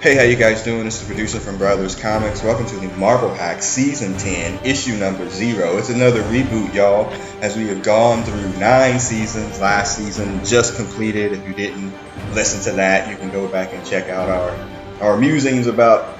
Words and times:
Hey, 0.00 0.16
how 0.16 0.22
you 0.22 0.36
guys 0.36 0.64
doing? 0.64 0.86
It's 0.86 0.98
the 0.98 1.04
producer 1.04 1.38
from 1.38 1.58
Brothers 1.58 1.94
Comics. 1.94 2.42
Welcome 2.42 2.64
to 2.68 2.76
the 2.76 2.88
Marvel 2.96 3.34
Hack 3.34 3.62
Season 3.62 4.16
10, 4.16 4.64
issue 4.64 4.96
number 4.96 5.28
0. 5.28 5.76
It's 5.76 5.90
another 5.90 6.22
reboot, 6.22 6.72
y'all, 6.72 7.10
as 7.42 7.54
we 7.54 7.66
have 7.66 7.82
gone 7.82 8.22
through 8.22 8.58
nine 8.58 8.98
seasons. 8.98 9.60
Last 9.60 9.98
season 9.98 10.42
just 10.42 10.76
completed. 10.76 11.32
If 11.34 11.46
you 11.46 11.52
didn't 11.52 11.92
listen 12.32 12.62
to 12.62 12.76
that, 12.78 13.10
you 13.10 13.16
can 13.18 13.30
go 13.30 13.46
back 13.46 13.74
and 13.74 13.84
check 13.84 14.08
out 14.08 14.30
our, 14.30 15.02
our 15.02 15.18
musings 15.18 15.66
about... 15.66 16.18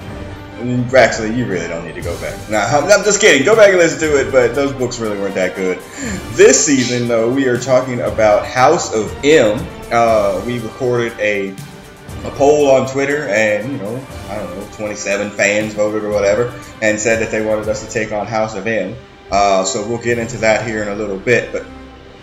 Actually, 0.95 1.34
you 1.34 1.47
really 1.47 1.66
don't 1.66 1.87
need 1.87 1.95
to 1.95 2.02
go 2.02 2.20
back. 2.20 2.38
Nah, 2.51 2.59
I'm, 2.59 2.84
I'm 2.84 3.02
just 3.02 3.19
kidding. 3.19 3.47
Go 3.47 3.56
back 3.56 3.70
and 3.70 3.78
listen 3.78 3.98
to 4.01 4.20
it, 4.20 4.30
but 4.30 4.55
those 4.55 4.74
books 4.74 4.98
really 4.98 5.19
weren't 5.19 5.37
that 5.37 5.56
good. 5.56 5.78
This 6.33 6.66
season, 6.66 7.09
though, 7.09 7.33
we 7.33 7.47
are 7.47 7.59
talking 7.59 8.02
about 8.02 8.45
House 8.45 8.95
of 8.95 9.10
M. 9.24 9.66
Uh, 9.91 10.42
we 10.45 10.59
recorded 10.59 11.19
a 11.19 11.56
a 12.24 12.30
poll 12.33 12.70
on 12.70 12.88
Twitter, 12.88 13.29
and 13.29 13.73
you 13.73 13.79
know, 13.79 14.06
I 14.29 14.37
don't 14.37 14.56
know, 14.56 14.69
27 14.77 15.30
fans 15.30 15.74
voted 15.74 16.05
or 16.05 16.10
whatever, 16.10 16.52
and 16.83 16.98
said 16.98 17.20
that 17.20 17.30
they 17.30 17.45
wanted 17.45 17.69
us 17.69 17.84
to 17.84 17.91
take 17.91 18.12
on 18.12 18.27
House 18.27 18.55
of 18.55 18.66
M. 18.66 18.96
Uh, 19.30 19.65
so 19.65 19.87
we'll 19.88 20.02
get 20.02 20.19
into 20.19 20.37
that 20.38 20.66
here 20.66 20.83
in 20.83 20.88
a 20.88 20.95
little 20.95 21.19
bit, 21.19 21.52
but 21.52 21.65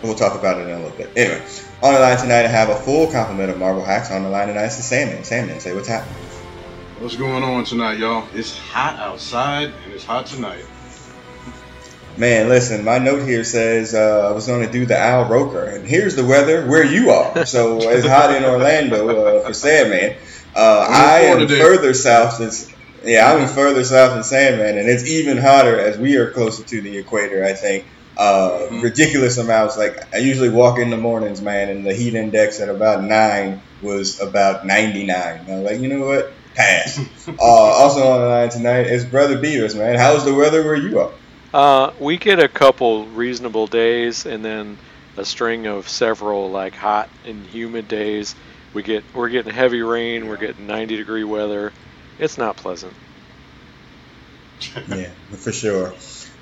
we'll 0.02 0.14
talk 0.14 0.38
about 0.38 0.60
it 0.60 0.68
in 0.68 0.70
a 0.70 0.82
little 0.82 0.96
bit. 0.96 1.10
Anyway, 1.16 1.44
on 1.82 1.94
the 1.94 2.00
line 2.00 2.18
tonight, 2.18 2.44
I 2.44 2.48
have 2.48 2.68
a 2.68 2.76
full 2.76 3.10
complement 3.10 3.50
of 3.50 3.58
Marvel 3.58 3.84
hacks. 3.84 4.10
On 4.10 4.22
the 4.22 4.28
line 4.28 4.48
tonight 4.48 4.66
is 4.66 4.84
Sandman. 4.84 5.24
Sandman, 5.24 5.60
say 5.60 5.74
what's 5.74 5.88
happening. 5.88 6.14
What's 7.00 7.16
going 7.16 7.42
on 7.42 7.64
tonight, 7.64 7.98
y'all? 7.98 8.26
It's 8.34 8.58
hot 8.58 8.98
outside, 8.98 9.72
and 9.84 9.92
it's 9.92 10.04
hot 10.04 10.26
tonight. 10.26 10.64
Man, 12.18 12.48
listen, 12.48 12.84
my 12.84 12.98
note 12.98 13.28
here 13.28 13.44
says 13.44 13.94
uh, 13.94 14.28
I 14.28 14.32
was 14.32 14.48
going 14.48 14.66
to 14.66 14.72
do 14.72 14.84
the 14.84 14.98
Al 14.98 15.26
Roker, 15.26 15.62
and 15.64 15.86
here's 15.86 16.16
the 16.16 16.24
weather 16.24 16.66
where 16.66 16.84
you 16.84 17.10
are. 17.10 17.46
So 17.46 17.78
it's 17.80 18.06
hot 18.06 18.34
in 18.34 18.44
Orlando 18.44 19.08
uh, 19.08 19.46
for 19.46 19.54
Sandman. 19.54 20.16
Uh, 20.54 20.86
I 20.90 21.20
am 21.20 21.38
today. 21.38 21.60
further 21.60 21.94
south 21.94 22.38
than 22.38 22.50
yeah, 23.04 23.32
I'm 23.32 23.46
further 23.46 23.84
south 23.84 24.14
than 24.14 24.24
Sandman, 24.24 24.78
and 24.78 24.88
it's 24.88 25.06
even 25.06 25.38
hotter 25.38 25.78
as 25.78 25.96
we 25.96 26.16
are 26.16 26.32
closer 26.32 26.64
to 26.64 26.80
the 26.80 26.98
equator. 26.98 27.44
I 27.44 27.52
think 27.52 27.86
uh, 28.16 28.50
mm-hmm. 28.50 28.80
ridiculous 28.80 29.38
amounts. 29.38 29.78
Like 29.78 30.12
I 30.12 30.18
usually 30.18 30.48
walk 30.48 30.80
in 30.80 30.90
the 30.90 30.96
mornings, 30.96 31.40
man, 31.40 31.68
and 31.68 31.86
the 31.86 31.94
heat 31.94 32.14
index 32.14 32.58
at 32.58 32.68
about 32.68 33.04
nine 33.04 33.62
was 33.80 34.20
about 34.20 34.66
99. 34.66 35.44
I'm 35.48 35.62
like, 35.62 35.78
you 35.78 35.86
know 35.86 36.04
what? 36.04 36.32
Pass. 36.56 36.98
uh, 37.28 37.32
also 37.40 38.08
on 38.08 38.20
the 38.22 38.26
line 38.26 38.48
tonight 38.48 38.88
is 38.88 39.04
Brother 39.04 39.38
Beavis, 39.38 39.78
man. 39.78 39.96
How's 39.96 40.24
the 40.24 40.34
weather 40.34 40.64
where 40.64 40.74
you 40.74 40.98
are? 40.98 41.12
Uh, 41.52 41.92
we 41.98 42.18
get 42.18 42.38
a 42.38 42.48
couple 42.48 43.06
reasonable 43.06 43.66
days, 43.66 44.26
and 44.26 44.44
then 44.44 44.76
a 45.16 45.24
string 45.24 45.66
of 45.66 45.88
several 45.88 46.50
like 46.50 46.74
hot 46.74 47.08
and 47.24 47.44
humid 47.46 47.88
days. 47.88 48.34
We 48.74 48.82
get 48.82 49.02
we're 49.14 49.30
getting 49.30 49.52
heavy 49.52 49.82
rain. 49.82 50.28
We're 50.28 50.36
getting 50.36 50.66
90 50.66 50.96
degree 50.96 51.24
weather. 51.24 51.72
It's 52.18 52.38
not 52.38 52.56
pleasant. 52.56 52.92
yeah, 54.88 55.10
for 55.30 55.52
sure. 55.52 55.92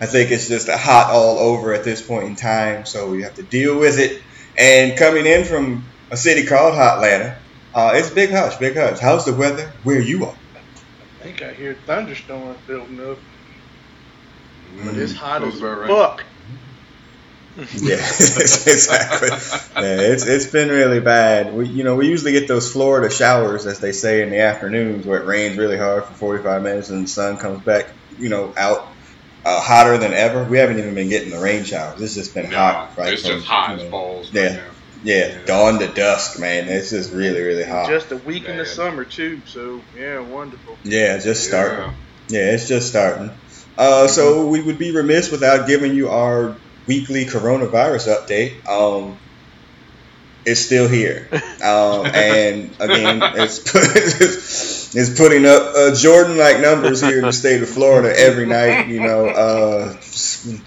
I 0.01 0.07
think 0.07 0.31
it's 0.31 0.49
just 0.49 0.69
hot 0.69 1.11
all 1.11 1.39
over 1.39 1.73
at 1.73 1.85
this 1.85 2.03
point 2.03 2.25
in 2.25 2.37
time, 2.37 2.85
so 2.85 3.15
you 3.15 3.25
have 3.25 3.35
to 3.37 3.43
deal 3.43 3.79
with 3.79 3.99
it. 3.99 4.23
And 4.59 4.99
coming 4.99 5.27
in 5.27 5.45
from 5.45 5.85
a 6.11 6.17
city 6.17 6.47
called 6.47 6.75
Hotlanta, 6.75 7.37
uh, 7.75 7.93
it's 7.95 8.11
Big 8.11 8.31
Hush. 8.31 8.57
Big 8.57 8.77
Hush. 8.77 8.99
How's 8.99 9.25
the 9.25 9.35
weather 9.35 9.73
where 9.85 10.01
you 10.01 10.27
are? 10.27 10.35
I 10.55 11.23
think 11.23 11.43
I 11.43 11.53
hear 11.53 11.75
thunderstorms 11.87 12.59
building 12.67 13.01
up. 13.01 13.19
But 14.85 14.97
it's 14.97 15.13
mm, 15.13 15.17
hot 15.17 15.43
as 15.43 15.61
right. 15.61 15.89
fuck. 15.89 16.25
yeah, 17.57 17.95
exactly. 17.97 19.29
Yeah, 19.83 20.01
it's 20.01 20.27
it's 20.27 20.47
been 20.47 20.69
really 20.69 21.01
bad. 21.01 21.55
We 21.55 21.69
you 21.69 21.85
know 21.85 21.97
we 21.97 22.09
usually 22.09 22.33
get 22.33 22.49
those 22.49 22.71
Florida 22.71 23.13
showers, 23.13 23.67
as 23.67 23.81
they 23.81 23.93
say, 23.93 24.23
in 24.23 24.31
the 24.31 24.41
afternoons 24.41 25.07
where 25.07 25.23
it 25.23 25.27
rains 25.27 25.57
really 25.57 25.79
hard 25.79 26.05
for 26.05 26.15
45 26.15 26.63
minutes 26.63 26.91
and 26.91 27.05
the 27.05 27.09
sun 27.09 27.39
comes 27.39 27.63
back, 27.63 27.95
you 28.19 28.29
know, 28.29 28.53
out 28.57 28.87
uh, 29.45 29.61
hotter 29.61 29.97
than 29.97 30.13
ever. 30.13 30.45
We 30.45 30.59
haven't 30.59 30.79
even 30.79 30.95
been 30.95 31.09
getting 31.09 31.31
the 31.31 31.41
rain 31.41 31.65
showers. 31.65 32.03
It's 32.03 32.15
just 32.15 32.35
been 32.35 32.51
no, 32.51 32.57
hot, 32.57 32.99
right? 32.99 33.15
It's 33.15 33.23
from, 33.23 33.37
just 33.37 33.47
hot 33.47 33.71
you 33.71 33.77
know, 33.77 33.85
as 33.85 33.91
balls. 33.91 34.31
Yeah. 34.33 34.57
Right 34.57 34.73
yeah, 35.03 35.29
yeah, 35.29 35.45
dawn 35.45 35.79
to 35.79 35.89
dusk, 35.89 36.41
man. 36.41 36.69
It's 36.69 36.91
just 36.91 37.13
really, 37.13 37.41
really 37.41 37.65
hot. 37.65 37.89
Just 37.89 38.13
a 38.13 38.17
week 38.17 38.45
in 38.45 38.57
the 38.57 38.67
summer 38.67 39.05
too, 39.05 39.43
so 39.47 39.81
yeah, 39.97 40.21
wonderful. 40.21 40.77
Yeah, 40.85 41.19
just 41.19 41.47
starting. 41.47 41.95
Yeah, 42.29 42.41
yeah 42.41 42.55
it's 42.55 42.69
just 42.69 42.89
starting. 42.89 43.31
Uh, 43.77 44.07
so 44.07 44.47
we 44.47 44.63
would 44.63 44.79
be 44.79 44.91
remiss 44.91 45.31
without 45.31 45.67
giving 45.67 45.95
you 45.95 46.09
our 46.09 46.57
weekly 46.87 47.27
coronavirus 47.27 48.15
update. 48.17 48.67
Um, 48.69 49.19
it's 50.45 50.61
still 50.61 50.89
here, 50.89 51.29
um, 51.33 52.07
and 52.07 52.71
again, 52.79 53.21
it's 53.35 53.59
it's 54.95 55.19
putting 55.19 55.45
up 55.45 55.75
uh, 55.75 55.95
Jordan-like 55.95 56.61
numbers 56.61 57.01
here 57.01 57.19
in 57.19 57.25
the 57.25 57.33
state 57.33 57.63
of 57.63 57.69
Florida 57.69 58.17
every 58.17 58.47
night. 58.47 58.87
You 58.87 59.01
know, 59.01 59.27
uh, 59.27 59.97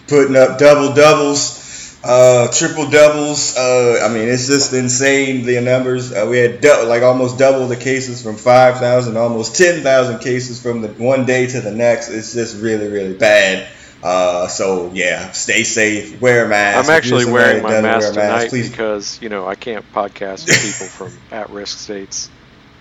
putting 0.07 0.35
up 0.35 0.57
double 0.59 0.93
doubles 0.93 1.58
uh, 2.03 2.47
triple 2.49 2.89
doubles. 2.89 3.55
Uh, 3.57 4.01
I 4.03 4.13
mean, 4.13 4.29
it's 4.29 4.47
just 4.47 4.73
insane 4.73 5.45
the 5.45 5.59
numbers. 5.61 6.11
Uh, 6.11 6.27
we 6.29 6.37
had 6.37 6.61
du- 6.61 6.85
like 6.85 7.03
almost 7.03 7.37
double 7.37 7.67
the 7.67 7.75
cases 7.75 8.21
from 8.23 8.35
5,000, 8.35 9.17
almost 9.17 9.55
10,000 9.55 10.19
cases 10.19 10.61
from 10.61 10.81
the 10.81 10.88
one 10.89 11.25
day 11.25 11.47
to 11.47 11.61
the 11.61 11.71
next. 11.71 12.09
It's 12.09 12.33
just 12.33 12.61
really, 12.61 12.88
really 12.88 13.15
bad. 13.15 13.67
Uh, 14.01 14.47
so 14.47 14.91
yeah, 14.93 15.31
stay 15.31 15.63
safe. 15.63 16.21
Wear 16.21 16.45
a 16.45 16.47
mask. 16.47 16.88
I'm 16.88 16.95
actually 16.95 17.25
wearing 17.25 17.61
my 17.61 17.81
mask 17.81 18.13
tonight 18.13 18.53
mask, 18.53 18.71
because 18.71 19.21
you 19.21 19.27
know 19.27 19.45
I 19.45 19.55
can't 19.55 19.83
podcast 19.91 20.45
with 20.45 20.61
people 20.61 20.88
from 20.88 21.11
at-risk 21.31 21.77
states. 21.77 22.29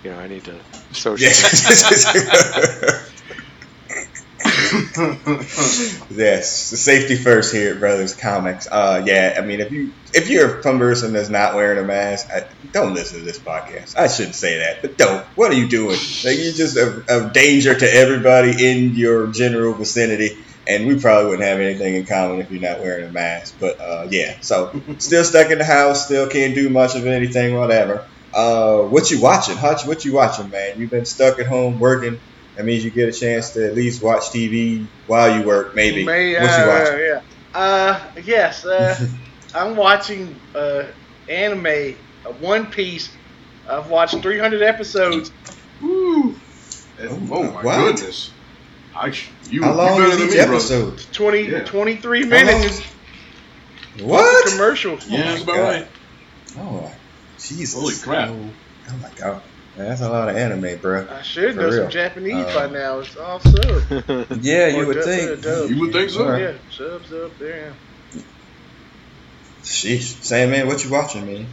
You 0.04 0.10
know, 0.10 0.18
I 0.20 0.28
need 0.28 0.44
to 0.44 0.60
social. 0.92 1.28
yes, 6.10 6.50
safety 6.50 7.16
first 7.16 7.54
here 7.54 7.74
at 7.74 7.80
Brothers 7.80 8.14
Comics. 8.14 8.66
Uh, 8.70 9.02
yeah, 9.06 9.36
I 9.36 9.40
mean, 9.42 9.60
if 9.60 9.70
you 9.72 9.92
if 10.14 10.28
you're 10.28 10.58
a 10.58 10.62
person 10.62 11.12
that's 11.12 11.28
not 11.28 11.54
wearing 11.54 11.78
a 11.78 11.86
mask, 11.86 12.28
I, 12.30 12.46
don't 12.72 12.94
listen 12.94 13.20
to 13.20 13.24
this 13.24 13.38
podcast. 13.38 13.96
I 13.96 14.08
shouldn't 14.08 14.34
say 14.34 14.58
that, 14.58 14.82
but 14.82 14.98
don't. 14.98 15.24
What 15.36 15.50
are 15.50 15.54
you 15.54 15.68
doing? 15.68 15.98
Like, 16.24 16.38
you're 16.38 16.52
just 16.52 16.76
a, 16.76 17.04
a 17.08 17.30
danger 17.30 17.74
to 17.74 17.94
everybody 17.94 18.70
in 18.70 18.94
your 18.94 19.28
general 19.28 19.72
vicinity 19.74 20.36
and 20.68 20.86
we 20.86 21.00
probably 21.00 21.30
wouldn't 21.30 21.48
have 21.48 21.60
anything 21.60 21.94
in 21.94 22.04
common 22.04 22.40
if 22.40 22.50
you're 22.50 22.60
not 22.60 22.80
wearing 22.80 23.08
a 23.08 23.10
mask. 23.10 23.56
But 23.58 23.80
uh, 23.80 24.06
yeah, 24.10 24.38
so 24.40 24.80
still 24.98 25.24
stuck 25.24 25.50
in 25.50 25.58
the 25.58 25.64
house, 25.64 26.04
still 26.04 26.28
can't 26.28 26.54
do 26.54 26.68
much 26.68 26.94
of 26.94 27.06
anything, 27.06 27.56
whatever. 27.56 28.04
Uh, 28.34 28.82
what 28.82 29.10
you 29.10 29.20
watching, 29.20 29.56
Hutch? 29.56 29.86
What 29.86 30.04
you 30.04 30.12
watching, 30.12 30.50
man? 30.50 30.78
You've 30.78 30.90
been 30.90 31.06
stuck 31.06 31.38
at 31.38 31.46
home 31.46 31.80
working. 31.80 32.20
That 32.58 32.64
means 32.64 32.84
you 32.84 32.90
get 32.90 33.08
a 33.08 33.12
chance 33.12 33.50
to 33.50 33.64
at 33.68 33.76
least 33.76 34.02
watch 34.02 34.30
TV 34.30 34.84
while 35.06 35.38
you 35.38 35.46
work, 35.46 35.76
maybe. 35.76 36.04
May, 36.04 36.34
uh, 36.34 36.42
what 36.42 36.60
you 36.60 36.66
watching? 36.66 37.06
Yeah. 37.06 37.22
Uh, 37.54 38.00
yes. 38.24 38.64
Uh, 38.64 39.08
I'm 39.54 39.76
watching 39.76 40.34
uh, 40.56 40.86
anime, 41.28 41.94
uh, 42.26 42.32
One 42.40 42.66
Piece. 42.66 43.10
I've 43.68 43.88
watched 43.88 44.20
300 44.20 44.60
episodes. 44.62 45.30
Woo! 45.80 46.34
Oh, 47.00 47.28
oh 47.30 47.42
my 47.44 47.62
what? 47.62 47.76
goodness. 47.76 48.32
I, 48.92 49.14
you, 49.48 49.62
How 49.62 49.74
long 49.74 50.02
is 50.02 50.20
each 50.20 50.32
me, 50.32 50.38
episode? 50.38 50.98
20, 51.12 51.42
yeah. 51.42 51.64
23 51.64 52.24
minutes. 52.24 52.82
What? 54.00 54.50
Commercial. 54.50 54.98
Yeah, 55.06 55.22
that's 55.30 55.44
about 55.44 55.58
right. 55.60 55.86
Oh, 56.56 56.92
Jesus. 57.38 57.74
Holy 57.74 57.94
crap. 57.94 58.30
Oh, 58.30 58.50
oh 58.88 58.96
my 58.96 59.10
God. 59.14 59.42
That's 59.78 60.00
a 60.00 60.10
lot 60.10 60.28
of 60.28 60.36
anime, 60.36 60.76
bro. 60.80 61.06
I 61.08 61.22
should 61.22 61.54
know 61.54 61.68
real. 61.68 61.82
some 61.84 61.90
Japanese 61.90 62.34
uh, 62.34 62.54
by 62.54 62.66
now. 62.66 62.98
It's 62.98 63.16
all 63.16 63.38
sub. 63.38 63.54
yeah, 64.42 64.66
you 64.66 64.84
would 64.84 65.04
think. 65.04 65.44
You 65.70 65.80
would 65.80 65.92
think 65.92 66.10
so. 66.10 66.34
Yeah, 66.34 66.54
subs 66.68 67.12
up 67.12 67.38
there. 67.38 67.72
Sheesh. 69.62 70.20
Same 70.24 70.50
man, 70.50 70.66
what 70.66 70.84
you 70.84 70.90
watching, 70.90 71.26
man? 71.26 71.46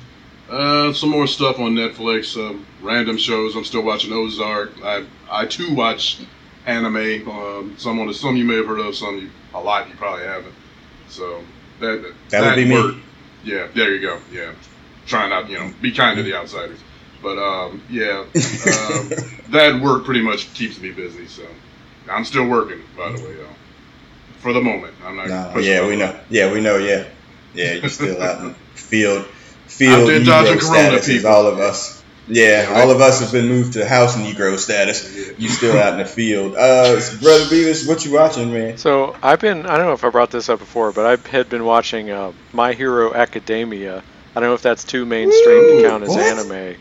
Uh, 0.50 0.92
some 0.94 1.10
more 1.10 1.28
stuff 1.28 1.60
on 1.60 1.76
Netflix. 1.76 2.36
Uh, 2.36 2.58
random 2.82 3.18
shows. 3.18 3.56
I'm 3.56 3.64
still 3.64 3.84
watching 3.84 4.12
Ozark. 4.12 4.72
I 4.84 5.06
I 5.30 5.46
too 5.46 5.76
watch 5.76 6.20
anime. 6.66 7.30
Um, 7.30 7.76
some 7.78 8.00
on 8.00 8.08
the, 8.08 8.14
some 8.16 8.36
you 8.36 8.46
may 8.46 8.56
have 8.56 8.66
heard 8.66 8.80
of. 8.80 8.96
Some 8.96 9.20
you, 9.20 9.30
a 9.54 9.62
lot 9.62 9.88
you 9.88 9.94
probably 9.96 10.26
haven't. 10.26 10.56
So 11.10 11.44
that 11.80 12.02
that, 12.02 12.14
that 12.30 12.56
would 12.56 12.56
be 12.56 12.74
work. 12.74 12.96
me. 12.96 13.02
Yeah, 13.44 13.68
there 13.76 13.94
you 13.94 14.02
go. 14.02 14.20
Yeah, 14.32 14.54
trying 15.06 15.30
not 15.30 15.48
you 15.48 15.60
know 15.60 15.72
be 15.80 15.92
kind 15.92 16.18
to 16.18 16.24
the 16.24 16.34
outsiders. 16.34 16.80
But 17.26 17.40
um, 17.40 17.82
yeah, 17.90 18.20
um, 18.38 19.10
that 19.50 19.82
work 19.82 20.06
pretty 20.06 20.22
much 20.22 20.54
keeps 20.54 20.80
me 20.80 20.92
busy. 20.92 21.26
So 21.26 21.42
I'm 22.08 22.24
still 22.24 22.48
working, 22.48 22.84
by 22.96 23.12
the 23.12 23.18
way, 23.18 23.34
y'all. 23.34 23.56
For 24.42 24.54
the 24.54 24.62
moment, 24.62 24.94
I'm 25.04 25.16
not. 25.16 25.28
Nah, 25.28 25.58
yeah, 25.58 25.88
we 25.88 25.96
know. 25.96 26.16
Yeah, 26.30 26.54
we 26.54 26.62
know. 26.62 26.78
Yeah, 26.78 27.08
yeah, 27.56 27.74
you're 27.74 27.90
still 27.90 28.22
out 28.22 28.42
in 28.42 28.48
the 28.50 28.54
field. 28.76 29.26
Field 29.66 30.08
Negro 30.08 30.62
status 30.62 31.08
is 31.08 31.26
all 31.26 31.48
of 31.48 31.58
us. 31.58 32.04
Yeah, 32.28 32.72
all 32.76 32.92
of 32.92 33.02
us 33.02 33.22
have 33.22 33.32
been 33.32 33.48
moved 33.48 33.74
to 33.74 33.88
house 33.88 34.16
Negro 34.16 34.60
status. 34.60 35.40
You 35.40 35.50
still 35.50 35.80
out 35.80 35.94
in 35.94 36.00
the 36.00 36.06
field. 36.06 36.54
Uh, 36.56 37.02
brother 37.22 37.46
Beavis, 37.46 37.88
what 37.88 38.06
you 38.06 38.14
watching, 38.14 38.54
man? 38.54 38.78
So 38.78 39.16
I've 39.24 39.40
been. 39.40 39.66
I 39.66 39.78
don't 39.78 39.88
know 39.88 39.94
if 39.94 40.04
I 40.04 40.12
brought 40.12 40.30
this 40.30 40.48
up 40.48 40.60
before, 40.60 40.92
but 40.92 41.08
I 41.08 41.30
had 41.32 41.50
been 41.50 41.66
watching 41.66 42.12
uh, 42.12 42.34
My 42.54 42.74
Hero 42.74 43.16
Academia. 43.16 44.04
I 44.36 44.40
don't 44.40 44.50
know 44.50 44.54
if 44.54 44.62
that's 44.62 44.84
too 44.84 45.08
mainstream 45.08 45.64
Ooh, 45.64 45.78
to 45.78 45.82
count 45.82 46.04
as 46.04 46.10
what? 46.10 46.20
anime. 46.20 46.78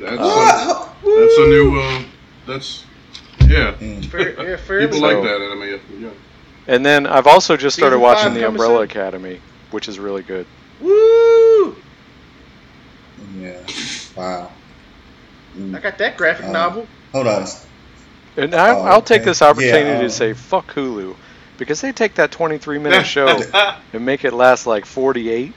That's, 0.00 0.18
uh, 0.20 0.24
a, 0.24 1.20
that's 1.20 1.38
a 1.38 1.46
new 1.48 1.80
uh, 1.80 2.02
that's 2.46 2.84
yeah. 3.46 3.74
Mm. 3.80 4.04
Fair, 4.06 4.48
yeah, 4.50 4.56
fairly 4.56 4.86
People 4.86 5.00
So- 5.00 5.06
like 5.06 5.22
that 5.22 5.40
anime. 5.40 5.80
Yeah. 6.02 6.10
And 6.66 6.84
then 6.84 7.06
I've 7.06 7.26
also 7.26 7.56
just 7.56 7.76
started 7.76 7.96
Season 7.96 8.02
watching 8.02 8.34
The 8.34 8.46
Umbrella 8.46 8.80
soon. 8.80 8.84
Academy, 8.90 9.40
which 9.70 9.88
is 9.88 9.98
really 9.98 10.22
good. 10.22 10.46
Woo! 10.80 11.74
Yeah. 13.38 13.56
Wow. 14.16 14.50
Mm. 15.56 15.74
I 15.74 15.80
got 15.80 15.96
that 15.98 16.16
graphic 16.16 16.46
Um, 16.46 16.52
novel. 16.52 16.86
Hold 17.12 17.26
on. 17.26 17.46
And 18.36 18.54
I, 18.54 18.70
Oh, 18.70 18.82
I'll 18.82 19.02
take 19.02 19.22
okay. 19.22 19.30
this 19.30 19.40
opportunity 19.42 19.88
Yeah, 19.88 19.96
um, 19.96 20.02
to 20.02 20.10
say 20.10 20.32
fuck 20.34 20.72
Hulu 20.74 21.16
because 21.56 21.80
they 21.80 21.90
take 21.90 22.14
that 22.16 22.30
23 22.30 22.78
minute 22.78 23.06
show 23.16 23.40
and 23.92 24.04
make 24.04 24.24
it 24.24 24.32
last 24.34 24.66
like 24.66 24.84
48, 24.84 25.52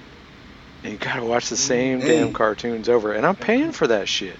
and 0.83 0.93
you 0.93 0.97
gotta 0.99 1.23
watch 1.23 1.49
the 1.49 1.57
same 1.57 2.01
Mm. 2.01 2.05
damn 2.07 2.33
cartoons 2.33 2.89
over. 2.89 3.13
And 3.13 3.25
I'm 3.25 3.35
paying 3.35 3.71
for 3.71 3.87
that 3.87 4.07
shit. 4.07 4.35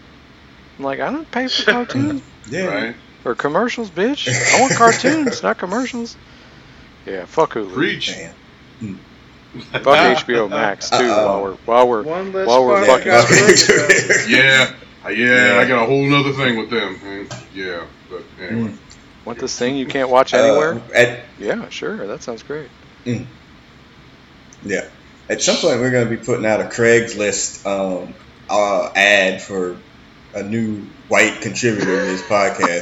I'm 0.78 0.86
like, 0.86 1.00
I 1.00 1.12
don't 1.12 1.30
pay 1.30 1.48
for 1.48 1.64
cartoons 1.72 2.22
Yeah. 2.50 2.66
right. 2.66 2.96
or 3.26 3.36
commercials, 3.36 3.90
bitch. 3.92 4.28
I 4.56 4.60
want 4.62 4.74
cartoons, 4.76 5.44
not 5.44 5.58
commercials. 5.58 6.16
Yeah, 7.06 7.26
fuck 7.26 7.54
Hulu. 7.54 7.74
Preach. 7.74 8.16
Damn. 8.80 9.00
Fuck 9.72 9.84
HBO 9.84 10.50
Max 10.50 10.90
too. 10.92 10.96
Uh-oh. 10.98 11.26
While 11.28 11.42
we're 11.44 11.56
while 11.66 11.88
we're 11.88 12.04
One 12.04 12.32
while 12.34 12.66
we're 12.66 12.86
fucking 12.86 13.12
I 13.12 13.22
gotta 13.22 13.34
worry 13.34 13.54
about. 13.54 14.30
Yeah. 14.30 14.72
Uh, 15.04 15.10
Yeah, 15.10 15.56
Yeah. 15.56 15.60
I 15.62 15.68
got 15.68 15.84
a 15.84 15.86
whole 15.88 16.06
nother 16.06 16.32
thing 16.34 16.58
with 16.58 16.70
them. 16.70 17.28
Yeah, 17.54 17.84
but 18.10 18.24
anyway. 18.40 18.70
Mm. 18.70 18.78
want 19.26 19.40
this 19.40 19.58
thing 19.60 19.76
you 19.76 19.86
can't 19.88 20.10
watch 20.10 20.34
anywhere. 20.34 20.76
Uh, 20.76 20.94
at, 20.94 21.20
yeah, 21.38 21.68
sure. 21.70 22.08
That 22.08 22.24
sounds 22.24 22.44
great. 22.44 22.70
yeah. 23.06 24.86
At 25.32 25.42
some 25.42 25.56
point, 25.56 25.80
we're 25.80 25.92
going 25.92 26.10
to 26.10 26.16
be 26.18 26.22
putting 26.22 26.46
out 26.46 26.60
a 26.60 26.66
Craigslist 26.66 27.66
um, 27.66 28.14
uh, 28.50 28.92
ad 28.94 29.42
for 29.42 29.78
a 30.36 30.44
new 30.44 30.82
white 31.08 31.40
contributor 31.42 31.86
to 32.02 32.06
this 32.06 32.22
podcast. 32.24 32.82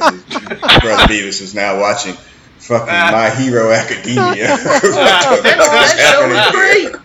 Brother 0.80 1.04
Beavis 1.04 1.40
is 1.42 1.54
now 1.54 1.78
watching 1.80 2.14
fucking 2.58 2.86
My 2.86 3.30
Hero 3.30 3.70
Academia. 3.70 4.48
That, 4.60 5.40
that 5.42 5.96
show 6.12 6.26
is 6.34 6.50
great. 6.50 6.96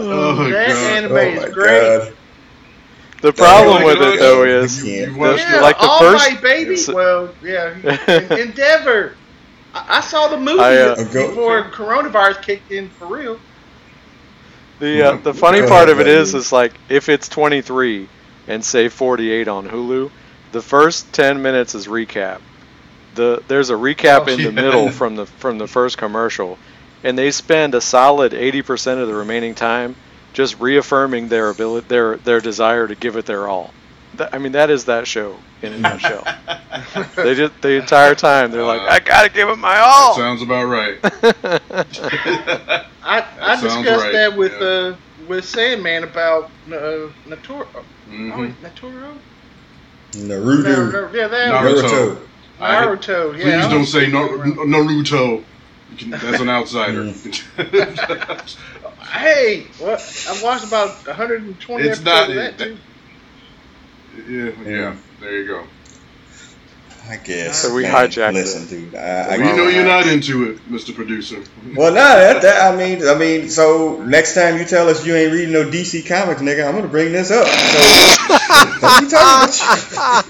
Oh, 0.00 0.36
my 0.36 0.50
that 0.50 0.68
God. 0.68 0.96
anime 0.96 1.12
Oh 1.12 1.16
is 1.18 1.42
my 1.42 1.48
great. 1.50 1.80
God. 1.80 2.14
The 3.20 3.32
problem 3.32 3.82
with 3.82 3.96
it, 4.00 4.14
it 4.14 4.20
though 4.20 4.44
is 4.44 4.84
you, 4.84 4.92
Yeah. 4.92 5.06
you 5.08 5.16
watched 5.18 5.38
Yeah, 5.40 5.58
it. 5.58 5.62
like 5.62 5.78
the 5.80 5.86
All 5.88 5.98
first- 5.98 6.30
Might, 6.30 6.40
baby. 6.40 6.76
Well, 6.88 7.34
yeah, 7.42 7.74
Endeavor. 8.36 9.16
I, 9.74 9.98
I 9.98 10.00
saw 10.00 10.28
the 10.28 10.36
movie 10.38 10.60
I, 10.60 10.76
uh, 10.78 10.94
before 10.96 11.64
coronavirus 11.64 12.42
kicked 12.42 12.70
in 12.70 12.88
for 12.90 13.06
real. 13.06 13.40
The 14.80 15.02
uh, 15.02 15.12
the 15.14 15.34
funny 15.34 15.62
part 15.62 15.88
of 15.88 16.00
it 16.00 16.06
is 16.08 16.34
is 16.34 16.52
like 16.52 16.80
if 16.88 17.08
it's 17.08 17.28
23 17.28 18.10
and 18.48 18.64
say 18.64 18.88
48 18.88 19.46
on 19.48 19.68
Hulu, 19.68 20.12
the 20.50 20.62
first 20.62 21.12
10 21.12 21.42
minutes 21.42 21.74
is 21.76 21.86
recap. 21.86 22.42
The 23.12 23.42
there's 23.48 23.70
a 23.70 23.74
recap 23.74 24.26
Oh, 24.26 24.28
in 24.28 24.42
the 24.42 24.52
yeah. 24.52 24.52
middle 24.52 24.90
from 24.90 25.16
the 25.16 25.26
from 25.26 25.58
the 25.58 25.68
first 25.68 25.98
commercial, 25.98 26.60
and 27.04 27.18
they 27.18 27.30
spend 27.30 27.74
a 27.74 27.80
solid 27.80 28.32
80% 28.34 29.00
of 29.00 29.08
the 29.08 29.14
remaining 29.14 29.54
time 29.54 29.96
just 30.32 30.58
reaffirming 30.60 31.28
their 31.28 31.50
ability 31.50 31.86
their 31.88 32.18
their 32.18 32.40
desire 32.40 32.86
to 32.88 32.94
give 32.96 33.16
it 33.16 33.26
their 33.26 33.48
all. 33.48 33.77
That, 34.18 34.34
I 34.34 34.38
mean 34.38 34.52
that 34.52 34.68
is 34.70 34.84
that 34.86 35.06
show 35.06 35.36
in 35.62 35.72
a 35.72 35.78
nutshell. 35.86 36.24
they 37.16 37.34
just 37.34 37.60
the 37.62 37.72
entire 37.80 38.14
time 38.14 38.50
they're 38.50 38.62
like 38.64 38.82
Uh, 38.82 38.86
I 38.86 38.98
gotta 39.00 39.28
give 39.30 39.48
it 39.48 39.56
my 39.56 39.78
all. 39.78 40.14
sounds 40.16 40.42
about 40.42 40.64
right. 40.66 40.98
I, 43.02 43.24
I 43.40 43.60
discussed 43.60 43.86
right, 44.04 44.12
that 44.12 44.36
with 44.36 44.52
yeah. 44.52 44.66
uh, 44.66 44.96
with 45.28 45.44
Sandman 45.44 46.04
about 46.04 46.44
uh, 46.68 47.08
Naturo. 47.26 47.66
Mhm. 48.10 48.32
Oh, 48.32 48.66
Naturo? 48.66 49.18
Naruto. 50.12 50.64
No, 50.64 50.90
no, 50.90 51.10
yeah, 51.14 51.28
that 51.28 51.52
Naruto. 51.52 51.82
Naruto. 51.82 52.26
Naruto. 52.58 53.32
Please 53.34 53.44
Yeah, 53.46 53.66
I 53.66 53.70
don't 53.70 53.84
say 53.86 54.06
no, 54.10 54.28
Naruto. 54.28 55.44
That's 56.06 56.40
an 56.40 56.48
outsider. 56.48 57.04
Mm. 57.04 58.54
Hey, 59.08 59.66
what? 59.78 60.00
I've 60.28 60.42
watched 60.42 60.66
about 60.66 60.88
120 61.06 61.82
It's 61.82 61.98
episodes 62.00 62.04
not- 62.04 62.28
of 62.28 62.34
that 62.36 62.58
too. 62.58 62.76
Yeah, 64.26 64.50
yeah. 64.64 64.96
There 65.20 65.38
you 65.38 65.46
go. 65.46 65.64
I 67.08 67.16
guess. 67.16 67.62
So 67.62 67.74
we 67.74 67.82
Man, 67.82 67.92
hijacked 67.92 68.34
Listen, 68.34 68.66
dude. 68.66 68.94
I, 68.94 69.34
I 69.34 69.38
we 69.38 69.44
know 69.44 69.68
you're 69.68 69.84
not 69.84 70.06
into 70.06 70.50
it, 70.50 70.70
Mr. 70.70 70.94
Producer. 70.94 71.42
Well, 71.74 71.92
no, 71.92 71.94
that, 71.94 72.42
that 72.42 72.72
I 72.72 72.76
mean, 72.76 73.06
I 73.06 73.14
mean, 73.14 73.48
so 73.48 74.02
next 74.02 74.34
time 74.34 74.58
you 74.58 74.66
tell 74.66 74.90
us 74.90 75.06
you 75.06 75.14
ain't 75.14 75.32
reading 75.32 75.54
no 75.54 75.64
DC 75.64 76.06
comics, 76.06 76.42
nigga, 76.42 76.68
I'm 76.68 76.74
gonna 76.74 76.88
bring 76.88 77.12
this 77.12 77.30
up. 77.30 77.46
So 77.46 77.78
don't 78.80 79.04
be 79.04 79.08
talking 79.08 79.62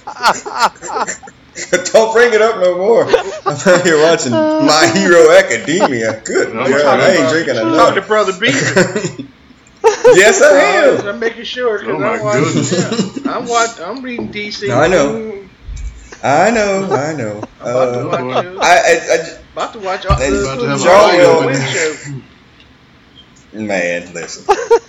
about 0.07 1.21
Don't 1.93 2.13
bring 2.13 2.33
it 2.33 2.41
up 2.41 2.61
no 2.61 2.79
more. 2.79 3.05
I'm 3.05 3.57
out 3.57 3.83
here 3.83 4.01
watching 4.01 4.31
My 4.31 4.93
Hero 4.95 5.33
Academia. 5.33 6.21
Good 6.25 6.57
I'm 6.57 6.71
God, 6.71 7.01
I 7.01 7.15
ain't 7.15 7.29
drinking 7.31 7.59
I'm 7.59 7.73
talking 7.75 7.95
to 7.95 7.99
enough. 7.99 8.07
Brother 8.07 8.33
Beavis. 8.33 9.29
yes, 10.17 10.41
I 10.43 10.59
am. 10.59 11.07
I'm 11.07 11.19
making 11.21 11.45
sure 11.45 11.79
because 11.79 11.95
Oh, 11.95 11.99
my 11.99 12.15
I'm 12.17 12.25
watching. 12.25 12.45
goodness. 12.45 13.25
Yeah, 13.25 13.33
I'm 13.37 13.47
watching. 13.47 13.85
I'm 13.85 14.03
reading 14.03 14.33
DC. 14.33 14.69
No, 14.69 14.79
I 14.81 14.89
know. 14.89 15.45
I 16.23 16.51
know, 16.51 16.93
I 16.93 17.13
know. 17.17 17.43
I'm 17.61 17.69
about 17.69 17.93
to 17.93 18.01
Uh, 18.01 18.07
watch. 18.27 18.45
uh, 18.47 18.59
I, 18.61 18.75
I, 18.75 19.15
I, 19.15 19.39
about 19.53 19.73
to 19.75 19.79
watch. 19.81 20.07
Uh, 20.07 20.15
They 20.19 20.31
the- 20.31 20.43
about 20.43 20.61
to 20.61 20.67
have 20.69 20.81
the 20.81 20.85
a 20.85 20.89
Y'all 20.89 21.09
fight 21.09 21.19
will- 21.19 21.27
over 21.27 21.47
Win 21.47 21.55
there. 21.55 21.95
show. 21.95 22.13
Man, 23.51 24.13
listen. 24.13 24.45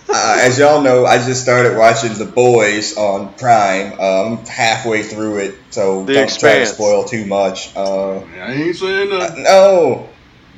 uh, 0.10 0.38
as 0.42 0.60
y'all 0.60 0.82
know, 0.82 1.06
I 1.06 1.16
just 1.18 1.42
started 1.42 1.78
watching 1.78 2.14
The 2.16 2.26
Boys 2.26 2.98
on 2.98 3.34
Prime. 3.36 3.98
Um, 4.00 4.46
halfway 4.46 5.02
through 5.02 5.38
it, 5.38 5.56
so 5.70 6.04
The 6.04 6.14
don't 6.14 6.40
try 6.40 6.60
to 6.60 6.66
spoil 6.66 7.06
too 7.06 7.26
much. 7.26 7.74
Uh, 7.76 8.18
I 8.20 8.52
ain't 8.54 8.76
saying 8.76 9.14
uh, 9.14 9.18
nothing. 9.20 9.44
no, 9.44 10.10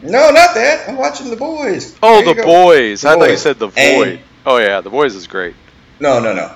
no, 0.01 0.31
not 0.31 0.55
that. 0.55 0.89
I'm 0.89 0.97
watching 0.97 1.29
The 1.29 1.35
Boys. 1.35 1.95
Oh, 2.01 2.23
the 2.25 2.33
go. 2.33 2.43
boys. 2.43 3.01
The 3.01 3.09
I 3.09 3.15
thought 3.17 3.29
you 3.29 3.37
said 3.37 3.59
the 3.59 3.67
And- 3.77 3.95
void. 3.97 4.19
Oh 4.45 4.57
yeah, 4.57 4.81
the 4.81 4.89
boys 4.89 5.15
is 5.15 5.27
great. 5.27 5.55
No, 5.99 6.19
no, 6.19 6.33
no. 6.33 6.55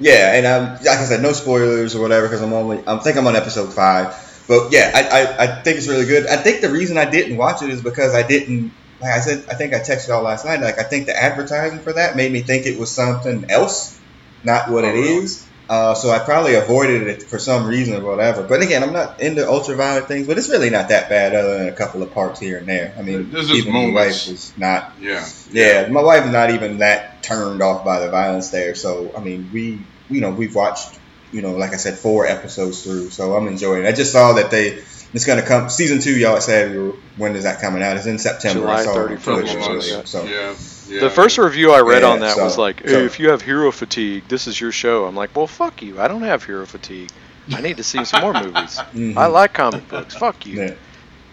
Yeah, 0.00 0.34
and 0.34 0.46
um, 0.46 0.74
like 0.76 0.98
I 0.98 1.04
said, 1.04 1.22
no 1.22 1.32
spoilers 1.32 1.94
or 1.94 2.00
whatever 2.02 2.26
because 2.26 2.42
I'm 2.42 2.52
only. 2.52 2.82
I 2.86 2.98
think 2.98 3.16
I'm 3.16 3.26
on 3.26 3.36
episode 3.36 3.72
five. 3.72 4.24
But 4.46 4.72
yeah, 4.72 4.90
I, 4.94 5.02
I, 5.02 5.42
I 5.44 5.62
think 5.62 5.76
it's 5.78 5.88
really 5.88 6.06
good. 6.06 6.26
I 6.26 6.36
think 6.36 6.60
the 6.60 6.70
reason 6.70 6.96
I 6.96 7.04
didn't 7.10 7.36
watch 7.36 7.62
it 7.62 7.70
is 7.70 7.82
because 7.82 8.14
I 8.14 8.26
didn't. 8.26 8.72
Like 9.00 9.12
I 9.12 9.20
said, 9.20 9.44
I 9.48 9.54
think 9.54 9.74
I 9.74 9.78
texted 9.78 10.08
y'all 10.08 10.22
last 10.22 10.44
night. 10.44 10.60
Like 10.60 10.78
I 10.78 10.82
think 10.82 11.06
the 11.06 11.16
advertising 11.16 11.80
for 11.80 11.92
that 11.92 12.16
made 12.16 12.32
me 12.32 12.40
think 12.40 12.66
it 12.66 12.78
was 12.78 12.90
something 12.90 13.50
else, 13.50 13.98
not 14.42 14.70
what 14.70 14.84
Oh, 14.84 14.88
it 14.88 14.92
really? 14.92 15.14
is. 15.24 15.46
Uh, 15.68 15.94
so 15.94 16.10
I 16.10 16.18
probably 16.18 16.54
avoided 16.54 17.06
it 17.08 17.24
for 17.24 17.38
some 17.38 17.66
reason 17.66 18.02
or 18.02 18.10
whatever. 18.10 18.42
But 18.42 18.62
again, 18.62 18.82
I'm 18.82 18.94
not 18.94 19.20
into 19.20 19.46
ultraviolet 19.46 20.08
things, 20.08 20.26
but 20.26 20.38
it's 20.38 20.48
really 20.48 20.70
not 20.70 20.88
that 20.88 21.10
bad, 21.10 21.34
other 21.34 21.58
than 21.58 21.68
a 21.68 21.72
couple 21.72 22.02
of 22.02 22.12
parts 22.14 22.40
here 22.40 22.56
and 22.56 22.66
there. 22.66 22.94
I 22.98 23.02
mean, 23.02 23.30
There's 23.30 23.50
even 23.52 23.74
my 23.74 23.90
wife 23.90 24.28
is 24.28 24.54
not 24.56 24.94
Yeah. 24.98 25.26
yeah, 25.50 25.88
my 25.88 26.02
wife's 26.02 26.30
not 26.30 26.50
even 26.50 26.78
that 26.78 27.22
turned 27.22 27.60
off 27.60 27.84
by 27.84 28.00
the 28.00 28.10
violence 28.10 28.50
there. 28.50 28.74
So 28.74 29.12
I 29.16 29.20
mean, 29.20 29.50
we 29.52 29.86
you 30.08 30.22
know 30.22 30.30
we've 30.30 30.54
watched 30.54 30.98
you 31.32 31.42
know 31.42 31.52
like 31.52 31.74
I 31.74 31.76
said 31.76 31.98
four 31.98 32.26
episodes 32.26 32.82
through, 32.82 33.10
so 33.10 33.34
I'm 33.34 33.46
enjoying. 33.46 33.84
it. 33.84 33.88
I 33.88 33.92
just 33.92 34.12
saw 34.12 34.34
that 34.34 34.50
they 34.50 34.78
it's 35.12 35.26
gonna 35.26 35.42
come 35.42 35.68
season 35.68 36.00
two. 36.00 36.16
Y'all 36.18 36.40
said 36.40 36.74
when 37.16 37.36
is 37.36 37.44
that 37.44 37.60
coming 37.60 37.82
out? 37.82 37.96
It's 37.98 38.06
in 38.06 38.18
September. 38.18 38.60
July 38.60 38.80
I 38.80 38.84
saw 38.84 39.00
it 39.00 39.18
31st 39.18 39.22
Twitter 39.22 39.42
Couple 39.42 39.64
or 39.64 39.76
earlier, 39.76 39.82
something, 39.82 39.96
months. 39.96 40.10
So 40.12 40.24
Yeah. 40.24 40.54
Yeah. 40.88 41.00
The 41.00 41.10
first 41.10 41.38
review 41.38 41.72
I 41.72 41.80
read 41.80 42.02
Yeah, 42.02 42.08
on 42.08 42.20
that 42.20 42.36
so- 42.36 42.44
was 42.44 42.58
like, 42.58 42.82
hey, 42.82 42.88
so- 42.90 42.98
if 43.04 43.18
you 43.20 43.30
have 43.30 43.42
hero 43.42 43.70
fatigue, 43.72 44.24
this 44.28 44.46
is 44.46 44.60
your 44.60 44.72
show. 44.72 45.04
I'm 45.06 45.14
like, 45.16 45.34
well, 45.36 45.46
fuck 45.46 45.82
you. 45.82 46.00
I 46.00 46.08
don't 46.08 46.22
have 46.22 46.44
hero 46.44 46.66
fatigue. 46.66 47.10
I 47.54 47.60
need 47.62 47.78
to 47.78 47.82
see 47.84 48.04
some 48.04 48.20
more 48.22 48.32
movies. 48.34 48.52
mhm. 48.92 49.16
I 49.16 49.26
like 49.26 49.54
comic 49.54 49.88
books. 49.88 50.14
Fuck 50.14 50.44
you. 50.46 50.60
Yeah. 50.62 50.74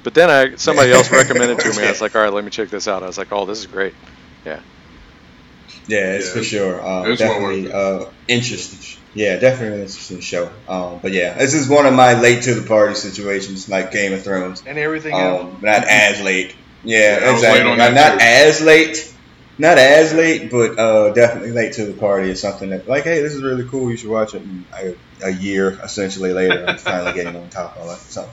But 0.04 0.14
then 0.14 0.30
I 0.30 0.56
somebody 0.56 0.92
else 0.94 1.12
recommended 1.12 1.60
to 1.60 1.70
me. 1.80 1.86
I 1.86 1.90
was 1.90 2.00
like, 2.02 2.16
all 2.16 2.22
right, 2.22 2.32
let 2.32 2.44
me 2.46 2.52
check 2.52 2.70
this 2.70 2.88
out. 2.88 3.04
I 3.04 3.08
was 3.08 3.18
like, 3.18 3.32
oh, 3.32 3.46
this 3.46 3.60
is 3.60 3.66
great. 3.68 3.94
Yeah, 4.46 4.60
Yeah, 5.88 6.14
it's 6.14 6.28
Yeah, 6.28 6.32
for 6.34 6.40
it's- 6.40 6.46
sure. 6.46 6.88
Um, 6.88 7.12
it's 7.12 7.20
definitely 7.20 7.72
uh, 7.72 8.06
interesting. 8.28 9.02
Yeah, 9.14 9.38
definitely 9.38 9.76
an 9.78 9.82
interesting 9.84 10.20
show. 10.20 10.50
Um, 10.68 11.00
but 11.02 11.12
yeah, 11.14 11.34
this 11.38 11.54
is 11.54 11.68
one 11.70 11.86
of 11.86 11.94
my 11.94 12.20
late 12.20 12.44
to 12.44 12.54
the 12.54 12.68
party 12.68 12.96
situations, 12.96 13.68
like 13.70 13.92
Game 13.92 14.12
of 14.14 14.24
Thrones. 14.24 14.62
and 14.68 14.78
everything 14.78 15.14
else. 15.16 15.42
Um, 15.44 15.58
not 15.62 15.86
as 15.86 16.22
late. 16.22 16.54
Yeah, 16.84 17.20
Yeah, 17.22 17.30
I 17.30 17.32
was 17.34 17.42
late 17.42 17.50
exactly. 17.62 17.78
Not, 17.78 17.94
not 17.94 18.22
as 18.22 18.62
late. 18.62 19.15
Not 19.58 19.78
as 19.78 20.14
late, 20.14 20.52
but 20.52 20.78
uh, 20.78 21.14
definitely 21.14 21.52
late 21.52 21.74
to 21.74 21.86
the 21.86 21.94
party 21.94 22.30
is 22.30 22.42
something 22.42 22.72
that, 22.72 22.90
like, 22.90 23.06
hey, 23.06 23.22
this 23.22 23.34
is 23.34 23.42
really 23.42 23.66
cool. 23.66 23.90
You 23.90 23.96
should 23.96 24.10
watch 24.10 24.34
it. 24.36 24.42
And 24.42 24.66
I, 24.74 24.96
a 25.24 25.32
year 25.32 25.80
essentially 25.82 26.34
later, 26.34 26.66
I'm 26.68 26.78
finally 26.78 27.14
getting 27.14 27.42
on 27.42 27.50
top 27.50 27.78
of 27.78 27.90
it. 27.90 28.00
So, 28.00 28.30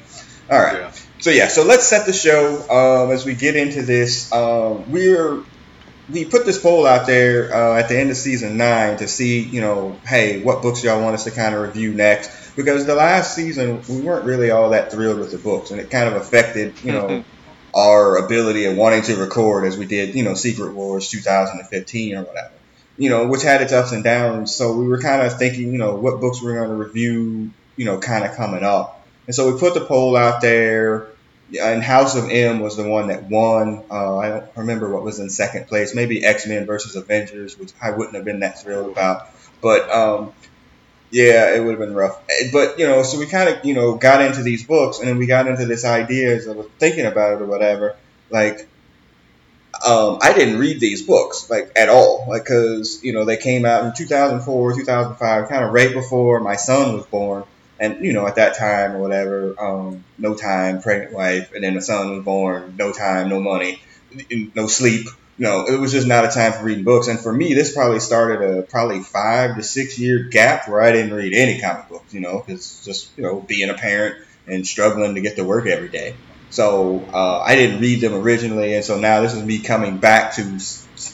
all 0.50 0.58
right. 0.58 0.80
Yeah. 0.80 0.92
So 1.20 1.30
yeah, 1.30 1.46
so 1.46 1.62
let's 1.62 1.86
set 1.86 2.06
the 2.06 2.12
show 2.12 2.58
um, 2.68 3.12
as 3.12 3.24
we 3.24 3.34
get 3.34 3.54
into 3.54 3.82
this. 3.82 4.32
Um, 4.32 4.90
we're 4.90 5.44
we 6.10 6.24
put 6.24 6.44
this 6.44 6.60
poll 6.60 6.84
out 6.86 7.06
there 7.06 7.54
uh, 7.54 7.78
at 7.78 7.88
the 7.88 7.98
end 7.98 8.10
of 8.10 8.16
season 8.16 8.56
nine 8.56 8.96
to 8.98 9.06
see, 9.06 9.40
you 9.40 9.60
know, 9.60 9.98
hey, 10.04 10.42
what 10.42 10.62
books 10.62 10.82
y'all 10.82 11.00
want 11.00 11.14
us 11.14 11.24
to 11.24 11.30
kind 11.30 11.54
of 11.54 11.62
review 11.62 11.94
next? 11.94 12.56
Because 12.56 12.86
the 12.86 12.96
last 12.96 13.34
season 13.34 13.82
we 13.88 14.00
weren't 14.00 14.24
really 14.24 14.50
all 14.50 14.70
that 14.70 14.90
thrilled 14.90 15.20
with 15.20 15.30
the 15.30 15.38
books, 15.38 15.70
and 15.70 15.80
it 15.80 15.90
kind 15.90 16.08
of 16.08 16.20
affected, 16.20 16.74
you 16.82 16.92
know, 16.92 17.24
our 17.74 18.24
ability 18.24 18.66
of 18.66 18.76
wanting 18.76 19.02
to 19.02 19.16
record 19.16 19.64
as 19.64 19.76
we 19.76 19.86
did, 19.86 20.14
you 20.14 20.22
know, 20.22 20.34
Secret 20.34 20.74
Wars 20.74 21.08
2015 21.08 22.16
or 22.16 22.22
whatever. 22.22 22.50
You 22.98 23.08
know, 23.08 23.26
which 23.26 23.42
had 23.42 23.62
its 23.62 23.72
ups 23.72 23.92
and 23.92 24.04
downs. 24.04 24.54
So 24.54 24.76
we 24.76 24.86
were 24.86 25.00
kind 25.00 25.22
of 25.22 25.38
thinking, 25.38 25.72
you 25.72 25.78
know, 25.78 25.94
what 25.94 26.20
books 26.20 26.42
we're 26.42 26.54
going 26.54 26.68
to 26.68 26.74
review 26.74 27.50
you 27.76 27.84
know, 27.84 27.98
kind 27.98 28.24
of 28.24 28.36
coming 28.36 28.62
up. 28.62 29.06
And 29.26 29.34
so 29.34 29.52
we 29.52 29.58
put 29.58 29.74
the 29.74 29.80
poll 29.80 30.16
out 30.16 30.40
there, 30.40 31.08
and 31.60 31.82
House 31.82 32.16
of 32.16 32.30
M 32.30 32.60
was 32.60 32.76
the 32.76 32.88
one 32.88 33.08
that 33.08 33.24
won. 33.24 33.84
Uh, 33.90 34.18
I 34.18 34.28
don't 34.28 34.56
remember 34.56 34.90
what 34.90 35.02
was 35.02 35.18
in 35.20 35.30
second 35.30 35.68
place. 35.68 35.94
Maybe 35.94 36.24
X 36.24 36.46
Men 36.46 36.66
versus 36.66 36.96
Avengers, 36.96 37.58
which 37.58 37.72
I 37.80 37.90
wouldn't 37.90 38.14
have 38.14 38.24
been 38.24 38.40
that 38.40 38.60
thrilled 38.60 38.90
about. 38.90 39.28
But 39.60 39.90
um, 39.90 40.32
yeah, 41.12 41.54
it 41.54 41.60
would 41.60 41.72
have 41.72 41.78
been 41.78 41.94
rough. 41.94 42.18
Eh, 42.30 42.48
but 42.52 42.78
you 42.78 42.86
know, 42.86 43.02
so 43.02 43.18
we 43.18 43.26
kind 43.26 43.48
of 43.48 43.64
you 43.64 43.74
know 43.74 43.94
got 43.94 44.22
into 44.22 44.42
these 44.42 44.64
books, 44.64 44.98
and 44.98 45.06
then 45.06 45.18
we 45.18 45.26
got 45.26 45.46
into 45.46 45.66
this 45.66 45.84
idea 45.84 46.34
as 46.34 46.48
I 46.48 46.52
was 46.52 46.66
thinking 46.78 47.04
about 47.06 47.34
it 47.34 47.42
or 47.42 47.46
whatever. 47.46 47.96
Like, 48.30 48.66
um, 49.86 50.18
I 50.22 50.32
didn't 50.32 50.58
read 50.58 50.80
these 50.80 51.02
books 51.02 51.50
like 51.50 51.70
at 51.76 51.90
all, 51.90 52.24
like 52.28 52.44
because 52.44 53.04
you 53.04 53.12
know 53.12 53.26
they 53.26 53.36
came 53.36 53.66
out 53.66 53.84
in 53.84 53.92
2004, 53.94 54.74
2005, 54.74 55.48
kind 55.48 55.64
of 55.64 55.72
right 55.72 55.92
before 55.92 56.40
my 56.40 56.56
son 56.56 56.94
was 56.94 57.04
born, 57.06 57.44
and 57.78 58.02
you 58.04 58.14
know 58.14 58.26
at 58.26 58.36
that 58.36 58.56
time 58.56 58.96
or 58.96 59.00
whatever, 59.00 59.54
um, 59.62 60.04
no 60.16 60.34
time, 60.34 60.80
pregnant 60.80 61.12
wife, 61.12 61.52
and 61.54 61.62
then 61.62 61.74
the 61.74 61.82
son 61.82 62.16
was 62.16 62.24
born, 62.24 62.74
no 62.78 62.90
time, 62.90 63.28
no 63.28 63.38
money, 63.38 63.82
no 64.54 64.66
sleep 64.66 65.08
no, 65.38 65.66
it 65.66 65.80
was 65.80 65.92
just 65.92 66.06
not 66.06 66.24
a 66.24 66.28
time 66.28 66.52
for 66.52 66.64
reading 66.64 66.84
books. 66.84 67.08
And 67.08 67.18
for 67.18 67.32
me, 67.32 67.54
this 67.54 67.72
probably 67.72 68.00
started 68.00 68.58
a 68.58 68.62
probably 68.62 69.00
five 69.00 69.56
to 69.56 69.62
six 69.62 69.98
year 69.98 70.24
gap 70.24 70.68
where 70.68 70.80
I 70.80 70.92
didn't 70.92 71.14
read 71.14 71.32
any 71.34 71.60
comic 71.60 71.88
books, 71.88 72.12
you 72.12 72.20
know, 72.20 72.42
because 72.44 72.84
just, 72.84 73.16
you 73.16 73.22
know, 73.24 73.40
being 73.40 73.70
a 73.70 73.74
parent 73.74 74.16
and 74.46 74.66
struggling 74.66 75.14
to 75.14 75.20
get 75.20 75.36
to 75.36 75.44
work 75.44 75.66
every 75.66 75.88
day. 75.88 76.16
So 76.50 77.02
uh, 77.12 77.40
I 77.40 77.54
didn't 77.54 77.80
read 77.80 78.02
them 78.02 78.14
originally. 78.14 78.74
And 78.74 78.84
so 78.84 78.98
now 78.98 79.22
this 79.22 79.32
is 79.34 79.42
me 79.42 79.60
coming 79.60 79.98
back 79.98 80.34
to, 80.34 80.58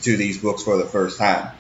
to 0.03 0.17
these 0.17 0.39
books 0.39 0.65
for 0.65 0.77
the 0.77 0.87
first 0.87 1.19
time. 1.19 1.53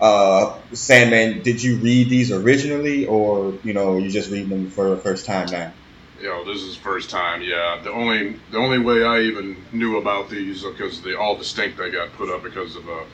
Uh, 0.00 0.56
Sandman, 0.72 1.42
did 1.42 1.62
you 1.62 1.76
read 1.78 2.10
these 2.10 2.30
originally 2.30 3.06
or, 3.06 3.54
you 3.64 3.72
know, 3.72 3.98
you 3.98 4.10
just 4.10 4.30
reading 4.30 4.50
them 4.50 4.70
for 4.70 4.90
the 4.90 4.96
first 4.96 5.26
time 5.26 5.50
now? 5.50 5.72
You 6.20 6.28
know, 6.28 6.44
this 6.44 6.62
is 6.62 6.76
first 6.76 7.10
time. 7.10 7.42
Yeah, 7.42 7.80
the 7.82 7.90
only 7.90 8.36
the 8.50 8.58
only 8.58 8.78
way 8.78 9.04
I 9.04 9.20
even 9.20 9.56
knew 9.72 9.98
about 9.98 10.30
these 10.30 10.62
because 10.62 11.02
they 11.02 11.14
all 11.14 11.36
distinct 11.36 11.78
they 11.78 11.90
got 11.90 12.12
put 12.12 12.30
up 12.30 12.42
because 12.42 12.76
of 12.76 12.88
uh, 12.88 13.04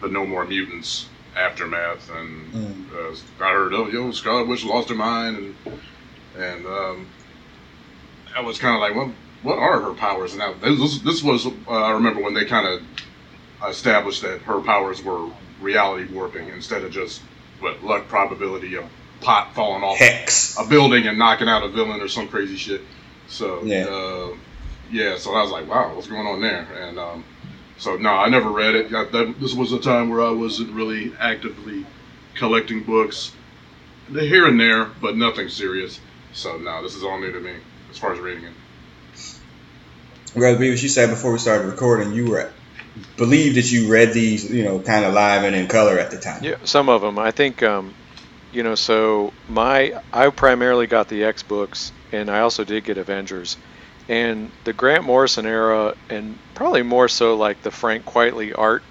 the 0.00 0.08
No 0.08 0.26
More 0.26 0.44
Mutants 0.44 1.08
aftermath, 1.36 2.10
and 2.10 2.52
mm. 2.52 2.92
uh, 2.92 3.44
I 3.44 3.52
heard 3.52 3.74
oh, 3.74 3.86
know, 3.86 4.10
Scarlet 4.12 4.48
Witch 4.48 4.64
lost 4.64 4.88
her 4.88 4.94
mind, 4.94 5.36
and 5.36 5.80
and 6.38 6.66
um, 6.66 7.06
I 8.34 8.40
was 8.40 8.58
kind 8.58 8.74
of 8.74 8.80
like, 8.80 8.94
well, 8.94 9.12
what 9.42 9.58
are 9.58 9.80
her 9.80 9.94
powers? 9.94 10.32
And 10.32 10.40
now 10.40 10.54
this 10.54 10.98
this 11.00 11.22
was 11.22 11.46
uh, 11.46 11.50
I 11.68 11.90
remember 11.92 12.22
when 12.22 12.34
they 12.34 12.44
kind 12.44 12.66
of 12.66 12.82
established 13.68 14.22
that 14.22 14.40
her 14.42 14.60
powers 14.60 15.02
were 15.02 15.30
reality 15.60 16.12
warping 16.12 16.48
instead 16.48 16.84
of 16.84 16.92
just 16.92 17.22
what 17.60 17.82
luck 17.82 18.06
probability 18.08 18.76
of 18.76 18.84
pot 19.20 19.54
falling 19.54 19.82
off 19.82 19.98
Hex. 19.98 20.56
a 20.58 20.66
building 20.66 21.06
and 21.06 21.18
knocking 21.18 21.48
out 21.48 21.62
a 21.62 21.68
villain 21.68 22.00
or 22.00 22.08
some 22.08 22.28
crazy 22.28 22.56
shit. 22.56 22.82
So 23.28 23.62
yeah, 23.64 23.84
uh, 23.84 24.36
yeah. 24.90 25.18
So 25.18 25.34
I 25.34 25.42
was 25.42 25.50
like, 25.50 25.68
wow, 25.68 25.94
what's 25.94 26.06
going 26.06 26.26
on 26.26 26.40
there? 26.40 26.66
And 26.80 26.98
um, 26.98 27.24
so 27.78 27.96
no, 27.96 28.10
I 28.10 28.28
never 28.28 28.50
read 28.50 28.74
it. 28.74 28.94
I, 28.94 29.04
that, 29.04 29.34
this 29.40 29.54
was 29.54 29.72
a 29.72 29.80
time 29.80 30.10
where 30.10 30.22
I 30.22 30.30
wasn't 30.30 30.72
really 30.72 31.12
actively 31.18 31.86
collecting 32.34 32.82
books, 32.82 33.32
here 34.10 34.46
and 34.46 34.60
there, 34.60 34.84
but 34.84 35.16
nothing 35.16 35.48
serious. 35.48 36.00
So 36.32 36.58
no, 36.58 36.82
this 36.82 36.94
is 36.94 37.02
all 37.02 37.18
new 37.18 37.32
to 37.32 37.40
me 37.40 37.54
as 37.90 37.98
far 37.98 38.12
as 38.12 38.18
reading 38.18 38.44
it. 38.44 38.52
Brother 40.34 40.58
Beavis, 40.58 40.82
you 40.82 40.90
said 40.90 41.08
before 41.08 41.32
we 41.32 41.38
started 41.38 41.66
recording, 41.66 42.12
you 42.12 42.30
were 42.30 42.52
believe 43.16 43.54
that 43.56 43.70
you 43.70 43.90
read 43.90 44.12
these, 44.12 44.50
you 44.50 44.64
know, 44.64 44.78
kind 44.80 45.04
of 45.04 45.14
live 45.14 45.44
and 45.44 45.54
in 45.54 45.66
color 45.66 45.98
at 45.98 46.10
the 46.10 46.18
time. 46.18 46.42
Yeah, 46.42 46.56
some 46.64 46.88
of 46.88 47.00
them. 47.00 47.18
I 47.18 47.30
think 47.30 47.62
um, 47.62 47.94
you 48.52 48.62
know, 48.62 48.74
so 48.74 49.32
my 49.48 50.00
I 50.12 50.28
primarily 50.30 50.86
got 50.86 51.08
the 51.08 51.24
X 51.24 51.42
books, 51.42 51.92
and 52.12 52.30
I 52.30 52.40
also 52.40 52.64
did 52.64 52.84
get 52.84 52.98
Avengers, 52.98 53.56
and 54.08 54.50
the 54.64 54.72
Grant 54.72 55.04
Morrison 55.04 55.46
era, 55.46 55.94
and 56.08 56.38
probably 56.54 56.82
more 56.82 57.08
so 57.08 57.36
like 57.36 57.62
the 57.62 57.70
Frank 57.70 58.04
Quitely 58.04 58.56
art, 58.56 58.82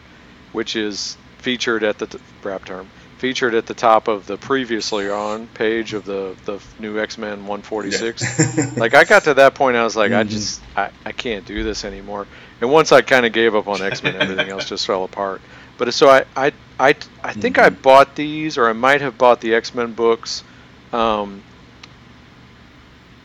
which 0.51 0.75
is 0.75 1.17
featured 1.39 1.83
at 1.83 1.99
the 1.99 2.19
rap 2.43 2.65
term 2.65 2.89
featured 3.17 3.55
at 3.55 3.65
the 3.65 3.73
top 3.73 4.07
of 4.07 4.27
the 4.27 4.37
previously 4.37 5.09
on 5.09 5.47
page 5.47 5.93
of 5.93 6.05
the 6.05 6.35
the 6.45 6.59
new 6.79 6.99
X 6.99 7.17
Men 7.17 7.47
146. 7.47 8.57
Yeah. 8.57 8.71
like 8.77 8.93
I 8.93 9.03
got 9.03 9.23
to 9.23 9.35
that 9.35 9.55
point, 9.55 9.77
I 9.77 9.83
was 9.83 9.95
like, 9.95 10.11
mm-hmm. 10.11 10.19
I 10.19 10.23
just 10.23 10.61
I, 10.75 10.89
I 11.05 11.11
can't 11.11 11.45
do 11.45 11.63
this 11.63 11.85
anymore. 11.85 12.27
And 12.61 12.71
once 12.71 12.91
I 12.91 13.01
kind 13.01 13.25
of 13.25 13.33
gave 13.33 13.55
up 13.55 13.67
on 13.67 13.81
X 13.81 14.03
Men, 14.03 14.15
everything 14.15 14.49
else 14.49 14.69
just 14.69 14.85
fell 14.85 15.03
apart. 15.03 15.41
But 15.77 15.93
so 15.93 16.09
I 16.09 16.25
I 16.35 16.53
I, 16.79 16.95
I 17.23 17.33
think 17.33 17.55
mm-hmm. 17.55 17.65
I 17.65 17.69
bought 17.69 18.15
these, 18.15 18.57
or 18.57 18.67
I 18.67 18.73
might 18.73 19.01
have 19.01 19.17
bought 19.17 19.41
the 19.41 19.55
X 19.55 19.73
Men 19.73 19.93
books. 19.93 20.43
Um, 20.91 21.41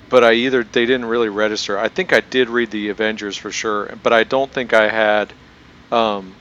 but 0.08 0.24
I 0.24 0.32
either 0.32 0.64
they 0.64 0.86
didn't 0.86 1.06
really 1.06 1.28
register. 1.28 1.78
I 1.78 1.88
think 1.88 2.12
I 2.12 2.20
did 2.20 2.48
read 2.50 2.70
the 2.70 2.88
Avengers 2.88 3.36
for 3.36 3.50
sure, 3.50 3.96
but 4.02 4.12
I 4.12 4.24
don't 4.24 4.50
think 4.50 4.74
I 4.74 4.88
had. 4.88 5.32
Um, 5.90 6.34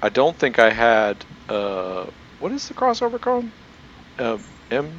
I 0.00 0.08
don't 0.08 0.36
think 0.36 0.58
I 0.58 0.70
had. 0.70 1.16
Uh, 1.48 2.06
what 2.38 2.52
is 2.52 2.68
the 2.68 2.74
crossover 2.74 3.20
called? 3.20 3.44
Uh, 4.18 4.38
M. 4.70 4.90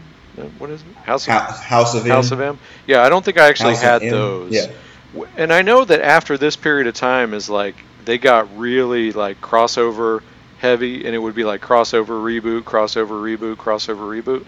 What 0.57 0.69
is 0.69 0.81
it? 0.81 0.87
House 0.97 1.27
of 1.27 1.33
House 1.33 1.95
of 1.95 2.05
House 2.05 2.31
M. 2.31 2.39
of 2.39 2.45
M. 2.45 2.59
Yeah, 2.87 3.01
I 3.03 3.09
don't 3.09 3.23
think 3.23 3.37
I 3.37 3.47
actually 3.47 3.75
House 3.75 3.81
had 3.81 4.01
those. 4.01 4.53
Yeah. 4.53 5.25
And 5.37 5.53
I 5.53 5.61
know 5.61 5.85
that 5.85 6.01
after 6.01 6.37
this 6.37 6.57
period 6.57 6.87
of 6.87 6.93
time 6.93 7.33
is 7.33 7.49
like 7.49 7.75
they 8.03 8.17
got 8.17 8.57
really 8.57 9.13
like 9.13 9.39
crossover 9.39 10.21
heavy, 10.59 11.05
and 11.05 11.13
it 11.15 11.19
would 11.19 11.35
be 11.35 11.43
like 11.43 11.61
crossover 11.61 12.21
reboot, 12.21 12.63
crossover 12.63 13.21
reboot, 13.21 13.55
crossover 13.55 14.21
reboot. 14.21 14.45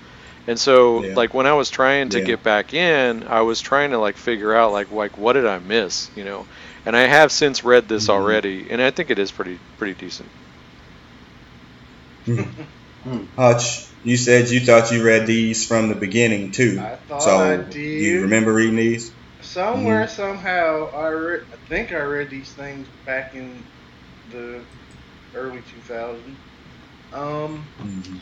And 0.47 0.57
so, 0.57 1.03
yeah. 1.03 1.13
like 1.15 1.33
when 1.33 1.45
I 1.45 1.53
was 1.53 1.69
trying 1.69 2.09
to 2.09 2.19
yeah. 2.19 2.25
get 2.25 2.43
back 2.43 2.73
in, 2.73 3.27
I 3.27 3.41
was 3.41 3.59
trying 3.59 3.91
to 3.91 3.99
like 3.99 4.15
figure 4.15 4.55
out 4.55 4.71
like 4.71 4.91
like 4.91 5.17
what 5.17 5.33
did 5.33 5.45
I 5.45 5.59
miss, 5.59 6.09
you 6.15 6.23
know? 6.23 6.47
And 6.85 6.95
I 6.95 7.01
have 7.01 7.33
since 7.33 7.65
read 7.65 7.89
this 7.89 8.03
mm-hmm. 8.03 8.13
already, 8.13 8.67
and 8.69 8.81
I 8.81 8.91
think 8.91 9.09
it 9.09 9.19
is 9.19 9.31
pretty 9.31 9.59
pretty 9.77 9.93
decent. 9.99 10.29
Mm-hmm. 12.25 13.23
Hutch, 13.35 13.87
you 14.03 14.15
said 14.15 14.49
you 14.49 14.61
thought 14.61 14.91
you 14.91 15.03
read 15.03 15.27
these 15.27 15.65
from 15.65 15.89
the 15.89 15.95
beginning 15.95 16.51
too. 16.51 16.79
I 16.81 16.95
thought 16.95 17.23
so 17.23 17.37
I 17.37 17.57
did. 17.57 17.75
You 17.75 18.21
remember 18.21 18.53
reading 18.53 18.77
these? 18.77 19.11
Somewhere, 19.41 20.05
mm-hmm. 20.05 20.15
somehow, 20.15 20.89
I 20.93 21.07
re- 21.09 21.41
I 21.41 21.69
think 21.69 21.91
I 21.91 22.01
read 22.01 22.29
these 22.29 22.51
things 22.51 22.87
back 23.05 23.35
in 23.35 23.63
the 24.31 24.61
early 25.37 25.61
2000. 25.85 26.35
Um, 27.13 27.65
mm-hmm. 27.79 28.17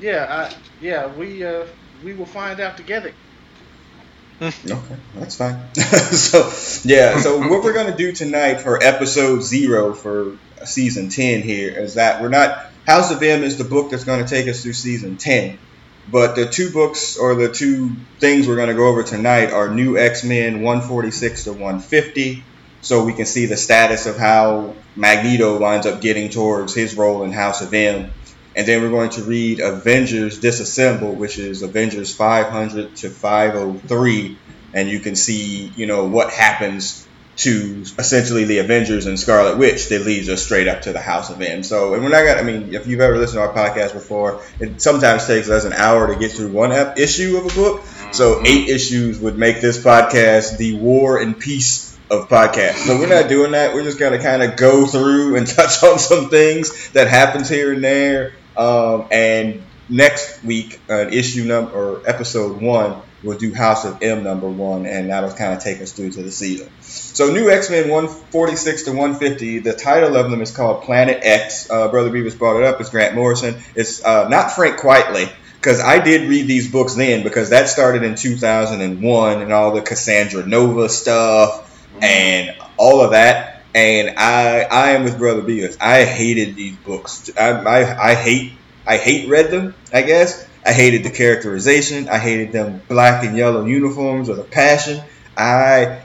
yeah, 0.00 0.26
I, 0.28 0.56
yeah, 0.80 1.06
we 1.06 1.44
uh, 1.44 1.66
we 2.02 2.14
will 2.14 2.26
find 2.26 2.58
out 2.60 2.76
together. 2.76 3.12
okay, 4.42 4.96
that's 5.14 5.36
fine. 5.36 5.72
so 5.74 6.50
yeah, 6.88 7.20
so 7.20 7.38
what 7.38 7.62
we're 7.62 7.72
gonna 7.72 7.96
do 7.96 8.12
tonight 8.12 8.60
for 8.60 8.82
episode 8.82 9.42
zero 9.42 9.94
for 9.94 10.36
season 10.64 11.10
ten 11.10 11.42
here 11.42 11.78
is 11.78 11.94
that 11.94 12.20
we're 12.20 12.28
not 12.28 12.66
House 12.86 13.12
of 13.12 13.22
M 13.22 13.44
is 13.44 13.56
the 13.56 13.64
book 13.64 13.90
that's 13.90 14.04
gonna 14.04 14.26
take 14.26 14.48
us 14.48 14.62
through 14.62 14.72
season 14.72 15.16
ten. 15.16 15.58
But 16.10 16.34
the 16.34 16.46
two 16.46 16.70
books 16.70 17.16
or 17.16 17.34
the 17.34 17.50
two 17.50 17.92
things 18.18 18.46
we're 18.46 18.56
going 18.56 18.68
to 18.68 18.74
go 18.74 18.88
over 18.88 19.02
tonight 19.02 19.50
are 19.52 19.70
New 19.70 19.96
X 19.96 20.22
Men 20.22 20.60
146 20.60 21.44
to 21.44 21.52
150 21.52 22.44
so 22.84 23.02
we 23.02 23.14
can 23.14 23.24
see 23.24 23.46
the 23.46 23.56
status 23.56 24.04
of 24.04 24.18
how 24.18 24.74
Magneto 24.94 25.58
winds 25.58 25.86
up 25.86 26.02
getting 26.02 26.28
towards 26.28 26.74
his 26.74 26.94
role 26.96 27.24
in 27.24 27.32
House 27.32 27.62
of 27.62 27.72
M. 27.72 28.12
And 28.54 28.68
then 28.68 28.82
we're 28.82 28.90
going 28.90 29.10
to 29.10 29.22
read 29.22 29.60
Avengers 29.60 30.38
Disassembled, 30.38 31.18
which 31.18 31.38
is 31.38 31.62
Avengers 31.62 32.14
500 32.14 32.94
to 32.96 33.08
503, 33.08 34.38
and 34.74 34.88
you 34.90 35.00
can 35.00 35.16
see, 35.16 35.72
you 35.76 35.86
know, 35.86 36.04
what 36.04 36.30
happens 36.30 37.08
to 37.36 37.82
essentially 37.98 38.44
the 38.44 38.58
Avengers 38.58 39.06
and 39.06 39.18
Scarlet 39.18 39.56
Witch 39.58 39.88
that 39.88 40.04
leads 40.04 40.28
us 40.28 40.42
straight 40.42 40.68
up 40.68 40.82
to 40.82 40.92
the 40.92 41.00
House 41.00 41.30
of 41.30 41.40
M. 41.40 41.62
So, 41.62 41.94
and 41.94 42.04
we're 42.04 42.10
not 42.10 42.24
gonna. 42.24 42.38
I 42.38 42.44
mean, 42.44 42.74
if 42.74 42.86
you've 42.86 43.00
ever 43.00 43.16
listened 43.16 43.38
to 43.38 43.48
our 43.48 43.52
podcast 43.52 43.94
before, 43.94 44.42
it 44.60 44.80
sometimes 44.80 45.26
takes 45.26 45.48
us 45.48 45.64
an 45.64 45.72
hour 45.72 46.12
to 46.12 46.20
get 46.20 46.32
through 46.32 46.52
one 46.52 46.70
issue 46.96 47.38
of 47.38 47.46
a 47.46 47.54
book. 47.54 47.82
So, 48.12 48.42
eight 48.44 48.68
issues 48.68 49.18
would 49.18 49.36
make 49.36 49.60
this 49.60 49.82
podcast 49.82 50.58
the 50.58 50.78
War 50.78 51.18
and 51.18 51.36
Peace 51.36 51.93
of 52.10 52.28
podcasts. 52.28 52.86
So 52.86 52.98
we're 52.98 53.08
not 53.08 53.28
doing 53.28 53.52
that. 53.52 53.74
We're 53.74 53.84
just 53.84 53.98
gonna 53.98 54.20
kind 54.20 54.42
of 54.42 54.56
go 54.56 54.86
through 54.86 55.36
and 55.36 55.46
touch 55.48 55.82
on 55.82 55.98
some 55.98 56.28
things 56.28 56.90
that 56.90 57.08
happens 57.08 57.48
here 57.48 57.72
and 57.72 57.82
there. 57.82 58.32
Um, 58.56 59.06
and 59.10 59.62
next 59.88 60.42
week, 60.44 60.80
uh, 60.88 61.08
issue 61.08 61.44
number 61.44 61.72
or 61.72 62.08
episode 62.08 62.60
one, 62.60 63.00
we'll 63.22 63.38
do 63.38 63.52
House 63.52 63.84
of 63.84 64.02
M 64.02 64.22
number 64.22 64.48
one, 64.48 64.86
and 64.86 65.10
that'll 65.10 65.32
kind 65.32 65.54
of 65.54 65.62
take 65.62 65.80
us 65.80 65.92
through 65.92 66.10
to 66.10 66.22
the 66.22 66.30
season. 66.30 66.68
So 66.80 67.32
new 67.32 67.50
X 67.50 67.70
Men 67.70 67.88
146 67.88 68.84
to 68.84 68.90
150. 68.90 69.60
The 69.60 69.72
title 69.72 70.16
of 70.16 70.30
them 70.30 70.40
is 70.40 70.54
called 70.54 70.84
Planet 70.84 71.20
X. 71.22 71.70
Uh, 71.70 71.88
Brother 71.88 72.10
Beavis 72.10 72.38
brought 72.38 72.58
it 72.58 72.64
up. 72.64 72.80
It's 72.80 72.90
Grant 72.90 73.14
Morrison. 73.14 73.62
It's 73.74 74.04
uh, 74.04 74.28
not 74.28 74.52
Frank 74.52 74.78
Quitely 74.78 75.32
because 75.64 75.80
I 75.80 75.98
did 75.98 76.28
read 76.28 76.46
these 76.46 76.70
books 76.70 76.94
then 76.94 77.22
because 77.22 77.50
that 77.50 77.68
started 77.68 78.02
in 78.02 78.16
2001 78.16 79.42
and 79.42 79.52
all 79.52 79.72
the 79.72 79.80
Cassandra 79.80 80.46
Nova 80.46 80.90
stuff 80.90 81.63
and 82.00 82.56
all 82.76 83.00
of 83.00 83.12
that. 83.12 83.62
And 83.74 84.18
I 84.18 84.62
I 84.62 84.90
am 84.90 85.04
with 85.04 85.18
Brother 85.18 85.42
Beavis. 85.42 85.76
I 85.80 86.04
hated 86.04 86.54
these 86.54 86.76
books. 86.76 87.30
I, 87.36 87.50
I, 87.50 88.10
I 88.10 88.14
hate 88.14 88.52
I 88.86 88.98
hate 88.98 89.28
read 89.28 89.50
them. 89.50 89.74
I 89.92 90.02
guess 90.02 90.46
I 90.64 90.72
hated 90.72 91.04
the 91.04 91.10
characterization. 91.10 92.08
I 92.08 92.18
hated 92.18 92.52
them 92.52 92.80
black 92.88 93.24
and 93.24 93.36
yellow 93.36 93.64
uniforms 93.64 94.28
or 94.28 94.36
the 94.36 94.44
passion. 94.44 95.02
I 95.36 96.02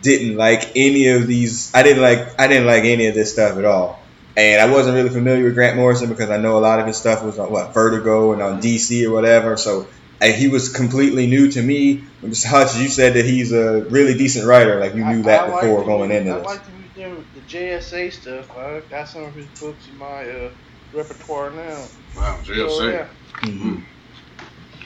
didn't 0.00 0.36
like 0.36 0.72
any 0.76 1.08
of 1.08 1.26
these. 1.26 1.74
I 1.74 1.82
didn't 1.82 2.02
like. 2.02 2.40
I 2.40 2.46
didn't 2.46 2.66
like 2.66 2.84
any 2.84 3.06
of 3.06 3.14
this 3.14 3.32
stuff 3.32 3.58
at 3.58 3.64
all. 3.64 4.00
And 4.36 4.60
I 4.60 4.72
wasn't 4.72 4.96
really 4.96 5.10
familiar 5.10 5.44
with 5.44 5.54
Grant 5.54 5.76
Morrison 5.76 6.08
because 6.08 6.30
I 6.30 6.38
know 6.38 6.58
a 6.58 6.60
lot 6.60 6.80
of 6.80 6.86
his 6.86 6.96
stuff 6.96 7.22
was 7.22 7.38
on 7.38 7.52
what 7.52 7.72
Vertigo 7.72 8.32
and 8.32 8.42
on 8.42 8.60
DC 8.60 9.06
or 9.06 9.12
whatever. 9.12 9.56
So 9.56 9.86
I, 10.24 10.32
he 10.32 10.48
was 10.48 10.68
completely 10.72 11.26
new 11.26 11.50
to 11.52 11.62
me. 11.62 12.02
Hutch, 12.46 12.76
you 12.76 12.88
said 12.88 13.14
that 13.14 13.24
he's 13.24 13.52
a 13.52 13.82
really 13.84 14.16
decent 14.16 14.46
writer. 14.46 14.80
Like 14.80 14.94
you 14.94 15.04
knew 15.04 15.20
I- 15.20 15.22
that 15.22 15.40
I 15.50 15.60
before 15.60 15.78
like 15.78 15.86
going 15.86 16.08
the, 16.10 16.16
into 16.16 16.32
I 16.32 16.36
this. 16.38 16.46
like 16.46 16.64
to 16.66 16.70
read 16.72 16.94
them, 16.94 17.26
the 17.34 17.40
JSA 17.42 18.12
stuff. 18.12 18.56
I 18.56 18.80
got 18.90 19.08
some 19.08 19.24
of 19.24 19.34
his 19.34 19.46
books 19.60 19.86
in 19.88 19.98
my 19.98 20.28
uh, 20.28 20.50
repertoire 20.92 21.50
now. 21.50 21.84
Wow, 22.16 22.38
So, 22.44 22.52
JLC. 22.52 22.92
yeah. 22.92 23.06
Mhm. 23.42 23.82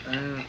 Mm. 0.07 0.45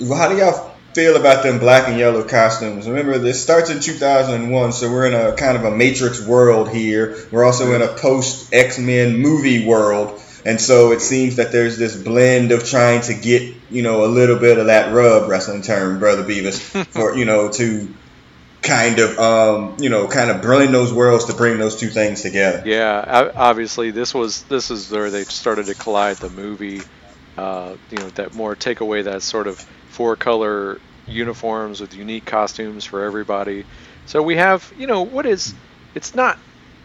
Well, 0.00 0.18
how 0.18 0.28
do 0.28 0.36
y'all 0.36 0.72
feel 0.94 1.16
about 1.16 1.42
them 1.44 1.58
black 1.58 1.88
and 1.88 1.98
yellow 1.98 2.24
costumes? 2.24 2.88
Remember, 2.88 3.18
this 3.18 3.42
starts 3.42 3.70
in 3.70 3.80
2001, 3.80 4.72
so 4.72 4.90
we're 4.90 5.06
in 5.06 5.14
a 5.14 5.34
kind 5.36 5.56
of 5.56 5.64
a 5.64 5.70
Matrix 5.70 6.20
world 6.26 6.68
here. 6.70 7.16
We're 7.30 7.44
also 7.44 7.72
in 7.74 7.82
a 7.82 7.88
post 7.88 8.52
X 8.52 8.78
Men 8.78 9.16
movie 9.18 9.66
world, 9.66 10.20
and 10.46 10.60
so 10.60 10.92
it 10.92 11.00
seems 11.00 11.36
that 11.36 11.50
there's 11.50 11.76
this 11.76 12.00
blend 12.00 12.52
of 12.52 12.64
trying 12.64 13.00
to 13.02 13.14
get 13.14 13.52
you 13.68 13.82
know 13.82 14.04
a 14.04 14.06
little 14.06 14.38
bit 14.38 14.58
of 14.58 14.66
that 14.66 14.94
rub 14.94 15.28
wrestling 15.28 15.60
term, 15.60 15.98
brother 15.98 16.22
Beavis, 16.22 16.60
for 16.90 17.16
you 17.16 17.24
know 17.24 17.50
to 17.50 17.92
kind 18.62 19.00
of 19.00 19.18
um 19.18 19.76
you 19.80 19.88
know 19.88 20.06
kind 20.06 20.30
of 20.30 20.42
blend 20.42 20.72
those 20.72 20.92
worlds 20.92 21.24
to 21.24 21.34
bring 21.34 21.58
those 21.58 21.74
two 21.74 21.88
things 21.88 22.22
together. 22.22 22.62
Yeah, 22.64 23.32
obviously 23.34 23.90
this 23.90 24.14
was 24.14 24.42
this 24.44 24.70
is 24.70 24.88
where 24.90 25.10
they 25.10 25.24
started 25.24 25.66
to 25.66 25.74
collide 25.74 26.18
the 26.18 26.30
movie. 26.30 26.80
Uh, 27.36 27.76
you 27.90 27.98
know 27.98 28.08
that 28.10 28.32
more 28.32 28.54
take 28.54 28.80
away 28.80 29.02
that 29.02 29.22
sort 29.22 29.48
of 29.48 29.58
four 29.88 30.14
color 30.14 30.80
uniforms 31.08 31.80
with 31.80 31.92
unique 31.92 32.24
costumes 32.24 32.84
for 32.84 33.02
everybody. 33.02 33.64
So 34.06 34.22
we 34.22 34.36
have 34.36 34.72
you 34.78 34.86
know 34.86 35.02
what 35.02 35.26
is 35.26 35.54
it's 35.96 36.14
not 36.14 36.38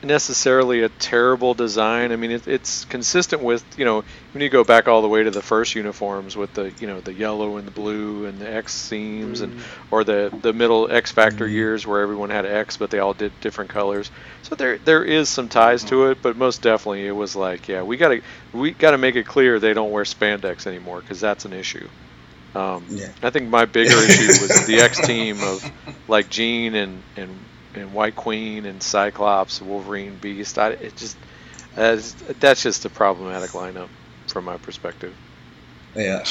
necessarily 0.03 0.81
a 0.81 0.89
terrible 0.89 1.53
design. 1.53 2.11
I 2.11 2.15
mean 2.15 2.31
it, 2.31 2.47
it's 2.47 2.85
consistent 2.85 3.41
with 3.41 3.63
you 3.77 3.85
know 3.85 4.03
when 4.33 4.41
you 4.41 4.49
go 4.49 4.63
back 4.63 4.87
all 4.87 5.01
the 5.01 5.07
way 5.07 5.23
to 5.23 5.31
the 5.31 5.41
first 5.41 5.75
uniforms 5.75 6.35
with 6.35 6.53
the 6.53 6.71
you 6.79 6.87
know 6.87 7.01
the 7.01 7.13
yellow 7.13 7.57
and 7.57 7.67
the 7.67 7.71
blue 7.71 8.25
and 8.25 8.39
the 8.39 8.51
X 8.51 8.73
seams 8.73 9.41
and 9.41 9.61
or 9.91 10.03
the 10.03 10.35
the 10.41 10.53
middle 10.53 10.91
X 10.91 11.11
Factor 11.11 11.47
years 11.47 11.85
where 11.85 12.01
everyone 12.01 12.29
had 12.29 12.45
X 12.45 12.77
but 12.77 12.89
they 12.89 12.99
all 12.99 13.13
did 13.13 13.31
different 13.41 13.69
colors. 13.69 14.09
So 14.43 14.55
there 14.55 14.77
there 14.79 15.03
is 15.03 15.29
some 15.29 15.49
ties 15.49 15.83
to 15.85 16.07
it, 16.07 16.19
but 16.21 16.35
most 16.35 16.61
definitely 16.61 17.05
it 17.05 17.11
was 17.11 17.35
like 17.35 17.67
yeah 17.67 17.83
we 17.83 17.97
gotta 17.97 18.21
we 18.53 18.71
gotta 18.71 18.97
make 18.97 19.15
it 19.15 19.25
clear 19.25 19.59
they 19.59 19.73
don't 19.73 19.91
wear 19.91 20.03
spandex 20.03 20.65
anymore 20.67 21.01
because 21.01 21.19
that's 21.19 21.45
an 21.45 21.53
issue. 21.53 21.87
Um, 22.53 22.85
Yeah. 22.89 23.07
I 23.23 23.29
think 23.29 23.49
my 23.49 23.65
bigger 23.65 23.95
issue 23.95 24.27
was 24.41 24.65
the 24.67 24.81
X 24.81 24.99
team 25.07 25.41
of 25.41 25.71
like 26.07 26.29
Jean 26.29 26.75
and 26.75 27.01
and 27.15 27.29
and 27.75 27.93
White 27.93 28.15
Queen 28.15 28.65
and 28.65 28.81
Cyclops, 28.81 29.61
Wolverine, 29.61 30.17
Beast. 30.17 30.57
I, 30.57 30.71
it 30.71 30.95
just 30.95 31.17
that's, 31.75 32.13
that's 32.39 32.63
just 32.63 32.85
a 32.85 32.89
problematic 32.89 33.51
lineup 33.51 33.89
from 34.27 34.45
my 34.45 34.57
perspective. 34.57 35.15
Yeah. 35.95 36.23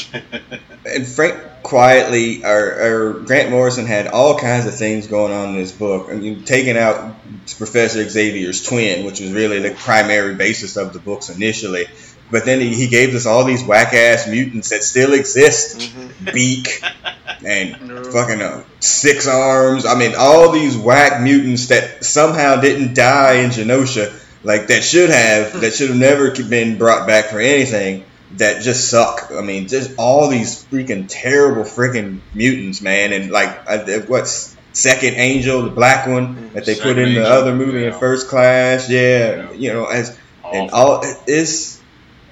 And 0.87 1.07
Frank 1.07 1.39
Quitely, 1.63 2.45
or, 2.45 3.11
or 3.11 3.13
Grant 3.21 3.51
Morrison 3.51 3.85
had 3.85 4.07
all 4.07 4.39
kinds 4.39 4.67
of 4.67 4.75
things 4.75 5.07
going 5.07 5.33
on 5.33 5.51
in 5.51 5.57
this 5.57 5.73
book. 5.73 6.09
I 6.11 6.15
mean, 6.15 6.45
taking 6.45 6.79
out 6.79 7.15
Professor 7.59 8.09
Xavier's 8.09 8.63
twin, 8.63 9.05
which 9.05 9.21
was 9.21 9.33
really 9.33 9.59
the 9.59 9.75
primary 9.75 10.35
basis 10.35 10.77
of 10.77 10.95
the 10.95 10.99
books 10.99 11.29
initially. 11.29 11.87
But 12.31 12.47
then 12.47 12.61
he, 12.61 12.75
he 12.75 12.89
gave 12.89 13.15
us 13.15 13.27
all 13.27 13.45
these 13.45 13.63
whack 13.63 13.93
ass 13.93 14.27
mutants 14.27 14.71
that 14.71 14.83
still 14.83 15.13
exist. 15.13 15.79
Mm-hmm. 15.79 16.31
Beak 16.33 16.83
and 17.45 17.89
No. 17.89 18.05
fucking 18.05 18.41
uh, 18.41 18.63
six 18.81 19.27
arms. 19.27 19.87
I 19.87 19.95
mean, 19.99 20.15
all 20.19 20.53
these 20.53 20.77
whack 20.77 21.21
mutants 21.23 21.69
that 21.69 22.05
somehow 22.05 22.61
didn't 22.61 22.95
die 22.95 23.35
in 23.43 23.51
Genosha, 23.51 24.13
like 24.43 24.69
that 24.69 24.83
should 24.83 25.11
have, 25.11 25.61
that 25.61 25.73
should 25.75 25.89
have 25.91 25.99
never 25.99 26.31
been 26.33 26.79
brought 26.79 27.07
back 27.07 27.27
for 27.27 27.41
anything. 27.41 28.05
That 28.37 28.63
just 28.63 28.89
suck. 28.89 29.33
I 29.37 29.41
mean, 29.43 29.67
just 29.67 29.93
all 29.99 30.29
these 30.29 30.65
freaking 30.67 31.07
terrible 31.09 31.65
freaking 31.65 32.21
mutants, 32.33 32.81
man. 32.81 33.13
And 33.13 33.31
like, 33.33 33.59
uh, 33.67 34.01
what's 34.07 34.57
Second 34.73 35.15
Angel, 35.15 35.63
the 35.63 35.71
black 35.71 36.07
one 36.07 36.51
that 36.55 36.65
they 36.65 36.75
put 36.75 36.83
Second 36.95 36.99
in 37.01 37.15
the 37.15 37.21
Angel, 37.23 37.27
other 37.27 37.55
movie 37.55 37.87
in. 37.87 37.93
First 37.93 38.29
Class, 38.29 38.89
yeah, 38.89 39.01
Yeah. 39.35 39.53
you 39.53 39.73
know, 39.73 39.87
as 39.87 40.17
and 40.45 40.71
all 40.71 41.03
it's 41.27 41.81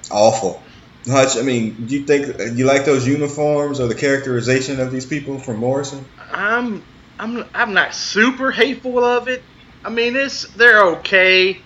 awful. 0.09 0.63
Hutch, 1.09 1.37
I 1.37 1.41
mean, 1.41 1.85
do 1.85 1.97
you 1.97 2.05
think 2.05 2.57
you 2.57 2.65
like 2.65 2.85
those 2.85 3.07
uniforms 3.07 3.79
or 3.79 3.87
the 3.87 3.95
characterization 3.95 4.79
of 4.79 4.91
these 4.91 5.05
people 5.05 5.39
from 5.39 5.57
Morrison? 5.57 6.05
I'm 6.31 6.83
I'm 7.19 7.45
I'm 7.53 7.73
not 7.73 7.93
super 7.93 8.51
hateful 8.51 9.03
of 9.03 9.27
it. 9.27 9.43
I 9.83 9.89
mean, 9.89 10.15
it's 10.15 10.47
they're 10.53 10.83
okay. 10.97 11.59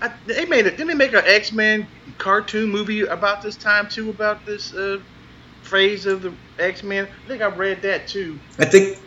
I, 0.00 0.12
they 0.26 0.44
made 0.44 0.66
it. 0.66 0.72
Didn't 0.72 0.88
they 0.88 0.94
make 0.94 1.12
an 1.12 1.24
X 1.24 1.52
Men 1.52 1.86
cartoon 2.18 2.70
movie 2.70 3.02
about 3.02 3.42
this 3.42 3.56
time 3.56 3.88
too? 3.88 4.10
About 4.10 4.44
this 4.44 4.74
uh, 4.74 5.00
phrase 5.62 6.06
of 6.06 6.22
the 6.22 6.32
X 6.58 6.82
Men. 6.82 7.06
I 7.06 7.28
think 7.28 7.42
I 7.42 7.46
read 7.46 7.82
that 7.82 8.06
too. 8.08 8.38
I 8.58 8.64
think, 8.66 8.98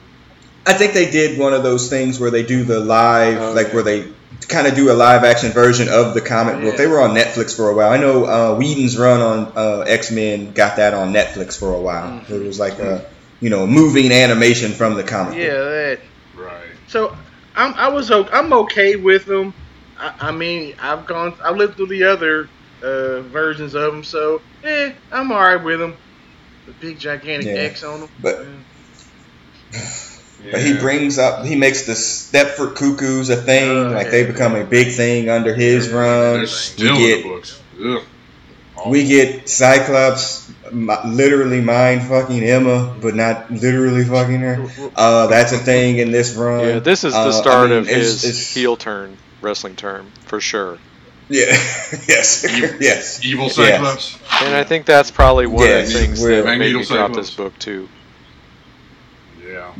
I 0.65 0.73
think 0.73 0.93
they 0.93 1.09
did 1.09 1.39
one 1.39 1.53
of 1.53 1.63
those 1.63 1.89
things 1.89 2.19
where 2.19 2.31
they 2.31 2.43
do 2.43 2.63
the 2.63 2.79
live, 2.79 3.41
Oh, 3.41 3.53
like 3.53 3.73
where 3.73 3.83
they 3.83 4.11
kind 4.47 4.65
of 4.67 4.75
do 4.75 4.91
a 4.91 4.93
live 4.93 5.23
action 5.23 5.51
version 5.51 5.89
of 5.89 6.13
the 6.13 6.21
comic 6.21 6.55
book. 6.55 6.71
Yeah. 6.73 6.77
They 6.77 6.87
were 6.87 7.01
on 7.01 7.15
Netflix 7.15 7.55
for 7.55 7.69
a 7.69 7.75
while. 7.75 7.91
I 7.91 7.97
know 7.97 8.25
uh, 8.25 8.55
Whedon's 8.57 8.97
run 8.97 9.19
on 9.21 9.51
uh, 9.55 9.79
X 9.81 10.11
Men 10.11 10.51
got 10.53 10.77
that 10.77 10.93
on 10.93 11.13
Netflix 11.13 11.57
for 11.59 11.73
a 11.73 11.79
while. 11.79 12.19
Mhm. 12.21 12.29
It 12.29 12.43
was 12.45 12.59
like 12.59 12.79
a 12.79 13.05
you 13.39 13.49
know 13.49 13.67
moving 13.67 14.11
animation 14.11 14.71
from 14.71 14.95
the 14.95 15.03
comic 15.03 15.33
book. 15.33 15.41
Yeah, 15.43 15.53
that. 15.63 15.99
Right. 16.35 16.69
So 16.87 17.15
I'm 17.55 17.73
I 17.73 17.89
was 17.89 18.09
o- 18.11 18.27
I'm 18.31 18.53
okay 18.53 18.95
with 18.95 19.25
them. 19.25 19.53
I, 19.99 20.13
I 20.19 20.31
mean, 20.31 20.75
I've 20.79 21.05
gone 21.07 21.33
I've 21.43 21.57
lived 21.57 21.75
through 21.75 21.87
the 21.87 22.03
other 22.05 22.47
uh, 22.81 23.21
versions 23.21 23.73
of 23.73 23.91
them, 23.91 24.03
so 24.03 24.41
eh, 24.63 24.93
I'm 25.11 25.31
alright 25.31 25.63
with 25.63 25.79
them. 25.79 25.95
The 26.67 26.71
big 26.73 26.99
gigantic 26.99 27.47
Yeah. 27.47 27.61
X 27.63 27.83
on 27.83 28.01
them. 28.01 28.09
But- 28.21 28.45
But 30.51 30.61
he 30.61 30.77
brings 30.77 31.17
up, 31.17 31.45
he 31.45 31.55
makes 31.55 31.85
the 31.85 31.93
Stepford 31.93 32.75
Cuckoos 32.75 33.29
a 33.29 33.35
thing. 33.35 33.69
Oh, 33.69 33.91
like 33.91 34.11
they 34.11 34.25
become 34.25 34.55
a 34.55 34.63
big 34.63 34.93
thing 34.95 35.29
under 35.29 35.53
his 35.53 35.89
run. 35.89 36.47
Still 36.47 36.95
we 36.95 37.03
in 37.03 37.07
get 37.09 37.23
the 37.23 37.29
books. 37.29 37.61
Ugh. 37.83 38.03
we 38.87 39.03
get 39.07 39.49
Cyclops 39.49 40.49
literally 40.71 41.59
mind 41.61 42.03
fucking 42.03 42.43
Emma, 42.43 42.95
but 43.01 43.15
not 43.15 43.51
literally 43.51 44.05
fucking 44.05 44.39
her. 44.39 44.67
Uh, 44.95 45.27
that's 45.27 45.51
a 45.51 45.57
thing 45.57 45.97
in 45.97 46.11
this 46.11 46.33
run. 46.35 46.65
Yeah, 46.65 46.79
this 46.79 47.03
is 47.03 47.13
the 47.13 47.19
Uh, 47.19 47.27
I 47.27 47.31
start 47.31 47.69
mean, 47.69 47.79
of 47.79 47.89
it's- 47.89 48.21
his 48.21 48.23
it's- 48.23 48.53
heel 48.53 48.77
turn 48.77 49.17
wrestling 49.41 49.75
term 49.75 50.11
for 50.25 50.39
sure. 50.39 50.77
Yeah. 51.29 51.45
yes. 52.07 52.45
yes. 52.79 53.25
Evil 53.25 53.49
Cyclops. 53.49 54.17
And 54.41 54.55
I 54.55 54.63
think 54.63 54.85
that's 54.85 55.11
probably 55.11 55.45
one 55.47 55.67
Yeah, 55.67 55.79
of 55.79 55.87
the 55.87 55.93
things 55.93 56.21
we're- 56.21 56.37
that 56.37 56.45
made 56.45 56.59
Magneto 56.73 56.79
me 56.79 56.85
drop 56.85 57.13
this 57.13 57.31
book 57.31 57.57
too. 57.59 57.89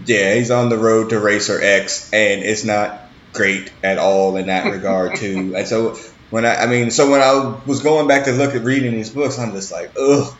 Yeah. 0.05 0.35
He's 0.35 0.51
on 0.51 0.69
the 0.69 0.77
road 0.77 1.09
to 1.09 1.19
Racer 1.19 1.59
X, 1.61 2.11
and 2.13 2.43
it's 2.43 2.63
not 2.63 3.01
great 3.33 3.71
at 3.83 3.97
all 3.97 4.35
in 4.35 4.47
that 4.47 4.71
regard 4.71 5.15
too. 5.15 5.53
And 5.57 5.67
so 5.67 5.97
when 6.29 6.45
I, 6.45 6.63
I 6.63 6.67
mean, 6.67 6.91
so 6.91 7.09
when 7.09 7.21
I 7.21 7.57
was 7.65 7.81
going 7.81 8.07
back 8.07 8.25
to 8.25 8.31
look 8.31 8.55
at 8.55 8.63
reading 8.63 8.91
these 8.91 9.09
books, 9.09 9.39
I'm 9.39 9.53
just 9.53 9.71
like, 9.71 9.91
ugh. 9.99 10.33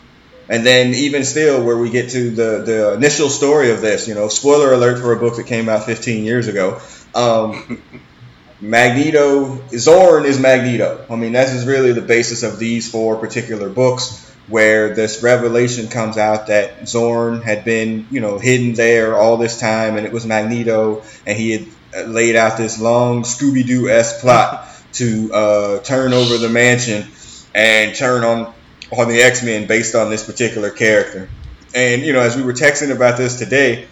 And 0.50 0.64
then 0.64 0.94
even 0.94 1.24
still, 1.24 1.62
where 1.62 1.76
we 1.76 1.90
get 1.90 2.10
to 2.10 2.30
the 2.30 2.62
the 2.64 2.94
initial 2.94 3.28
story 3.28 3.70
of 3.70 3.82
this, 3.82 4.08
you 4.08 4.14
know, 4.14 4.28
spoiler 4.28 4.72
alert 4.72 4.98
for 4.98 5.12
a 5.12 5.16
book 5.16 5.36
that 5.36 5.46
came 5.46 5.68
out 5.68 5.84
15 5.84 6.24
years 6.24 6.48
ago. 6.48 6.80
Um, 7.14 7.82
Magneto, 8.60 9.56
Xorn 9.68 10.24
is 10.24 10.40
Magneto. 10.40 11.04
I 11.08 11.16
mean, 11.16 11.32
that 11.32 11.48
is 11.48 11.64
really 11.64 11.92
the 11.92 12.00
basis 12.00 12.42
of 12.42 12.58
these 12.58 12.90
four 12.90 13.16
particular 13.16 13.68
books, 13.68 14.27
where 14.48 14.94
this 14.94 15.22
revelation 15.22 15.88
comes 15.88 16.16
out 16.16 16.46
that 16.46 16.80
Xorn 16.80 17.42
had 17.42 17.64
been, 17.64 18.06
you 18.10 18.20
know, 18.20 18.38
hidden 18.38 18.74
there 18.74 19.16
all 19.16 19.36
this 19.36 19.60
time, 19.60 19.96
and 19.96 20.06
it 20.06 20.12
was 20.12 20.26
Magneto, 20.26 21.02
and 21.26 21.38
he 21.38 21.50
had 21.50 21.66
uh, 21.94 22.08
laid 22.08 22.34
out 22.34 22.56
this 22.56 22.80
long 22.80 23.22
Scooby 23.22 23.66
Doo 23.66 23.88
esque 23.88 24.20
plot 24.20 24.68
to 24.94 25.30
uh, 25.32 25.78
turn 25.80 26.12
over 26.12 26.38
the 26.38 26.48
mansion 26.48 27.06
and 27.54 27.94
turn 27.94 28.24
on 28.24 28.54
on 28.96 29.08
the 29.08 29.20
X 29.20 29.42
Men 29.42 29.66
based 29.66 29.94
on 29.94 30.10
this 30.10 30.24
particular 30.24 30.70
character. 30.70 31.28
And 31.74 32.02
you 32.02 32.12
know, 32.12 32.20
as 32.20 32.36
we 32.36 32.42
were 32.42 32.54
texting 32.54 32.90
about 32.90 33.18
this 33.18 33.38
today, 33.38 33.86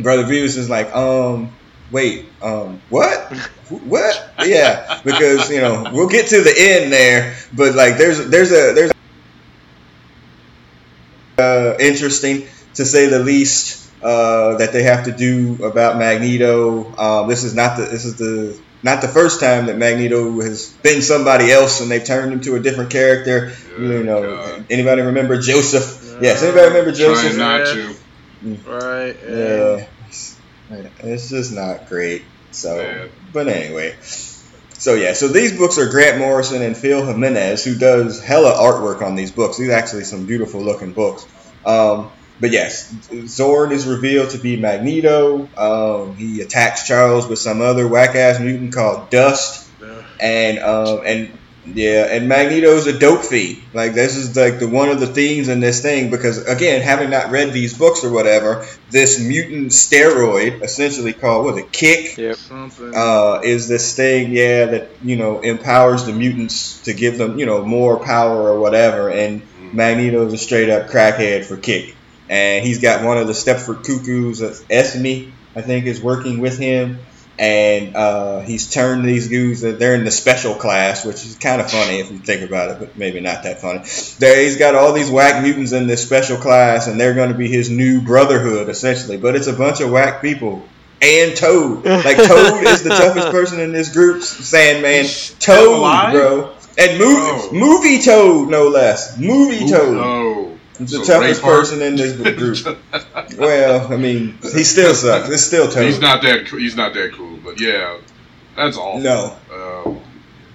Brother 0.00 0.24
Views 0.24 0.56
is 0.56 0.70
like, 0.70 0.94
um, 0.94 1.52
wait, 1.90 2.26
um, 2.42 2.80
what? 2.90 3.32
What? 3.70 4.30
Yeah, 4.44 5.00
because 5.06 5.48
you 5.50 5.58
know 5.62 5.88
we'll 5.90 6.08
get 6.08 6.28
to 6.28 6.42
the 6.42 6.54
end 6.54 6.92
there, 6.92 7.34
but 7.54 7.74
like 7.74 7.96
there's 7.96 8.28
there's 8.28 8.52
a 8.52 8.74
there's 8.74 8.92
uh, 11.38 11.74
interesting 11.80 12.46
to 12.74 12.84
say 12.84 13.06
the 13.06 13.18
least 13.18 13.90
uh, 14.02 14.56
that 14.58 14.72
they 14.72 14.82
have 14.82 15.04
to 15.04 15.12
do 15.12 15.64
about 15.64 15.98
Magneto. 15.98 16.94
Um, 16.96 17.28
this 17.28 17.44
is 17.44 17.54
not 17.54 17.76
the 17.76 17.84
this 17.84 18.04
is 18.04 18.16
the 18.16 18.60
not 18.82 19.00
the 19.00 19.08
first 19.08 19.40
time 19.40 19.66
that 19.66 19.78
Magneto 19.78 20.40
has 20.40 20.68
been 20.82 21.00
somebody 21.00 21.50
else 21.50 21.80
and 21.80 21.90
they've 21.90 22.04
turned 22.04 22.32
him 22.32 22.40
to 22.42 22.56
a 22.56 22.60
different 22.60 22.90
character. 22.90 23.52
you 23.78 24.04
know, 24.04 24.36
God. 24.36 24.66
anybody 24.68 25.02
remember 25.02 25.40
Joseph? 25.40 26.18
Yes, 26.20 26.42
anybody 26.42 26.68
remember 26.68 26.92
Trying 26.92 27.14
Joseph? 27.14 27.38
not 27.38 27.66
to. 27.66 27.96
Right. 28.70 29.16
Yeah, 29.26 29.86
it's 30.98 31.30
just 31.30 31.52
not 31.54 31.88
great. 31.88 32.22
So, 32.50 32.76
Bad. 32.76 33.10
but 33.32 33.48
anyway, 33.48 33.96
so 34.84 34.92
yeah, 34.92 35.14
so 35.14 35.28
these 35.28 35.56
books 35.56 35.78
are 35.78 35.88
Grant 35.88 36.18
Morrison 36.18 36.60
and 36.60 36.76
Phil 36.76 37.06
Jimenez, 37.06 37.64
who 37.64 37.74
does 37.74 38.22
hella 38.22 38.52
artwork 38.52 39.00
on 39.00 39.14
these 39.14 39.30
books. 39.30 39.56
These 39.56 39.70
are 39.70 39.72
actually 39.72 40.04
some 40.04 40.26
beautiful 40.26 40.60
looking 40.60 40.92
books. 40.92 41.26
Um, 41.64 42.10
but 42.38 42.50
yes, 42.50 42.92
Xorn 43.08 43.72
is 43.72 43.86
revealed 43.86 44.28
to 44.30 44.38
be 44.38 44.58
Magneto. 44.58 45.48
Um, 45.56 46.16
he 46.16 46.42
attacks 46.42 46.86
Charles 46.86 47.26
with 47.26 47.38
some 47.38 47.62
other 47.62 47.88
whack 47.88 48.14
ass 48.14 48.38
mutant 48.40 48.74
called 48.74 49.08
Dust, 49.08 49.66
and 50.20 50.58
um, 50.58 51.00
and 51.06 51.38
yeah, 51.66 52.06
and 52.10 52.28
Magneto's 52.28 52.86
a 52.86 52.98
dope 52.98 53.22
fiend. 53.22 53.62
Like 53.72 53.94
this 53.94 54.16
is 54.16 54.36
like 54.36 54.58
the 54.58 54.68
one 54.68 54.90
of 54.90 55.00
the 55.00 55.06
themes 55.06 55.48
in 55.48 55.60
this 55.60 55.80
thing 55.80 56.10
because 56.10 56.46
again, 56.46 56.82
having 56.82 57.10
not 57.10 57.30
read 57.30 57.52
these 57.52 57.76
books 57.76 58.04
or 58.04 58.12
whatever, 58.12 58.66
this 58.90 59.18
mutant 59.18 59.68
steroid, 59.68 60.62
essentially 60.62 61.12
called 61.12 61.46
what 61.46 61.54
was 61.54 61.64
it, 61.64 61.72
Kick, 61.72 62.16
Yep. 62.18 62.36
Uh, 62.94 63.40
is 63.42 63.68
this 63.68 63.96
thing, 63.96 64.32
yeah, 64.32 64.66
that 64.66 64.88
you 65.02 65.16
know 65.16 65.40
empowers 65.40 66.04
the 66.04 66.12
mutants 66.12 66.82
to 66.82 66.92
give 66.92 67.18
them, 67.18 67.38
you 67.38 67.46
know, 67.46 67.64
more 67.64 67.98
power 67.98 68.50
or 68.50 68.60
whatever. 68.60 69.10
And 69.10 69.42
Magneto's 69.72 70.32
a 70.32 70.38
straight 70.38 70.68
up 70.68 70.88
crackhead 70.88 71.44
for 71.44 71.56
Kick, 71.56 71.96
and 72.28 72.64
he's 72.64 72.80
got 72.80 73.04
one 73.04 73.18
of 73.18 73.26
the 73.26 73.32
Stepford 73.32 73.84
Cuckoos, 73.84 74.42
Esme, 74.70 75.30
I 75.56 75.62
think, 75.62 75.86
is 75.86 76.00
working 76.00 76.40
with 76.40 76.58
him. 76.58 76.98
And 77.38 77.96
uh, 77.96 78.40
he's 78.40 78.70
turned 78.72 79.04
these 79.04 79.28
goons. 79.28 79.60
They're 79.60 79.96
in 79.96 80.04
the 80.04 80.10
special 80.12 80.54
class, 80.54 81.04
which 81.04 81.16
is 81.26 81.36
kind 81.36 81.60
of 81.60 81.68
funny 81.70 81.98
if 81.98 82.10
you 82.12 82.18
think 82.18 82.48
about 82.48 82.70
it, 82.70 82.78
but 82.78 82.96
maybe 82.96 83.18
not 83.20 83.42
that 83.42 83.60
funny. 83.60 83.80
There, 84.20 84.40
he's 84.40 84.56
got 84.56 84.76
all 84.76 84.92
these 84.92 85.10
whack 85.10 85.42
mutants 85.42 85.72
in 85.72 85.88
this 85.88 86.02
special 86.04 86.36
class, 86.36 86.86
and 86.86 86.98
they're 87.00 87.14
going 87.14 87.30
to 87.32 87.38
be 87.38 87.48
his 87.48 87.70
new 87.70 88.00
brotherhood, 88.02 88.68
essentially. 88.68 89.16
But 89.16 89.34
it's 89.34 89.48
a 89.48 89.52
bunch 89.52 89.80
of 89.80 89.90
whack 89.90 90.22
people 90.22 90.62
and 91.02 91.36
Toad. 91.36 91.84
Like 91.84 92.16
Toad 92.24 92.62
is 92.64 92.82
the 92.84 92.90
toughest 92.90 93.30
person 93.30 93.58
in 93.58 93.72
this 93.72 93.92
group. 93.92 94.22
Sandman, 94.22 95.02
He's 95.02 95.34
Toad, 95.40 96.12
bro, 96.12 96.52
and 96.78 96.98
movie 96.98 97.14
Oh. 97.18 97.48
movie 97.52 98.00
Toad, 98.00 98.48
no 98.48 98.68
less. 98.68 99.18
Movie 99.18 99.68
Toad. 99.68 99.96
Oh. 99.98 100.43
He's 100.43 100.43
the 100.78 100.88
So 100.88 101.04
toughest 101.04 101.42
person 101.42 101.82
in 101.82 101.96
this 101.96 102.12
group. 102.64 102.78
well, 103.38 103.92
I 103.92 103.96
mean, 103.96 104.38
he 104.42 104.64
still 104.64 104.94
sucks. 104.94 105.28
It's 105.30 105.42
still 105.44 105.70
Toad. 105.70 105.84
He's 105.84 106.00
not 106.00 106.22
that. 106.22 106.48
He's 106.48 106.76
not 106.76 106.94
that 106.94 107.12
cool. 107.12 107.36
But 107.38 107.60
yeah, 107.60 107.98
that's 108.56 108.76
awful. 108.76 109.00
No. 109.00 109.36
Um, 109.52 110.00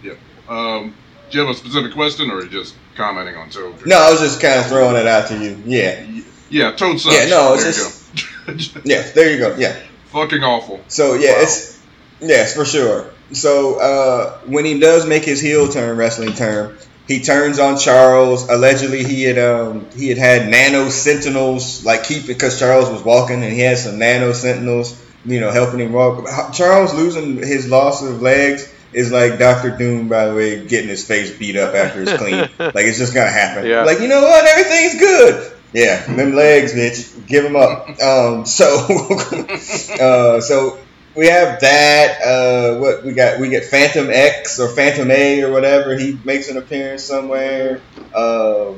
yeah. 0.04 0.14
Um, 0.48 0.94
do 1.30 1.38
you 1.38 1.46
have 1.46 1.56
a 1.56 1.58
specific 1.58 1.94
question, 1.94 2.32
or 2.32 2.38
are 2.38 2.44
you 2.44 2.50
just 2.50 2.76
commenting 2.96 3.36
on 3.36 3.50
Toad? 3.50 3.86
No, 3.86 3.98
I 3.98 4.12
was 4.12 4.20
just 4.20 4.42
kind 4.42 4.60
of 4.60 4.66
throwing 4.68 4.96
it 4.96 5.08
out 5.08 5.28
to 5.30 5.38
you. 5.38 5.62
Yeah, 5.66 6.06
Yeah, 6.50 6.72
Toad 6.72 7.00
sucks. 7.00 7.16
Yeah, 7.16 7.30
no, 7.30 7.54
it's 7.54 8.00
there 8.46 8.56
you 8.56 8.70
go. 8.74 8.82
yeah. 8.84 9.02
There 9.14 9.32
you 9.32 9.40
go. 9.40 9.56
Yeah. 9.58 9.80
Fucking 10.12 10.44
awful. 10.44 10.82
So 10.88 11.14
yeah, 11.14 11.34
Wow. 11.34 11.38
it's 11.44 11.80
yes 12.20 12.56
for 12.56 12.66
sure. 12.66 13.12
So 13.32 13.80
uh, 13.80 14.40
when 14.48 14.66
he 14.66 14.80
does 14.80 15.06
make 15.06 15.24
his 15.24 15.40
heel 15.40 15.70
turn 15.70 15.96
wrestling 15.98 16.34
turn, 16.34 16.76
he 17.10 17.20
turns 17.20 17.58
on 17.58 17.80
Charles. 17.80 18.48
Allegedly, 18.48 19.04
he 19.04 19.24
had 19.24 19.40
um, 19.40 19.90
he 19.96 20.10
had 20.10 20.20
had 20.20 20.48
nano 20.48 20.90
sentinels 20.90 21.84
like 21.84 22.04
keep 22.04 22.26
it 22.26 22.28
because 22.28 22.60
Charles 22.60 22.88
was 22.88 23.04
walking 23.04 23.44
and 23.44 23.52
he 23.52 23.62
had 23.62 23.80
some 23.80 23.98
nano 23.98 24.32
sentinels, 24.32 24.96
you 25.26 25.40
know, 25.40 25.50
helping 25.50 25.80
him 25.80 25.92
walk. 25.92 26.54
Charles 26.54 26.94
losing 26.94 27.38
his 27.38 27.68
loss 27.68 28.04
of 28.04 28.22
legs 28.22 28.72
is 28.94 29.12
like 29.12 29.40
Doctor 29.40 29.76
Doom, 29.76 30.08
by 30.08 30.28
the 30.28 30.36
way, 30.36 30.64
getting 30.68 30.88
his 30.88 31.06
face 31.06 31.36
beat 31.36 31.56
up 31.56 31.74
after 31.74 32.04
it's 32.04 32.14
clean. 32.14 32.42
like 32.60 32.86
it's 32.86 33.00
just 33.00 33.16
gonna 33.16 33.32
happen. 33.32 33.66
Yeah. 33.66 33.86
Like 33.86 34.02
you 34.02 34.08
know 34.08 34.22
what, 34.22 34.46
everything's 34.46 35.00
good. 35.00 35.52
Yeah, 35.74 36.06
them 36.14 36.34
legs, 36.34 36.74
bitch, 36.74 37.28
give 37.28 37.44
them 37.44 37.56
up. 37.56 37.90
Um, 38.00 38.46
so, 38.46 38.66
uh, 40.00 40.42
so 40.42 40.80
we 41.20 41.28
have 41.28 41.60
that. 41.60 42.22
Uh, 42.22 42.80
what 42.80 43.04
we 43.04 43.14
got? 43.14 43.40
We 43.40 43.50
get 43.50 43.64
Fantomex 43.64 44.58
or 44.60 44.70
Phantom 44.70 45.12
A 45.12 45.42
or 45.42 45.52
whatever. 45.52 45.98
He 45.98 46.18
makes 46.24 46.50
an 46.50 46.58
appearance 46.58 47.04
somewhere. 47.04 47.82
Uh, 48.14 48.74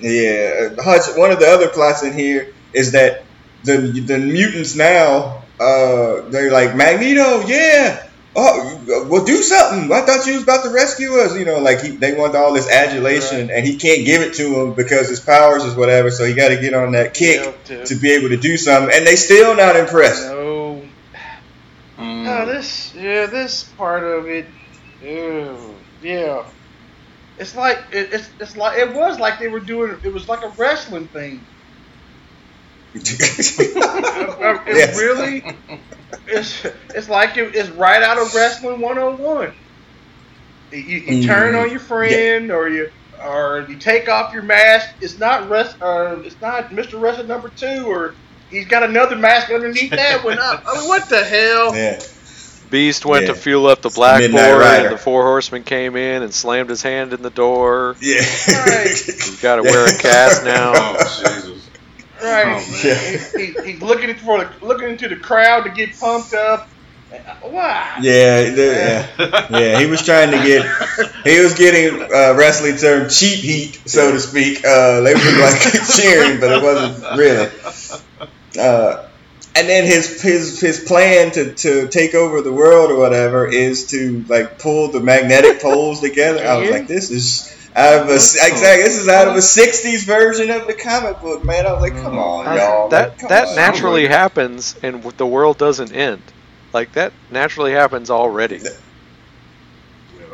yeah, 0.00 0.70
Hutch. 0.78 1.16
One 1.16 1.30
of 1.30 1.38
the 1.38 1.46
other 1.46 1.68
plots 1.68 2.02
in 2.02 2.12
here 2.12 2.52
is 2.72 2.92
that 2.92 3.22
the 3.62 3.78
the 3.78 4.18
mutants 4.18 4.74
now 4.74 5.44
uh, 5.60 6.28
they're 6.28 6.50
like 6.50 6.74
Magneto. 6.74 7.46
Yeah. 7.46 8.02
Oh, 8.38 9.06
well, 9.08 9.24
do 9.24 9.36
something. 9.42 9.90
I 9.90 10.02
thought 10.02 10.26
you 10.26 10.34
was 10.34 10.42
about 10.42 10.64
to 10.64 10.70
rescue 10.70 11.14
us. 11.20 11.38
You 11.38 11.46
know, 11.46 11.58
like 11.60 11.80
he, 11.80 11.90
they 11.90 12.12
want 12.12 12.34
all 12.34 12.52
this 12.52 12.68
adulation, 12.68 13.48
and 13.50 13.66
he 13.66 13.76
can't 13.76 14.04
give 14.04 14.20
it 14.20 14.34
to 14.34 14.60
him 14.60 14.74
because 14.74 15.08
his 15.08 15.20
powers 15.20 15.64
is 15.64 15.74
whatever. 15.74 16.10
So 16.10 16.24
he 16.24 16.34
got 16.34 16.48
to 16.48 16.60
get 16.60 16.74
on 16.74 16.92
that 16.92 17.14
kick 17.14 17.64
to 17.64 17.94
be 17.94 18.12
able 18.12 18.28
to 18.30 18.36
do 18.36 18.58
something, 18.58 18.94
and 18.94 19.06
they 19.06 19.16
still 19.16 19.56
not 19.56 19.76
impressed. 19.76 20.26
No. 20.26 20.55
Mm. 22.36 22.44
Oh, 22.44 22.46
this, 22.46 22.92
yeah, 22.94 23.26
this 23.26 23.72
part 23.76 24.04
of 24.04 24.26
it, 24.28 24.46
ew, 25.00 25.84
yeah. 26.00 26.42
It's 27.36 27.54
like 27.54 27.78
it, 27.92 28.12
it's 28.12 28.30
it's 28.40 28.56
like 28.56 28.78
it 28.78 28.94
was 28.94 29.18
like 29.18 29.38
they 29.40 29.48
were 29.48 29.60
doing. 29.60 30.00
It 30.04 30.10
was 30.12 30.28
like 30.28 30.42
a 30.42 30.54
wrestling 30.58 31.08
thing. 31.08 31.48
It 34.66 34.72
Yes. 34.72 34.94
really, 34.94 35.44
it's 36.26 36.64
it's 36.94 37.08
like 37.08 37.36
it, 37.36 37.54
it's 37.54 37.70
right 37.70 38.02
out 38.02 38.18
of 38.18 38.34
wrestling 38.34 38.80
101. 38.80 39.54
You, 40.72 40.98
you 40.98 41.20
turn 41.20 41.54
Mhm. 41.54 41.56
on 41.56 41.70
your 41.70 41.80
friend, 41.80 42.50
or 42.52 42.68
you 42.68 42.88
or 43.24 43.66
you 43.68 43.78
take 43.78 44.08
off 44.08 44.32
your 44.34 44.42
mask. 44.44 44.86
It's 45.00 45.18
not 45.18 45.48
rest. 45.50 45.76
Uh, 45.82 46.20
it's 46.22 46.40
not 46.40 46.72
Mr. 46.72 46.98
Wrestler 46.98 47.26
number 47.26 47.52
two, 47.58 47.86
or 47.88 48.16
he's 48.48 48.66
got 48.68 48.82
another 48.84 49.16
mask 49.16 49.50
underneath 49.50 49.94
that 49.96 50.24
one. 50.24 50.38
I, 50.38 50.54
I 50.66 50.78
mean, 50.80 50.88
what 50.88 51.08
the 51.08 51.24
hell? 51.24 51.82
yeah. 51.82 52.00
Beast 52.70 53.04
went 53.06 53.26
Yeah. 53.26 53.32
to 53.32 53.38
fuel 53.38 53.66
up 53.66 53.82
the 53.82 53.90
blackboard, 53.90 54.32
Midnight 54.32 54.58
Rider. 54.58 54.86
and 54.88 54.94
the 54.94 54.98
four 54.98 55.22
horsemen 55.24 55.62
came 55.64 55.96
in 55.96 56.22
and 56.22 56.32
slammed 56.34 56.68
his 56.70 56.82
hand 56.82 57.12
in 57.12 57.22
the 57.22 57.30
door. 57.30 57.96
Yeah. 58.00 58.16
Right. 58.16 58.88
He's 58.88 59.40
got 59.40 59.56
to 59.56 59.62
wear 59.62 59.84
a 59.86 59.96
cast 59.98 60.44
now. 60.44 60.72
Oh 60.74 60.96
Jesus. 60.98 61.68
Right. 62.22 62.46
Oh, 62.46 62.82
man. 62.84 63.20
He, 63.36 63.46
he, 63.62 63.72
he's 63.72 63.82
looking 63.82 64.14
for 64.16 64.38
the, 64.44 64.50
looking 64.66 64.88
into 64.90 65.08
the 65.08 65.16
crowd 65.16 65.64
to 65.64 65.70
get 65.70 65.98
pumped 65.98 66.34
up. 66.34 66.68
Why? 67.42 67.98
Yeah, 68.02 68.40
yeah, 68.40 69.06
yeah. 69.48 69.78
He 69.78 69.86
was 69.86 70.02
trying 70.04 70.32
to 70.32 70.38
get, 70.38 70.66
he 71.24 71.38
was 71.40 71.54
getting 71.54 72.02
uh, 72.02 72.34
wrestling 72.36 72.76
term 72.76 73.08
cheap 73.08 73.38
heat, 73.38 73.80
so 73.88 74.10
to 74.10 74.18
speak. 74.18 74.58
Uh, 74.66 75.00
they 75.02 75.14
were 75.14 75.40
like 75.40 75.60
cheering, 75.94 76.40
but 76.40 76.50
it 76.52 76.62
wasn't 76.62 77.16
really. 77.16 77.48
Uh, 78.58 79.08
and 79.56 79.68
then 79.68 79.84
his 79.84 80.20
his 80.22 80.60
his 80.60 80.80
plan 80.80 81.30
to, 81.32 81.54
to 81.54 81.88
take 81.88 82.14
over 82.14 82.42
the 82.42 82.52
world 82.52 82.90
or 82.90 82.96
whatever 82.98 83.46
is 83.46 83.86
to 83.88 84.24
like 84.28 84.58
pull 84.58 84.90
the 84.92 85.00
magnetic 85.00 85.60
poles 85.62 86.00
together. 86.00 86.46
I 86.46 86.58
was 86.58 86.70
like, 86.70 86.86
this 86.86 87.10
is 87.10 87.52
out 87.74 88.02
of 88.02 88.08
a 88.08 88.14
exactly. 88.14 88.82
This 88.84 88.98
is 88.98 89.08
out 89.08 89.28
of 89.28 89.34
a 89.34 89.38
'60s 89.38 90.04
version 90.04 90.50
of 90.50 90.66
the 90.66 90.74
comic 90.74 91.20
book, 91.20 91.44
man. 91.44 91.66
I 91.66 91.72
was 91.72 91.82
like, 91.82 91.94
come 91.94 92.14
mm. 92.14 92.22
on, 92.22 92.56
y'all. 92.56 92.88
that 92.90 93.18
Like, 93.18 93.28
that 93.28 93.48
on. 93.48 93.56
naturally 93.56 94.06
happens, 94.06 94.76
and 94.82 95.02
the 95.02 95.26
world 95.26 95.58
doesn't 95.58 95.92
end. 95.92 96.22
Like 96.72 96.92
that 96.92 97.12
naturally 97.30 97.72
happens 97.72 98.10
already. 98.10 98.56
Yeah, 98.58 98.70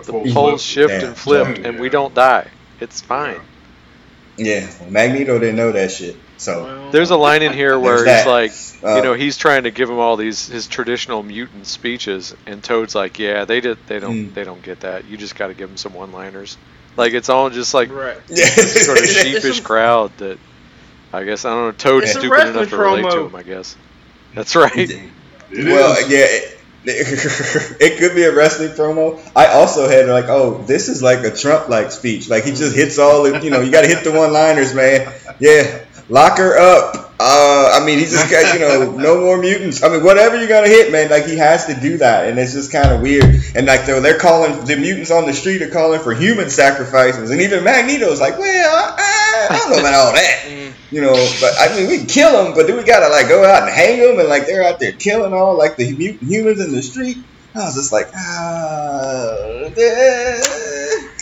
The 0.05 0.13
poles 0.33 0.33
flip. 0.33 0.89
shift 0.89 1.03
Yeah. 1.03 1.09
and 1.09 1.17
flip, 1.17 1.59
Yeah. 1.59 1.69
and 1.69 1.81
we 1.81 1.89
don't 1.89 2.15
die. 2.15 2.49
It's 2.81 3.01
fine. 3.01 3.41
Yeah, 4.37 4.67
Magneto 4.89 5.39
didn't 5.39 5.57
know 5.57 5.73
that 5.73 5.91
shit. 5.93 6.17
So 6.43 6.91
There's 6.91 7.11
a 7.11 7.17
line 7.17 7.43
in 7.43 7.53
here 7.53 7.79
where 7.79 7.99
he's 7.99 8.05
that. 8.07 8.27
like, 8.27 8.53
uh, 8.83 8.97
you 8.97 9.03
know, 9.03 9.15
he's 9.15 9.37
trying 9.37 9.63
to 9.65 9.71
give 9.71 9.89
him 9.89 9.99
all 9.99 10.17
these 10.17 10.49
his 10.49 10.67
traditional 10.67 11.23
mutant 11.23 11.67
speeches, 11.67 12.35
and 12.47 12.63
Toad's 12.63 12.95
like, 12.95 13.19
yeah, 13.21 13.45
they 13.45 13.61
did, 13.61 13.79
they 13.87 14.01
don't, 14.01 14.13
Mm. 14.31 14.35
they 14.35 14.43
don't 14.45 14.63
get 14.63 14.81
that. 14.81 15.05
You 15.07 15.17
just 15.17 15.37
got 15.37 15.47
to 15.49 15.55
give 15.55 15.69
them 15.69 15.77
some 15.77 15.95
one-liners. 15.95 16.57
Like 16.97 17.13
it's 17.15 17.29
all 17.29 17.49
just 17.49 17.75
like 17.75 17.91
right. 17.93 18.19
yeah, 18.29 18.45
sort 18.47 18.99
of 18.99 19.07
sheepish 19.09 19.61
a- 19.61 19.63
crowd 19.63 20.11
that 20.19 20.39
I 21.13 21.25
guess 21.25 21.45
I 21.45 21.51
don't 21.51 21.65
know. 21.67 21.73
Toad's 21.73 22.11
It's 22.11 22.19
stupid 22.19 22.49
enough 22.49 22.69
to 22.71 22.77
relate 22.77 23.03
to 23.03 23.09
promo. 23.09 23.27
him. 23.29 23.37
I 23.37 23.43
guess 23.45 23.77
that's 24.35 24.55
right. 24.57 24.73
It 25.55 25.67
well, 25.67 25.93
is. 25.99 26.09
yeah, 26.09 26.25
it, 26.85 27.77
it 27.81 27.99
could 27.99 28.15
be 28.17 28.23
a 28.25 28.35
wrestling 28.35 28.71
promo. 28.71 29.21
I 29.37 29.49
also 29.49 29.87
had 29.89 30.09
like, 30.09 30.25
oh, 30.29 30.63
this 30.65 30.89
is 30.89 31.03
like 31.03 31.19
a 31.25 31.31
Trump-like 31.31 31.93
speech. 31.93 32.29
Like 32.31 32.45
he 32.45 32.51
just 32.53 32.75
hits 32.75 32.99
all 32.99 33.23
the, 33.25 33.39
you 33.41 33.51
know, 33.51 33.61
you 33.61 33.71
got 33.71 33.83
to 33.83 33.87
hit 33.89 34.03
the 34.03 34.13
one-liners, 34.13 34.75
man. 34.75 35.13
Yeah, 35.39 35.85
lock 36.09 36.39
her 36.39 36.59
up. 36.59 37.13
Uh, 37.25 37.79
I 37.81 37.87
mean, 37.87 37.99
he 37.99 38.05
just 38.07 38.29
got, 38.29 38.53
you 38.53 38.59
know, 38.59 38.97
no 38.97 39.21
more 39.21 39.39
mutants. 39.41 39.85
I 39.85 39.89
mean, 39.89 40.03
whatever 40.03 40.37
you're 40.39 40.49
gonna 40.49 40.67
hit, 40.67 40.91
man, 40.91 41.09
like 41.09 41.25
he 41.25 41.37
has 41.37 41.67
to 41.67 41.75
do 41.75 41.99
that, 41.99 42.29
and 42.29 42.37
it's 42.37 42.53
just 42.53 42.73
kind 42.73 42.91
of 42.91 43.01
weird. 43.01 43.25
And 43.55 43.67
like, 43.67 43.87
though 43.87 44.01
they're 44.01 44.19
calling 44.19 44.65
the 44.65 44.77
mutants 44.77 45.13
on 45.13 45.27
the 45.27 45.33
street 45.33 45.63
are 45.63 45.71
calling 45.71 46.01
for 46.01 46.15
human 46.15 46.51
sacrifices, 46.51 47.31
and 47.31 47.41
even 47.41 47.63
Magneto's 47.63 48.21
like, 48.21 48.39
well, 48.39 48.95
I, 48.99 49.47
I 49.51 49.59
don't 49.59 49.71
know 49.71 49.79
about 49.79 49.95
all 49.95 50.13
that. 50.13 50.39
Mm. 50.53 50.73
You 50.91 51.01
know, 51.01 51.15
but 51.41 51.55
I 51.59 51.75
mean, 51.75 51.89
we 51.89 51.99
can 51.99 52.07
kill 52.07 52.45
them, 52.45 52.55
but 52.55 52.67
do 52.67 52.77
we 52.77 52.83
gotta 52.83 53.09
like 53.09 53.29
go 53.29 53.45
out 53.45 53.63
and 53.63 53.73
hang 53.73 54.01
them 54.01 54.19
and 54.19 54.29
like 54.29 54.47
they're 54.47 54.65
out 54.65 54.81
there 54.81 54.93
killing 54.93 55.33
all 55.33 55.57
like 55.57 55.77
the 55.77 55.95
mutant 55.97 56.29
humans 56.29 56.61
in 56.61 56.73
the 56.73 56.83
street? 56.83 57.17
I 57.55 57.61
was 57.61 57.75
just 57.75 57.93
like, 57.93 58.09
ah, 58.15 59.69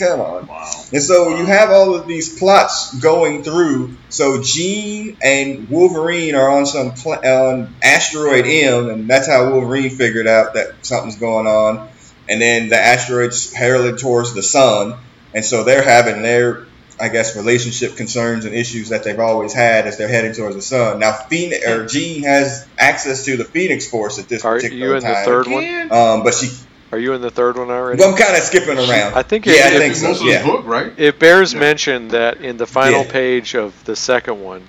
Come 0.00 0.20
on. 0.20 0.46
Wow. 0.46 0.72
And 0.92 1.02
so 1.02 1.36
you 1.36 1.44
have 1.46 1.70
all 1.70 1.94
of 1.94 2.08
these 2.08 2.38
plots 2.38 2.98
going 2.98 3.44
through. 3.44 3.96
So 4.08 4.42
Jean 4.42 5.16
and 5.22 5.68
Wolverine 5.68 6.34
are 6.34 6.50
on 6.50 6.66
some 6.66 6.92
pl- 6.92 7.20
on 7.24 7.74
asteroid 7.82 8.46
M, 8.46 8.88
and 8.88 9.08
that's 9.08 9.28
how 9.28 9.50
Wolverine 9.52 9.90
figured 9.90 10.26
out 10.26 10.54
that 10.54 10.84
something's 10.84 11.16
going 11.16 11.46
on. 11.46 11.88
And 12.28 12.40
then 12.40 12.68
the 12.68 12.80
asteroid's 12.80 13.52
heralded 13.52 13.98
towards 13.98 14.34
the 14.34 14.42
sun, 14.42 14.94
and 15.34 15.44
so 15.44 15.64
they're 15.64 15.82
having 15.82 16.22
their, 16.22 16.66
I 17.00 17.08
guess, 17.08 17.36
relationship 17.36 17.96
concerns 17.96 18.44
and 18.44 18.54
issues 18.54 18.90
that 18.90 19.02
they've 19.04 19.18
always 19.18 19.52
had 19.52 19.86
as 19.86 19.98
they're 19.98 20.08
heading 20.08 20.32
towards 20.32 20.54
the 20.54 20.62
sun. 20.62 21.00
Now, 21.00 21.12
Phoenix 21.12 21.66
or 21.66 21.86
Jean 21.86 22.22
has 22.22 22.66
access 22.78 23.24
to 23.24 23.36
the 23.36 23.44
Phoenix 23.44 23.88
Force 23.90 24.18
at 24.18 24.28
this 24.28 24.44
Are 24.44 24.56
particular 24.56 24.86
you 24.86 24.94
in 24.94 25.02
the 25.02 25.12
time. 25.12 25.24
third 25.24 25.46
one? 25.48 25.64
Um, 25.92 26.22
but 26.22 26.34
she, 26.34 26.50
Are 26.92 26.98
you 26.98 27.12
in 27.12 27.20
the 27.20 27.30
third 27.30 27.56
one 27.56 27.70
already? 27.70 28.00
well, 28.00 28.10
I'm 28.10 28.16
kind 28.18 28.36
of 28.36 28.42
skipping 28.42 28.76
around. 28.78 29.14
I 29.14 29.22
think 29.22 29.46
yeah, 29.46 29.52
it- 29.68 29.72
I 29.72 29.76
it- 29.76 29.78
think 29.78 29.94
so. 29.94 30.08
Most 30.08 30.20
of 30.22 30.26
Yeah. 30.26 30.44
book, 30.44 30.66
right? 30.66 30.92
It 30.96 31.18
bears 31.18 31.54
mention 31.54 32.08
that 32.08 32.38
in 32.38 32.56
the 32.56 32.66
final 32.66 33.04
Yeah. 33.04 33.12
page 33.12 33.54
of 33.54 33.72
the 33.84 33.94
second 33.94 34.42
one, 34.42 34.62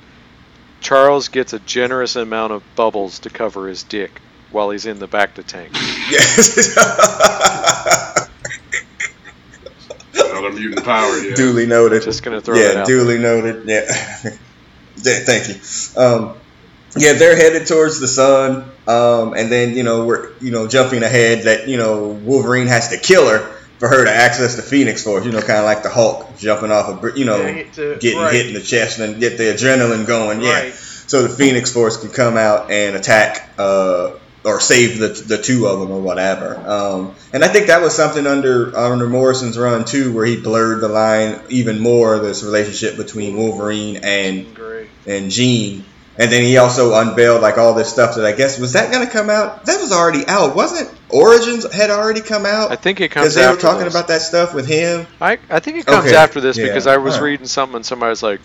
Charles 0.82 1.28
gets 1.30 1.54
a 1.54 1.60
generous 1.60 2.16
amount 2.16 2.54
of 2.54 2.64
bubbles 2.76 3.20
to 3.20 3.30
cover 3.30 3.68
his 3.68 3.84
dick 3.84 4.12
while 4.52 4.70
he's 4.70 4.86
in 4.86 5.00
the 5.00 5.08
back 5.08 5.36
to 5.36 5.44
tank. 5.44 5.70
Yes. 6.12 6.76
Another 10.14 10.52
mutant 10.52 10.84
power. 10.86 11.18
Yeah. 11.18 11.36
Duly 11.36 11.66
noted. 11.66 12.04
Just 12.04 12.24
gonna 12.24 12.42
throw 12.42 12.56
that 12.56 12.74
yeah, 12.76 12.82
out 12.82 12.88
duly 12.88 13.18
noted. 13.18 13.64
Yeah. 13.68 13.84
yeah, 15.04 15.20
thank 15.26 15.48
you. 15.48 15.56
Um, 16.02 16.34
yeah, 16.98 17.14
they're 17.14 17.36
headed 17.36 17.68
towards 17.68 18.00
the 18.00 18.08
sun, 18.08 18.70
um, 18.88 19.34
and 19.34 19.52
then 19.52 19.76
you 19.76 19.84
know 19.84 20.06
we're 20.06 20.32
you 20.42 20.52
know 20.52 20.68
jumping 20.68 21.04
ahead 21.04 21.44
that 21.44 21.68
you 21.68 21.78
know 21.78 22.08
Wolverine 22.10 22.68
has 22.68 22.90
to 22.90 22.98
kill 22.98 23.30
her 23.30 23.40
for 23.80 23.88
her 23.88 24.06
to 24.06 24.12
access 24.12 24.56
the 24.56 24.62
Phoenix 24.62 25.04
Force. 25.04 25.26
You 25.26 25.32
know, 25.32 25.40
kind 25.42 25.60
of 25.60 25.66
like 25.66 25.84
the 25.84 25.90
Hulk 25.90 26.38
jumping 26.38 26.72
off 26.72 27.04
a 27.04 27.18
you 27.20 27.26
know 27.26 27.38
Yeah, 27.42 27.48
hit 27.52 27.74
to- 27.74 27.98
getting 28.00 28.20
right. 28.20 28.34
hit 28.34 28.48
in 28.48 28.54
the 28.54 28.62
chest 28.62 29.00
and 29.00 29.20
get 29.20 29.38
the 29.38 29.46
adrenaline 29.46 30.06
going. 30.06 30.42
Yeah, 30.42 30.52
Right. 30.64 30.74
so 30.74 31.24
the 31.24 31.30
Phoenix 31.30 31.72
Force 31.72 31.98
can 31.98 32.10
come 32.10 32.38
out 32.38 32.70
and 32.72 32.96
attack 32.96 33.50
uh, 33.58 34.12
or 34.44 34.60
save 34.60 34.98
the, 35.00 35.08
the 35.10 35.38
two 35.42 35.68
of 35.68 35.80
them 35.80 35.92
or 35.92 36.02
whatever. 36.02 36.56
Um, 36.68 37.14
and 37.32 37.44
I 37.44 37.48
think 37.48 37.68
that 37.68 37.82
was 37.82 37.96
something 37.96 38.26
under 38.28 38.76
under 38.78 39.08
Morrison's 39.08 39.58
run 39.58 39.86
too, 39.86 40.12
where 40.14 40.26
he 40.26 40.36
blurred 40.42 40.82
the 40.82 40.90
line 40.90 41.40
even 41.50 41.80
more. 41.80 42.20
This 42.20 42.44
relationship 42.44 42.98
between 42.98 43.38
Wolverine 43.38 43.98
and 44.04 44.46
and 45.08 45.32
Jean. 45.32 45.86
And 46.22 46.32
then 46.32 46.44
he 46.44 46.58
also 46.58 46.94
unveiled 46.94 47.42
like 47.42 47.58
all 47.58 47.74
this 47.74 47.92
stuff 47.92 48.16
that 48.16 48.26
I 48.26 48.32
guess 48.34 48.60
was 48.60 48.74
that 48.74 48.92
going 48.92 49.06
to 49.06 49.12
come 49.12 49.30
out? 49.32 49.66
That 49.66 49.82
was 49.82 49.92
already 49.92 50.24
out, 50.28 50.56
wasn't? 50.56 50.88
Origins 51.10 51.72
had 51.74 51.90
already 51.90 52.22
come 52.22 52.46
out 52.46 52.72
I 52.72 52.76
think 52.76 53.02
it 53.02 53.10
comes 53.10 53.34
because 53.34 53.36
they 53.36 53.50
were 53.50 53.60
talking 53.60 53.86
this. 53.86 53.94
about 53.94 54.08
that 54.10 54.22
stuff 54.22 54.54
with 54.54 54.68
him. 54.68 55.08
I, 55.20 55.40
I 55.50 55.60
think 55.60 55.78
it 55.78 55.88
comes 55.88 56.06
Okay, 56.06 56.16
after 56.16 56.40
this 56.40 56.58
yeah, 56.58 56.68
because 56.68 56.86
I 56.86 56.98
was 56.98 57.16
alright. 57.16 57.32
reading 57.32 57.48
something 57.48 57.78
and 57.78 57.86
somebody 57.86 58.12
was 58.12 58.22
like, 58.22 58.40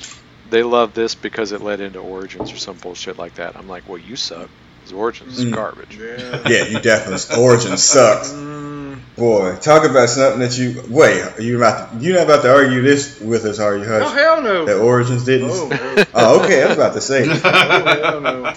they 0.48 0.62
love 0.62 0.94
this 0.94 1.14
because 1.14 1.52
it 1.52 1.60
led 1.60 1.80
into 1.80 1.98
Origins 1.98 2.50
or 2.52 2.56
some 2.56 2.76
bullshit 2.78 3.18
like 3.18 3.34
that. 3.34 3.56
I'm 3.56 3.68
like, 3.68 3.86
well, 3.88 3.98
you 3.98 4.16
suck. 4.16 4.48
'Cause 4.87 4.92
Origins 4.92 5.38
is 5.38 5.44
Mm. 5.46 5.55
garbage. 5.55 5.99
Yeah. 6.01 6.38
Yeah, 6.49 6.64
you 6.66 6.79
definitely 6.81 7.37
Origins 7.42 7.83
sucks. 7.85 8.31
Mm, 8.31 8.99
Boy, 9.16 9.57
talk 9.62 9.85
about 9.85 10.09
something 10.11 10.40
that 10.40 10.57
you 10.59 10.83
wait. 10.88 11.22
Are 11.22 11.40
you 11.42 11.57
about 11.57 11.99
to, 11.99 12.05
you're 12.05 12.14
not 12.16 12.25
about 12.25 12.42
to 12.42 12.53
argue 12.55 12.83
this 12.83 13.18
with 13.20 13.44
us, 13.46 13.59
are 13.59 13.75
you, 13.77 13.85
oh 13.85 14.05
Hush? 14.05 14.12
hell 14.14 14.42
no. 14.42 14.64
that 14.66 14.77
Origins 14.77 15.25
didn't. 15.25 15.51
Oh. 15.51 16.05
Oh, 16.14 16.44
okay. 16.44 16.62
I 16.62 16.66
was 16.68 16.77
about 16.77 16.92
to 16.94 17.01
say. 17.01 17.27
oh 17.29 17.35
hell 17.38 18.20
no. 18.20 18.53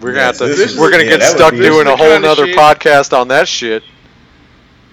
We're 0.00 0.12
gonna 0.12 0.24
have 0.24 0.38
to. 0.38 0.44
is- 0.44 0.76
we're 0.76 0.90
gonna 0.90 1.04
yeah, 1.04 1.10
get 1.10 1.20
that 1.20 1.36
stuck 1.36 1.52
doing 1.54 1.86
a 1.86 1.96
whole 1.96 2.06
kinda 2.08 2.20
nother 2.28 2.46
podcast 2.48 3.16
on 3.16 3.28
that 3.28 3.46
shit 3.48 3.82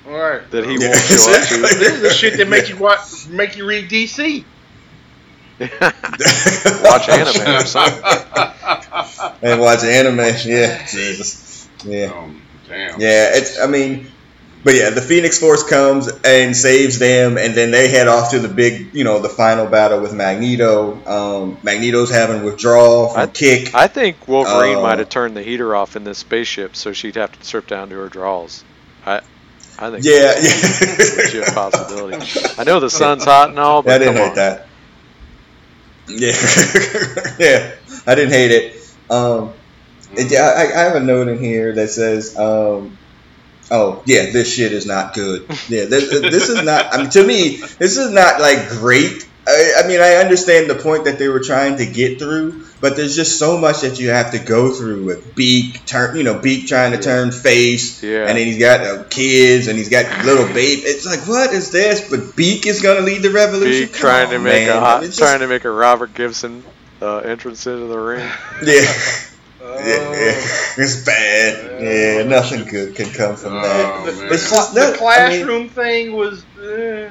All 0.08 0.14
right. 0.18 0.52
that 0.52 0.64
he 0.66 0.74
Yeah, 0.80 0.90
won't 0.90 1.02
show 1.02 1.32
up 1.34 1.48
to. 1.48 1.58
This 1.58 1.94
is 1.94 2.02
the 2.02 2.10
shit 2.12 2.38
that 2.38 2.48
make 2.48 2.70
you 2.70 2.78
watch, 2.88 3.28
make 3.30 3.58
you 3.58 3.66
read 3.66 3.90
DC. 3.90 4.44
Watch 6.84 7.10
anime 7.10 7.56
or 7.56 7.66
something. 7.66 8.04
and 9.42 9.60
watch 9.60 9.84
anime. 9.84 10.20
Yeah, 10.46 10.86
Jesus. 10.86 11.68
Yeah. 11.86 12.12
Um, 12.16 12.42
damn. 12.68 13.00
Yeah, 13.00 13.32
it's. 13.36 13.60
I 13.60 13.66
mean, 13.68 14.08
but 14.64 14.76
yeah, 14.76 14.90
the 14.92 15.02
Phoenix 15.02 15.40
Force 15.40 15.64
comes 15.64 16.08
and 16.24 16.56
saves 16.56 17.00
them, 17.00 17.38
and 17.38 17.56
then 17.56 17.72
they 17.72 17.88
head 17.90 18.08
off 18.08 18.32
to 18.32 18.40
the 18.40 18.48
big, 18.50 18.94
you 18.94 19.04
know, 19.04 19.20
the 19.20 19.30
final 19.30 19.66
battle 19.66 20.00
with 20.02 20.14
Magneto. 20.14 20.98
Um, 21.08 21.58
Magneto's 21.64 22.12
having 22.12 22.44
withdrawal 22.44 23.10
from 23.10 23.22
I- 23.22 23.28
Kick. 23.28 23.74
I 23.74 23.88
think 23.88 24.28
Wolverine 24.28 24.78
Uh, 24.78 24.82
might 24.82 25.00
have 25.00 25.10
turned 25.10 25.36
the 25.38 25.44
heater 25.44 25.76
off 25.76 25.96
in 25.96 26.04
this 26.04 26.20
spaceship, 26.20 26.76
so 26.76 26.94
she'd 26.94 27.16
have 27.16 27.32
to 27.32 27.44
strip 27.46 27.66
down 27.68 27.90
to 27.90 27.96
her 27.96 28.10
drawers. 28.10 28.64
I, 29.06 29.22
I 29.80 29.90
think 29.92 30.04
yeah, 30.04 30.34
that's 30.34 30.82
a 30.82 30.86
yeah. 30.86 31.42
legit 31.44 31.56
possibility. 31.56 32.40
I 32.60 32.64
know 32.64 32.80
the 32.80 32.90
sun's 32.90 33.24
hot 33.24 33.50
and 33.50 33.60
all, 33.60 33.82
but 33.84 33.94
I 33.94 33.98
but 33.98 34.00
didn't 34.06 34.14
come 34.16 34.24
hate 34.24 34.30
on. 34.30 34.36
that. 34.36 34.67
Yeah, 36.08 36.32
yeah, 37.40 37.76
I 38.06 38.16
didn't 38.16 38.32
hate 38.32 38.52
it. 38.52 38.96
Um, 39.10 39.54
yeah, 40.16 40.54
I, 40.56 40.62
I 40.64 40.84
have 40.84 40.96
a 40.96 41.00
note 41.02 41.28
in 41.28 41.38
here 41.40 41.74
that 41.74 41.90
says, 41.90 42.38
um, 42.38 42.98
"Oh, 43.70 44.02
yeah, 44.06 44.32
this 44.32 44.54
shit 44.54 44.72
is 44.72 44.86
not 44.86 45.14
good. 45.14 45.46
Yeah, 45.70 45.86
this, 45.86 46.10
this 46.10 46.50
is 46.50 46.64
not. 46.64 46.94
I 46.94 46.98
mean, 47.02 47.10
to 47.12 47.26
me, 47.26 47.58
this 47.58 47.98
is 47.98 48.12
not 48.12 48.40
like 48.40 48.70
great. 48.70 49.28
I, 49.46 49.84
I 49.84 49.88
mean, 49.88 50.00
I 50.00 50.16
understand 50.16 50.70
the 50.70 50.76
point 50.76 51.06
that 51.06 51.20
they 51.20 51.28
were 51.28 51.42
trying 51.42 51.78
to 51.78 51.86
get 51.86 52.20
through, 52.20 52.66
but 52.80 52.96
there's 52.96 53.16
just 53.16 53.40
so 53.40 53.58
much 53.58 53.82
that 53.82 54.00
you 54.00 54.10
have 54.10 54.32
to 54.32 54.40
go 54.40 54.72
through 54.74 55.04
with 55.06 55.36
Beak 55.36 55.86
turn, 55.86 56.16
you 56.16 56.24
know, 56.24 56.38
Beak 56.40 56.68
trying 56.68 56.92
to 56.92 57.00
turn 57.02 57.32
face, 57.32 58.04
Yeah. 58.04 58.20
and 58.28 58.38
then 58.38 58.46
he's 58.48 58.60
got 58.60 58.82
uh, 58.82 59.04
kids 59.10 59.68
and 59.68 59.78
he's 59.78 59.90
got 59.90 60.26
little 60.26 60.46
baby. 60.54 60.82
It's 60.82 61.06
like, 61.06 61.28
what 61.28 61.54
is 61.54 61.72
this? 61.72 62.10
But 62.10 62.36
Beak 62.36 62.66
is 62.68 62.82
gonna 62.82 63.02
lead 63.02 63.22
the 63.24 63.32
revolution. 63.32 63.88
Be 63.88 63.94
Come 63.94 64.00
trying 64.02 64.26
on, 64.28 64.34
to 64.34 64.40
make 64.40 64.68
man. 64.68 64.78
a 64.78 64.80
hot, 64.80 65.04
just- 65.04 65.18
trying 65.20 65.40
to 65.40 65.48
make 65.48 65.66
a 65.66 65.72
Robert 65.72 66.14
Gibson 66.14 66.64
uh, 67.02 67.18
entrance 67.20 67.66
into 67.68 67.86
the 67.88 67.98
ring. 68.00 68.30
Yeah. 68.64 68.82
Oh. 69.60 69.80
Yeah, 69.80 70.12
yeah, 70.12 70.42
it's 70.78 71.04
bad. 71.04 71.82
Yeah, 71.82 72.24
nothing 72.24 72.64
good 72.66 72.96
can 72.96 73.10
come 73.12 73.36
from 73.36 73.54
Oh, 73.54 73.62
that. 73.62 74.06
The, 74.06 74.12
man. 74.14 74.28
the, 74.30 74.34
It's 74.36 74.50
just 74.50 74.74
the 74.74 74.80
that- 74.82 74.94
I 74.94 74.98
classroom 74.98 75.68
thing 75.70 76.14
was. 76.14 76.46
Uh, 76.58 77.10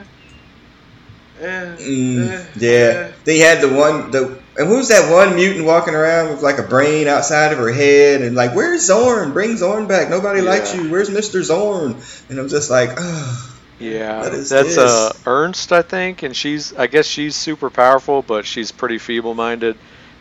uh, 1.38 1.76
Mm, 1.76 2.28
uh, 2.32 2.44
yeah, 2.56 3.10
they 3.24 3.38
had 3.38 3.60
the 3.60 3.68
one. 3.68 4.10
The 4.10 4.38
and 4.58 4.68
who's 4.68 4.88
that 4.88 5.10
one 5.12 5.34
mutant 5.34 5.64
walking 5.66 5.94
around 5.94 6.30
with 6.30 6.42
like 6.42 6.58
a 6.58 6.62
brain 6.62 7.06
outside 7.08 7.52
of 7.52 7.58
her 7.58 7.72
head 7.72 8.22
and 8.22 8.34
like, 8.36 8.54
where's 8.54 8.88
Xorn? 8.88 9.32
Bring 9.32 9.50
Xorn 9.56 9.86
back. 9.88 10.08
Nobody 10.10 10.40
likes 10.40 10.74
you. 10.74 10.90
Where's 10.90 11.10
Mister 11.10 11.40
Xorn? 11.40 11.96
And 12.30 12.38
I'm 12.38 12.48
just 12.48 12.70
like, 12.70 12.90
oh, 12.96 13.56
Yeah, 13.78 14.20
What 14.22 14.34
is 14.34 14.48
that's 14.50 14.76
this? 14.76 14.78
uh, 14.78 15.12
Ernst, 15.26 15.72
I 15.72 15.82
think, 15.82 16.22
and 16.22 16.34
she's, 16.34 16.74
I 16.74 16.86
guess 16.86 17.06
she's 17.06 17.36
super 17.36 17.68
powerful, 17.70 18.22
but 18.22 18.46
she's 18.46 18.72
pretty 18.72 18.98
feeble-minded. 18.98 19.76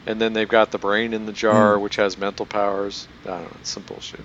And 0.07 0.19
then 0.21 0.33
they've 0.33 0.47
got 0.47 0.69
the 0.71 0.77
brain 0.77 1.13
in 1.13 1.25
the 1.25 1.31
jar, 1.33 1.79
which 1.79 1.95
has 1.95 2.17
mental 2.17 2.45
powers. 2.45 3.07
I 3.23 3.29
don't 3.29 3.41
know, 3.43 3.57
it's 3.61 3.69
some 3.71 3.83
bullshit. 3.83 4.19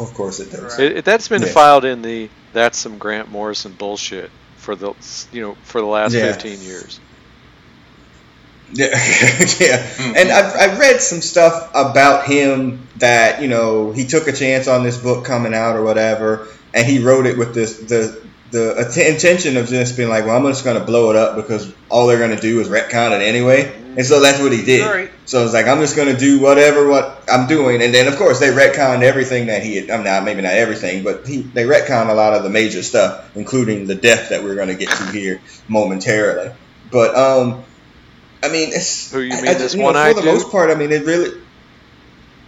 of 0.00 0.12
course 0.14 0.40
it 0.40 0.50
does. 0.50 0.78
It, 0.80 0.96
it, 0.98 1.04
that's 1.04 1.28
been 1.28 1.42
Yeah. 1.42 1.48
filed 1.48 1.84
in 1.84 2.02
the 2.02 2.28
that's 2.52 2.76
some 2.78 2.98
Grant 2.98 3.30
Morrison 3.30 3.72
bullshit 3.72 4.30
for 4.56 4.74
the 4.74 4.94
you 5.32 5.42
know 5.42 5.54
for 5.62 5.80
the 5.80 5.86
last 5.86 6.12
Yeah. 6.14 6.32
15 6.32 6.60
years. 6.62 6.98
Yeah, 8.72 8.88
yeah. 9.60 9.88
And 10.16 10.30
I've, 10.30 10.54
I've 10.56 10.78
read 10.78 11.00
some 11.00 11.20
stuff 11.20 11.70
about 11.72 12.26
him 12.26 12.86
that 12.96 13.40
you 13.40 13.48
know 13.48 13.92
he 13.92 14.06
took 14.06 14.26
a 14.26 14.32
chance 14.32 14.66
on 14.66 14.82
this 14.82 14.98
book 14.98 15.24
coming 15.24 15.54
out 15.54 15.76
or 15.76 15.84
whatever, 15.84 16.48
and 16.74 16.86
he 16.86 16.98
wrote 16.98 17.26
it 17.26 17.38
with 17.38 17.54
this 17.54 17.78
the 17.78 18.20
the 18.50 19.08
intention 19.08 19.56
of 19.56 19.68
just 19.68 19.96
being 19.96 20.08
like, 20.08 20.24
well, 20.24 20.36
I'm 20.36 20.44
just 20.44 20.64
going 20.64 20.78
to 20.78 20.84
blow 20.84 21.10
it 21.10 21.16
up 21.16 21.36
because 21.36 21.72
all 21.88 22.06
they're 22.06 22.18
going 22.18 22.34
to 22.34 22.40
do 22.40 22.60
is 22.60 22.68
retcon 22.68 23.12
it 23.12 23.22
anyway, 23.22 23.72
and 23.96 24.04
so 24.04 24.20
that's 24.20 24.40
what 24.40 24.52
he 24.52 24.64
did. 24.64 24.84
Right. 24.84 25.10
So 25.26 25.44
it's 25.44 25.54
like 25.54 25.66
I'm 25.66 25.78
just 25.78 25.94
going 25.94 26.12
to 26.12 26.18
do 26.18 26.40
whatever 26.40 26.88
what 26.88 27.22
I'm 27.28 27.46
doing, 27.46 27.82
and 27.82 27.94
then 27.94 28.08
of 28.08 28.16
course 28.16 28.40
they 28.40 28.48
retconned 28.48 29.02
everything 29.02 29.46
that 29.46 29.62
he 29.62 29.76
had. 29.76 29.90
I'm 29.90 30.02
not 30.02 30.24
maybe 30.24 30.42
not 30.42 30.54
everything, 30.54 31.04
but 31.04 31.26
he 31.26 31.42
they 31.42 31.64
retconned 31.64 32.10
a 32.10 32.14
lot 32.14 32.34
of 32.34 32.42
the 32.42 32.50
major 32.50 32.82
stuff, 32.82 33.36
including 33.36 33.86
the 33.86 33.94
death 33.94 34.30
that 34.30 34.42
we're 34.42 34.56
going 34.56 34.68
to 34.68 34.74
get 34.74 34.88
to 34.88 35.04
here 35.12 35.40
momentarily. 35.68 36.52
But 36.90 37.14
um. 37.14 37.62
I 38.46 38.52
mean, 38.52 38.68
it's 38.72 39.10
Who 39.12 39.20
you 39.20 39.34
mean, 39.34 39.48
I- 39.48 39.54
this 39.54 39.74
you 39.74 39.80
know, 39.80 39.86
one-eyed 39.86 40.14
For 40.14 40.22
the 40.22 40.26
most 40.26 40.50
part, 40.50 40.70
I 40.70 40.74
mean, 40.74 40.92
it 40.92 41.04
really. 41.04 41.40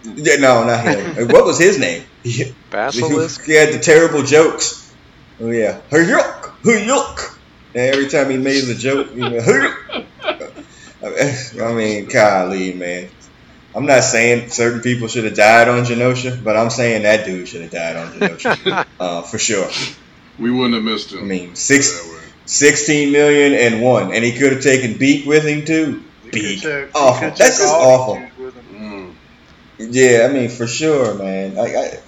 Yeah, 0.03 0.37
no, 0.37 0.63
not 0.63 0.83
him. 0.83 1.27
what 1.29 1.45
was 1.45 1.59
his 1.59 1.77
name? 1.77 2.03
He, 2.23 2.53
Basilisk. 2.69 3.43
he 3.45 3.53
had 3.53 3.73
the 3.73 3.79
terrible 3.79 4.23
jokes. 4.23 4.93
Oh 5.41 5.51
yeah, 5.51 5.79
hey 5.89 6.05
yuck, 6.05 6.53
hey 6.63 6.85
yuck. 6.85 7.37
And 7.75 7.93
every 7.93 8.07
time 8.07 8.29
he 8.29 8.37
made 8.37 8.61
the 8.61 8.75
joke, 8.75 9.13
you 9.13 9.29
know, 9.29 9.41
hey. 11.01 11.35
I 11.61 11.73
mean, 11.73 12.05
golly, 12.07 12.73
man. 12.73 13.09
I'm 13.75 13.85
not 13.85 14.03
saying 14.03 14.49
certain 14.49 14.81
people 14.81 15.07
should 15.07 15.25
have 15.25 15.35
died 15.35 15.67
on 15.67 15.83
Genosha, 15.85 16.43
but 16.43 16.57
I'm 16.57 16.69
saying 16.69 17.03
that 17.03 17.25
dude 17.25 17.47
should 17.47 17.61
have 17.61 17.71
died 17.71 17.95
on 17.95 18.11
Genosha, 18.13 18.85
uh, 18.99 19.21
for 19.21 19.37
sure. 19.37 19.69
We 20.39 20.51
wouldn't 20.51 20.73
have 20.73 20.83
missed 20.83 21.13
him. 21.13 21.19
I 21.19 21.23
mean, 21.23 21.55
six, 21.55 21.91
that 21.91 22.11
way. 22.11 22.28
16 22.49 23.11
million 23.11 23.53
and 23.53 23.81
one, 23.83 24.11
and 24.11 24.23
he 24.25 24.31
could 24.31 24.51
have 24.51 24.61
taken 24.63 24.97
Beak 24.97 25.25
with 25.27 25.45
him 25.45 25.65
too. 25.65 26.03
he 26.23 26.29
Beak, 26.31 26.61
took- 26.61 26.89
awful. 26.95 27.27
That's 27.29 27.37
just 27.37 27.61
awful. 27.63 28.15
these 28.15 28.23
dudes 28.23 28.37
with 28.39 28.55
him. 28.55 29.15
Mm. 29.77 29.93
Yeah, 29.93 30.27
I 30.27 30.33
mean, 30.33 30.49
for 30.49 30.65
sure, 30.65 31.13
man. 31.13 31.53
Like, 31.55 31.73
I, 31.75 31.99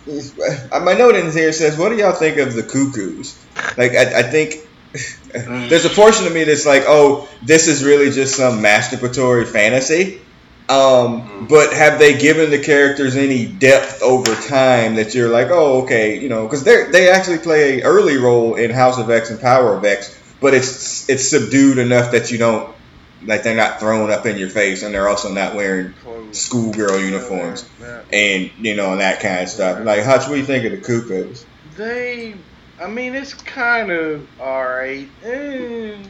uh, 0.75 0.79
my 0.83 0.93
note 0.93 1.15
in 1.15 1.31
here 1.31 1.53
says, 1.53 1.77
"What 1.77 1.89
do 1.89 1.95
y'all 1.97 2.11
think 2.13 2.37
of 2.37 2.53
the 2.55 2.63
Cuckoos?" 2.63 3.37
Like, 3.77 3.91
I, 3.91 4.19
I 4.19 4.23
think 4.23 4.55
there's 5.33 5.85
a 5.85 5.89
portion 5.89 6.25
of 6.25 6.33
me 6.33 6.43
that's 6.43 6.65
like, 6.65 6.83
oh, 6.87 7.29
this 7.43 7.67
is 7.67 7.83
really 7.83 8.09
just 8.09 8.35
some 8.35 8.61
masturbatory 8.61 9.47
fantasy. 9.47 10.21
Um, 10.69 11.47
but 11.49 11.73
have 11.73 11.99
they 11.99 12.17
given 12.17 12.49
the 12.49 12.59
characters 12.59 13.15
any 13.15 13.45
depth 13.45 14.01
over 14.01 14.33
time 14.47 14.95
that 14.95 15.13
you're 15.13 15.29
like, 15.29 15.47
oh, 15.51 15.83
okay, 15.83 16.17
you 16.19 16.29
know, 16.29 16.43
because 16.47 16.63
they 16.63 16.85
they 16.91 17.09
actually 17.09 17.37
play 17.39 17.81
a 17.81 17.85
early 17.85 18.17
role 18.17 18.55
in 18.55 18.71
House 18.71 18.97
of 18.97 19.09
X 19.09 19.29
and 19.29 19.39
Power 19.39 19.75
of 19.75 19.83
X, 19.85 20.17
but 20.41 20.53
it's 20.53 21.07
it's 21.09 21.29
subdued 21.29 21.77
enough 21.77 22.11
that 22.11 22.31
you 22.31 22.37
don't 22.37 22.75
like 23.23 23.43
they're 23.43 23.55
not 23.55 23.79
thrown 23.79 24.11
up 24.11 24.25
in 24.25 24.37
your 24.37 24.49
face, 24.49 24.81
and 24.83 24.93
they're 24.93 25.07
also 25.07 25.31
not 25.31 25.55
wearing 25.55 25.93
schoolgirl 26.31 26.99
uniforms 26.99 27.69
Yeah. 27.79 28.01
and 28.11 28.51
you 28.57 28.75
know 28.75 28.91
and 28.91 29.01
that 29.01 29.21
kind 29.21 29.43
of 29.43 29.49
stuff. 29.49 29.85
Like, 29.85 30.03
Hutch, 30.03 30.21
what 30.27 30.33
do 30.33 30.37
you 30.39 30.45
think 30.45 30.65
of 30.65 30.71
the 30.71 30.77
Cuckoos? 30.79 31.45
They, 31.77 32.33
I 32.81 32.87
mean, 32.87 33.13
it's 33.15 33.33
kind 33.35 33.91
of 33.91 34.27
alright. 34.39 35.07
Eh, 35.23 36.03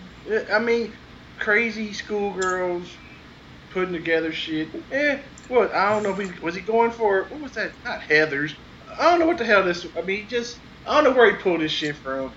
I 0.52 0.60
mean, 0.60 0.94
crazy 1.38 1.92
schoolgirls 1.94 2.88
putting 3.72 3.94
together 3.94 4.32
shit. 4.32 4.70
Eh, 4.92 5.20
what? 5.50 5.74
I 5.74 5.90
don't 5.90 6.04
know 6.04 6.18
if 6.18 6.34
he 6.34 6.40
was 6.40 6.56
he 6.56 6.62
going 6.62 6.92
for 6.92 7.24
what 7.24 7.42
was 7.42 7.52
that? 7.54 7.74
Not 7.84 8.02
Heather's. 8.04 8.56
I 8.98 9.10
don't 9.12 9.20
know 9.20 9.28
what 9.28 9.38
the 9.38 9.46
hell 9.46 9.64
this. 9.66 9.86
I 9.98 10.02
mean, 10.02 10.30
just 10.30 10.58
I 10.88 10.96
don't 11.02 11.12
know 11.12 11.18
where 11.18 11.30
he 11.36 11.42
pulled 11.42 11.60
this 11.62 11.72
shit 11.74 11.98
from. 11.98 12.32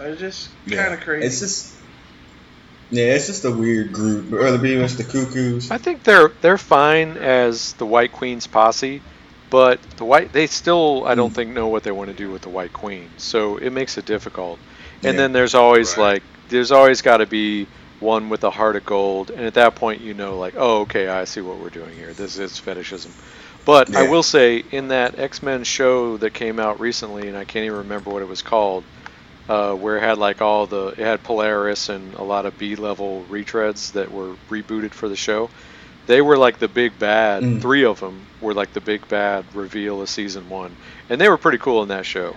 It's 0.00 0.20
just 0.20 0.50
kind 0.70 0.94
of 0.94 1.00
crazy. 1.00 1.26
It's 1.26 1.40
just. 1.40 1.74
Yeah, 2.90 3.14
it's 3.14 3.26
just 3.26 3.44
a 3.44 3.50
weird 3.50 3.92
group. 3.92 4.32
Or 4.32 4.50
the 4.50 4.58
Beavers, 4.58 4.96
the 4.96 5.04
Cuckoos. 5.04 5.70
I 5.70 5.76
think 5.78 6.04
they're 6.04 6.28
they're 6.40 6.56
fine 6.58 7.16
as 7.18 7.74
the 7.74 7.84
White 7.84 8.12
Queen's 8.12 8.46
posse, 8.46 9.02
but 9.50 9.78
the 9.98 10.04
white 10.06 10.32
they 10.32 10.46
still 10.46 11.04
I 11.06 11.14
don't 11.14 11.30
Mm. 11.32 11.34
think 11.34 11.50
know 11.52 11.68
what 11.68 11.82
they 11.82 11.90
want 11.90 12.08
to 12.10 12.16
do 12.16 12.30
with 12.30 12.42
the 12.42 12.48
White 12.48 12.72
Queen, 12.72 13.10
so 13.18 13.58
it 13.58 13.70
makes 13.70 13.98
it 13.98 14.06
difficult. 14.06 14.58
Yeah. 15.02 15.10
And 15.10 15.18
then 15.18 15.32
there's 15.32 15.54
always 15.54 15.98
Right. 15.98 16.14
like 16.14 16.22
there's 16.48 16.72
always 16.72 17.02
got 17.02 17.18
to 17.18 17.26
be 17.26 17.66
one 18.00 18.30
with 18.30 18.42
a 18.44 18.50
heart 18.50 18.76
of 18.76 18.86
gold, 18.86 19.30
and 19.30 19.44
at 19.44 19.54
that 19.54 19.74
point 19.74 20.00
you 20.00 20.14
know 20.14 20.38
like 20.38 20.54
oh 20.56 20.80
okay 20.82 21.08
I 21.08 21.24
see 21.24 21.42
what 21.42 21.58
we're 21.58 21.68
doing 21.68 21.94
here. 21.94 22.14
This 22.14 22.38
is 22.38 22.58
fetishism. 22.58 23.12
But 23.66 23.94
I 23.94 24.08
will 24.08 24.22
say 24.22 24.64
in 24.70 24.88
that 24.88 25.18
X 25.18 25.42
Men 25.42 25.62
show 25.62 26.16
that 26.16 26.32
came 26.32 26.58
out 26.58 26.80
recently, 26.80 27.28
and 27.28 27.36
I 27.36 27.44
can't 27.44 27.66
even 27.66 27.78
remember 27.80 28.08
what 28.08 28.22
it 28.22 28.28
was 28.28 28.40
called, 28.40 28.82
uh, 29.48 29.74
where 29.74 29.96
it 29.96 30.00
had 30.02 30.18
like 30.18 30.42
all 30.42 30.66
the 30.66 30.88
it 30.88 30.98
had 30.98 31.22
Polaris 31.22 31.88
and 31.88 32.14
a 32.14 32.22
lot 32.22 32.46
of 32.46 32.58
B 32.58 32.76
level 32.76 33.24
retreads 33.30 33.92
that 33.92 34.10
were 34.12 34.34
rebooted 34.50 34.90
for 34.92 35.08
the 35.08 35.16
show. 35.16 35.50
They 36.06 36.20
were 36.22 36.36
like 36.38 36.58
the 36.58 36.68
big 36.68 36.98
bad. 36.98 37.42
Mm. 37.42 37.60
Three 37.60 37.84
of 37.84 38.00
them 38.00 38.22
were 38.40 38.54
like 38.54 38.72
the 38.72 38.80
big 38.80 39.06
bad 39.08 39.44
reveal 39.54 40.00
of 40.02 40.08
season 40.08 40.48
one, 40.48 40.74
and 41.10 41.20
they 41.20 41.28
were 41.28 41.36
pretty 41.38 41.58
cool 41.58 41.82
in 41.82 41.88
that 41.88 42.06
show. 42.06 42.34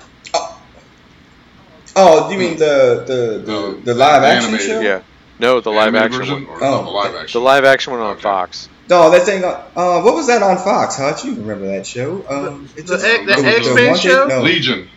Oh, 1.96 2.30
you 2.32 2.38
mean 2.38 2.58
the 2.58 3.04
the 3.06 3.42
the, 3.46 3.52
No, 3.52 3.74
the 3.74 3.94
live 3.94 4.24
action 4.24 4.58
show? 4.58 4.80
Yeah, 4.80 5.02
no, 5.40 5.60
the 5.60 5.72
live 5.72 5.94
action 5.96 6.22
one. 6.30 6.46
or 6.48 6.64
Oh. 6.64 6.84
the 6.84 6.90
live 6.90 7.16
action? 7.16 7.40
The 7.40 7.44
live 7.44 7.66
action 7.66 7.92
one 7.94 8.02
on 8.02 8.12
Okay. 8.14 8.22
Fox. 8.22 8.70
No, 8.90 9.10
that 9.10 9.24
thing. 9.24 9.44
Uh, 9.44 9.62
uh, 9.76 10.02
what 10.02 10.16
was 10.16 10.28
that 10.28 10.42
on 10.42 10.58
Fox? 10.58 10.98
Hutch, 10.98 11.24
you 11.26 11.36
remember 11.36 11.68
that 11.68 11.86
show? 11.86 12.24
Um, 12.30 12.70
the, 12.76 12.82
it 12.82 12.88
the, 12.88 12.94
just- 12.94 13.06
X- 13.06 13.20
the 13.26 13.36
the- 13.36 13.42
the 13.42 13.58
X-Men 13.58 13.98
show? 13.98 14.28
No. 14.28 14.42
Legion. 14.42 14.90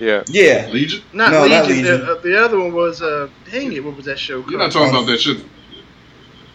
Yeah, 0.00 0.22
Yeah. 0.28 0.68
Legion. 0.72 1.02
Not 1.12 1.30
No, 1.30 1.46
not 1.46 1.66
Legion. 1.68 1.84
Legion. 1.84 2.00
The, 2.06 2.12
uh, 2.12 2.20
the 2.20 2.44
other 2.44 2.58
one 2.58 2.72
was 2.72 3.02
uh, 3.02 3.28
dang 3.50 3.72
it, 3.72 3.84
what 3.84 3.96
was 3.96 4.06
that 4.06 4.18
show 4.18 4.40
called? 4.40 4.50
You're 4.50 4.60
not 4.60 4.72
talking 4.72 4.90
about 4.94 5.06
that 5.06 5.20
shit. 5.20 5.44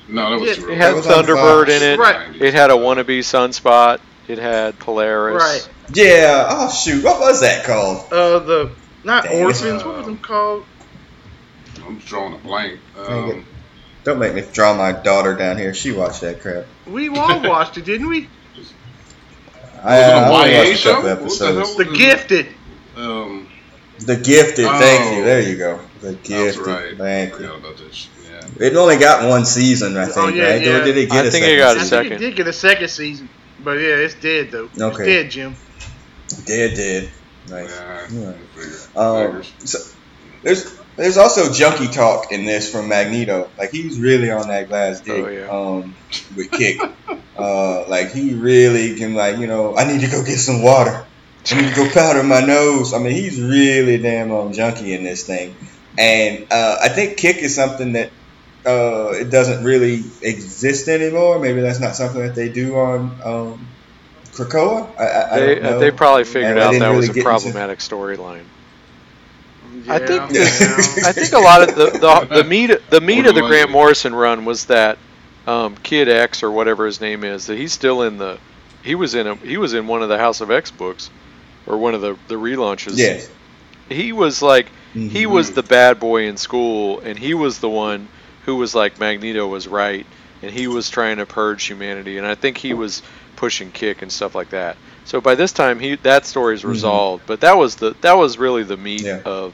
No, 0.10 0.32
that 0.32 0.40
was 0.40 0.58
Yeah. 0.58 0.72
it 0.72 0.78
had 0.78 0.96
was 0.96 1.06
Thunderbird 1.06 1.70
in 1.70 1.82
it. 1.84 2.00
Right. 2.00 2.36
It 2.42 2.54
had 2.54 2.70
a 2.72 2.74
wannabe 2.74 3.20
Sunspot. 3.20 4.00
It 4.28 4.40
had 4.40 4.78
Polaris. 4.80 5.42
Right. 5.42 5.70
Yeah. 5.94 6.48
Oh 6.50 6.70
shoot, 6.72 7.04
what 7.04 7.20
was 7.20 7.42
that 7.42 7.64
called? 7.66 8.12
Uh, 8.12 8.40
the 8.40 8.72
not 9.04 9.24
Dang 9.26 9.40
it. 9.40 9.44
orphans. 9.46 9.84
What 9.84 9.98
was 9.98 10.06
them 10.08 10.18
called? 10.18 10.66
I'm 11.86 11.98
just 11.98 12.08
drawing 12.10 12.34
a 12.34 12.38
blank. 12.38 12.80
Um, 12.98 13.46
Don't 14.04 14.18
make 14.18 14.34
me 14.34 14.44
draw 14.54 14.76
my 14.76 14.92
daughter 14.92 15.36
down 15.36 15.58
here. 15.58 15.76
She 15.76 15.92
watched 15.92 16.22
that 16.22 16.42
crap. 16.42 16.66
We 16.88 17.10
all 17.10 17.42
watched 17.48 17.78
it, 17.78 17.86
didn't 17.86 18.08
we? 18.08 18.28
I, 19.84 20.00
Was 20.00 20.08
it 20.08 20.12
a 20.12 20.16
I 20.16 20.30
only 20.60 20.70
YA 20.72 20.76
show? 20.76 20.94
couple 20.94 21.04
the 21.10 21.12
episodes. 21.22 21.68
hell? 21.70 21.78
The 21.78 21.86
Gifted. 21.96 22.48
Um, 22.98 23.48
The 24.00 24.16
Gifted. 24.18 24.66
Thank 24.66 25.16
you. 25.16 25.22
Oh. 25.22 25.26
There 25.26 25.42
you 25.42 25.58
go. 25.58 25.80
The 26.02 26.12
that's 26.12 26.28
Gifted. 26.28 26.68
right. 26.68 26.98
Thank 26.98 27.36
I 27.36 27.40
you. 27.40 27.54
about 27.54 27.78
this. 27.78 28.10
Yeah. 28.30 28.68
It 28.68 28.76
only 28.76 28.98
got 28.98 29.28
one 29.30 29.46
season, 29.46 29.98
I 29.98 30.06
think. 30.06 30.18
Oh, 30.18 30.28
yeah, 30.28 30.52
right? 30.52 30.62
yeah. 30.62 30.82
Or 30.82 30.84
did 30.86 30.98
it 30.98 31.10
get 31.10 31.26
I 31.26 31.28
a 31.28 31.32
think 31.32 31.44
second 31.44 31.50
it 31.56 31.58
got 31.60 31.76
a 31.76 31.80
I 31.80 31.84
season? 31.84 32.00
think 32.04 32.12
it 32.14 32.18
did 32.20 32.36
get 32.36 32.48
a 32.48 32.54
second 32.54 32.88
season, 32.90 33.30
but 33.64 33.72
yeah, 33.74 33.96
it's 33.96 34.16
dead 34.16 34.52
though. 34.52 34.70
Okay. 34.80 34.88
It's 34.88 34.98
dead, 34.98 35.32
Jim. 35.32 35.56
Dead, 36.46 36.76
dead. 36.76 37.10
Nice. 37.50 37.80
Yeah. 38.12 38.34
Yeah. 38.96 39.00
Um, 39.00 39.44
so, 39.60 39.78
there's 40.42 40.80
there's 40.96 41.18
also 41.18 41.52
junkie 41.54 41.88
talk 41.88 42.32
in 42.32 42.46
this 42.46 42.72
from 42.72 42.88
Magneto. 42.90 43.50
Like 43.58 43.72
he's 43.72 44.00
really 44.00 44.32
on 44.32 44.48
that 44.48 44.68
glass 44.68 45.02
dick 45.02 45.24
Oh, 45.26 45.28
yeah. 45.30 45.48
um, 45.50 45.96
with 46.36 46.52
Kick. 46.52 46.80
uh, 47.38 47.88
like 47.88 48.12
he 48.12 48.34
really 48.34 48.96
can 48.96 49.14
like 49.14 49.38
you 49.38 49.48
know 49.48 49.76
I 49.78 49.86
need 49.92 50.02
to 50.02 50.08
go 50.10 50.24
get 50.24 50.38
some 50.38 50.62
water. 50.64 51.06
I 51.52 51.62
need 51.62 51.70
to 51.70 51.76
go 51.76 51.90
powder 51.92 52.24
my 52.24 52.42
nose. 52.42 52.94
I 52.94 53.00
mean 53.00 53.12
he's 53.14 53.40
really 53.42 53.98
damn 53.98 54.32
on 54.32 54.54
junkie 54.54 54.94
in 54.94 55.04
this 55.04 55.26
thing, 55.26 55.56
and 55.98 56.46
uh, 56.52 56.78
I 56.82 56.90
think 56.90 57.18
Kick 57.18 57.38
is 57.38 57.56
something 57.56 57.94
that 57.94 58.12
uh, 58.66 59.12
it 59.14 59.30
doesn't 59.30 59.64
really 59.64 60.04
exist 60.22 60.88
anymore. 60.88 61.40
Maybe 61.40 61.62
that's 61.62 61.80
not 61.80 61.96
something 61.96 62.22
that 62.22 62.34
they 62.36 62.50
do 62.50 62.76
on 62.78 63.00
um, 63.24 63.68
Krakoa. 64.32 64.90
I, 65.00 65.04
I, 65.04 65.36
I 65.36 65.40
They, 65.40 65.62
uh, 65.62 65.78
they 65.80 65.92
probably 65.92 66.24
figured 66.24 66.58
And 66.58 66.60
out 66.60 66.72
that 66.74 66.80
really 66.82 66.96
was 66.96 67.10
a 67.10 67.14
get 67.14 67.18
into- 67.18 67.30
problematic 67.30 67.80
storyline. 67.80 68.44
I 69.88 70.00
think 70.00 70.22
Yeah, 70.32 70.44
the- 70.44 71.04
I 71.06 71.12
think 71.12 71.34
a 71.34 71.38
lot 71.40 71.62
of 71.68 71.76
the 71.76 71.92
the, 71.92 72.28
the 72.42 72.44
meat 72.44 72.72
the 72.90 73.02
meat 73.02 73.28
of 73.28 73.36
the 73.36 73.42
Grant 73.42 73.70
Morrison 73.70 74.16
run 74.16 74.46
was 74.46 74.66
that 74.66 74.98
um, 75.46 75.76
Kid 75.78 76.10
X 76.10 76.42
or 76.42 76.50
whatever 76.50 76.88
his 76.88 77.00
name 77.02 77.24
is 77.24 77.46
that 77.48 77.58
he's 77.58 77.72
still 77.74 78.02
in 78.02 78.18
the 78.18 78.40
he 78.84 78.96
was 78.96 79.14
in 79.14 79.28
a 79.28 79.36
he 79.36 79.58
was 79.58 79.74
in 79.76 79.86
one 79.86 80.02
of 80.02 80.10
the 80.10 80.18
House 80.18 80.42
of 80.42 80.50
X 80.50 80.72
books 80.72 81.12
or 81.68 81.78
one 81.78 81.94
of 81.94 82.02
the 82.02 82.16
the 82.28 82.36
relaunches. 82.36 82.98
Yes. 82.98 83.28
He 83.90 84.12
was 84.12 84.42
like 84.42 84.68
he 85.08 85.26
Mhm. 85.26 85.32
was 85.32 85.52
the 85.52 85.64
bad 85.64 86.00
boy 86.00 86.28
in 86.28 86.38
school 86.38 87.00
and 87.02 87.18
he 87.18 87.34
was 87.34 87.60
the 87.60 87.70
one 87.70 88.08
who 88.46 88.56
was 88.56 88.74
like 88.76 89.00
Magneto 89.00 89.48
was 89.48 89.68
right 89.68 90.06
and 90.42 90.52
he 90.52 90.68
was 90.68 90.90
trying 90.90 91.18
to 91.18 91.26
purge 91.26 91.66
humanity 91.66 92.18
and 92.18 92.26
I 92.26 92.36
think 92.36 92.58
he 92.58 92.74
was 92.74 93.02
pushing 93.36 93.72
kick 93.72 94.02
and 94.02 94.12
stuff 94.12 94.36
like 94.36 94.50
that. 94.50 94.78
So 95.06 95.22
by 95.22 95.36
this 95.36 95.52
time 95.52 95.80
he 95.80 95.96
that 95.98 96.26
story's 96.26 96.64
Mhm. 96.64 96.70
resolved, 96.70 97.24
but 97.28 97.42
that 97.42 97.58
was 97.58 97.76
the 97.76 97.96
that 98.02 98.14
was 98.14 98.38
really 98.38 98.64
the 98.64 98.78
meat 98.78 99.06
Yeah. 99.06 99.20
of 99.26 99.54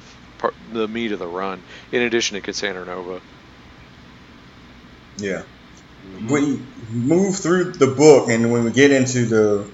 the 0.74 0.88
meat 0.88 1.12
of 1.12 1.20
the 1.20 1.28
run 1.28 1.62
in 1.92 2.02
addition 2.02 2.36
to 2.36 2.42
Cassandra 2.42 2.86
Nova. 2.86 3.22
Yeah. 5.18 5.42
We 6.30 6.60
move 6.92 7.38
through 7.38 7.74
the 7.74 7.88
book, 7.88 8.30
and 8.30 8.52
when 8.52 8.64
we 8.64 8.72
get 8.72 8.92
into 8.92 9.26
the 9.26 9.66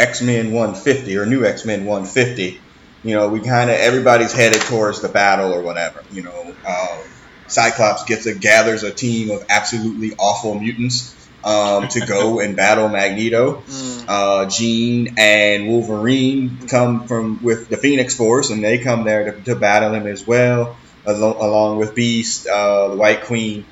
X 0.00 0.22
Men 0.22 0.52
150 0.52 1.16
or 1.18 1.26
New 1.26 1.44
X 1.44 1.64
Men 1.64 1.84
150, 1.84 2.60
you 3.02 3.14
know, 3.14 3.28
we 3.28 3.40
kind 3.40 3.70
of 3.70 3.76
everybody's 3.76 4.32
headed 4.32 4.60
towards 4.62 5.00
the 5.00 5.08
battle 5.08 5.52
or 5.52 5.62
whatever. 5.62 6.02
You 6.12 6.22
know, 6.22 6.54
um, 6.66 6.98
Cyclops 7.46 8.04
gets 8.04 8.26
a 8.26 8.34
gathers 8.34 8.82
a 8.82 8.90
team 8.90 9.30
of 9.30 9.44
absolutely 9.48 10.14
awful 10.18 10.58
mutants 10.58 11.14
um, 11.44 11.88
to 11.88 12.00
go 12.00 12.40
and 12.44 12.56
battle 12.56 12.88
Magneto. 12.88 13.62
Mm. 13.66 14.04
Uh, 14.08 14.46
Jean 14.48 15.14
and 15.18 15.68
Wolverine 15.68 16.66
come 16.68 17.06
from 17.06 17.42
with 17.42 17.68
the 17.68 17.76
Phoenix 17.76 18.16
Force, 18.16 18.50
and 18.50 18.62
they 18.62 18.78
come 18.78 19.04
there 19.04 19.32
to, 19.32 19.40
to 19.42 19.56
battle 19.56 19.94
him 19.94 20.06
as 20.06 20.26
well, 20.26 20.76
along, 21.06 21.36
along 21.36 21.78
with 21.78 21.94
Beast, 21.94 22.46
uh, 22.46 22.88
the 22.88 22.96
White 22.96 23.22
Queen, 23.22 23.64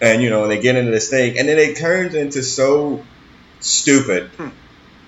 and 0.00 0.22
you 0.22 0.30
know 0.30 0.48
they 0.48 0.60
get 0.60 0.76
into 0.76 0.90
this 0.90 1.08
thing, 1.08 1.38
and 1.38 1.48
then 1.48 1.58
it 1.58 1.76
turns 1.76 2.14
into 2.14 2.42
so 2.42 3.04
stupid. 3.60 4.28
Hmm. 4.36 4.48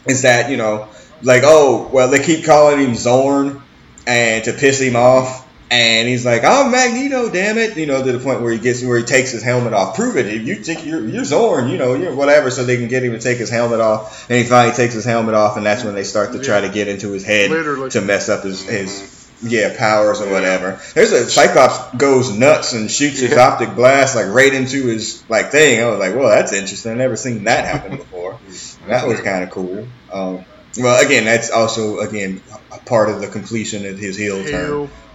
Is 0.06 0.22
that 0.22 0.50
you 0.50 0.56
know 0.56 0.88
like 1.22 1.42
oh 1.44 1.88
well 1.92 2.08
they 2.08 2.22
keep 2.22 2.44
calling 2.44 2.78
him 2.80 2.92
Xorn, 2.92 3.60
and 4.06 4.44
to 4.44 4.52
piss 4.52 4.80
him 4.80 4.96
off. 4.96 5.42
And 5.70 6.06
he's 6.06 6.24
like, 6.24 6.44
"I'm 6.44 6.70
Magneto, 6.70 7.30
damn 7.30 7.58
it!" 7.58 7.76
You 7.76 7.86
know, 7.86 8.04
to 8.04 8.12
the 8.12 8.18
point 8.20 8.42
where 8.42 8.52
he 8.52 8.58
gets 8.58 8.84
where 8.84 8.98
he 8.98 9.02
takes 9.02 9.32
his 9.32 9.42
helmet 9.42 9.72
off. 9.72 9.96
Prove 9.96 10.16
it. 10.16 10.26
If 10.26 10.42
you 10.46 10.56
think 10.56 10.84
you're, 10.84 11.04
you're 11.04 11.22
Xorn, 11.22 11.70
you 11.70 11.78
know, 11.78 11.94
you're 11.94 12.14
whatever, 12.14 12.50
so 12.50 12.64
they 12.64 12.76
can 12.76 12.86
get 12.86 13.02
him 13.02 13.12
to 13.12 13.18
take 13.18 13.38
his 13.38 13.50
helmet 13.50 13.80
off. 13.80 14.28
And 14.30 14.38
he 14.38 14.44
finally 14.44 14.74
takes 14.74 14.94
his 14.94 15.04
helmet 15.04 15.34
off, 15.34 15.56
and 15.56 15.66
that's 15.66 15.82
when 15.82 15.94
they 15.94 16.04
start 16.04 16.32
to 16.32 16.38
try 16.38 16.60
to 16.60 16.68
get 16.68 16.86
into 16.86 17.10
his 17.10 17.24
head 17.24 17.50
Literally. 17.50 17.90
to 17.90 18.02
mess 18.02 18.28
up 18.28 18.44
his, 18.44 18.62
his 18.62 19.28
yeah 19.42 19.76
powers 19.76 20.20
or 20.20 20.30
whatever. 20.30 20.80
There's 20.94 21.12
a 21.12 21.28
Cyclops 21.28 21.96
goes 21.96 22.36
nuts 22.36 22.74
and 22.74 22.90
shoots 22.90 23.18
his 23.18 23.36
optic 23.36 23.74
blast 23.74 24.14
like 24.14 24.28
right 24.28 24.52
into 24.52 24.86
his 24.86 25.24
like 25.28 25.50
thing. 25.50 25.82
I 25.82 25.88
was 25.88 25.98
like, 25.98 26.14
well, 26.14 26.28
that's 26.28 26.52
interesting. 26.52 26.92
I've 26.92 26.98
never 26.98 27.16
seen 27.16 27.44
that 27.44 27.64
happen 27.64 27.96
before. 27.96 28.38
that 28.88 29.06
was 29.06 29.20
kind 29.20 29.44
of 29.44 29.50
cool. 29.50 29.86
Um, 30.12 30.44
well, 30.78 31.04
again, 31.04 31.24
that's 31.24 31.50
also 31.50 31.98
again 32.00 32.42
a 32.72 32.78
part 32.80 33.08
of 33.10 33.20
the 33.20 33.28
completion 33.28 33.86
of 33.86 33.98
his 33.98 34.16
heel 34.16 34.42
turn. 34.44 34.70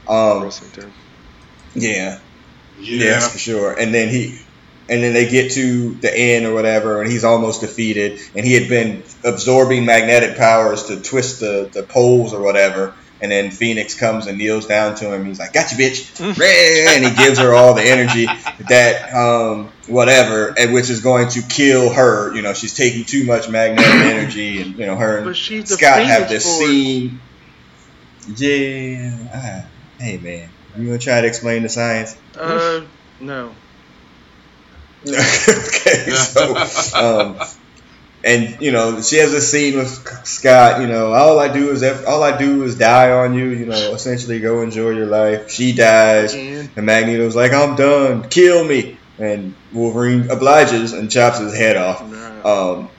Um, 0.07 0.43
yeah, 1.75 2.19
Yeah. 2.79 3.05
Yes, 3.05 3.31
for 3.31 3.37
sure. 3.37 3.73
And 3.77 3.93
then 3.93 4.09
he, 4.09 4.39
and 4.87 5.03
then 5.03 5.13
they 5.13 5.29
get 5.29 5.51
to 5.51 5.93
the 5.95 6.15
end 6.17 6.45
or 6.45 6.53
whatever, 6.53 7.01
and 7.01 7.11
he's 7.11 7.23
almost 7.23 7.61
defeated. 7.61 8.19
And 8.35 8.45
he 8.45 8.53
had 8.53 8.69
been 8.69 9.03
absorbing 9.23 9.85
magnetic 9.85 10.37
powers 10.37 10.85
to 10.85 11.01
twist 11.01 11.41
the, 11.41 11.69
the 11.71 11.83
poles 11.83 12.33
or 12.33 12.41
whatever. 12.41 12.95
And 13.21 13.31
then 13.31 13.51
Phoenix 13.51 13.95
comes 13.95 14.27
and 14.27 14.37
kneels 14.37 14.65
down 14.65 14.95
to 14.95 15.13
him. 15.13 15.25
He's 15.25 15.39
like, 15.39 15.51
"Got 15.51 15.71
you, 15.71 15.77
bitch!" 15.77 16.19
and 16.95 17.05
he 17.05 17.13
gives 17.21 17.37
her 17.39 17.53
all 17.53 17.73
the 17.73 17.83
energy 17.83 18.27
that 18.69 19.13
um, 19.13 19.69
whatever, 19.87 20.53
and 20.57 20.73
which 20.73 20.89
is 20.89 21.01
going 21.01 21.27
to 21.29 21.41
kill 21.41 21.91
her. 21.91 22.33
You 22.33 22.41
know, 22.41 22.53
she's 22.53 22.73
taking 22.73 23.03
too 23.03 23.25
much 23.25 23.49
magnetic 23.49 23.93
energy, 24.15 24.61
and 24.61 24.77
you 24.77 24.85
know, 24.85 24.95
her 24.95 25.17
and 25.17 25.35
she's 25.35 25.67
the 25.69 25.75
Scott 25.75 25.97
Phoenix 25.97 26.11
have 26.17 26.29
this 26.29 26.45
Force. 26.45 26.69
scene. 26.69 27.19
Yeah. 28.37 29.17
ah, 29.33 29.65
hey 29.99 30.17
man, 30.17 30.49
you 30.77 30.85
gonna 30.85 30.97
try 30.99 31.19
to 31.19 31.27
explain 31.27 31.63
the 31.63 31.69
science? 31.69 32.15
Uh, 32.37 32.81
no. 33.19 33.53
okay, 35.07 36.09
so 36.11 36.55
um, 36.95 37.39
and 38.23 38.61
you 38.61 38.71
know 38.71 39.01
she 39.01 39.17
has 39.17 39.33
a 39.33 39.41
scene 39.41 39.77
with 39.77 39.89
Scott. 40.27 40.81
You 40.81 40.87
know, 40.87 41.13
all 41.13 41.39
I 41.39 41.51
do 41.51 41.71
is 41.71 41.83
all 41.83 42.23
I 42.23 42.37
do 42.37 42.63
is 42.63 42.77
die 42.77 43.11
on 43.11 43.33
you. 43.33 43.45
You 43.45 43.65
know, 43.65 43.93
essentially 43.93 44.39
go 44.39 44.61
enjoy 44.61 44.91
your 44.91 45.05
life. 45.05 45.49
She 45.49 45.73
dies, 45.73 46.33
And 46.33 46.69
and 46.75 46.85
Magneto's 46.85 47.35
like, 47.35 47.53
I'm 47.53 47.75
done, 47.75 48.27
kill 48.29 48.63
me, 48.63 48.97
and 49.17 49.55
Wolverine 49.73 50.29
obliges 50.29 50.93
and 50.93 51.09
chops 51.09 51.39
his 51.39 51.55
head 51.55 51.77
off. 51.77 52.01
Right. 52.01 52.45
Um, 52.45 52.89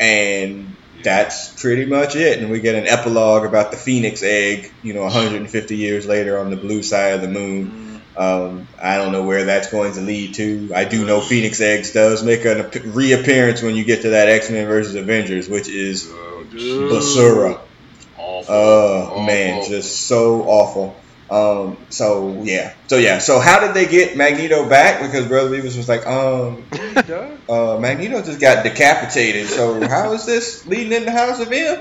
and 0.00 0.76
that's 1.02 1.60
pretty 1.60 1.84
much 1.84 2.16
it. 2.16 2.40
And 2.40 2.50
we 2.50 2.60
get 2.60 2.74
an 2.74 2.86
epilogue 2.86 3.44
about 3.44 3.70
the 3.70 3.76
Phoenix 3.76 4.22
egg. 4.22 4.72
You 4.82 4.94
know, 4.94 5.02
150 5.02 5.76
years 5.76 6.06
later 6.06 6.38
on 6.38 6.50
the 6.50 6.56
blue 6.56 6.82
side 6.82 7.14
of 7.14 7.20
the 7.20 7.28
moon. 7.28 7.70
Mm. 7.70 7.93
Um, 8.16 8.68
I 8.80 8.96
don't 8.98 9.10
know 9.12 9.24
where 9.24 9.44
that's 9.44 9.70
going 9.70 9.94
to 9.94 10.00
lead 10.00 10.34
to. 10.34 10.70
I 10.74 10.84
do 10.84 11.04
know 11.04 11.20
Phoenix 11.20 11.60
Eggs 11.60 11.92
does 11.92 12.22
make 12.22 12.44
a 12.44 12.70
reappearance 12.84 13.60
when 13.62 13.74
you 13.74 13.84
get 13.84 14.02
to 14.02 14.10
that 14.10 14.28
X 14.28 14.50
Men 14.50 14.66
versus 14.68 14.94
Avengers, 14.94 15.48
which 15.48 15.68
is 15.68 16.08
Oh, 16.12 16.44
Basura. 16.52 17.60
Awful. 18.16 18.54
Oh 18.54 19.02
Awful. 19.10 19.22
man, 19.24 19.64
just 19.68 20.02
so 20.06 20.42
awful. 20.44 20.96
Um, 21.30 21.78
so 21.88 22.42
yeah, 22.44 22.74
so 22.86 22.98
yeah, 22.98 23.18
so 23.18 23.40
how 23.40 23.58
did 23.66 23.74
they 23.74 23.86
get 23.90 24.16
Magneto 24.16 24.68
back? 24.68 25.00
Because 25.02 25.26
Brother 25.26 25.50
Beavis 25.50 25.76
was 25.76 25.88
like, 25.88 26.06
um, 26.06 26.62
uh, 27.48 27.78
Magneto 27.80 28.22
just 28.22 28.38
got 28.40 28.62
decapitated. 28.62 29.48
So 29.48 29.88
how 29.88 30.12
is 30.12 30.26
this 30.26 30.64
leading 30.66 30.92
into 30.92 31.10
House 31.10 31.40
of 31.40 31.50
M? 31.50 31.78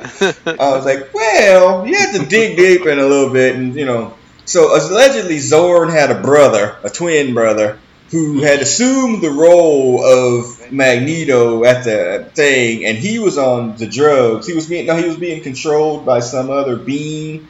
I 0.59 0.71
was 0.71 0.85
like, 0.85 1.13
well, 1.13 1.85
you 1.85 1.95
have 1.95 2.15
to 2.15 2.25
dig 2.25 2.55
deep 2.57 2.85
in 2.87 2.97
a 2.97 3.05
little 3.05 3.31
bit, 3.31 3.55
and 3.55 3.75
you 3.75 3.85
know. 3.85 4.15
So 4.45 4.75
allegedly, 4.75 5.37
Xorn 5.37 5.91
had 5.91 6.11
a 6.11 6.21
brother, 6.21 6.75
a 6.83 6.89
twin 6.89 7.33
brother, 7.33 7.79
who 8.11 8.41
had 8.41 8.59
assumed 8.59 9.23
the 9.23 9.31
role 9.31 10.03
of 10.05 10.71
Magneto 10.71 11.63
at 11.63 11.83
the 11.83 12.29
thing, 12.33 12.85
and 12.85 12.97
he 12.97 13.19
was 13.19 13.37
on 13.37 13.75
the 13.77 13.87
drugs. 13.87 14.45
He 14.47 14.53
was 14.53 14.67
being 14.67 14.85
no, 14.85 14.95
he 14.95 15.07
was 15.07 15.17
being 15.17 15.41
controlled 15.41 16.05
by 16.05 16.19
some 16.19 16.49
other 16.51 16.75
being, 16.75 17.47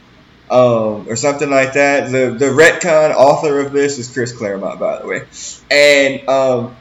um, 0.50 1.10
or 1.10 1.16
something 1.16 1.50
like 1.50 1.74
that. 1.74 2.12
The 2.12 2.32
the 2.32 2.46
retcon 2.46 3.14
author 3.14 3.60
of 3.60 3.74
this 3.74 3.98
is 3.98 4.12
Chris 4.12 4.32
Claremont, 4.32 4.80
by 4.80 5.02
the 5.02 5.08
way, 5.08 5.24
and 5.70 6.30
um, 6.30 6.76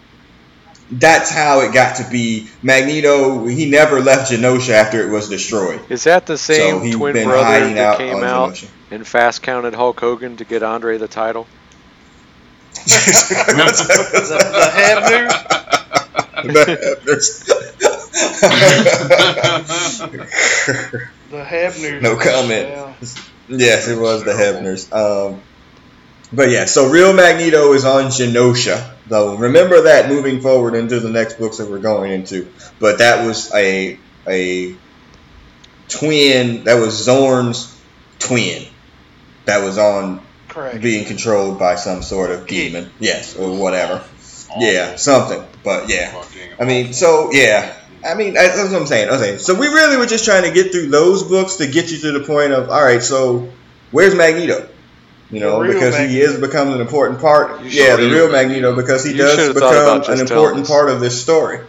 that's 0.93 1.31
how 1.31 1.61
it 1.61 1.73
got 1.73 1.97
to 1.97 2.09
be. 2.11 2.49
Magneto, 2.63 3.47
he 3.47 3.69
never 3.69 4.01
left 4.01 4.31
Genosha 4.31 4.75
after 4.75 5.01
it 5.01 5.11
was 5.11 5.29
destroyed. 5.29 5.81
Is 5.89 6.05
that 6.05 6.27
the 6.27 6.37
So 6.37 6.55
same 6.55 6.83
he's 6.83 6.95
twin 6.95 7.15
been 7.15 7.29
brother 7.29 7.45
hiding 7.45 7.75
that 7.77 7.95
out 7.95 7.99
came 7.99 8.23
out 8.23 8.55
Genosha. 8.55 8.69
And 8.93 9.07
fast 9.07 9.40
counted 9.40 9.72
Hulk 9.72 9.99
Hogan 9.99 10.36
to 10.36 10.45
get 10.45 10.62
Andre 10.62 10.99
the 10.99 11.09
title? 11.09 11.47
The, 12.82 13.68
the 14.53 14.70
Hebner? 14.74 15.28
The 21.30 21.43
Hebner. 21.43 22.03
No 22.03 22.16
comment. 22.16 22.68
Yeah. 22.68 22.95
yes, 23.49 23.88
it 23.88 23.99
was 23.99 24.24
the 24.24 24.32
Hebners. 24.32 24.93
Um, 24.93 25.40
but 26.30 26.51
yeah, 26.51 26.66
so 26.66 26.90
real 26.90 27.14
Magneto 27.14 27.72
is 27.72 27.86
on 27.86 28.07
Genosha, 28.11 28.95
though. 29.07 29.36
Remember 29.36 29.84
that 29.84 30.11
moving 30.11 30.43
forward 30.43 30.74
into 30.74 31.01
the 31.01 31.09
next 31.09 31.38
books 31.38 31.57
that 31.59 31.70
we're 31.70 31.78
going 31.78 32.12
into. 32.12 32.53
But 32.78 32.99
that 32.99 33.24
was 33.26 33.55
a 33.55 33.99
a 34.28 34.74
twin. 35.88 36.64
That 36.64 36.74
was 36.74 37.07
Xorn's 37.07 37.74
twin. 38.18 38.66
That 39.47 39.62
was 39.64 39.78
on 39.78 40.20
Correct. 40.49 40.80
being 40.80 41.05
controlled 41.05 41.59
by 41.59 41.74
some 41.76 42.03
sort 42.03 42.30
of 42.30 42.47
demon. 42.47 42.90
Yes, 43.01 43.36
or 43.36 43.57
whatever. 43.57 44.05
Yeah, 44.59 44.97
something. 44.97 45.43
But 45.64 45.88
yeah. 45.88 46.22
I 46.61 46.64
mean, 46.64 46.93
so 46.93 47.30
yeah. 47.32 47.76
I 48.05 48.14
mean, 48.14 48.34
that's 48.34 48.57
what 48.70 48.80
I'm 48.80 48.86
saying. 48.86 49.09
I'm 49.11 49.18
saying. 49.18 49.38
So 49.38 49.55
we 49.55 49.68
really 49.68 49.97
were 49.97 50.07
just 50.07 50.24
trying 50.24 50.43
to 50.43 50.51
get 50.53 50.72
through 50.72 50.88
those 50.88 51.22
books 51.22 51.57
to 51.57 51.66
get 51.68 51.90
you 51.93 51.99
to 51.99 52.12
the 52.18 52.20
point 52.26 52.53
of, 52.53 52.68
all 52.68 52.82
right, 52.84 53.03
so 53.03 53.49
where's 53.93 54.14
Magneto? 54.14 54.68
You 55.30 55.40
know, 55.40 55.64
because 55.66 55.97
he 55.97 56.20
is 56.20 56.38
becoming 56.38 56.74
an 56.74 56.80
important 56.82 57.20
part. 57.20 57.62
Yeah, 57.64 57.97
the 57.97 58.03
real 58.11 58.30
Magneto. 58.30 58.72
Magneto 58.72 58.76
because 58.76 59.05
he 59.05 59.12
You 59.12 59.18
does 59.18 59.34
should've 59.36 59.57
thought 59.57 59.74
about 59.74 60.01
become 60.03 60.14
an 60.16 60.20
important 60.20 60.62
us. 60.64 60.68
part 60.68 60.90
of 60.90 61.01
this 61.01 61.22
story. 61.22 61.61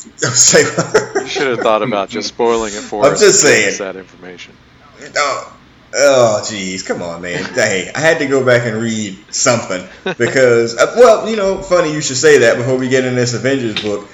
Say 0.16 0.62
You 0.62 1.26
should 1.28 1.48
have 1.48 1.60
thought 1.60 1.82
about 1.82 2.08
just 2.10 2.28
spoiling 2.28 2.72
it 2.74 2.80
for 2.82 3.02
us. 3.04 3.08
I'm 3.08 3.14
us. 3.14 3.20
just 3.20 3.42
giving 3.42 3.68
us 3.68 3.76
saying. 3.78 3.94
that 3.94 3.98
information. 3.98 4.54
Oh, 5.16 5.56
oh, 5.94 6.40
jeez, 6.44 6.86
come 6.86 7.02
on, 7.02 7.22
man. 7.22 7.42
Hey, 7.54 7.90
I 7.94 8.00
had 8.00 8.18
to 8.18 8.26
go 8.26 8.44
back 8.44 8.66
and 8.66 8.80
read 8.80 9.18
something 9.32 9.86
because, 10.16 10.76
uh, 10.76 10.94
well, 10.96 11.28
you 11.28 11.36
know, 11.36 11.58
funny 11.58 11.92
you 11.92 12.00
should 12.00 12.16
say 12.16 12.38
that 12.38 12.56
before 12.56 12.76
we 12.76 12.88
get 12.88 13.04
in 13.04 13.14
this 13.14 13.34
Avengers 13.34 13.80
book. 13.82 14.08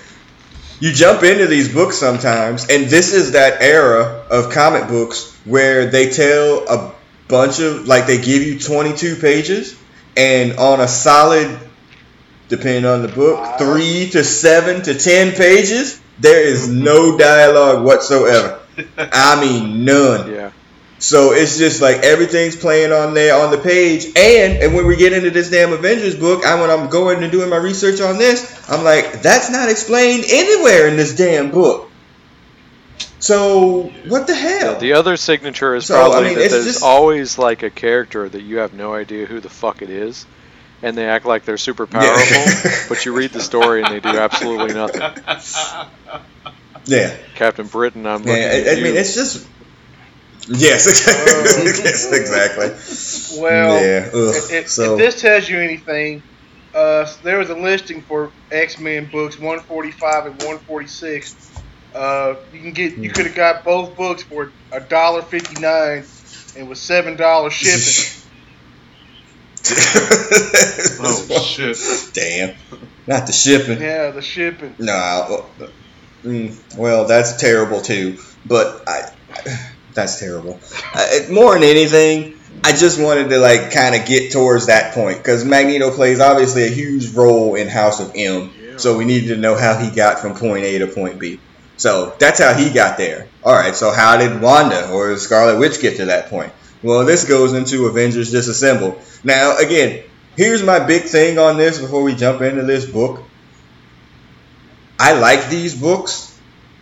You 0.78 0.92
jump 0.92 1.22
into 1.22 1.46
these 1.46 1.72
books 1.72 1.96
sometimes, 1.96 2.68
and 2.68 2.84
this 2.86 3.14
is 3.14 3.32
that 3.32 3.62
era 3.62 4.26
of 4.30 4.52
comic 4.52 4.88
books 4.88 5.34
where 5.46 5.86
they 5.86 6.10
tell 6.10 6.68
a 6.68 6.94
bunch 7.28 7.60
of, 7.60 7.88
like, 7.88 8.06
they 8.06 8.18
give 8.18 8.42
you 8.42 8.58
22 8.58 9.16
pages, 9.16 9.78
and 10.18 10.58
on 10.58 10.80
a 10.80 10.88
solid, 10.88 11.58
depending 12.48 12.84
on 12.84 13.00
the 13.00 13.08
book, 13.08 13.58
three 13.58 14.10
to 14.10 14.22
seven 14.22 14.82
to 14.82 14.98
ten 14.98 15.32
pages, 15.32 16.00
there 16.18 16.42
is 16.46 16.68
no 16.68 17.16
dialogue 17.16 17.84
whatsoever. 17.84 18.60
I 18.98 19.40
mean, 19.40 19.84
none. 19.84 20.30
Yeah. 20.96 21.00
So 21.00 21.32
it's 21.32 21.58
just 21.58 21.80
like 21.82 21.98
everything's 21.98 22.56
playing 22.56 22.90
on 22.92 23.12
there 23.14 23.34
on 23.38 23.50
the 23.50 23.58
page, 23.58 24.06
and 24.16 24.62
and 24.62 24.74
when 24.74 24.86
we 24.86 24.96
get 24.96 25.12
into 25.12 25.30
this 25.30 25.50
damn 25.50 25.72
Avengers 25.72 26.16
book, 26.16 26.44
I 26.46 26.58
when 26.60 26.70
I'm 26.70 26.88
going 26.88 27.22
and 27.22 27.30
doing 27.30 27.50
my 27.50 27.58
research 27.58 28.00
on 28.00 28.16
this, 28.18 28.68
I'm 28.70 28.82
like, 28.82 29.20
that's 29.22 29.50
not 29.50 29.68
explained 29.68 30.24
anywhere 30.28 30.88
in 30.88 30.96
this 30.96 31.14
damn 31.14 31.50
book. 31.50 31.90
So 33.18 33.90
what 34.08 34.26
the 34.26 34.34
hell? 34.34 34.78
The 34.78 34.92
other 34.94 35.16
signature 35.16 35.74
is 35.74 35.86
So, 35.86 35.96
I 35.96 36.08
probably 36.08 36.28
mean, 36.30 36.38
that 36.38 36.50
there's 36.50 36.64
just- 36.66 36.82
always 36.82 37.38
like 37.38 37.62
a 37.62 37.70
character 37.70 38.28
that 38.28 38.42
you 38.42 38.58
have 38.58 38.72
no 38.74 38.94
idea 38.94 39.26
who 39.26 39.40
the 39.40 39.48
fuck 39.48 39.82
it 39.82 39.90
is, 39.90 40.26
and 40.82 40.96
they 40.96 41.06
act 41.06 41.24
like 41.26 41.44
they're 41.44 41.56
super 41.58 41.86
Yeah. 41.92 42.00
powerful, 42.00 42.70
but 42.88 43.04
you 43.04 43.12
read 43.14 43.32
the 43.32 43.40
story 43.40 43.82
and 43.82 43.92
they 43.94 44.00
do 44.00 44.16
absolutely 44.16 44.74
nothing. 44.74 45.02
yeah, 46.86 47.14
Captain 47.34 47.66
Britain, 47.66 48.06
I'm 48.06 48.22
yeah. 48.24 48.32
at 48.34 48.68
I, 48.68 48.72
I 48.72 48.82
mean, 48.82 48.96
it's 48.96 49.14
just 49.14 49.46
yes, 50.48 50.86
exactly. 50.86 51.82
Yes, 51.84 52.12
exactly. 52.12 53.40
Well, 53.40 53.82
yeah. 53.82 54.08
Ugh. 54.12 54.34
if, 54.36 54.50
if, 54.52 54.68
so 54.70 54.92
if 54.94 54.98
this 54.98 55.20
tells 55.20 55.48
you 55.48 55.58
anything, 55.58 56.22
uh, 56.74 57.06
there 57.22 57.38
was 57.38 57.50
a 57.50 57.54
listing 57.54 58.02
for 58.02 58.30
X 58.50 58.78
Men 58.78 59.08
books 59.10 59.38
145 59.38 60.26
and 60.26 60.34
146. 60.42 61.50
Uh, 61.94 62.34
you 62.52 62.60
can 62.60 62.72
get 62.72 62.96
you 62.98 63.08
Hmm. 63.10 63.14
could 63.14 63.26
have 63.26 63.34
got 63.34 63.64
both 63.64 63.96
books 63.96 64.22
for 64.22 64.52
a 64.72 64.80
dollar 64.80 65.22
fifty 65.22 65.58
nine, 65.60 66.04
and 66.56 66.68
with 66.68 66.76
seven 66.78 67.16
dollars 67.16 67.54
shipping. 67.54 68.12
Oh 69.68 71.42
shit. 71.44 71.76
Damn. 72.14 72.56
Not 73.06 73.26
the 73.26 73.32
shipping. 73.32 73.80
yeah, 73.80 74.10
the 74.10 74.22
shipping. 74.22 74.74
No, 74.78 74.92
I'll- 74.92 75.50
mm, 76.24 76.76
well, 76.76 77.06
that's 77.06 77.36
terrible 77.40 77.80
too. 77.80 78.18
But 78.44 78.82
I, 78.86 79.10
that's 79.96 80.20
terrible. 80.20 80.60
Uh, 80.94 81.24
I, 81.26 81.26
more 81.30 81.54
than 81.54 81.64
anything, 81.64 82.38
I 82.62 82.70
just 82.70 83.00
wanted 83.00 83.28
to 83.30 83.38
like 83.38 83.72
kind 83.72 83.94
of 83.94 84.06
get 84.06 84.32
towards 84.32 84.66
that 84.66 84.94
point 84.94 85.18
because 85.18 85.44
Magneto 85.44 85.90
plays 85.90 86.20
obviously 86.20 86.64
a 86.64 86.70
huge 86.70 87.12
role 87.12 87.56
in 87.56 87.68
House 87.68 88.00
of 88.00 88.12
M. 88.14 88.52
Yeah. 88.60 88.76
So 88.76 88.96
we 88.96 89.04
needed 89.04 89.28
to 89.28 89.36
know 89.36 89.56
how 89.56 89.76
he 89.76 89.90
got 89.90 90.20
from 90.20 90.34
point 90.34 90.64
A 90.64 90.78
to 90.78 90.86
point 90.86 91.18
B. 91.18 91.40
So 91.76 92.14
that's 92.18 92.38
how 92.38 92.54
he 92.54 92.72
got 92.72 92.96
there. 92.96 93.28
All 93.44 93.52
right. 93.52 93.74
So 93.74 93.90
how 93.90 94.16
did 94.16 94.40
Wanda 94.40 94.90
or 94.90 95.16
Scarlet 95.16 95.58
Witch 95.58 95.80
get 95.80 95.96
to 95.98 96.06
that 96.06 96.30
point? 96.30 96.52
Well, 96.82 97.04
this 97.04 97.26
goes 97.26 97.52
into 97.52 97.86
Avengers 97.86 98.32
Disassemble. 98.32 98.98
Now, 99.24 99.56
again, 99.58 100.04
here's 100.36 100.62
my 100.62 100.78
big 100.78 101.04
thing 101.04 101.38
on 101.38 101.56
this 101.56 101.78
before 101.78 102.02
we 102.02 102.14
jump 102.14 102.42
into 102.42 102.62
this 102.62 102.84
book. 102.84 103.22
I 104.98 105.18
like 105.18 105.48
these 105.48 105.78
books, 105.78 106.25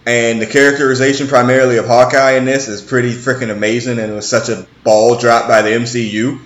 and 0.07 0.41
the 0.41 0.47
characterization 0.47 1.27
primarily 1.27 1.79
of 1.79 1.87
Hawkeye 1.87 2.33
in 2.33 2.45
this 2.45 2.69
is 2.69 2.83
pretty 2.83 3.13
freaking 3.13 3.51
amazing, 3.51 3.99
and 3.99 4.13
it 4.13 4.15
was 4.15 4.29
such 4.29 4.49
a 4.49 4.67
ball 4.83 5.17
drop 5.17 5.49
by 5.49 5.63
the 5.63 5.71
MCU. 5.71 6.41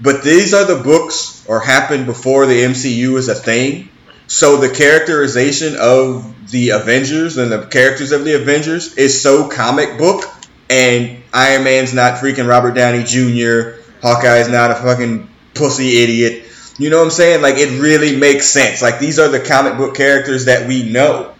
But 0.00 0.22
these 0.22 0.54
are 0.54 0.64
the 0.64 0.82
books, 0.82 1.44
or 1.46 1.60
happened 1.60 2.06
before 2.06 2.46
the 2.46 2.62
MCU 2.62 3.12
was 3.12 3.28
a 3.28 3.34
thing. 3.34 3.88
So 4.26 4.56
the 4.56 4.70
characterization 4.70 5.76
of 5.78 6.50
the 6.50 6.70
Avengers 6.70 7.36
and 7.36 7.52
the 7.52 7.66
characters 7.66 8.12
of 8.12 8.24
the 8.24 8.34
Avengers 8.34 8.94
is 8.94 9.20
so 9.20 9.48
comic 9.48 9.98
book 9.98 10.24
and 10.70 11.22
Iron 11.32 11.64
Man's 11.64 11.92
not 11.92 12.18
freaking 12.18 12.48
Robert 12.48 12.72
Downey 12.72 13.04
Jr. 13.04 13.80
Hawkeye's 14.02 14.48
not 14.48 14.70
a 14.70 14.74
fucking 14.74 15.28
pussy 15.54 16.02
idiot. 16.02 16.46
You 16.78 16.90
know 16.90 16.98
what 16.98 17.04
I'm 17.04 17.10
saying? 17.10 17.42
Like 17.42 17.56
it 17.58 17.80
really 17.80 18.16
makes 18.16 18.48
sense. 18.48 18.82
Like 18.82 18.98
these 18.98 19.18
are 19.18 19.28
the 19.28 19.40
comic 19.40 19.76
book 19.76 19.94
characters 19.94 20.46
that 20.46 20.66
we 20.66 20.90
know, 20.90 21.33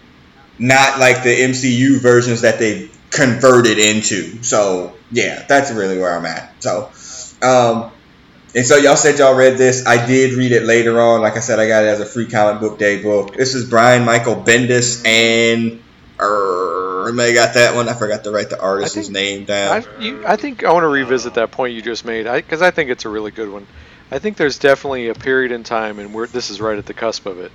not 0.58 0.98
like 0.98 1.22
the 1.22 1.34
MCU 1.34 2.00
versions 2.00 2.42
that 2.42 2.58
they 2.58 2.88
converted 3.10 3.78
into. 3.78 4.42
So 4.42 4.94
yeah, 5.10 5.44
that's 5.48 5.70
really 5.70 5.98
where 5.98 6.16
I'm 6.16 6.26
at. 6.26 6.62
So, 6.62 6.90
um, 7.42 7.90
and 8.54 8.64
so 8.64 8.76
y'all 8.76 8.96
said 8.96 9.18
y'all 9.18 9.34
read 9.34 9.58
this. 9.58 9.86
I 9.86 10.04
did 10.04 10.34
read 10.34 10.52
it 10.52 10.64
later 10.64 11.00
on. 11.00 11.22
Like 11.22 11.36
I 11.36 11.40
said, 11.40 11.58
I 11.58 11.66
got 11.66 11.84
it 11.84 11.88
as 11.88 12.00
a 12.00 12.06
free 12.06 12.26
comic 12.26 12.60
book 12.60 12.78
day 12.78 13.02
book. 13.02 13.34
This 13.34 13.54
is 13.54 13.68
Brian 13.68 14.04
Michael 14.04 14.36
Bendis 14.36 15.04
and 15.06 15.82
er, 16.20 17.12
I 17.20 17.32
got 17.32 17.54
that 17.54 17.74
one. 17.74 17.88
I 17.88 17.94
forgot 17.94 18.24
to 18.24 18.30
write 18.30 18.50
the 18.50 18.60
artist's 18.60 18.94
think- 18.94 19.10
name 19.10 19.44
down. 19.44 19.82
I, 19.82 20.00
you, 20.00 20.24
I 20.26 20.36
think 20.36 20.64
I 20.64 20.72
want 20.72 20.84
to 20.84 20.88
revisit 20.88 21.34
that 21.34 21.50
point 21.50 21.74
you 21.74 21.82
just 21.82 22.04
made 22.04 22.24
because 22.24 22.62
I, 22.62 22.70
think 22.70 22.90
it's 22.90 23.04
a 23.04 23.08
really 23.08 23.30
good 23.30 23.50
one. 23.50 23.66
I 24.10 24.18
think 24.18 24.36
there's 24.36 24.58
definitely 24.58 25.08
a 25.08 25.14
period 25.14 25.52
in 25.52 25.64
time, 25.64 25.98
and 25.98 26.14
we're, 26.14 26.26
this 26.26 26.50
is 26.50 26.60
right 26.60 26.78
at 26.78 26.86
the 26.86 26.94
cusp 26.94 27.26
of 27.26 27.38
it, 27.38 27.50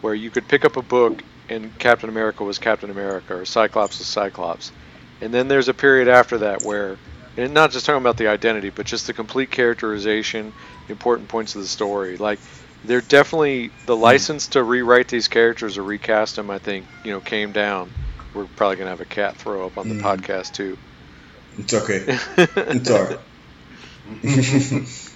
where 0.00 0.14
you 0.14 0.30
could 0.30 0.48
pick 0.48 0.64
up 0.64 0.76
a 0.76 0.82
book 0.82 1.22
and 1.50 1.76
Captain 1.78 2.08
America 2.08 2.44
was 2.44 2.58
Captain 2.58 2.90
America 2.90 3.34
or 3.36 3.44
Cyclops 3.44 3.98
was 3.98 4.08
Cyclops, 4.08 4.72
and 5.20 5.34
then 5.34 5.48
there's 5.48 5.68
a 5.68 5.74
period 5.74 6.08
after 6.08 6.38
that 6.38 6.62
where, 6.62 6.96
and 7.36 7.52
not 7.52 7.72
just 7.72 7.84
talking 7.86 8.00
about 8.00 8.16
the 8.16 8.28
identity, 8.28 8.70
but 8.70 8.86
just 8.86 9.06
the 9.06 9.12
complete 9.12 9.50
characterization, 9.50 10.52
important 10.88 11.28
points 11.28 11.54
of 11.54 11.62
the 11.62 11.68
story. 11.68 12.16
Like, 12.16 12.40
they're 12.84 13.02
definitely 13.02 13.70
the 13.86 13.96
license 13.96 14.48
to 14.48 14.62
rewrite 14.62 15.08
these 15.08 15.28
characters 15.28 15.76
or 15.76 15.82
recast 15.82 16.36
them. 16.36 16.50
I 16.50 16.58
think 16.58 16.86
you 17.04 17.12
know 17.12 17.20
came 17.20 17.52
down. 17.52 17.90
We're 18.34 18.46
probably 18.46 18.76
gonna 18.76 18.90
have 18.90 19.00
a 19.00 19.04
cat 19.06 19.36
throw 19.36 19.66
up 19.66 19.76
on 19.76 19.88
the 19.88 19.94
Mhm. 19.94 20.00
podcast 20.02 20.52
too. 20.52 20.78
It's 21.58 21.74
okay. 21.74 22.04
It's 22.56 22.90
alright. 22.90 23.18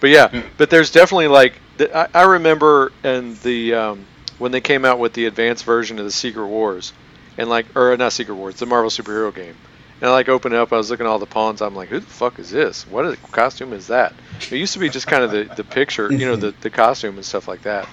But 0.01 0.11
yeah, 0.11 0.43
but 0.59 0.71
there's 0.71 0.91
definitely 0.91 1.29
like 1.29 1.61
I, 1.81 2.09
I 2.15 2.23
remember 2.23 2.93
in 3.03 3.35
the 3.43 3.75
um, 3.75 4.07
when 4.39 4.53
they 4.53 4.61
came 4.61 4.85
out 4.85 4.99
with 4.99 5.13
the 5.13 5.27
advanced 5.27 5.65
version 5.65 5.99
of 5.99 6.05
the 6.05 6.11
Secret 6.11 6.47
Wars, 6.47 6.93
and 7.39 7.49
like 7.49 7.77
or 7.77 7.97
not 7.97 8.13
Secret 8.13 8.35
Wars, 8.35 8.57
the 8.57 8.67
Marvel 8.67 8.91
superhero 8.91 9.35
game. 9.35 9.55
And 10.01 10.11
I 10.11 10.13
like 10.13 10.29
opened 10.29 10.55
it 10.55 10.59
up, 10.59 10.73
I 10.73 10.77
was 10.77 10.91
looking 10.91 11.07
at 11.07 11.09
all 11.09 11.19
the 11.21 11.27
pawns. 11.27 11.63
I'm 11.63 11.75
like, 11.75 11.89
who 11.89 12.01
the 12.01 12.07
fuck 12.07 12.39
is 12.39 12.51
this? 12.51 12.87
What 12.89 13.07
is, 13.07 13.17
costume 13.31 13.73
is 13.73 13.87
that? 13.87 14.13
It 14.41 14.57
used 14.57 14.73
to 14.75 14.79
be 14.81 14.89
just 14.89 15.07
kind 15.07 15.23
of 15.23 15.31
the, 15.31 15.45
the 15.57 15.65
picture, 15.65 16.13
you 16.13 16.27
know, 16.27 16.37
the, 16.37 16.53
the 16.61 16.69
costume 16.71 17.15
and 17.17 17.25
stuff 17.25 17.47
like 17.49 17.63
that. 17.63 17.89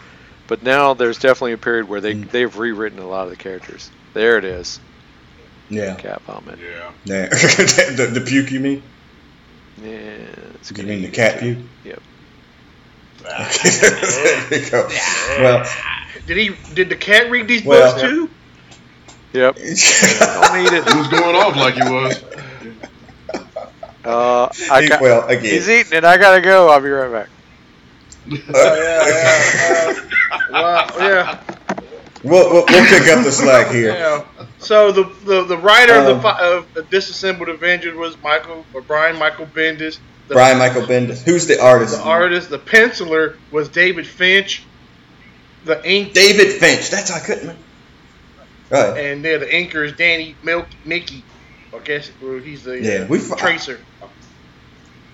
But 0.48 0.64
now 0.64 0.94
there's 0.96 1.20
definitely 1.20 1.54
a 1.54 1.58
period 1.58 1.88
where 1.88 2.02
they 2.02 2.14
Mm. 2.16 2.30
they've 2.32 2.58
rewritten 2.58 3.00
a 3.00 3.08
lot 3.08 3.26
of 3.26 3.30
the 3.30 3.36
characters. 3.38 3.90
There 4.14 4.38
it 4.38 4.44
is, 4.44 4.80
yeah. 5.70 5.96
cat 5.96 6.22
vomit. 6.24 6.60
Yeah. 6.60 6.92
Yeah. 7.06 7.26
the, 7.30 8.10
the 8.14 8.22
puke 8.22 8.52
you 8.52 8.60
mean? 8.60 8.84
Yeah, 9.82 9.90
it's 10.56 10.70
You 10.72 10.76
gonna 10.76 10.90
mean 10.90 11.04
the 11.04 11.10
cat 11.10 11.40
puke? 11.40 11.60
Yep. 11.86 12.02
there 13.22 14.60
you 14.60 14.70
go. 14.70 14.88
Well, 15.40 15.66
Did 16.28 16.38
he? 16.38 16.56
Did 16.74 16.90
the 16.90 16.96
cat 16.96 17.30
read 17.30 17.48
these 17.48 17.64
Well- 17.64 17.92
books 17.92 18.02
too? 18.02 18.30
Yep. 19.34 19.56
Don't 19.56 19.66
eat 19.66 20.74
it. 20.74 20.90
He 20.92 20.98
was 20.98 21.08
going 21.08 21.36
off 21.38 21.56
like 21.56 21.76
he 21.76 21.82
was. 21.84 22.22
Uh, 24.04 24.50
I 24.72 24.82
He- 24.82 24.90
got, 24.90 25.02
well, 25.02 25.28
again. 25.28 25.44
he's 25.44 25.70
eating 25.70 25.94
it. 25.94 26.04
I 26.04 26.18
gotta 26.18 26.42
go. 26.42 26.70
I'll 26.70 26.82
be 26.82 26.90
right 26.90 27.12
back. 27.12 27.30
Oh 28.54 28.76
yeah, 28.76 29.94
yeah. 30.32 30.48
Uh, 30.50 30.52
wow, 30.52 30.88
yeah, 31.00 31.44
We'll, 32.24 32.52
we'll, 32.52 32.66
we'll 32.68 32.86
pick 32.86 33.08
up 33.10 33.24
the 33.24 33.32
slack 33.32 33.72
here. 33.72 33.94
yeah. 33.94 34.24
So 34.60 34.92
the 34.92 35.04
the, 35.26 35.44
the 35.46 35.58
writer 35.58 35.94
of 35.96 36.06
Um, 36.08 36.18
the 36.18 36.22
fi- 36.22 36.40
of 36.42 36.74
the 36.74 36.84
disassembled 36.84 37.50
Avengers 37.50 37.96
was 37.96 38.16
Michael 38.22 38.64
or 38.74 38.82
Brian 38.82 39.18
Michael 39.18 39.48
Bendis. 39.48 39.98
The, 40.28 40.36
Brian 40.36 40.58
Michael 40.60 40.84
Bendis. 40.84 41.24
Who's 41.24 41.48
the 41.48 41.60
artist? 41.64 41.96
The 41.98 42.04
artist, 42.04 42.50
the 42.50 42.60
penciler 42.60 43.38
was 43.52 43.70
David 43.70 44.06
Finch. 44.06 44.64
The 45.64 45.82
ink 45.90 46.14
David 46.14 46.54
Finch. 46.54 46.90
That's 46.90 47.12
I 47.12 47.20
couldn't. 47.20 47.66
Right. 48.72 48.98
and 48.98 49.24
there 49.24 49.38
the 49.38 49.46
inker 49.48 49.86
is 49.86 49.94
Danny 49.94 50.40
Milk 50.42 50.68
Miki. 50.86 51.26
I 51.74 51.80
guess 51.84 52.10
he's 52.44 52.64
the 52.64 52.80
Yeah, 52.82 53.04
uh, 53.04 53.08
we 53.08 53.20
fu- 53.20 53.36
tracer. 53.36 53.80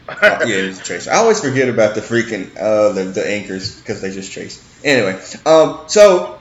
yeah, 0.24 0.46
it's 0.46 0.80
Tracer. 0.86 1.12
I 1.12 1.18
always 1.18 1.42
forget 1.42 1.68
about 1.68 1.96
the 1.96 2.02
freaking 2.02 2.56
uh 2.58 2.94
the, 2.94 3.04
the 3.06 3.22
inkers 3.22 3.78
because 3.80 4.02
they 4.02 4.12
just 4.12 4.32
trace. 4.32 4.82
Anyway, 4.84 5.20
um, 5.46 5.84
so 5.88 6.37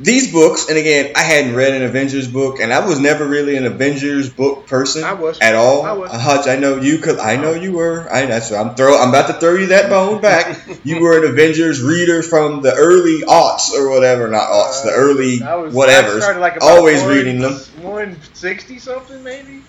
these 0.00 0.32
books, 0.32 0.68
and 0.68 0.78
again, 0.78 1.12
I 1.16 1.22
hadn't 1.22 1.54
read 1.54 1.74
an 1.74 1.82
Avengers 1.82 2.28
book, 2.28 2.60
and 2.60 2.72
I 2.72 2.86
was 2.86 3.00
never 3.00 3.26
really 3.26 3.56
an 3.56 3.66
Avengers 3.66 4.30
book 4.30 4.66
person. 4.66 5.02
I 5.04 5.12
was. 5.14 5.40
at 5.40 5.54
all. 5.54 5.82
I 5.84 5.92
was. 5.92 6.10
Uh, 6.12 6.18
Hutch, 6.18 6.46
I 6.46 6.56
know 6.56 6.76
you 6.80 6.96
because 6.96 7.18
I 7.18 7.36
know 7.36 7.52
you 7.54 7.72
were. 7.72 8.06
I 8.12 8.26
that's 8.26 8.52
I'm 8.52 8.74
throw. 8.74 8.96
I'm 9.00 9.08
about 9.08 9.26
to 9.26 9.34
throw 9.34 9.54
you 9.54 9.66
that 9.68 9.90
bone 9.90 10.20
back. 10.20 10.56
you 10.84 11.00
were 11.00 11.18
an 11.24 11.30
Avengers 11.32 11.82
reader 11.82 12.22
from 12.22 12.62
the 12.62 12.72
early 12.74 13.22
aughts 13.22 13.72
or 13.72 13.90
whatever, 13.90 14.28
not 14.28 14.48
aughts, 14.48 14.82
the 14.84 14.90
Uh, 14.90 14.94
early 14.94 15.42
I 15.42 15.56
was, 15.56 15.74
whatever. 15.74 16.16
I 16.16 16.20
started 16.20 16.40
like 16.40 16.56
about 16.56 16.68
Always 16.76 17.00
one- 17.02 17.10
reading 17.10 17.40
them. 17.40 17.54
160 17.82 18.78
something 18.78 19.22
maybe? 19.22 19.62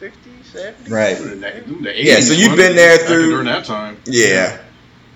60, 0.00 0.30
70? 0.52 0.90
Right. 0.90 1.16
In 1.18 1.40
the- 1.40 1.56
in 1.64 1.82
the 1.82 1.92
Yeah, 2.02 2.20
so 2.20 2.32
you've 2.34 2.50
wasn't 2.52 2.56
been 2.56 2.76
there 2.76 2.98
through- 2.98 3.30
during 3.30 3.46
that 3.46 3.64
time. 3.64 3.96
Yeah. 4.06 4.58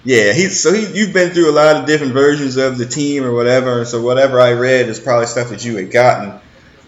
Yeah, 0.05 0.33
he 0.33 0.49
so 0.49 0.73
he 0.73 0.87
you've 0.99 1.13
been 1.13 1.31
through 1.31 1.51
a 1.51 1.53
lot 1.53 1.77
of 1.77 1.87
different 1.87 2.13
versions 2.13 2.57
of 2.57 2.79
the 2.79 2.87
team 2.87 3.25
or 3.25 3.35
whatever, 3.35 3.79
and 3.81 3.89
so 3.89 4.01
whatever 4.01 4.41
I 4.41 4.53
read 4.53 4.89
is 4.89 4.99
probably 5.01 5.27
stuff 5.27 5.51
that 5.51 5.65
you 5.65 5.77
had 5.77 5.91
gotten. 5.91 6.41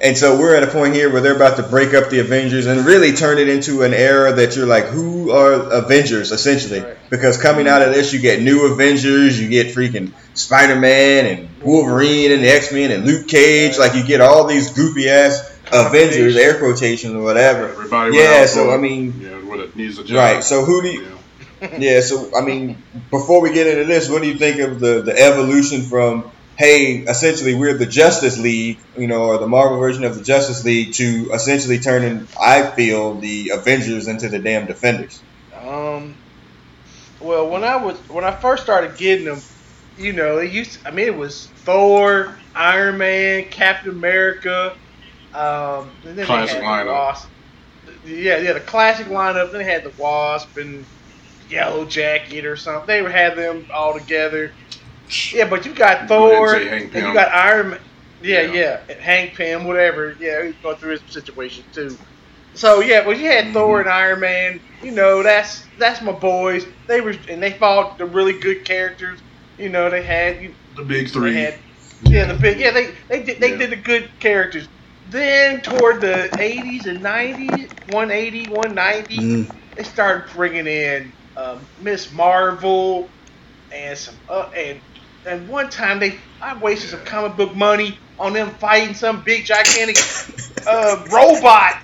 And 0.02 0.16
so 0.16 0.38
we're 0.38 0.54
at 0.54 0.62
a 0.62 0.66
point 0.68 0.94
here 0.94 1.12
where 1.12 1.20
they're 1.20 1.36
about 1.36 1.58
to 1.58 1.62
break 1.62 1.92
up 1.92 2.08
the 2.08 2.20
Avengers 2.20 2.64
and 2.64 2.86
really 2.86 3.12
turn 3.12 3.36
it 3.36 3.50
into 3.50 3.82
an 3.82 3.92
era 3.92 4.32
that 4.32 4.56
you're 4.56 4.64
like, 4.66 4.86
who 4.86 5.30
are 5.30 5.52
Avengers 5.52 6.32
essentially? 6.32 6.80
Right. 6.80 6.96
Because 7.10 7.36
coming 7.36 7.68
out 7.68 7.82
of 7.82 7.92
this, 7.92 8.10
you 8.10 8.18
get 8.18 8.40
new 8.40 8.72
Avengers, 8.72 9.38
you 9.38 9.50
get 9.50 9.74
freaking 9.74 10.12
Spider 10.32 10.76
Man 10.76 11.26
and 11.26 11.48
Wolverine 11.62 12.32
and 12.32 12.42
the 12.42 12.48
X 12.48 12.72
Men 12.72 12.90
and 12.92 13.04
Luke 13.04 13.28
Cage, 13.28 13.72
Right. 13.76 13.88
like 13.88 13.94
you 13.94 14.02
get 14.06 14.22
all 14.22 14.46
these 14.46 14.70
goofy 14.70 15.10
ass 15.10 15.54
Avengers, 15.70 16.34
air 16.36 16.58
quotations 16.58 17.12
or 17.14 17.22
whatever. 17.22 17.68
Everybody 17.68 18.16
Yeah, 18.16 18.46
so 18.46 18.70
I 18.70 18.78
mean, 18.78 19.20
yeah, 19.20 19.28
what 19.46 19.60
it 19.60 19.76
needs 19.76 19.98
a 19.98 20.04
job. 20.04 20.16
right. 20.16 20.42
So 20.42 20.64
who 20.64 20.80
do 20.80 20.88
you? 20.88 21.02
Yeah. 21.02 21.08
Yeah, 21.78 22.00
so 22.00 22.30
I 22.36 22.42
mean, 22.42 22.82
before 23.10 23.40
we 23.42 23.52
get 23.52 23.66
into 23.66 23.84
this, 23.84 24.08
what 24.08 24.22
do 24.22 24.28
you 24.28 24.38
think 24.38 24.60
of 24.60 24.80
the 24.80 25.02
the 25.02 25.16
evolution 25.16 25.82
from 25.82 26.30
hey, 26.60 26.96
essentially 27.08 27.54
we're 27.54 27.72
the 27.72 27.86
Justice 27.86 28.38
League, 28.38 28.78
you 28.94 29.06
know, 29.06 29.22
or 29.22 29.38
the 29.38 29.46
Marvel 29.46 29.78
version 29.78 30.04
of 30.04 30.14
the 30.14 30.22
Justice 30.22 30.62
League, 30.62 30.92
to 30.92 31.30
essentially 31.32 31.78
turning, 31.78 32.28
I 32.38 32.66
feel, 32.66 33.14
the 33.14 33.52
Avengers 33.54 34.08
into 34.08 34.28
the 34.28 34.38
damn 34.38 34.66
Defenders. 34.66 35.22
Um, 35.58 36.14
well, 37.18 37.48
when 37.48 37.64
I 37.64 37.76
was 37.76 37.96
when 38.10 38.24
I 38.24 38.32
first 38.32 38.62
started 38.62 38.98
getting 38.98 39.24
them, 39.24 39.40
you 39.96 40.12
know, 40.12 40.36
it 40.38 40.52
used. 40.52 40.78
I 40.86 40.90
mean, 40.90 41.06
it 41.06 41.16
was 41.16 41.46
Thor, 41.64 42.36
Iron 42.54 42.98
Man, 42.98 43.44
Captain 43.50 43.90
America. 43.90 44.76
Um, 45.32 45.90
and 46.04 46.18
then 46.18 46.26
Classic 46.26 46.58
they 46.58 46.64
had 46.64 46.84
lineup. 46.84 46.84
The 46.84 46.92
Wasp. 46.92 47.28
Yeah, 48.04 48.36
yeah, 48.38 48.52
the 48.52 48.60
classic 48.60 49.06
lineup. 49.06 49.52
Then 49.52 49.62
they 49.62 49.70
had 49.70 49.84
the 49.84 49.92
Wasp 50.02 50.56
and 50.58 50.84
Yellow 51.50 51.84
Jacket 51.86 52.44
or 52.46 52.56
something. 52.56 52.86
They 53.04 53.10
had 53.10 53.36
them 53.36 53.66
all 53.74 53.94
together. 53.98 54.54
Yeah, 55.32 55.48
but 55.48 55.64
you 55.66 55.74
got 55.74 56.08
Go 56.14 56.26
ahead 56.26 56.38
and 56.38 56.48
Thor 56.48 56.60
Hank 56.68 56.94
and 56.94 57.06
you 57.06 57.12
got 57.12 57.32
Iron 57.32 57.70
Man. 57.70 57.80
Yeah, 58.20 58.42
Yeah. 58.42 58.52
yeah, 58.52 58.78
Hank 59.00 59.36
Pym, 59.36 59.64
whatever. 59.64 60.16
Yeah, 60.20 60.44
he's 60.44 60.54
going 60.62 60.76
through 60.76 60.92
his 60.92 61.02
situation 61.08 61.64
too. 61.72 61.98
So 62.54 62.80
yeah, 62.80 63.06
well, 63.06 63.16
you 63.16 63.26
had 63.26 63.46
Mm-hmm. 63.46 63.52
Thor 63.52 63.80
and 63.80 63.90
Iron 63.90 64.20
Man. 64.20 64.60
You 64.80 64.92
know, 64.92 65.22
that's 65.22 65.68
that's 65.78 66.02
my 66.02 66.12
boys. 66.12 66.64
They 66.88 67.00
were 67.00 67.14
and 67.28 67.42
they 67.42 67.52
fought 67.52 67.98
the 67.98 68.06
really 68.06 68.38
good 68.38 68.64
characters. 68.64 69.22
You 69.58 69.68
know, 69.70 69.90
they 69.90 70.02
had 70.02 70.40
you. 70.42 70.56
The 70.76 70.84
big 70.84 71.08
three. 71.10 71.34
had 71.34 71.60
yeah, 72.02 72.26
the 72.26 72.34
big 72.34 72.58
yeah. 72.60 72.70
They 72.72 72.94
they 73.08 73.22
did 73.24 73.40
they 73.40 73.52
Yeah. 73.52 73.56
did 73.56 73.70
the 73.70 73.76
good 73.76 74.10
characters. 74.20 74.68
Then 75.04 75.60
toward 75.62 76.00
the 76.00 76.30
80s 76.38 76.86
and 76.86 77.02
90s, 77.02 77.74
180, 77.84 78.48
190, 78.48 79.32
Mm. 79.34 79.60
they 79.76 79.82
started 79.84 80.32
bringing 80.32 80.66
in 80.66 81.12
um, 81.40 81.60
Miss 81.80 82.12
Marvel 82.12 83.08
and 83.72 83.96
some 83.96 84.14
uh, 84.28 84.50
and 84.54 84.80
and 85.26 85.48
one 85.48 85.70
time 85.70 85.98
they 85.98 86.18
I 86.40 86.56
wasted 86.58 86.90
some 86.90 87.04
comic 87.04 87.36
book 87.36 87.54
money 87.54 87.98
on 88.18 88.32
them 88.32 88.50
fighting 88.50 88.94
some 88.94 89.22
big 89.22 89.44
gigantic 89.44 89.96
uh, 90.66 91.04
robot 91.12 91.82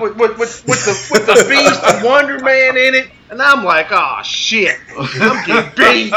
with, 0.00 0.16
with, 0.16 0.38
with, 0.38 0.64
with 0.66 0.84
the 0.84 1.08
with 1.12 1.26
the 1.26 1.46
Beast 1.48 1.82
and 1.84 2.04
Wonder 2.04 2.38
Man 2.40 2.76
in 2.76 2.94
it, 2.94 3.08
and 3.30 3.40
I'm 3.40 3.64
like, 3.64 3.86
oh 3.90 4.20
shit, 4.24 4.76
I'm 4.98 5.46
getting 5.46 5.70
beat. 5.76 6.12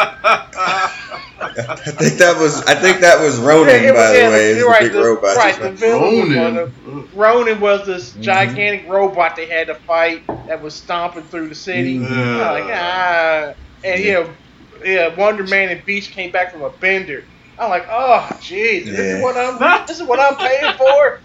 I 1.42 1.76
think 1.76 2.18
that 2.20 2.38
was 2.38 2.64
I 2.66 2.76
think 2.76 3.00
that 3.00 3.20
was 3.22 3.38
Ronan, 3.40 3.68
Yeah, 3.84 3.90
it 3.90 3.94
by 3.94 4.00
was- 4.10 4.20
the 4.20 4.26
way, 4.30 4.46
is 4.52 4.58
you're 4.58 4.66
the 4.66 4.72
right, 4.72 4.82
big 4.82 4.92
the- 4.94 5.04
robot. 5.04 5.36
right, 5.38 5.60
the 5.60 5.72
villain 5.72 6.20
was 6.20 6.36
Ronan. 6.36 7.10
Ronan 7.14 7.60
was 7.60 7.86
this 7.86 8.12
Mhm. 8.14 8.22
gigantic 8.22 8.88
robot 8.90 9.36
they 9.36 9.46
had 9.46 9.68
to 9.68 9.76
fight 9.76 10.26
that 10.48 10.62
was 10.62 10.74
stomping 10.74 11.24
through 11.24 11.50
the 11.50 11.56
city. 11.56 11.98
I'm 11.98 12.38
like, 12.40 12.64
ah. 12.68 13.54
And, 13.84 14.04
you 14.04 14.14
know, 14.14 14.30
yeah, 14.84 15.16
Wonder 15.16 15.44
Man 15.44 15.70
and 15.70 15.84
Beast 15.86 16.12
came 16.12 16.32
back 16.32 16.52
from 16.52 16.64
a 16.64 16.70
bender. 16.70 17.24
I'm 17.58 17.70
like, 17.70 17.88
oh, 17.90 18.28
jeez, 18.42 18.86
this 18.86 19.00
is 19.00 19.22
what 19.24 19.36
I'm 19.38 19.86
this 19.88 20.00
is 20.00 20.08
what 20.08 20.20
I'm 20.20 20.36
paying 20.36 20.78
for. 20.78 21.20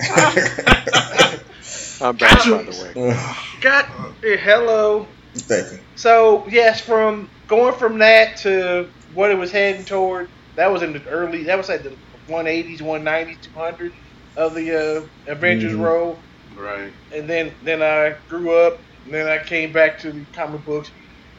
I'm 2.00 2.16
back, 2.16 2.48
by 2.48 2.62
the 2.62 2.74
way. 2.74 2.94
Got 3.60 3.86
hello. 4.22 5.14
Thank 5.36 5.72
you. 5.72 5.78
So 5.94 6.46
yes, 6.48 6.80
from 6.80 7.30
going 7.48 7.74
from 7.74 7.98
that 7.98 8.38
to 8.42 8.90
what 9.08 9.30
it 9.30 9.38
was 9.38 9.52
heading 9.52 9.84
toward, 9.84 10.28
that 10.56 10.70
was 10.72 10.82
in 10.82 10.92
the 10.92 11.04
early. 11.06 11.44
That 11.44 11.58
was 11.58 11.68
like 11.68 11.82
the 11.82 11.98
180s, 12.28 12.82
190s, 12.82 13.40
200 13.40 13.92
of 14.36 14.54
the 14.54 15.08
uh, 15.28 15.32
Avengers 15.32 15.74
Mhm. 15.74 15.76
role. 15.76 16.24
Right. 16.56 16.92
and 17.12 17.28
then 17.30 17.54
then 17.62 17.82
I 17.82 18.16
grew 18.28 18.52
up, 18.52 18.80
and 19.04 19.14
then 19.14 19.28
I 19.28 19.42
came 19.44 19.72
back 19.72 19.98
to 20.00 20.12
the 20.12 20.26
comic 20.34 20.64
books, 20.64 20.90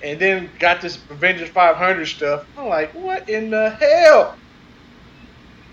and 0.01 0.19
then 0.19 0.51
got 0.59 0.81
this 0.81 1.05
Avengers 1.09 1.49
500 1.49 2.05
stuff. 2.05 2.41
I'm 2.57 2.67
like, 2.69 2.93
what 2.93 3.27
in 3.29 3.49
the 3.51 3.71
hell? 3.79 4.40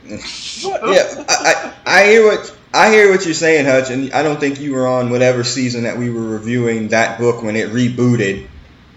Yeah, 0.07 1.25
I, 1.29 1.75
I, 1.85 2.01
I 2.01 2.05
hear 2.07 2.25
what 2.25 2.57
I 2.73 2.91
hear 2.91 3.11
what 3.11 3.25
you're 3.25 3.35
saying, 3.35 3.67
Hutch, 3.67 3.91
and 3.91 4.13
I 4.13 4.23
don't 4.23 4.39
think 4.39 4.61
you 4.61 4.75
were 4.75 4.87
on 4.87 5.11
whatever 5.11 5.45
season 5.45 5.85
that 5.85 5.97
we 5.97 6.11
were 6.11 6.21
reviewing 6.21 6.89
that 6.89 7.19
book 7.19 7.43
when 7.43 7.57
it 7.57 7.71
rebooted 7.71 8.47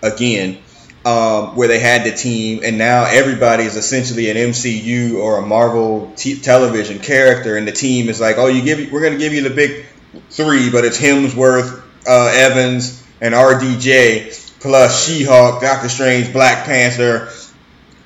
again, 0.02 0.58
um, 1.06 1.56
where 1.56 1.68
they 1.68 1.80
had 1.80 2.04
the 2.04 2.12
team, 2.12 2.62
and 2.64 2.78
now 2.78 3.06
everybody 3.06 3.64
is 3.64 3.76
essentially 3.76 4.30
an 4.30 4.38
MCU 4.38 5.16
or 5.16 5.38
a 5.38 5.46
Marvel 5.46 6.12
t- 6.16 6.40
television 6.40 7.00
character, 7.00 7.56
and 7.56 7.68
the 7.68 7.72
team 7.72 8.10
is 8.10 8.20
like, 8.20 8.38
oh, 8.38 8.48
you 8.48 8.62
give, 8.62 8.92
we're 8.92 9.02
gonna 9.02 9.18
give 9.18 9.34
you 9.34 9.42
the 9.42 9.50
big 9.50 9.86
three, 10.30 10.70
but 10.70 10.84
it's 10.84 11.00
Hemsworth, 11.00 11.82
uh, 12.08 12.32
Evans, 12.34 13.04
and 13.22 13.34
RDJ 13.34 14.60
plus 14.60 15.06
She-Hulk, 15.06 15.62
Doctor 15.62 15.90
Strange, 15.90 16.34
Black 16.34 16.66
Panther, 16.66 17.30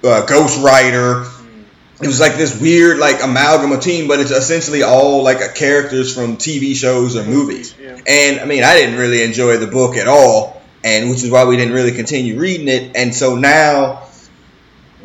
uh, 0.04 0.26
Ghost 0.26 0.64
Rider 0.64 1.26
it 2.02 2.08
was 2.08 2.20
like 2.20 2.36
this 2.36 2.60
weird 2.60 2.98
like 2.98 3.24
amalgam 3.24 3.72
of 3.72 3.82
team, 3.82 4.08
but 4.08 4.20
it's 4.20 4.32
essentially 4.32 4.84
all 4.84 5.24
like 5.24 5.56
characters 5.56 6.14
from 6.14 6.36
TV 6.36 6.76
shows 6.76 7.16
or 7.16 7.24
movies. 7.24 7.74
Yeah. 7.80 7.98
And 8.06 8.40
I 8.42 8.46
mean, 8.46 8.64
I 8.64 8.76
didn't 8.76 9.00
really 9.00 9.24
enjoy 9.24 9.58
the 9.58 9.68
book 9.68 9.96
at 9.96 10.08
all, 10.08 10.62
and 10.84 11.10
which 11.10 11.24
is 11.24 11.30
why 11.30 11.46
we 11.46 11.56
didn't 11.56 11.74
really 11.74 11.94
continue 11.94 12.38
reading 12.38 12.68
it. 12.68 12.98
And 12.98 13.16
so 13.16 13.38
now, 13.38 14.10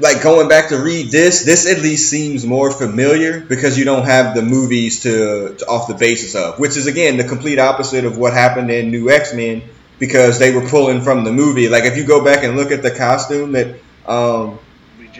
like 0.00 0.20
going 0.22 0.48
back 0.48 0.70
to 0.70 0.78
read 0.78 1.12
this, 1.12 1.44
this 1.44 1.70
at 1.70 1.80
least 1.80 2.10
seems 2.10 2.44
more 2.44 2.72
familiar 2.72 3.38
because 3.38 3.78
you 3.78 3.84
don't 3.84 4.06
have 4.06 4.34
the 4.34 4.42
movies 4.42 5.04
to, 5.04 5.54
to 5.54 5.66
off 5.66 5.86
the 5.86 5.94
basis 5.94 6.34
of, 6.34 6.58
which 6.58 6.76
is 6.76 6.88
again 6.88 7.18
the 7.18 7.24
complete 7.24 7.60
opposite 7.60 8.04
of 8.04 8.18
what 8.18 8.32
happened 8.32 8.68
in 8.68 8.90
New 8.90 9.10
X 9.10 9.32
Men 9.32 9.62
because 10.00 10.40
they 10.40 10.52
were 10.52 10.66
pulling 10.66 11.02
from 11.02 11.22
the 11.22 11.32
movie. 11.32 11.68
Like 11.68 11.84
if 11.84 11.96
you 11.96 12.04
go 12.04 12.24
back 12.24 12.42
and 12.42 12.56
look 12.56 12.72
at 12.72 12.82
the 12.82 12.90
costume 12.90 13.52
that. 13.52 13.78
Um, 14.06 14.58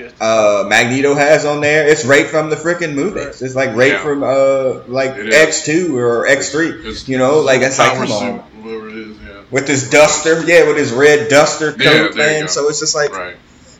just 0.00 0.20
uh, 0.20 0.64
Magneto 0.68 1.14
has 1.14 1.44
on 1.44 1.60
there. 1.60 1.86
It's 1.88 2.04
right 2.04 2.26
from 2.26 2.50
the 2.50 2.56
freaking 2.56 2.94
movies. 2.94 3.26
Right. 3.26 3.42
It's 3.42 3.54
like 3.54 3.74
right 3.76 3.92
Yeah. 3.92 4.02
from 4.02 4.22
uh 4.22 4.82
like 4.88 5.12
X 5.16 5.64
two 5.64 5.96
or 5.98 6.26
X 6.26 6.50
three. 6.50 6.72
You 7.06 7.18
know, 7.18 7.40
like 7.40 7.60
it's 7.62 7.78
like 7.78 7.92
Power 7.92 8.06
come 8.06 8.12
on 8.12 8.20
suit, 8.52 8.64
whatever 8.64 8.88
it 8.88 8.96
is. 8.96 9.16
Yeah. 9.18 9.42
with 9.50 9.66
this 9.66 9.88
duster, 9.90 10.42
yeah, 10.44 10.66
with 10.66 10.76
his 10.76 10.92
red 10.92 11.28
duster 11.28 11.72
coat, 11.72 12.12
Yeah, 12.14 12.16
man. 12.16 12.48
So 12.48 12.68
it's 12.68 12.80
just 12.80 12.94
like 12.94 13.12
Right. 13.16 13.36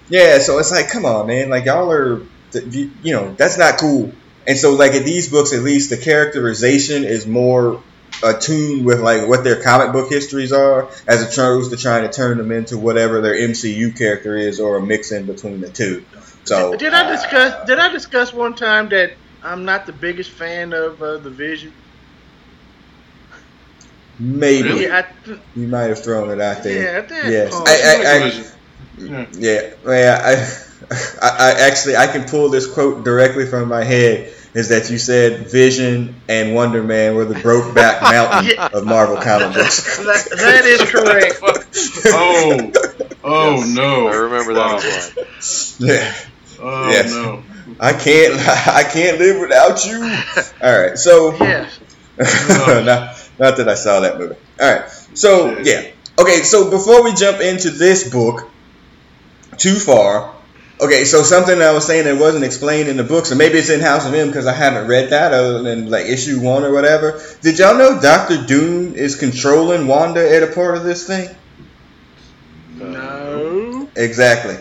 yeah, 0.09 0.39
so 0.39 0.59
it's 0.59 0.71
like 0.71 0.89
come 0.91 1.05
on, 1.05 1.27
man, 1.27 1.51
like 1.51 1.64
y'all 1.66 1.91
are 1.91 2.23
you, 2.53 2.91
you 3.03 3.12
know 3.12 3.35
that's 3.35 3.59
not 3.59 3.79
cool. 3.79 4.12
And 4.47 4.57
so 4.59 4.75
like 4.75 4.95
in 4.95 5.05
these 5.05 5.29
books, 5.31 5.53
at 5.53 5.62
least 5.62 5.91
the 5.91 5.97
characterization 5.97 7.05
is 7.05 7.27
more 7.27 7.83
attuned 8.23 8.85
with 8.85 9.01
like 9.01 9.27
what 9.27 9.45
their 9.45 9.63
comic 9.63 9.93
book 9.93 10.11
histories 10.11 10.53
are, 10.53 10.89
as 11.07 11.23
opposed 11.23 11.71
to 11.71 11.77
trying 11.77 12.03
to 12.03 12.13
turn 12.13 12.39
them 12.39 12.53
into 12.53 12.79
whatever 12.79 13.21
their 13.21 13.35
MCU 13.35 13.97
character 13.97 14.37
is 14.37 14.61
or 14.61 14.77
a 14.77 14.83
mix 14.83 15.13
in 15.13 15.27
between 15.27 15.61
the 15.61 15.71
two. 15.71 16.05
So 16.45 16.75
did 16.77 16.93
I 16.95 17.11
discuss? 17.11 17.67
Did 17.67 17.79
I 17.79 17.89
discuss 17.93 18.33
one 18.33 18.55
time 18.55 18.89
that 18.91 19.13
I'm 19.43 19.65
not 19.65 19.87
the 19.87 19.93
biggest 19.93 20.31
fan 20.31 20.73
of 20.73 21.01
uh, 21.03 21.19
the 21.19 21.31
Vision? 21.31 21.73
Maybe 24.19 24.69
Really? 24.69 24.83
Yeah, 24.85 25.07
th- 25.25 25.39
you 25.57 25.67
might 25.67 25.85
have 25.85 26.03
thrown 26.05 26.31
it 26.31 26.41
out 26.41 26.63
there. 26.63 26.83
yeah, 26.83 27.01
that 27.01 27.31
Yes. 27.33 27.51
part. 27.51 27.69
I- 27.69 28.27
I-. 28.27 28.45
Yeah. 28.99 29.27
Yeah, 29.33 29.71
yeah. 29.87 30.21
I, 30.23 30.87
I, 31.23 31.29
I 31.39 31.61
actually 31.61 31.97
I 31.97 32.07
can 32.07 32.25
pull 32.29 32.51
this 32.51 32.67
quote 32.67 33.03
directly 33.05 33.47
from 33.47 33.69
my 33.69 33.83
head. 33.83 34.35
Is 34.53 34.71
that 34.71 34.91
you 34.91 34.99
said 34.99 35.47
Vision 35.51 36.17
and 36.29 36.55
Wonder 36.55 36.83
Man 36.83 37.15
were 37.15 37.25
the 37.25 37.39
broke 37.41 37.73
back 37.75 38.03
mountain 38.15 38.51
Yeah. 38.57 38.69
of 38.73 38.85
Marvel 38.85 39.17
comic 39.17 39.55
books? 39.55 39.97
that, 40.05 40.29
that 40.39 40.65
is 40.65 40.83
correct. 40.91 41.39
Oh. 42.13 42.73
Oh 43.23 43.55
Yes, 43.61 43.77
no. 43.77 44.09
I 44.09 44.15
remember 44.15 44.55
that 44.55 45.19
one. 45.79 45.89
Yeah, 45.89 46.15
Oh 46.61 46.91
Yes. 46.91 47.11
no. 47.13 47.43
I 47.79 47.93
can't 47.93 48.35
I 48.67 48.83
can't 48.85 49.19
live 49.19 49.39
without 49.41 49.85
you. 49.87 50.03
All 50.63 50.81
right, 50.81 50.99
so 50.99 51.33
Yes. 51.35 51.79
not, 52.19 53.31
not 53.39 53.57
that 53.59 53.69
I 53.69 53.75
saw 53.75 54.01
that 54.01 54.19
movie. 54.19 54.35
All 54.61 54.73
right, 54.75 54.91
so 55.15 55.59
yeah, 55.61 55.87
okay. 56.19 56.43
So 56.43 56.71
before 56.71 57.05
we 57.05 57.15
jump 57.15 57.41
into 57.41 57.71
this 57.71 58.11
book 58.11 58.51
too 59.59 59.77
far, 59.77 60.35
okay. 60.83 61.05
So 61.05 61.22
something 61.22 61.61
I 61.61 61.72
was 61.72 61.87
saying 61.87 62.05
that 62.05 62.18
wasn't 62.18 62.45
explained 62.45 62.89
in 62.89 62.97
the 62.97 63.05
books, 63.05 63.31
and 63.31 63.39
maybe 63.39 63.59
it's 63.59 63.70
in 63.70 63.81
House 63.81 64.07
of 64.07 64.14
M 64.14 64.28
because 64.28 64.47
I 64.47 64.53
haven't 64.53 64.89
read 64.89 65.11
that 65.11 65.33
other 65.33 65.62
than 65.62 65.91
like 65.91 66.07
issue 66.07 66.41
one 66.41 66.64
or 66.64 66.72
whatever. 66.72 67.22
Did 67.41 67.59
y'all 67.59 67.76
know 67.76 68.01
Doctor 68.01 68.45
Doom 68.45 68.95
is 68.95 69.16
controlling 69.16 69.87
Wanda 69.87 70.35
at 70.35 70.43
a 70.43 70.49
part 70.49 70.76
of 70.76 70.85
this 70.85 71.07
thing? 71.07 71.28
No. 72.76 73.89
Exactly. 73.97 74.57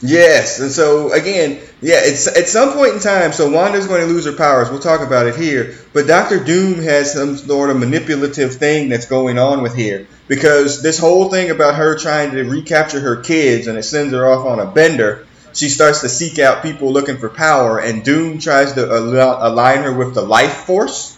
Yes, 0.00 0.60
and 0.60 0.70
so 0.70 1.12
again, 1.12 1.58
yeah, 1.80 2.00
it's 2.02 2.26
at 2.26 2.48
some 2.48 2.74
point 2.74 2.94
in 2.94 3.00
time. 3.00 3.32
So 3.32 3.50
Wanda's 3.50 3.86
going 3.86 4.02
to 4.02 4.06
lose 4.06 4.26
her 4.26 4.32
powers. 4.32 4.68
We'll 4.68 4.78
talk 4.78 5.00
about 5.00 5.26
it 5.26 5.36
here. 5.36 5.74
But 5.94 6.06
Doctor 6.06 6.42
Doom 6.42 6.82
has 6.82 7.12
some 7.12 7.36
sort 7.36 7.70
of 7.70 7.78
manipulative 7.78 8.56
thing 8.56 8.90
that's 8.90 9.06
going 9.06 9.38
on 9.38 9.62
with 9.62 9.74
here 9.74 10.06
because 10.28 10.82
this 10.82 10.98
whole 10.98 11.30
thing 11.30 11.50
about 11.50 11.76
her 11.76 11.98
trying 11.98 12.32
to 12.32 12.44
recapture 12.44 13.00
her 13.00 13.22
kids 13.22 13.66
and 13.68 13.78
it 13.78 13.84
sends 13.84 14.12
her 14.12 14.26
off 14.26 14.46
on 14.46 14.60
a 14.60 14.70
bender. 14.70 15.25
She 15.56 15.70
starts 15.70 16.02
to 16.02 16.08
seek 16.08 16.38
out 16.38 16.62
people 16.62 16.92
looking 16.92 17.16
for 17.16 17.30
power, 17.30 17.78
and 17.78 18.04
Doom 18.04 18.38
tries 18.38 18.74
to 18.74 18.82
al- 18.82 19.52
align 19.52 19.82
her 19.84 19.92
with 19.92 20.14
the 20.14 20.20
life 20.20 20.64
force, 20.64 21.16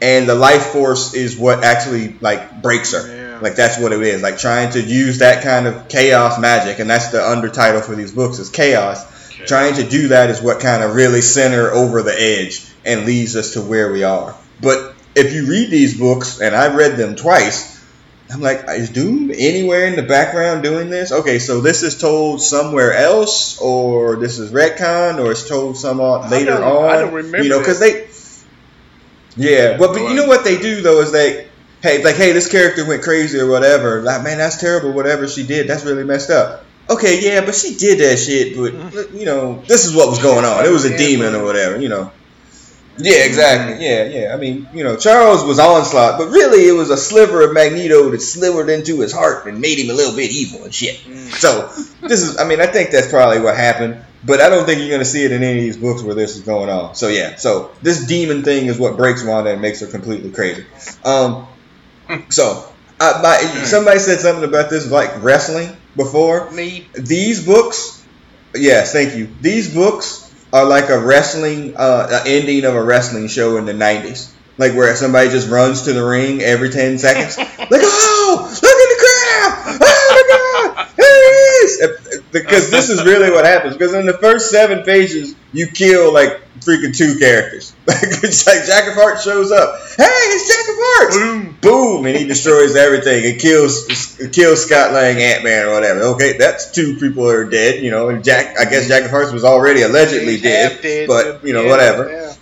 and 0.00 0.28
the 0.28 0.34
life 0.34 0.66
force 0.66 1.12
is 1.14 1.36
what 1.36 1.64
actually 1.64 2.16
like 2.20 2.62
breaks 2.62 2.92
her. 2.92 3.16
Yeah. 3.16 3.38
Like 3.40 3.56
that's 3.56 3.78
what 3.80 3.92
it 3.92 4.00
is. 4.00 4.22
Like 4.22 4.38
trying 4.38 4.70
to 4.72 4.80
use 4.80 5.18
that 5.18 5.42
kind 5.42 5.66
of 5.66 5.88
chaos 5.88 6.38
magic, 6.38 6.78
and 6.78 6.88
that's 6.88 7.08
the 7.08 7.18
undertitle 7.18 7.82
for 7.82 7.96
these 7.96 8.12
books 8.12 8.38
is 8.38 8.48
chaos. 8.48 9.04
Okay. 9.32 9.46
Trying 9.46 9.74
to 9.74 9.88
do 9.88 10.08
that 10.08 10.30
is 10.30 10.40
what 10.40 10.60
kind 10.60 10.84
of 10.84 10.94
really 10.94 11.22
sent 11.22 11.54
her 11.54 11.72
over 11.72 12.02
the 12.02 12.14
edge 12.14 12.64
and 12.84 13.06
leads 13.06 13.34
us 13.34 13.54
to 13.54 13.60
where 13.60 13.92
we 13.92 14.04
are. 14.04 14.36
But 14.62 14.94
if 15.16 15.32
you 15.32 15.46
read 15.46 15.70
these 15.70 15.98
books, 15.98 16.40
and 16.40 16.54
I 16.54 16.74
read 16.74 16.96
them 16.96 17.16
twice, 17.16 17.79
I'm 18.32 18.40
like, 18.40 18.64
is 18.68 18.90
Doom 18.90 19.30
anywhere 19.34 19.86
in 19.86 19.96
the 19.96 20.02
background 20.02 20.62
doing 20.62 20.88
this? 20.88 21.10
Okay, 21.10 21.38
so 21.38 21.60
this 21.60 21.82
is 21.82 21.98
told 21.98 22.40
somewhere 22.40 22.92
else, 22.92 23.60
or 23.60 24.16
this 24.16 24.38
is 24.38 24.50
retcon, 24.52 25.18
or 25.18 25.32
it's 25.32 25.48
told 25.48 25.76
I 25.84 26.28
later 26.28 26.52
don't- 26.52 26.62
on. 26.62 26.90
I 26.90 27.00
don't 27.00 27.12
remember 27.12 27.42
You 27.42 27.50
know, 27.50 27.58
because 27.58 27.80
they. 27.80 28.08
Yeah, 29.36 29.78
well, 29.78 29.92
but 29.92 30.02
you 30.02 30.14
know 30.14 30.26
what 30.26 30.44
they 30.44 30.58
do 30.58 30.82
though 30.82 31.00
is 31.00 31.12
they, 31.12 31.48
hey, 31.82 32.02
like, 32.02 32.16
hey, 32.16 32.32
this 32.32 32.50
character 32.50 32.86
went 32.86 33.02
crazy 33.02 33.38
or 33.38 33.48
whatever. 33.48 34.02
Like, 34.02 34.22
man, 34.22 34.38
that's 34.38 34.58
terrible. 34.58 34.92
Whatever 34.92 35.28
she 35.28 35.46
did, 35.46 35.68
that's 35.68 35.84
really 35.84 36.04
messed 36.04 36.30
up. 36.30 36.64
Okay, 36.90 37.20
yeah, 37.22 37.44
but 37.44 37.54
she 37.54 37.76
did 37.76 38.00
that 38.00 38.18
shit. 38.18 38.56
But 38.56 38.72
mm. 38.74 39.18
you 39.18 39.24
know, 39.24 39.62
this 39.66 39.84
is 39.84 39.94
what 39.94 40.08
was 40.08 40.20
going 40.20 40.44
on. 40.44 40.64
It 40.64 40.70
was 40.70 40.84
a 40.84 40.96
demon 40.96 41.34
or 41.34 41.44
whatever. 41.44 41.80
You 41.80 41.88
know. 41.88 42.12
Yeah, 42.98 43.24
exactly. 43.24 43.84
Yeah, 43.84 44.04
yeah. 44.04 44.34
I 44.34 44.36
mean, 44.36 44.68
you 44.74 44.84
know, 44.84 44.96
Charles 44.96 45.44
was 45.44 45.58
onslaught, 45.58 46.18
but 46.18 46.28
really 46.28 46.68
it 46.68 46.72
was 46.72 46.90
a 46.90 46.96
sliver 46.96 47.42
of 47.42 47.54
Magneto 47.54 48.10
that 48.10 48.20
slivered 48.20 48.68
into 48.68 49.00
his 49.00 49.12
heart 49.12 49.46
and 49.46 49.60
made 49.60 49.78
him 49.78 49.90
a 49.90 49.94
little 49.94 50.14
bit 50.14 50.30
evil 50.30 50.64
and 50.64 50.74
shit. 50.74 50.96
So 51.30 51.68
this 52.02 52.22
is, 52.22 52.38
I 52.38 52.44
mean, 52.44 52.60
I 52.60 52.66
think 52.66 52.90
that's 52.90 53.08
probably 53.08 53.40
what 53.40 53.56
happened, 53.56 54.04
but 54.24 54.40
I 54.40 54.50
don't 54.50 54.66
think 54.66 54.80
you're 54.80 54.90
gonna 54.90 55.04
see 55.04 55.24
it 55.24 55.32
in 55.32 55.42
any 55.42 55.58
of 55.58 55.64
these 55.64 55.76
books 55.76 56.02
where 56.02 56.14
this 56.14 56.36
is 56.36 56.42
going 56.42 56.68
on. 56.68 56.94
So 56.94 57.08
yeah, 57.08 57.36
so 57.36 57.70
this 57.80 58.06
demon 58.06 58.42
thing 58.42 58.66
is 58.66 58.78
what 58.78 58.96
breaks 58.96 59.24
Wanda 59.24 59.52
and 59.52 59.62
makes 59.62 59.80
her 59.80 59.86
completely 59.86 60.30
crazy. 60.30 60.66
Um, 61.04 61.46
so 62.28 62.70
uh, 63.00 63.20
my, 63.22 63.36
somebody 63.64 63.98
said 63.98 64.20
something 64.20 64.44
about 64.44 64.68
this 64.68 64.90
like 64.90 65.22
wrestling 65.22 65.76
before 65.96 66.50
Me. 66.50 66.86
these 66.94 67.44
books 67.44 68.04
yes 68.54 68.92
thank 68.92 69.16
you 69.16 69.28
these 69.40 69.72
books 69.74 70.29
are 70.52 70.64
like 70.64 70.88
a 70.88 70.98
wrestling 70.98 71.74
uh 71.76 72.22
ending 72.26 72.64
of 72.64 72.74
a 72.74 72.82
wrestling 72.82 73.28
show 73.28 73.56
in 73.56 73.66
the 73.66 73.72
90s 73.72 74.32
like 74.60 74.74
where 74.74 74.94
somebody 74.94 75.30
just 75.30 75.48
runs 75.48 75.82
to 75.82 75.94
the 75.94 76.04
ring 76.04 76.42
every 76.42 76.68
10 76.70 76.98
seconds. 76.98 77.36
Like 77.70 77.82
oh 77.84 78.48
look 78.50 78.64
at 78.64 78.88
the 78.90 79.00
crowd! 79.04 79.78
Oh 79.80 80.06
my 80.10 80.74
god! 80.74 80.88
There 80.96 81.06
it 81.06 81.64
is 81.64 82.09
because 82.32 82.70
this 82.70 82.88
is 82.90 83.04
really 83.04 83.30
what 83.30 83.44
happens 83.44 83.74
because 83.76 83.94
in 83.94 84.06
the 84.06 84.16
first 84.18 84.50
seven 84.50 84.82
pages 84.84 85.34
you 85.52 85.66
kill 85.66 86.12
like 86.12 86.40
freaking 86.60 86.94
two 86.96 87.18
characters 87.18 87.74
it's 87.88 88.46
like 88.46 88.64
Jack 88.66 88.86
of 88.88 88.94
Hearts 88.94 89.24
shows 89.24 89.50
up 89.50 89.74
hey 89.96 90.04
it's 90.04 90.48
Jack 90.48 90.68
of 90.68 90.76
Hearts 90.78 91.16
Boom. 91.16 91.56
boom, 91.60 92.06
and 92.06 92.16
he 92.16 92.26
destroys 92.26 92.76
everything. 92.76 93.24
It 93.24 93.40
kills 93.40 94.18
it 94.20 94.32
kills 94.32 94.64
Scott 94.66 94.92
Lang, 94.92 95.16
Ant 95.20 95.42
Man, 95.44 95.66
or 95.68 95.72
whatever. 95.72 96.00
Okay, 96.14 96.36
that's 96.38 96.70
two 96.72 96.96
people 96.98 97.24
that 97.26 97.34
are 97.36 97.48
dead. 97.50 97.82
You 97.82 97.90
know, 97.90 98.08
and 98.10 98.22
Jack. 98.22 98.58
I 98.58 98.64
guess 98.70 98.86
Jack 98.88 99.04
of 99.04 99.10
Hearts 99.10 99.32
was 99.32 99.44
already 99.44 99.82
allegedly 99.82 100.38
dead, 100.40 100.80
dead, 100.82 101.08
but 101.08 101.44
you 101.44 101.52
know, 101.52 101.64
yeah, 101.64 101.70
whatever. 101.70 102.10
yeah. 102.10 102.34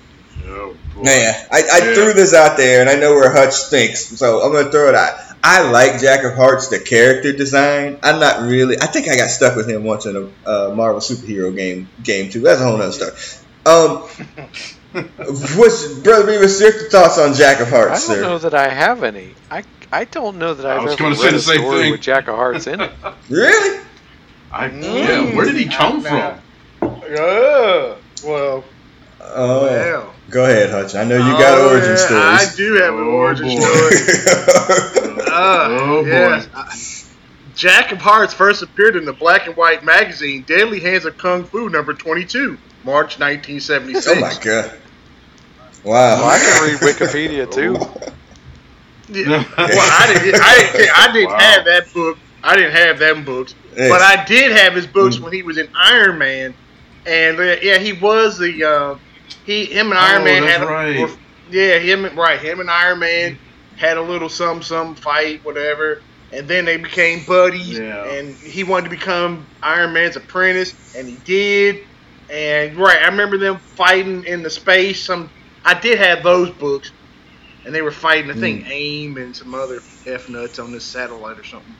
Oh 0.48 0.74
Man, 1.02 1.34
I, 1.52 1.62
I 1.72 1.78
Yeah. 1.88 1.94
threw 1.94 2.12
this 2.12 2.34
out 2.34 2.56
there, 2.56 2.80
and 2.80 2.90
I 2.90 2.94
know 2.96 3.14
where 3.14 3.32
Hutch 3.32 3.54
thinks, 3.70 4.00
so 4.18 4.40
I'm 4.42 4.52
gonna 4.52 4.70
throw 4.70 4.88
it 4.88 4.94
out. 4.94 5.14
I 5.42 5.70
like 5.70 6.00
Jack 6.00 6.24
of 6.24 6.34
Hearts, 6.34 6.68
the 6.68 6.78
character 6.80 7.32
design. 7.32 7.98
I'm 8.02 8.18
not 8.20 8.42
really. 8.48 8.76
I 8.80 8.86
think 8.86 9.08
I 9.08 9.16
got 9.16 9.28
stuck 9.30 9.56
with 9.56 9.68
him 9.68 9.84
once 9.84 10.04
in 10.06 10.16
a 10.16 10.48
uh, 10.48 10.74
Marvel 10.74 11.00
superhero 11.00 11.54
game, 11.54 11.88
game 12.02 12.30
too. 12.30 12.40
That's 12.40 12.60
a 12.60 12.64
whole 12.64 12.76
nother 12.76 12.92
story. 12.92 13.12
Um, 13.66 13.98
what's 15.56 15.86
brother 15.98 16.26
Beavis? 16.32 16.60
Your 16.60 16.72
thoughts 16.90 17.18
on 17.18 17.34
Jack 17.34 17.60
of 17.60 17.68
Hearts? 17.70 18.08
I 18.08 18.14
don't 18.14 18.16
sir? 18.16 18.22
know 18.22 18.38
that 18.38 18.54
I 18.54 18.68
have 18.68 19.02
any. 19.04 19.34
I 19.50 19.64
I 19.92 20.04
don't 20.04 20.38
know 20.38 20.54
that 20.54 20.66
I 20.66 20.76
I've 20.76 20.82
was 20.84 20.92
ever 20.94 21.02
gonna 21.02 21.14
read 21.14 21.20
say 21.22 21.28
a 21.28 21.32
the 21.32 21.40
same 21.40 21.60
story 21.60 21.78
thing. 21.82 21.92
with 21.92 22.00
Jack 22.00 22.28
of 22.28 22.34
Hearts 22.36 22.66
in 22.66 22.80
it. 22.80 22.90
Really? 23.30 23.84
I, 24.50 24.66
yeah, 24.70 25.34
where 25.36 25.44
did 25.44 25.56
he 25.56 25.66
come 25.66 26.00
from? 26.00 26.40
Uh, 26.82 27.96
well, 28.24 28.64
Oh, 29.20 29.62
well. 29.62 30.14
go 30.30 30.44
ahead, 30.44 30.70
Hutch. 30.70 30.94
I 30.94 31.04
know 31.04 31.16
you 31.16 31.32
got 31.38 31.58
Oh, 31.58 31.68
origin 31.70 31.90
yeah, 31.90 32.38
I 32.40 32.46
do 32.56 32.74
have 32.76 32.94
an 32.94 33.00
Oh, 33.00 33.10
origin 33.10 33.44
boy. 33.46 33.60
story. 33.60 33.96
Uh, 35.38 35.78
Oh, 35.80 36.02
boy. 36.02 36.08
yes. 36.08 36.48
I- 36.54 36.74
Jack 37.54 37.90
of 37.90 37.98
Hearts 37.98 38.32
first 38.32 38.62
appeared 38.62 38.94
in 38.94 39.04
the 39.04 39.12
black 39.12 39.46
and 39.48 39.56
white 39.56 39.84
magazine 39.84 40.42
Deadly 40.46 40.78
Hands 40.78 41.04
of 41.04 41.18
Kung 41.18 41.42
Fu 41.44 41.68
number 41.68 41.92
22, 41.92 42.56
March 42.84 43.18
1976. 43.18 44.06
oh 44.06 44.20
my 44.20 44.32
god! 44.40 44.72
Wow. 45.82 46.20
Well, 46.20 46.24
I 46.28 46.38
can 46.38 46.62
read 46.68 46.78
Wikipedia 46.80 47.50
too. 47.52 47.72
Yeah. 49.12 49.44
Well, 49.56 49.68
I 49.80 50.12
didn't. 50.22 50.40
I 50.40 50.70
didn't. 50.72 50.98
I 50.98 51.12
didn't 51.12 51.30
Wow. 51.30 51.38
have 51.38 51.64
that 51.64 51.92
book. 51.94 52.18
I 52.44 52.54
didn't 52.56 52.72
have 52.76 52.98
them 53.00 53.24
books, 53.24 53.54
Hey. 53.74 53.88
but 53.88 54.00
I 54.02 54.24
did 54.24 54.52
have 54.52 54.74
his 54.74 54.86
books 54.86 55.16
Mm. 55.16 55.20
when 55.22 55.32
he 55.32 55.42
was 55.42 55.58
in 55.58 55.68
Iron 55.74 56.18
Man, 56.18 56.54
and 57.06 57.40
uh, 57.40 57.56
yeah, 57.60 57.78
he 57.78 57.92
was 57.94 58.38
the 58.38 58.62
uh, 58.64 58.94
he 59.44 59.64
him 59.64 59.90
and 59.90 59.98
Iron 59.98 60.22
Oh, 60.22 60.24
Man 60.24 60.42
that's 60.42 60.58
had 60.58 60.62
a, 60.62 60.70
right. 60.70 61.00
were- 61.00 61.10
yeah 61.50 61.78
him 61.78 62.04
right 62.16 62.38
him 62.38 62.60
and 62.60 62.70
Iron 62.70 62.98
Man 63.00 63.38
had 63.78 63.96
a 63.96 64.02
little 64.02 64.28
some 64.28 64.62
some 64.62 64.94
fight 64.94 65.44
whatever, 65.44 66.02
and 66.32 66.46
then 66.48 66.64
they 66.64 66.76
became 66.76 67.24
buddies, 67.26 67.78
Yeah. 67.78 68.04
and 68.04 68.34
he 68.34 68.64
wanted 68.64 68.84
to 68.84 68.90
become 68.90 69.46
Iron 69.62 69.92
Man's 69.92 70.16
apprentice, 70.16 70.96
and 70.96 71.08
he 71.08 71.16
did, 71.24 71.78
and 72.30 72.76
right 72.76 72.98
I 73.02 73.06
remember 73.06 73.38
them 73.38 73.58
fighting 73.58 74.24
in 74.24 74.42
the 74.42 74.50
space. 74.50 75.02
Some 75.04 75.30
I 75.64 75.74
did 75.74 75.98
have 75.98 76.22
those 76.22 76.50
books 76.50 76.90
and 77.68 77.74
they 77.74 77.82
were 77.82 77.90
fighting, 77.90 78.30
I 78.30 78.34
think, 78.34 78.64
mm. 78.64 78.70
AIM 78.70 79.16
and 79.18 79.36
some 79.36 79.54
other 79.54 79.80
F 80.06 80.30
nuts 80.30 80.58
on 80.58 80.72
this 80.72 80.84
satellite 80.84 81.38
or 81.38 81.44
something. 81.44 81.74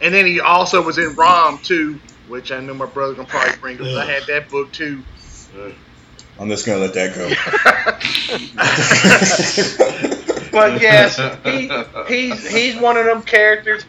And 0.00 0.12
then 0.12 0.26
he 0.26 0.40
also 0.40 0.82
was 0.82 0.98
in 0.98 1.14
ROM 1.14 1.58
too, 1.58 2.00
which 2.28 2.50
I 2.50 2.58
know 2.60 2.74
my 2.74 2.86
brother 2.86 3.14
gonna 3.14 3.28
probably 3.28 3.56
bring 3.60 3.76
up. 3.76 3.82
'cause 3.82 3.96
I 3.96 4.04
had 4.04 4.24
that 4.26 4.50
book 4.50 4.72
too. 4.72 5.04
I'm 6.40 6.48
just 6.48 6.66
gonna 6.66 6.80
let 6.80 6.94
that 6.94 7.14
go. 7.14 7.28
But 10.50 10.80
yes, 10.80 11.16
he 11.44 11.70
he's 12.08 12.48
he's 12.50 12.76
one 12.76 12.96
of 12.96 13.06
them 13.06 13.22
characters. 13.22 13.84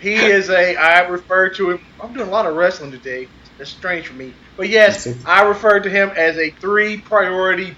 He 0.00 0.14
is 0.14 0.50
a 0.50 0.76
I 0.76 1.00
refer 1.08 1.48
to 1.50 1.70
him. 1.70 1.80
I'm 2.00 2.12
doing 2.12 2.28
a 2.28 2.30
lot 2.30 2.46
of 2.46 2.56
wrestling 2.56 2.90
today. 2.90 3.28
That's 3.58 3.70
strange 3.70 4.08
for 4.08 4.14
me. 4.14 4.34
But 4.56 4.68
yes, 4.68 5.08
I 5.24 5.42
refer 5.42 5.80
to 5.80 5.90
him 5.90 6.10
as 6.16 6.36
a 6.38 6.50
three 6.50 6.98
priority 6.98 7.74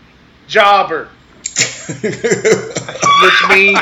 jobber, 0.47 1.05
which 2.03 3.49
means 3.49 3.79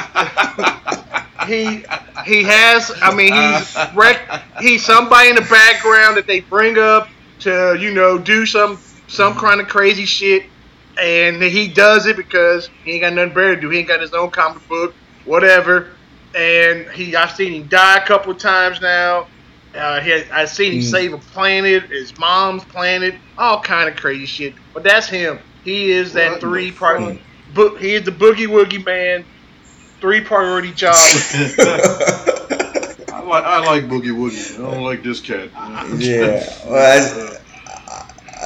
he 1.47 1.85
he 2.25 2.43
has. 2.45 2.93
I 3.01 3.15
mean, 3.15 3.33
he's 3.33 3.77
rec, 3.95 4.43
he's 4.61 4.85
somebody 4.85 5.31
in 5.31 5.37
the 5.37 5.43
background 5.43 6.17
that 6.17 6.27
they 6.27 6.41
bring 6.41 6.79
up 6.79 7.09
to 7.41 7.77
you 7.79 7.93
know 7.93 8.19
do 8.19 8.47
some 8.47 8.79
some 9.09 9.35
kind 9.35 9.61
of 9.61 9.69
crazy 9.69 10.05
shit, 10.05 10.45
and 11.01 11.43
he 11.43 11.69
does 11.69 12.07
it 12.07 12.17
because 12.17 12.69
he 12.85 12.93
ain't 12.93 13.03
got 13.03 13.13
nothing 13.13 13.35
better 13.35 13.55
to 13.55 13.61
do. 13.61 13.71
He 13.71 13.79
ain't 13.81 13.89
got 13.89 14.01
his 14.01 14.13
own 14.13 14.31
comic 14.31 14.67
book, 14.69 14.95
whatever. 15.25 15.89
And 16.35 16.87
he, 16.91 17.17
I've 17.17 17.33
seen 17.33 17.53
him 17.63 17.69
die 17.69 17.97
a 17.97 18.07
couple 18.07 18.33
of 18.33 18.39
times 18.39 18.81
now. 18.81 19.27
Uh, 19.75 20.01
he, 20.01 20.13
I've 20.31 20.49
seen 20.51 20.73
him 20.75 20.79
Mm. 20.81 20.91
save 20.91 21.13
a 21.13 21.19
planet, 21.19 21.85
his 21.91 22.19
mom's 22.19 22.65
planet, 22.65 23.15
all 23.37 23.61
kind 23.61 23.89
of 23.89 23.97
crazy 23.97 24.27
shit. 24.27 24.55
But 24.73 24.83
that's 24.85 25.07
him. 25.09 25.39
He 25.65 25.91
is 25.91 26.13
that 26.15 26.33
What 26.33 26.41
three 26.41 26.71
the 26.71 26.77
priority. 26.77 27.23
Bo- 27.55 27.77
he 27.77 27.95
is 27.95 28.03
the 28.05 28.11
boogie 28.11 28.47
woogie 28.47 28.85
man, 28.85 29.25
three 30.01 30.21
priority 30.21 30.73
job. 30.73 30.95
I 33.13 33.23
like 33.29 33.45
I 33.45 33.59
like 33.65 33.85
Boogie 33.85 34.15
Woogie. 34.15 34.55
I 34.55 34.71
don't 34.71 34.83
like 34.85 35.03
this 35.03 35.21
cat. 35.21 35.49
yeah. 35.99 36.49
Well, 36.67 37.37
I, 37.37 37.39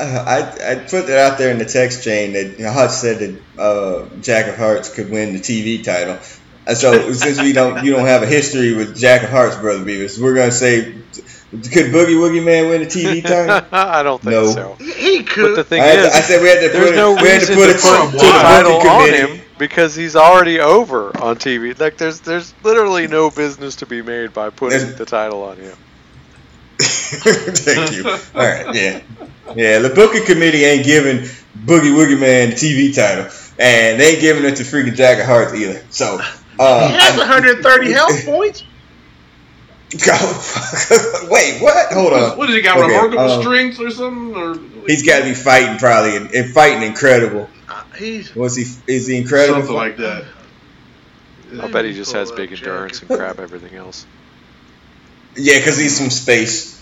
I, 0.00 0.72
I 0.72 0.74
put 0.76 1.06
that 1.08 1.18
out 1.32 1.38
there 1.38 1.50
in 1.50 1.58
the 1.58 1.64
text 1.64 2.02
chain 2.04 2.32
that 2.34 2.58
you 2.58 2.64
know, 2.64 2.72
Hutch 2.72 2.90
said 2.90 3.18
that 3.18 3.60
uh, 3.60 4.06
Jack 4.20 4.48
of 4.48 4.56
Hearts 4.56 4.92
could 4.94 5.10
win 5.10 5.32
the 5.32 5.38
TV 5.40 5.82
title. 5.84 6.18
So 6.74 7.12
since 7.12 7.40
we 7.40 7.52
don't 7.52 7.84
you 7.84 7.90
don't 7.92 8.06
have 8.06 8.22
a 8.22 8.26
history 8.26 8.74
with 8.74 8.96
Jack 8.96 9.22
of 9.24 9.30
Hearts, 9.30 9.56
brother 9.56 9.84
Beavis, 9.84 10.18
we're 10.20 10.34
gonna 10.34 10.52
say 10.52 10.92
could 11.50 11.86
Boogie 11.92 12.14
Woogie 12.16 12.44
Man 12.44 12.68
win 12.68 12.80
the 12.82 12.86
TV 12.86 13.22
title? 13.26 13.66
I 13.72 14.02
don't 14.04 14.22
think 14.22 14.32
No. 14.32 14.52
so. 14.52 14.74
he 14.74 15.18
But 15.22 15.28
could. 15.30 15.56
the 15.56 15.64
thing 15.64 15.82
I, 15.82 15.86
is, 15.94 16.06
I 16.14 16.20
said 16.20 16.42
we 16.42 16.48
had 16.48 16.60
to 16.60 16.68
there's 16.68 16.90
put 16.90 16.96
no 16.96 17.16
it, 17.16 17.22
we 17.22 17.28
had 17.28 17.40
to 17.42 17.54
put 17.54 17.64
to 17.64 17.70
it 17.70 17.80
put 17.80 17.80
to, 17.80 18.10
to 18.12 18.16
the 18.18 18.18
the 18.18 18.32
title 18.40 18.76
on 18.88 19.08
him 19.12 19.40
because 19.58 19.96
he's 19.96 20.14
already 20.14 20.60
over 20.60 21.08
on 21.20 21.36
TV. 21.36 21.76
Like 21.78 21.96
there's 21.96 22.20
there's 22.20 22.54
literally 22.62 23.08
no 23.08 23.30
business 23.30 23.74
to 23.76 23.86
be 23.86 24.00
made 24.00 24.32
by 24.32 24.50
putting 24.50 24.78
There's- 24.78 24.96
the 24.98 25.06
title 25.06 25.42
on 25.42 25.56
him. 25.56 25.76
Thank 26.84 27.92
you. 27.92 28.08
All 28.08 28.18
right, 28.34 28.74
yeah, 28.74 29.02
yeah. 29.54 29.78
The 29.78 29.90
booking 29.94 30.24
committee 30.24 30.64
ain't 30.64 30.84
giving 30.84 31.18
Boogie 31.64 31.92
Woogie 31.92 32.18
Man 32.18 32.50
the 32.50 32.56
TV 32.56 32.94
title, 32.94 33.24
and 33.58 34.00
they 34.00 34.12
ain't 34.12 34.20
giving 34.20 34.44
it 34.44 34.56
to 34.56 34.62
freaking 34.62 34.94
Jack 34.94 35.18
of 35.18 35.26
Hearts 35.26 35.54
either. 35.54 35.84
So, 35.90 36.20
uh, 36.58 36.88
he 36.88 36.94
has 36.94 37.18
130 37.18 37.92
health 37.92 38.24
points. 38.24 38.64
Go. 40.06 40.12
Wait, 41.28 41.60
what? 41.60 41.92
Hold 41.92 42.12
on. 42.12 42.38
What 42.38 42.48
has 42.48 42.54
he 42.54 42.62
got? 42.62 42.78
Okay, 42.78 42.86
remarkable 42.86 43.28
um, 43.28 43.42
strength 43.42 43.80
or 43.80 43.90
something? 43.90 44.36
Or 44.36 44.56
He's 44.86 45.04
got 45.04 45.18
to 45.18 45.24
be 45.24 45.34
fighting 45.34 45.78
probably 45.78 46.16
and, 46.16 46.30
and 46.32 46.52
fighting 46.54 46.82
incredible. 46.84 47.50
Uh, 47.68 47.82
he's 47.98 48.34
Was 48.36 48.54
he? 48.54 48.64
Is 48.86 49.08
he 49.08 49.18
incredible? 49.18 49.60
something 49.60 49.74
like 49.74 49.96
that. 49.96 50.26
I 51.60 51.68
bet 51.68 51.84
he 51.84 51.92
just 51.92 52.12
has 52.12 52.30
big 52.30 52.52
up 52.52 52.58
endurance 52.58 53.00
and 53.00 53.08
crap 53.08 53.40
everything 53.40 53.74
else. 53.74 54.06
Yeah, 55.36 55.58
because 55.58 55.78
he's 55.78 55.98
from 55.98 56.10
space. 56.10 56.80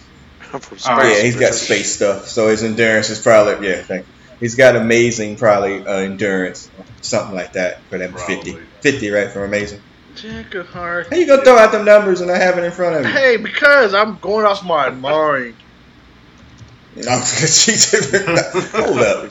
I'm 0.52 0.60
from 0.60 0.76
Oh, 0.76 0.98
space. 1.00 1.16
yeah, 1.18 1.22
he's 1.24 1.36
got 1.36 1.54
space 1.54 1.94
stuff, 1.94 2.26
so 2.28 2.48
his 2.48 2.62
endurance 2.62 3.10
is 3.10 3.20
probably 3.20 3.68
yeah. 3.68 3.82
Thank 3.82 4.06
you. 4.06 4.12
He's 4.40 4.54
got 4.54 4.76
amazing 4.76 5.36
probably 5.36 5.84
uh, 5.86 5.98
endurance, 5.98 6.70
something 7.00 7.34
like 7.34 7.54
that 7.54 7.82
for 7.82 7.98
them 7.98 8.12
50. 8.14 8.34
Probably. 8.52 8.66
50, 8.80 9.10
right? 9.10 9.30
For 9.30 9.44
amazing. 9.44 9.80
Jack 10.14 10.54
of 10.54 10.68
Hearts. 10.68 11.08
How 11.10 11.16
you 11.16 11.26
gonna 11.26 11.42
throw 11.42 11.56
out 11.58 11.72
them 11.72 11.84
numbers 11.84 12.20
and 12.20 12.30
I 12.30 12.38
have 12.38 12.56
it 12.58 12.64
in 12.64 12.72
front 12.72 12.96
of 12.96 13.02
you? 13.04 13.10
Hey, 13.10 13.36
because 13.36 13.94
I'm 13.94 14.18
going 14.18 14.46
off 14.46 14.64
my 14.64 14.90
mind. 14.90 15.54
No, 17.04 17.20
she- 17.22 17.72
Hold 18.76 18.98
up. 18.98 19.30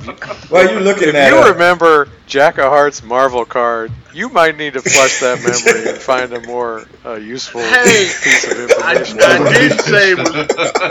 While 0.49 0.72
you 0.72 0.80
looking 0.80 1.09
If 1.09 1.13
that 1.13 1.32
you 1.34 1.39
up, 1.39 1.53
remember 1.53 2.07
Jack 2.26 2.57
of 2.59 2.65
Hearts 2.65 3.03
Marvel 3.03 3.43
card, 3.45 3.91
you 4.13 4.30
might 4.30 4.55
need 4.57 4.74
to 4.74 4.82
flush 4.82 5.20
that 5.20 5.41
memory 5.43 5.89
and 5.89 5.97
find 5.97 6.32
a 6.34 6.39
more 6.47 6.86
uh, 7.05 7.15
useful 7.15 7.59
Hey, 7.61 8.09
piece 8.24 8.45
of 8.45 8.57
information. 8.59 9.20
I 9.22 9.51
didn't 9.51 9.80
say 9.80 10.11
it 10.11 10.18
was. 10.18 10.30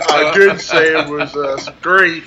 I 0.09 0.33
didn't 0.35 0.59
say 0.59 0.99
it 0.99 1.09
was 1.11 1.35
uh, 1.35 1.57
some 1.57 1.75
great. 1.81 2.25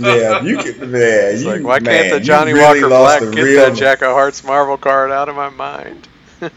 Yeah, 0.00 0.42
you 0.42 0.58
can, 0.58 0.90
man. 0.90 1.34
It's 1.34 1.42
you, 1.44 1.50
like, 1.50 1.62
why 1.62 1.78
man, 1.78 2.02
can't 2.10 2.18
the 2.18 2.20
Johnny 2.26 2.52
really 2.52 2.82
Walker 2.82 2.88
Black 2.88 3.20
get 3.20 3.42
real 3.44 3.66
that 3.70 3.76
Jack 3.76 4.02
of 4.02 4.12
Hearts 4.12 4.42
Marvel 4.42 4.76
card 4.76 5.12
out 5.12 5.28
of 5.28 5.36
my 5.36 5.50
mind? 5.50 6.08
oh, 6.42 6.48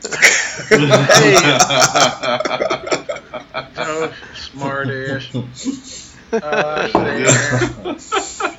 smart 4.36 4.90
ass. 4.90 6.10
Uh, 6.34 6.88
see, 8.00 8.50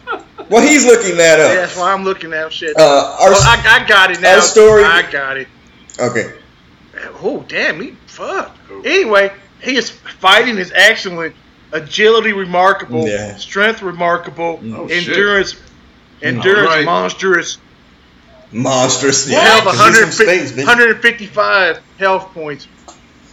Well, 0.48 0.62
he's 0.62 0.86
looking 0.86 1.16
that 1.16 1.40
up. 1.40 1.50
that's 1.56 1.76
why 1.76 1.92
I'm 1.92 2.04
looking 2.04 2.32
at 2.32 2.52
shit. 2.52 2.76
Uh, 2.78 2.80
our, 3.20 3.30
oh, 3.30 3.34
I, 3.44 3.80
I 3.82 3.88
got 3.88 4.12
it 4.12 4.20
now. 4.20 4.36
our 4.36 4.42
story- 4.42 4.84
I 4.84 5.10
got 5.10 5.36
it. 5.38 5.48
okay. 5.98 6.34
Oh, 7.20 7.44
damn, 7.48 7.80
he 7.80 7.96
fuck. 8.06 8.56
Anyway, 8.84 9.32
he 9.60 9.74
is 9.76 9.90
fighting 9.90 10.56
is 10.58 10.70
excellent, 10.72 11.34
agility 11.72 12.32
remarkable, 12.32 13.08
Yeah. 13.08 13.34
strength 13.38 13.82
remarkable, 13.82 14.60
Oh, 14.72 14.86
shit. 14.86 15.08
endurance, 15.08 15.56
endurance 16.22 16.84
monstrous. 16.84 17.58
Monstrous. 18.52 19.28
Yeah, 19.28 19.40
health 19.40 19.64
'cause 19.64 19.78
150 19.80 20.46
space, 20.46 20.56
155 20.64 21.80
health 21.98 22.32
points. 22.32 22.68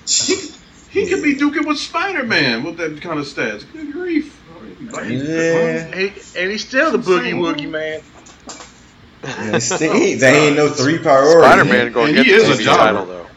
he 0.92 1.08
could 1.08 1.24
be 1.24 1.36
duking 1.36 1.66
with 1.66 1.78
Spider 1.80 2.24
Man 2.24 2.64
with 2.64 2.78
that 2.78 3.02
kind 3.02 3.20
of 3.20 3.26
stats. 3.26 3.66
Good 3.72 3.92
grief. 3.92 4.38
Yeah. 4.92 5.00
And, 5.00 5.94
he, 5.96 6.12
and 6.40 6.52
he's 6.52 6.68
still 6.68 6.92
the 6.92 6.98
boogie 6.98 7.32
Insane. 7.32 7.42
woogie 7.42 7.70
man. 7.70 8.02
Yeah, 9.24 9.60
still- 9.60 9.94
they 9.94 10.48
ain't 10.48 10.56
no 10.58 10.70
three 10.70 10.98
priority. 11.00 11.48
Spider 11.48 11.66
Man 11.66 11.92
going 11.92 12.16
to 12.16 12.24
get 12.24 12.42
the 12.46 12.54
TV 12.54 12.66
title 12.66 13.06
though. 13.06 13.28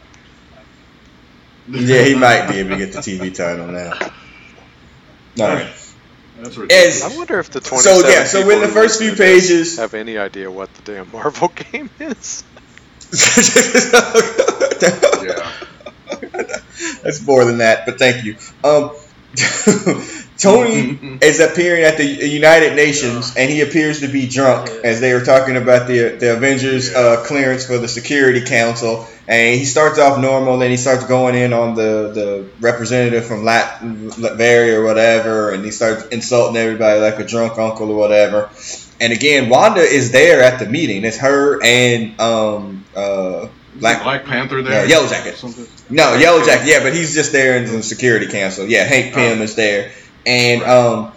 Yeah, 1.67 2.03
he 2.03 2.13
might 2.15 2.47
be 2.47 2.59
able 2.59 2.71
to 2.71 2.77
get 2.77 2.91
the 2.93 2.99
TV 2.99 3.33
title 3.33 3.67
now. 3.67 3.91
All 5.39 5.53
right. 5.55 5.67
That's 6.37 6.57
ridiculous. 6.57 7.03
I 7.03 7.15
wonder 7.17 7.39
if 7.39 7.49
the 7.49 7.61
twenty. 7.61 7.83
So, 7.83 8.07
yeah, 8.07 8.25
so 8.25 8.47
in 8.49 8.59
the 8.61 8.67
first 8.67 8.99
few 8.99 9.11
listen 9.11 9.25
to 9.25 9.31
pages- 9.33 9.77
have 9.77 9.93
any 9.93 10.17
idea 10.17 10.51
what 10.51 10.73
the 10.75 10.81
damn 10.93 11.09
Marvel 11.11 11.47
game 11.71 11.89
is. 11.99 12.43
yeah. 15.23 15.51
That's 17.05 17.25
more 17.25 17.45
than 17.45 17.59
that, 17.59 17.85
but 17.85 17.99
thank 17.99 18.25
you. 18.25 18.35
Um, 18.63 18.91
Tony 20.37 21.19
is 21.21 21.39
appearing 21.39 21.83
at 21.83 21.97
the 21.97 22.05
United 22.05 22.75
Nations, 22.75 23.35
and 23.37 23.49
he 23.49 23.61
appears 23.61 23.99
to 24.01 24.07
be 24.07 24.27
drunk 24.27 24.69
as 24.83 24.99
they 24.99 25.13
were 25.13 25.23
talking 25.23 25.55
about 25.55 25.87
the 25.87 26.17
the 26.19 26.35
Avengers 26.35 26.93
uh, 26.93 27.23
clearance 27.25 27.67
for 27.67 27.77
the 27.77 27.87
Security 27.87 28.41
Council. 28.43 29.07
And 29.27 29.57
he 29.57 29.65
starts 29.65 29.99
off 29.99 30.19
normal, 30.19 30.57
then 30.57 30.71
he 30.71 30.77
starts 30.77 31.05
going 31.05 31.35
in 31.35 31.53
on 31.53 31.75
the, 31.75 32.11
the 32.13 32.49
representative 32.59 33.25
from 33.25 33.43
Latin 33.43 34.11
Latveria 34.11 34.77
or 34.77 34.83
whatever, 34.83 35.51
and 35.51 35.63
he 35.63 35.71
starts 35.71 36.07
insulting 36.07 36.57
everybody 36.57 36.99
like 36.99 37.19
a 37.19 37.25
drunk 37.25 37.57
uncle 37.57 37.89
or 37.89 37.97
whatever. 37.97 38.49
And 38.99 39.13
again, 39.13 39.49
Wanda 39.49 39.81
is 39.81 40.11
there 40.11 40.41
at 40.41 40.59
the 40.59 40.65
meeting. 40.65 41.05
It's 41.05 41.17
her 41.17 41.63
and 41.63 42.19
um 42.19 42.85
uh 42.95 43.47
Black, 43.75 44.03
Black 44.03 44.25
Panther 44.25 44.61
there? 44.61 44.83
Yeah, 44.83 44.89
Yellow 44.89 45.07
Jacket. 45.07 45.35
Something? 45.35 45.67
No, 45.89 46.15
Yellow 46.15 46.43
Jacket, 46.43 46.67
yeah, 46.67 46.83
but 46.83 46.93
he's 46.93 47.13
just 47.13 47.31
there 47.31 47.57
in 47.57 47.65
the 47.65 47.83
security 47.83 48.27
council. 48.27 48.65
Yeah, 48.67 48.83
Hank 48.83 49.13
Pym 49.13 49.41
is 49.41 49.55
there, 49.55 49.91
and 50.25 50.63
um, 50.63 51.11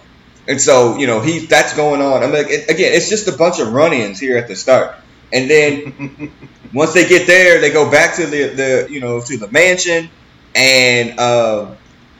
and 0.47 0.61
so 0.61 0.99
you 0.99 1.07
know 1.07 1.21
he 1.21 1.47
that's 1.47 1.75
going 1.75 2.03
on. 2.03 2.23
I'm 2.23 2.33
like, 2.33 2.49
it, 2.51 2.69
again, 2.71 2.93
it's 2.95 3.09
just 3.09 3.29
a 3.29 3.33
bunch 3.33 3.61
of 3.61 3.73
run-ins 3.73 4.19
here 4.21 4.37
at 4.39 4.49
the 4.49 4.57
start, 4.57 4.95
and 5.33 5.49
then 5.49 6.33
once 6.75 6.93
they 6.93 7.09
get 7.09 7.27
there, 7.27 7.61
they 7.61 7.71
go 7.71 7.91
back 7.91 8.17
to 8.17 8.27
the 8.27 8.49
the 8.49 8.89
you 8.91 9.01
know 9.01 9.21
to 9.23 9.37
the 9.39 9.49
mansion, 9.51 10.11
and 10.55 11.19
uh, 11.19 11.75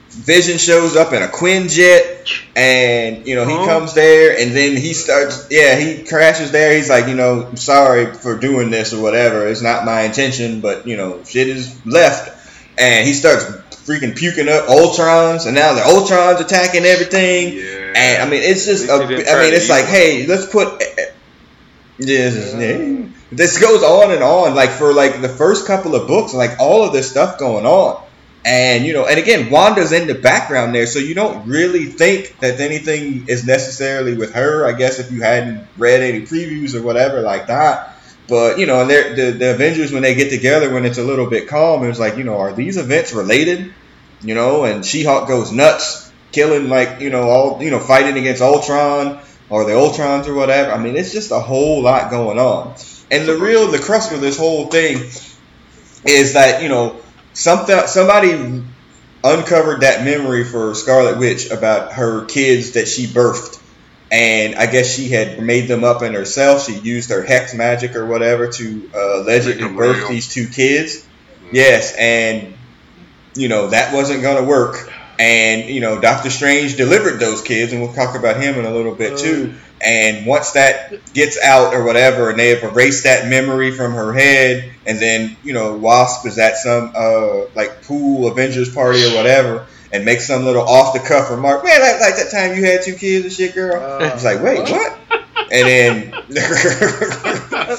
Vision 0.09 0.57
shows 0.57 0.95
up 0.95 1.13
in 1.13 1.21
a 1.21 1.27
Quinjet, 1.27 2.31
and 2.55 3.27
you 3.27 3.35
know 3.35 3.45
he 3.45 3.53
Huh? 3.55 3.65
comes 3.65 3.93
there, 3.93 4.39
and 4.39 4.55
then 4.55 4.75
he 4.75 4.93
starts. 4.93 5.47
Yeah, 5.51 5.75
he 5.75 6.03
crashes 6.03 6.51
there. 6.51 6.75
He's 6.75 6.89
like, 6.89 7.07
you 7.07 7.13
know, 7.15 7.45
I'm 7.47 7.57
sorry 7.57 8.11
for 8.15 8.35
doing 8.37 8.71
this 8.71 8.91
or 8.91 9.03
whatever. 9.03 9.47
It's 9.47 9.61
not 9.61 9.85
my 9.85 10.01
intention, 10.01 10.61
but 10.61 10.87
you 10.87 10.97
know, 10.97 11.23
shit 11.23 11.47
is 11.47 11.79
left, 11.85 12.38
and 12.79 13.05
he 13.05 13.13
starts 13.13 13.45
freaking 13.85 14.15
puking 14.15 14.47
up 14.47 14.67
Ultrons, 14.67 15.45
and 15.45 15.55
now 15.55 15.73
the 15.73 15.81
Ultrons 15.81 16.39
attacking 16.39 16.85
everything. 16.85 17.57
Yeah. 17.57 17.93
And 17.95 18.23
I 18.23 18.29
mean, 18.29 18.41
it's 18.43 18.65
just. 18.65 18.87
A, 18.87 18.93
At 18.93 18.99
least 18.99 19.09
he 19.09 19.15
didn't 19.17 19.35
I 19.35 19.43
mean, 19.43 19.53
it's 19.53 19.69
like, 19.69 19.85
hey, 19.85 20.25
let's 20.27 20.45
put. 20.45 20.81
Eh, 20.81 20.85
eh, 20.97 21.05
yes, 21.97 22.55
yeah. 22.55 23.05
This 23.31 23.59
goes 23.59 23.83
on 23.83 24.11
and 24.11 24.23
on, 24.23 24.55
like 24.55 24.71
for 24.71 24.93
like 24.93 25.21
the 25.21 25.29
first 25.29 25.67
couple 25.67 25.95
of 25.95 26.07
books, 26.07 26.33
like 26.33 26.59
all 26.59 26.83
of 26.83 26.93
this 26.93 27.09
stuff 27.09 27.37
going 27.37 27.65
on, 27.65 28.03
and 28.43 28.85
you 28.85 28.93
know, 28.93 29.05
and 29.05 29.19
again, 29.19 29.51
Wanda's 29.51 29.91
in 29.91 30.07
the 30.07 30.15
background 30.15 30.73
there, 30.73 30.87
so 30.87 30.97
you 30.97 31.13
don't 31.13 31.47
really 31.47 31.85
think 31.85 32.39
that 32.39 32.59
anything 32.59 33.27
is 33.27 33.45
necessarily 33.45 34.15
with 34.15 34.33
her. 34.33 34.65
I 34.65 34.71
guess 34.71 34.99
if 34.99 35.11
you 35.11 35.21
hadn't 35.21 35.67
read 35.77 36.01
any 36.01 36.21
previews 36.21 36.73
or 36.73 36.81
whatever 36.81 37.21
like 37.21 37.47
that, 37.47 37.98
but 38.29 38.59
you 38.59 38.67
know, 38.67 38.81
and 38.81 38.89
the 38.89 39.31
the 39.31 39.53
Avengers 39.53 39.91
when 39.91 40.03
they 40.03 40.15
get 40.15 40.29
together 40.29 40.71
when 40.73 40.85
it's 40.85 40.97
a 40.97 41.03
little 41.03 41.29
bit 41.29 41.47
calm, 41.47 41.83
it's 41.83 41.99
like 41.99 42.17
you 42.17 42.23
know, 42.23 42.37
are 42.37 42.53
these 42.53 42.77
events 42.77 43.13
related? 43.13 43.73
You 44.21 44.35
know, 44.35 44.65
and 44.65 44.85
She-Hulk 44.85 45.27
goes 45.27 45.51
nuts, 45.51 46.11
killing 46.31 46.69
like 46.69 47.01
you 47.01 47.09
know 47.09 47.23
all 47.23 47.63
you 47.63 47.71
know 47.71 47.79
fighting 47.79 48.17
against 48.17 48.41
Ultron 48.41 49.19
or 49.49 49.65
the 49.65 49.71
Ultrons 49.71 50.27
or 50.27 50.35
whatever. 50.35 50.71
I 50.71 50.77
mean, 50.77 50.95
it's 50.95 51.11
just 51.11 51.31
a 51.31 51.39
whole 51.39 51.81
lot 51.81 52.11
going 52.11 52.37
on. 52.37 52.75
And 53.11 53.27
the 53.27 53.37
real 53.37 53.67
the 53.71 53.79
crux 53.79 54.11
of 54.11 54.21
this 54.21 54.37
whole 54.37 54.67
thing 54.67 54.97
is 56.05 56.33
that 56.33 56.61
you 56.61 56.69
know 56.69 57.01
something 57.33 57.87
somebody 57.87 58.63
uncovered 59.23 59.81
that 59.81 60.05
memory 60.05 60.43
for 60.45 60.75
Scarlet 60.75 61.17
Witch 61.17 61.49
about 61.49 61.93
her 61.93 62.25
kids 62.25 62.71
that 62.71 62.87
she 62.87 63.05
birthed. 63.05 63.58
And 64.11 64.55
I 64.55 64.65
guess 64.65 64.91
she 64.93 65.09
had 65.09 65.41
made 65.41 65.67
them 65.67 65.83
up 65.83 66.01
in 66.01 66.13
herself. 66.13 66.65
She 66.65 66.73
used 66.79 67.11
her 67.11 67.21
hex 67.21 67.53
magic 67.53 67.95
or 67.95 68.05
whatever 68.07 68.47
to 68.47 68.89
uh, 68.93 69.21
allegedly 69.21 69.69
birth 69.75 69.97
real. 69.97 70.09
these 70.09 70.33
two 70.33 70.47
kids. 70.47 71.05
Yes, 71.51 71.95
and 71.97 72.55
you 73.35 73.49
know 73.49 73.67
that 73.67 73.93
wasn't 73.93 74.21
going 74.21 74.43
to 74.43 74.49
work. 74.49 74.91
And 75.19 75.69
you 75.69 75.81
know 75.81 75.99
Doctor 75.99 76.29
Strange 76.29 76.75
delivered 76.75 77.19
those 77.19 77.41
kids, 77.41 77.71
and 77.71 77.81
we'll 77.81 77.93
talk 77.93 78.15
about 78.15 78.41
him 78.41 78.57
in 78.57 78.65
a 78.65 78.71
little 78.71 78.95
bit 78.95 79.19
too. 79.19 79.53
And 79.81 80.25
once 80.25 80.51
that 80.51 81.13
gets 81.13 81.41
out 81.41 81.73
or 81.73 81.85
whatever, 81.85 82.29
and 82.29 82.39
they 82.39 82.49
have 82.49 82.63
erased 82.63 83.05
that 83.05 83.29
memory 83.29 83.71
from 83.71 83.93
her 83.93 84.11
head, 84.11 84.71
and 84.85 84.99
then 84.99 85.37
you 85.43 85.53
know 85.53 85.77
Wasp 85.77 86.25
is 86.25 86.37
at 86.37 86.57
some 86.57 86.93
uh 86.95 87.45
like 87.55 87.83
pool 87.83 88.27
Avengers 88.31 88.73
party 88.73 89.05
or 89.05 89.15
whatever, 89.15 89.67
and 89.91 90.05
make 90.05 90.21
some 90.21 90.45
little 90.45 90.61
off 90.63 90.93
the 90.93 90.99
cuff 90.99 91.29
remark, 91.31 91.63
man, 91.63 91.81
like, 91.81 91.99
like 91.99 92.15
that 92.17 92.29
time 92.31 92.55
you 92.57 92.63
had 92.65 92.81
two 92.83 92.93
kids 92.95 93.25
and 93.25 93.33
shit, 93.33 93.53
girl. 93.55 93.81
Uh, 93.81 94.11
It's 94.13 94.23
like, 94.23 94.41
wait, 94.41 94.69
what? 94.69 94.97
And 95.51 95.67
then, 95.67 96.13
uh, 96.13 97.77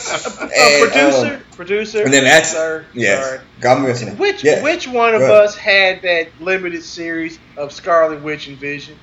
And, 0.57 0.91
producer, 0.91 1.35
um, 1.35 1.41
producer. 1.57 2.03
and 2.03 2.13
then 2.13 2.25
that's- 2.25 2.53
sir, 2.53 2.85
yes, 2.95 3.25
sorry. 3.25 3.41
I'm 3.77 3.85
listening. 3.85 4.17
Which 4.17 4.43
Yeah. 4.43 4.63
which 4.63 4.89
one 4.89 5.15
of 5.15 5.23
us 5.23 5.55
had 5.57 6.03
that 6.03 6.29
limited 6.41 6.83
series 6.83 7.39
of 7.57 7.73
Scarlet 7.73 8.23
Witch 8.23 8.49
and 8.49 8.57
Vision? 8.59 8.97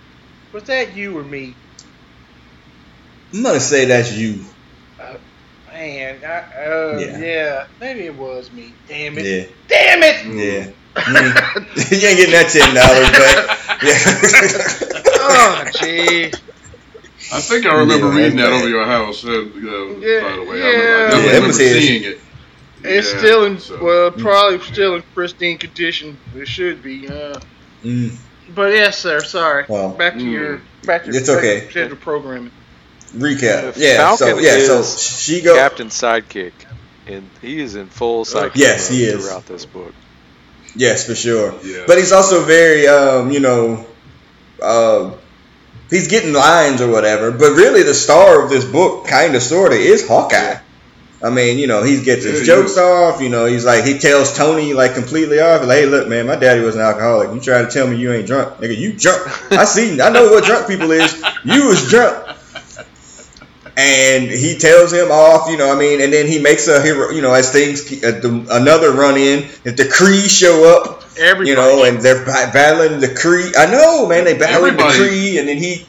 Was 0.52 0.64
that 0.64 0.96
you 0.96 1.18
or 1.18 1.24
me? 1.24 1.56
I'm 3.34 3.44
gonna 3.44 3.60
say 3.60 3.86
that's 3.86 4.12
you. 4.14 4.44
Man, 5.72 6.18
I, 6.26 6.66
uh, 6.66 6.98
Yeah. 7.00 7.20
yeah. 7.20 7.64
maybe 7.80 8.06
it 8.06 8.16
was 8.16 8.52
me. 8.52 8.74
Damn 8.88 9.18
it! 9.20 9.26
Yeah, 9.26 9.46
Damn 9.68 10.02
it! 10.04 10.26
yeah. 10.66 10.72
You 11.08 11.16
ain't, 11.18 11.92
you 11.92 12.08
ain't 12.08 12.18
getting 12.18 12.32
that 12.34 12.50
ten 12.50 12.74
dollars 12.74 13.10
back. 13.12 13.38
Yeah. 13.84 15.08
oh, 15.20 15.70
gee. 15.80 16.26
I 17.32 17.42
think 17.42 17.66
I 17.66 17.74
remember 17.80 18.08
Yeah, 18.08 18.16
reading 18.16 18.38
that 18.38 18.50
that's 18.50 18.62
over 18.62 18.70
your 18.70 18.86
house. 18.86 19.24
Uh, 19.26 19.30
Yeah, 19.32 20.22
by 20.22 20.36
the 20.36 20.44
way, 20.50 20.60
yeah. 20.60 20.66
I, 20.66 20.70
remember, 20.70 20.96
I 21.14 21.18
Yeah, 21.20 21.26
remember 21.28 21.48
was 21.48 21.58
seeing 21.58 22.04
it. 22.04 22.20
It's 22.84 23.12
Yeah, 23.14 23.18
still 23.20 23.44
in 23.46 23.60
so- 23.60 23.84
well, 23.84 24.12
probably 24.12 24.60
still 24.62 24.96
in 24.96 25.04
pristine 25.14 25.58
condition. 25.58 26.18
It 26.36 26.48
should 26.48 26.82
be. 26.82 27.08
Uh, 27.08 27.40
Mm, 27.84 28.12
but 28.56 28.74
yes, 28.74 28.98
sir. 28.98 29.22
Sorry. 29.24 29.66
Well, 29.68 29.90
back 29.90 30.14
to 30.16 30.20
Mm. 30.20 30.32
your 30.32 30.62
back 30.84 31.04
to 31.04 31.10
It's 31.12 31.28
back 31.28 31.38
okay. 31.38 31.60
to 31.62 31.70
scheduled 31.70 32.00
programming. 32.02 32.50
recap. 33.16 33.74
The 33.76 33.80
Yeah. 33.80 34.16
So 34.16 34.40
yeah. 34.40 34.58
So 34.66 34.84
she 34.84 35.42
go. 35.42 35.54
Captain 35.56 35.90
Sidekick, 35.90 36.54
and 37.06 37.30
he 37.42 37.62
is 37.62 37.76
in 37.76 37.86
full 37.88 38.26
sidekick 38.26 38.56
Yes, 38.56 38.90
he 38.90 39.04
is. 39.04 39.22
throughout 39.24 39.46
this 39.46 39.66
book. 39.66 39.94
Yes, 40.76 41.06
for 41.06 41.16
sure. 41.16 41.54
Yeah. 41.64 41.84
But 41.88 41.98
he's 41.98 42.12
also 42.12 42.44
very, 42.44 42.88
um, 42.88 43.32
you 43.32 43.40
know, 43.40 43.86
uh, 44.62 45.14
he's 45.90 46.08
getting 46.08 46.34
lines 46.34 46.82
or 46.82 46.92
whatever. 46.92 47.32
But 47.32 47.52
really, 47.54 47.84
the 47.84 47.94
star 47.94 48.44
of 48.44 48.50
this 48.50 48.66
book, 48.66 49.08
kind 49.08 49.36
of, 49.36 49.42
sort 49.42 49.72
of, 49.72 49.80
is 49.80 50.08
Hawkeye. 50.08 50.60
I 51.24 51.32
mean, 51.32 51.58
you 51.58 51.66
know, 51.66 51.82
he 51.82 52.04
gets 52.04 52.24
his 52.24 52.42
he 52.42 52.46
jokes 52.46 52.78
off. 52.78 53.22
You 53.22 53.30
know, 53.30 53.46
he's 53.46 53.66
like, 53.66 53.84
he 53.84 53.98
tells 53.98 54.36
Tony 54.38 54.74
like 54.74 54.94
completely 54.94 55.40
off. 55.40 55.66
Like, 55.66 55.80
hey, 55.80 55.86
look, 55.88 56.08
man, 56.08 56.28
my 56.28 56.36
daddy 56.36 56.62
was 56.62 56.76
an 56.76 56.82
alcoholic. 56.82 57.34
You 57.34 57.40
try 57.40 57.64
to 57.64 57.70
tell 57.70 57.88
me 57.88 57.98
you 57.98 58.14
ain't 58.14 58.28
drunk, 58.28 58.60
nigga? 58.60 58.78
You 58.78 58.94
drunk? 58.94 59.52
I 59.52 59.66
see. 59.66 60.00
I 60.00 60.10
know 60.10 60.30
what 60.30 60.44
drunk 60.44 60.68
people 60.68 60.92
is. 60.92 61.24
You 61.44 61.68
was 61.68 61.90
drunk. 61.90 62.37
And 63.80 64.24
he 64.24 64.58
tells 64.58 64.92
him 64.92 65.12
off, 65.12 65.50
you 65.52 65.56
know. 65.58 65.72
I 65.72 65.78
mean, 65.78 66.02
and 66.02 66.12
then 66.12 66.26
he 66.26 66.40
makes 66.42 66.68
a 66.68 66.82
hero, 66.82 67.12
you 67.12 67.22
know, 67.22 67.32
as 67.34 67.52
things 67.52 67.82
uh, 68.04 68.20
the, 68.20 68.48
another 68.50 68.92
run 68.92 69.18
in. 69.18 69.44
If 69.66 69.78
the 69.78 69.84
Kree 69.84 70.28
show 70.28 70.82
up, 70.82 71.04
Everybody. 71.20 71.50
you 71.52 71.56
know, 71.56 71.84
and 71.84 72.00
they're 72.02 72.26
ba- 72.26 72.50
battling 72.52 73.00
the 73.00 73.08
Kree. 73.08 73.54
I 73.56 73.72
know, 73.72 74.08
man, 74.08 74.24
they 74.26 74.36
battling 74.36 74.78
the 74.78 74.84
Everybody. 74.84 74.98
Kree, 75.36 75.40
and 75.40 75.48
then 75.48 75.58
he, 75.58 75.86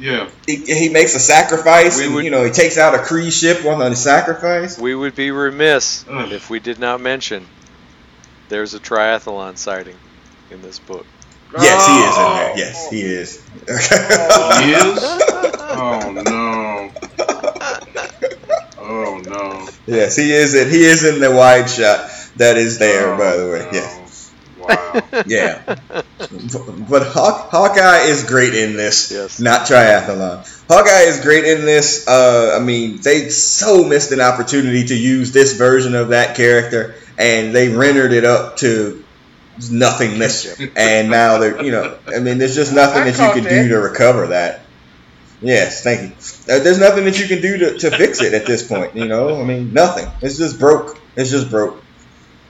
yeah. 0.00 0.28
he 0.44 0.56
he 0.56 0.88
makes 0.88 1.14
a 1.14 1.20
sacrifice, 1.20 1.98
We 1.98 2.06
and 2.06 2.14
would- 2.16 2.24
you 2.24 2.30
know, 2.32 2.42
he 2.44 2.50
takes 2.50 2.78
out 2.78 2.94
a 2.96 2.98
Kree 2.98 3.30
ship 3.30 3.64
on 3.64 3.78
the 3.78 3.94
sacrifice. 3.94 4.76
We 4.76 4.96
would 4.96 5.14
be 5.14 5.30
remiss 5.30 6.04
Ugh. 6.10 6.32
if 6.32 6.50
we 6.50 6.58
did 6.58 6.80
not 6.80 7.00
mention 7.00 7.46
there's 8.48 8.74
a 8.74 8.80
triathlon 8.80 9.56
sighting 9.56 9.96
in 10.50 10.62
this 10.62 10.80
book. 10.80 11.06
Yes, 11.62 11.86
he 11.86 11.94
is 12.00 12.16
in 12.16 12.22
Oh. 12.24 12.34
there. 12.36 12.58
Yes, 12.58 12.90
he 12.90 13.00
is. 13.02 13.40
He 13.66 14.72
is? 14.72 15.20
Oh 15.76 16.12
no. 16.12 16.90
Oh 18.78 19.22
no. 19.26 19.68
yes, 19.86 20.16
he 20.16 20.32
is. 20.32 20.54
In, 20.54 20.70
he 20.70 20.84
is 20.84 21.04
in 21.04 21.20
the 21.20 21.30
wide 21.34 21.68
shot 21.68 22.10
that 22.36 22.56
is 22.56 22.78
there. 22.78 23.14
Oh, 23.14 23.18
by 23.18 23.36
the 23.36 23.50
way, 23.50 23.68
no. 23.72 23.78
yeah, 23.78 24.00
Wow. 24.60 25.24
yeah. 25.26 26.82
but 26.88 27.06
Hawk, 27.08 27.50
Hawkeye 27.50 28.04
is 28.06 28.24
great 28.24 28.54
in 28.54 28.76
this. 28.76 29.10
Yes. 29.10 29.40
Not 29.40 29.62
triathlon. 29.66 30.46
Hawkeye 30.68 31.08
is 31.08 31.20
great 31.20 31.44
in 31.44 31.64
this. 31.64 32.06
Uh, 32.08 32.56
I 32.60 32.64
mean, 32.64 32.98
they 33.02 33.28
so 33.30 33.84
missed 33.84 34.12
an 34.12 34.20
opportunity 34.20 34.84
to 34.86 34.94
use 34.96 35.32
this 35.32 35.56
version 35.56 35.94
of 35.94 36.08
that 36.10 36.36
character, 36.36 36.94
and 37.18 37.54
they 37.54 37.68
rendered 37.68 38.12
it 38.12 38.24
up 38.24 38.56
to 38.58 39.03
nothingness. 39.70 40.60
and 40.76 41.10
now 41.10 41.38
they're, 41.38 41.62
you 41.62 41.72
know, 41.72 41.98
I 42.06 42.20
mean, 42.20 42.38
there's 42.38 42.54
just 42.54 42.74
nothing 42.74 43.02
I 43.02 43.10
that 43.10 43.18
you 43.18 43.32
can 43.34 43.44
that. 43.44 43.62
do 43.62 43.68
to 43.70 43.76
recover 43.78 44.28
that. 44.28 44.60
Yes, 45.40 45.82
thank 45.82 46.00
you. 46.02 46.54
Uh, 46.54 46.60
there's 46.60 46.78
nothing 46.78 47.04
that 47.04 47.18
you 47.20 47.26
can 47.26 47.42
do 47.42 47.58
to, 47.58 47.78
to 47.78 47.90
fix 47.90 48.22
it 48.22 48.32
at 48.34 48.46
this 48.46 48.66
point. 48.66 48.96
You 48.96 49.06
know, 49.06 49.40
I 49.40 49.44
mean, 49.44 49.72
nothing. 49.72 50.06
It's 50.22 50.38
just 50.38 50.58
broke. 50.58 50.98
It's 51.16 51.30
just 51.30 51.50
broke. 51.50 51.82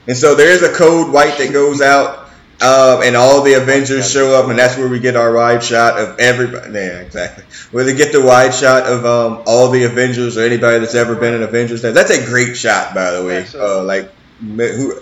And 0.07 0.15
so 0.15 0.35
there 0.35 0.49
is 0.51 0.63
a 0.63 0.73
code 0.73 1.11
white 1.11 1.37
that 1.39 1.51
goes 1.51 1.81
out 1.81 2.21
Um, 2.61 3.01
and 3.03 3.17
all 3.17 3.41
the 3.41 3.55
Avengers 3.55 4.09
show 4.09 4.33
up, 4.41 4.49
and 4.49 4.57
that's 4.57 4.77
where 4.77 4.87
we 4.87 4.99
get 4.99 5.17
our 5.17 5.33
wide 5.33 5.61
shot 5.61 5.99
of 5.99 6.19
everybody. 6.19 6.71
Yeah, 6.73 7.01
exactly. 7.01 7.43
Where 7.71 7.83
they 7.83 7.93
get 7.95 8.13
the 8.13 8.21
wide 8.21 8.53
shot 8.53 8.83
of 8.83 9.05
um, 9.05 9.43
all 9.45 9.69
the 9.71 9.83
Avengers 9.83 10.37
or 10.37 10.43
anybody 10.45 10.79
that's 10.79 10.95
ever 10.95 11.15
been 11.15 11.33
in 11.33 11.43
Avengers. 11.43 11.81
That's 11.81 12.11
a 12.11 12.25
great 12.25 12.55
shot, 12.55 12.95
by 12.95 13.11
the 13.11 13.25
way. 13.25 13.45
Uh, 13.53 13.83
like 13.83 14.09
who, 14.39 15.01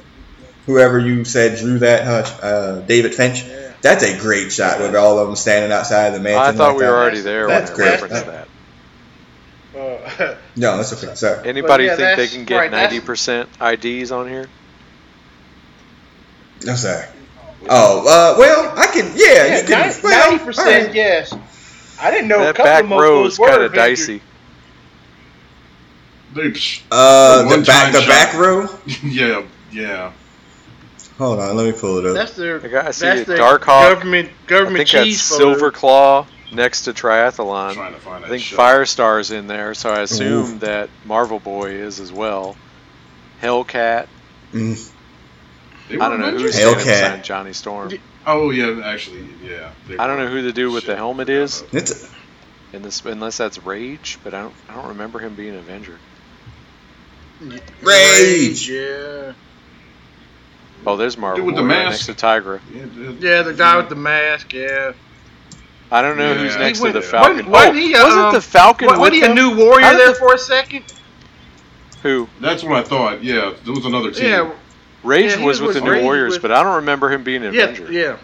whoever 0.66 1.00
you 1.00 1.26
said 1.26 1.58
drew 1.60 1.80
that, 1.80 2.06
Hutch, 2.06 2.44
uh, 2.44 2.82
David 2.82 3.14
Finch. 3.16 3.44
Yeah. 3.44 3.74
That's 3.82 4.04
a 4.04 4.18
great 4.18 4.52
shot 4.52 4.80
with 4.80 4.96
all 4.96 5.20
of 5.20 5.28
them 5.28 5.36
standing 5.36 5.72
outside 5.72 6.08
of 6.08 6.14
the 6.14 6.20
mansion. 6.22 6.40
I 6.42 6.52
thought 6.58 6.70
like 6.70 6.78
we 6.78 6.84
that. 6.84 6.90
were 6.92 6.98
already 6.98 7.20
there 7.20 7.48
That's 7.48 7.70
when 7.72 7.78
great. 8.00 8.12
I 8.12 8.24
that. 8.24 8.48
Uh, 9.78 10.36
No, 10.56 10.78
that's 10.78 10.94
okay. 11.04 11.14
Sorry. 11.16 11.48
Anybody 11.50 11.86
yeah, 11.86 11.96
think 11.96 12.18
they 12.18 12.28
can 12.28 12.46
get 12.46 12.58
right, 12.58 12.72
ninety 12.72 13.00
percent 13.00 13.50
IDs 13.62 14.12
on 14.12 14.30
here? 14.30 14.48
I'm 16.68 16.78
sorry. 16.78 17.08
Oh, 17.70 18.00
uh, 18.02 18.38
well, 18.38 18.74
I 18.78 18.88
can. 18.88 19.12
Yeah, 19.16 19.46
yeah, 19.48 19.62
you 19.62 19.68
can. 19.68 19.94
well, 20.04 20.30
ninety 20.30 20.46
percent 20.46 20.68
all 20.68 20.86
right. 20.86 20.94
yes. 20.96 21.34
I 22.00 22.12
didn't 22.12 22.28
know 22.28 22.42
a 22.42 22.46
that 22.46 22.56
couple 22.56 22.72
back 22.72 22.84
of 22.84 22.90
row 22.92 23.26
is 23.26 23.38
kind 23.38 23.64
of 23.64 23.74
dicey. 23.74 24.22
Dude, 26.34 26.58
Uh, 26.92 27.44
One 27.46 27.60
the 27.62 27.66
back, 27.66 27.94
time 27.94 28.02
the 28.02 28.08
back 28.08 28.34
row. 28.34 28.68
yeah, 29.04 29.44
yeah. 29.72 30.12
Hold 31.18 31.40
on, 31.40 31.56
let 31.56 31.66
me 31.66 31.80
pull 31.80 32.00
it 32.00 32.06
up. 32.08 32.16
That's 32.16 32.34
their. 32.36 32.64
I 32.64 32.68
got- 32.68 32.88
I 32.88 32.92
see 32.92 33.06
that's 33.06 33.22
it. 33.22 33.28
their 33.28 33.38
Darkhawk. 33.38 33.90
government 33.92 34.30
I 34.30 34.50
government 34.50 34.78
think 34.78 34.90
that's 34.92 35.06
cheese 35.06 35.22
Silver 35.22 35.72
Claw 35.72 36.26
next 36.52 36.84
to 36.84 36.94
Triathlon. 36.94 37.70
I'm 37.70 37.76
trying 37.76 37.94
to 37.94 38.00
find 38.00 38.26
I 38.26 38.30
think 38.30 38.42
shot. 38.44 38.60
Firestar's 38.60 39.32
in 39.32 39.48
there, 39.48 39.74
so 39.76 39.92
I 39.92 40.02
assume 40.02 40.54
Oof. 40.56 40.60
that 40.62 40.90
Marvel 41.06 41.40
Boy 41.40 41.72
is 41.72 42.00
as 42.00 42.12
well. 42.12 42.56
Hellcat. 43.42 44.08
Mm. 44.54 44.90
I 45.92 45.96
don't 45.96 46.20
know 46.22 46.32
who's 46.32 46.56
Hellcat. 46.56 46.82
standing 46.82 47.24
Johnny 47.24 47.54
Storm. 47.54 47.92
Oh 48.26 48.50
yeah, 48.52 48.82
actually, 48.86 49.28
yeah. 49.44 49.70
I 50.00 50.08
don't 50.08 50.18
know 50.18 50.28
who 50.28 50.42
the 50.42 50.54
dude 50.54 50.74
with 50.74 50.86
the 50.86 50.96
helmet 50.96 51.30
is. 51.30 51.64
It's 51.74 52.10
In 52.72 52.82
this, 52.82 53.04
unless 53.06 53.38
that's 53.38 53.64
Rage, 53.64 54.18
but 54.24 54.34
I 54.34 54.42
don't. 54.42 54.54
I 54.70 54.74
don't 54.76 54.88
remember 54.90 55.20
him 55.20 55.36
being 55.36 55.50
an 55.54 55.60
Avenger. 55.60 56.00
Rage. 57.82 58.70
Yeah. 58.70 59.34
Oh, 60.86 60.98
there's 60.98 61.18
Marvel 61.18 61.38
Dude 61.38 61.46
with 61.46 61.56
the 61.56 61.62
Boy 61.62 61.68
mask. 61.68 62.08
next 62.08 62.20
to 62.20 62.26
Tigra. 62.26 62.60
Yeah, 62.74 62.84
dude. 62.86 63.22
Yeah, 63.24 63.42
the 63.44 63.54
guy 63.54 63.78
with 63.78 63.90
the 63.90 63.96
mask. 63.96 64.54
Yeah. 64.54 64.94
I 65.92 66.02
don't 66.02 66.18
know 66.18 66.34
who's 66.34 66.54
Yeah. 66.56 66.62
next 66.62 66.80
He 66.80 66.86
to 66.88 66.92
the 66.92 67.00
went- 67.00 67.06
Falcon. 67.12 67.32
wasn't- 67.36 67.50
wasn't 67.50 67.76
oh, 67.76 67.80
he, 67.80 67.96
uh, 67.96 68.04
wasn't 68.04 68.32
the 68.34 68.42
Falcon 68.42 68.86
What, 68.88 68.94
with 68.94 69.00
what 69.00 69.14
he 69.14 69.22
a 69.22 69.28
them? 69.28 69.36
new 69.36 69.50
How 69.52 69.56
warrior 69.56 69.90
did 69.92 70.00
there 70.00 70.08
the- 70.10 70.16
for 70.16 70.34
a 70.34 70.38
second? 70.38 70.84
Who? 72.02 72.28
That's 72.42 72.64
what 72.64 72.78
I 72.78 72.84
thought. 72.84 73.24
Yeah, 73.24 73.52
there 73.64 73.74
was 73.74 73.86
another 73.86 74.12
team. 74.12 74.26
Yeah. 74.30 74.50
Rage 75.04 75.32
Yeah, 75.32 75.38
he 75.38 75.46
was 75.46 75.62
was 75.62 75.68
with 75.68 75.76
the 75.76 75.82
with 75.82 75.86
New 75.90 75.92
Rage 75.98 76.04
Warriors, 76.04 76.34
with- 76.34 76.42
but 76.42 76.52
I 76.52 76.64
don't 76.64 76.76
remember 76.76 77.10
him 77.12 77.24
being 77.24 77.44
an 77.46 77.54
Yeah. 77.54 77.64
Avenger. 77.66 77.92
Yeah. 77.92 78.16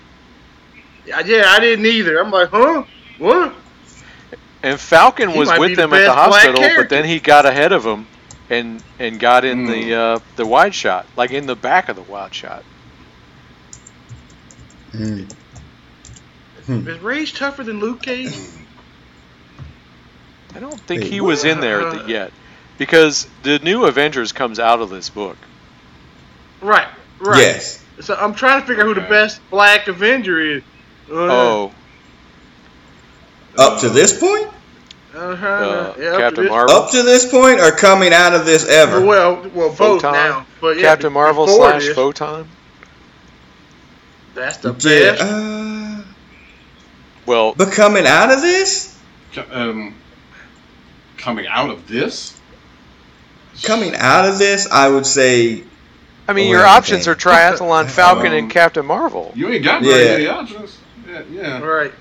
Yeah. 1.06 1.20
Yeah. 1.26 1.44
I 1.48 1.60
didn't 1.60 1.86
either. 1.86 2.20
I'm 2.20 2.32
like, 2.32 2.50
huh? 2.50 2.84
What? 3.20 3.54
And 4.64 4.78
Falcon 4.80 5.30
He 5.30 5.40
was 5.40 5.48
might 5.48 5.56
be 5.56 5.60
with 5.62 5.70
the 5.76 5.82
them 5.84 5.94
at 5.94 6.00
the 6.00 6.06
best 6.08 6.16
black 6.16 6.32
hospital, 6.32 6.62
but 6.62 6.68
character. 6.68 6.96
then 6.96 7.06
he 7.06 7.20
got 7.20 7.46
ahead 7.46 7.72
of 7.72 7.84
them 7.84 8.08
and 8.50 8.84
and 9.00 9.20
got 9.20 9.46
in 9.46 9.66
Hmm. 9.66 9.68
the 9.68 9.94
uh, 9.96 10.20
the 10.36 10.46
wide 10.46 10.76
shot, 10.76 11.06
like 11.16 11.32
in 11.32 11.46
the 11.46 11.56
back 11.56 11.90
of 11.90 11.96
the 11.96 12.04
wide 12.04 12.34
shot. 12.34 12.64
mm. 14.94 15.28
Is 16.86 17.00
Rage 17.00 17.34
tougher 17.34 17.64
than 17.64 17.80
Luke 17.80 18.02
Cage? 18.02 18.40
I 20.56 20.60
don't 20.60 20.82
think 20.88 21.04
Hey, 21.04 21.10
he 21.10 21.22
was 21.22 21.46
in 21.46 21.60
there 21.60 21.82
what? 21.82 22.04
yet, 22.08 22.32
because 22.78 23.28
the 23.44 23.60
new 23.60 23.86
Avengers 23.86 24.32
comes 24.32 24.60
out 24.60 24.82
of 24.82 24.90
this 24.90 25.10
book. 25.10 25.38
Right. 26.62 26.88
Right. 27.20 27.48
yes. 27.48 27.80
So 28.02 28.16
I'm 28.16 28.34
trying 28.36 28.62
to 28.62 28.68
figure 28.68 28.84
out 28.84 28.88
who 28.88 28.96
the 28.96 29.02
Okay. 29.02 29.08
best 29.08 29.42
Black 29.52 29.88
Avenger 29.88 30.58
is. 30.58 30.64
Uh, 31.12 31.30
Oh, 31.30 31.72
Up 33.58 33.80
to 33.82 33.90
this 33.90 34.18
point? 34.20 34.48
Uh-huh. 35.20 35.46
uh, 35.48 35.96
yeah, 36.00 36.08
up 36.10 36.16
to 36.16 36.18
Captain 36.20 36.44
this- 36.46 36.50
Marvel, 36.52 36.76
Up 36.76 36.92
to 36.92 37.04
this 37.04 37.30
point, 37.30 37.60
or 37.60 37.72
coming 37.72 38.14
out 38.14 38.34
of 38.34 38.46
this 38.46 38.66
ever? 38.68 39.02
Well, 39.02 39.36
well, 39.54 39.70
both 39.70 39.78
Photon, 39.78 40.14
now. 40.14 40.46
But 40.62 40.78
yeah, 40.78 40.84
Captain 40.84 41.12
Marvel 41.12 41.48
slash 41.48 41.86
this, 41.88 41.96
Photon. 41.96 42.48
That's 44.36 44.58
the 44.58 44.70
Yeah, 44.80 45.12
best. 45.12 45.22
uh, 45.22 46.02
Well, 47.26 47.54
but 47.56 47.72
coming 47.74 48.06
out 48.08 48.32
of 48.32 48.42
this, 48.42 48.96
Um, 49.52 49.94
coming 51.18 51.48
out 51.48 51.70
of 51.70 51.88
this. 51.88 52.34
coming 53.64 53.94
out 53.96 54.26
of 54.28 54.38
this, 54.40 54.68
I 54.72 54.88
would 54.88 55.06
say 55.06 55.64
I 56.28 56.34
mean, 56.34 56.50
your 56.50 56.66
options 56.66 57.08
are 57.08 57.16
Triathlon, 57.16 57.88
Falcon, 57.90 58.28
Um, 58.28 58.38
and 58.38 58.52
Captain 58.52 58.86
Marvel. 58.86 59.32
You 59.36 59.50
ain't 59.50 59.64
got 59.64 59.82
Yeah. 59.82 59.94
very 59.94 60.08
many 60.10 60.28
options. 60.28 60.78
Yeah, 61.10 61.22
yeah. 61.32 61.60
Right. 61.60 61.92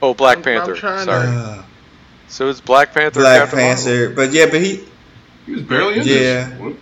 Oh, 0.00 0.14
Black 0.14 0.38
I'm- 0.38 0.58
I'm 0.58 0.66
Panther. 0.66 0.74
to- 0.74 1.04
Sorry. 1.04 1.26
uh, 1.28 1.62
So 2.28 2.48
it's 2.48 2.60
Black 2.60 2.92
Panther, 2.94 3.20
Black 3.20 3.40
Captain 3.40 3.58
Marvel. 3.58 3.84
Panther. 3.84 4.08
But 4.10 4.32
yeah, 4.32 4.46
but 4.46 4.60
he, 4.60 4.84
He 5.46 5.52
was 5.52 5.62
barely 5.62 5.94
in 6.00 6.06
Yeah. 6.06 6.14
this. 6.14 6.58
What? 6.60 6.74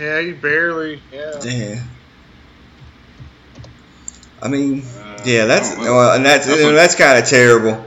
Yeah, 0.00 0.20
he 0.20 0.32
barely. 0.32 1.02
Yeah. 1.12 1.32
yeah. 1.42 1.80
I 4.40 4.48
mean, 4.48 4.82
Uh, 4.82 5.18
yeah, 5.24 5.46
that's 5.46 5.76
I 5.76 5.80
well, 5.80 6.14
and 6.14 6.24
that's 6.24 6.46
That's 6.46 6.60
a- 6.62 6.70
that's 6.72 6.94
kind 6.94 7.18
of 7.18 7.28
terrible. 7.28 7.84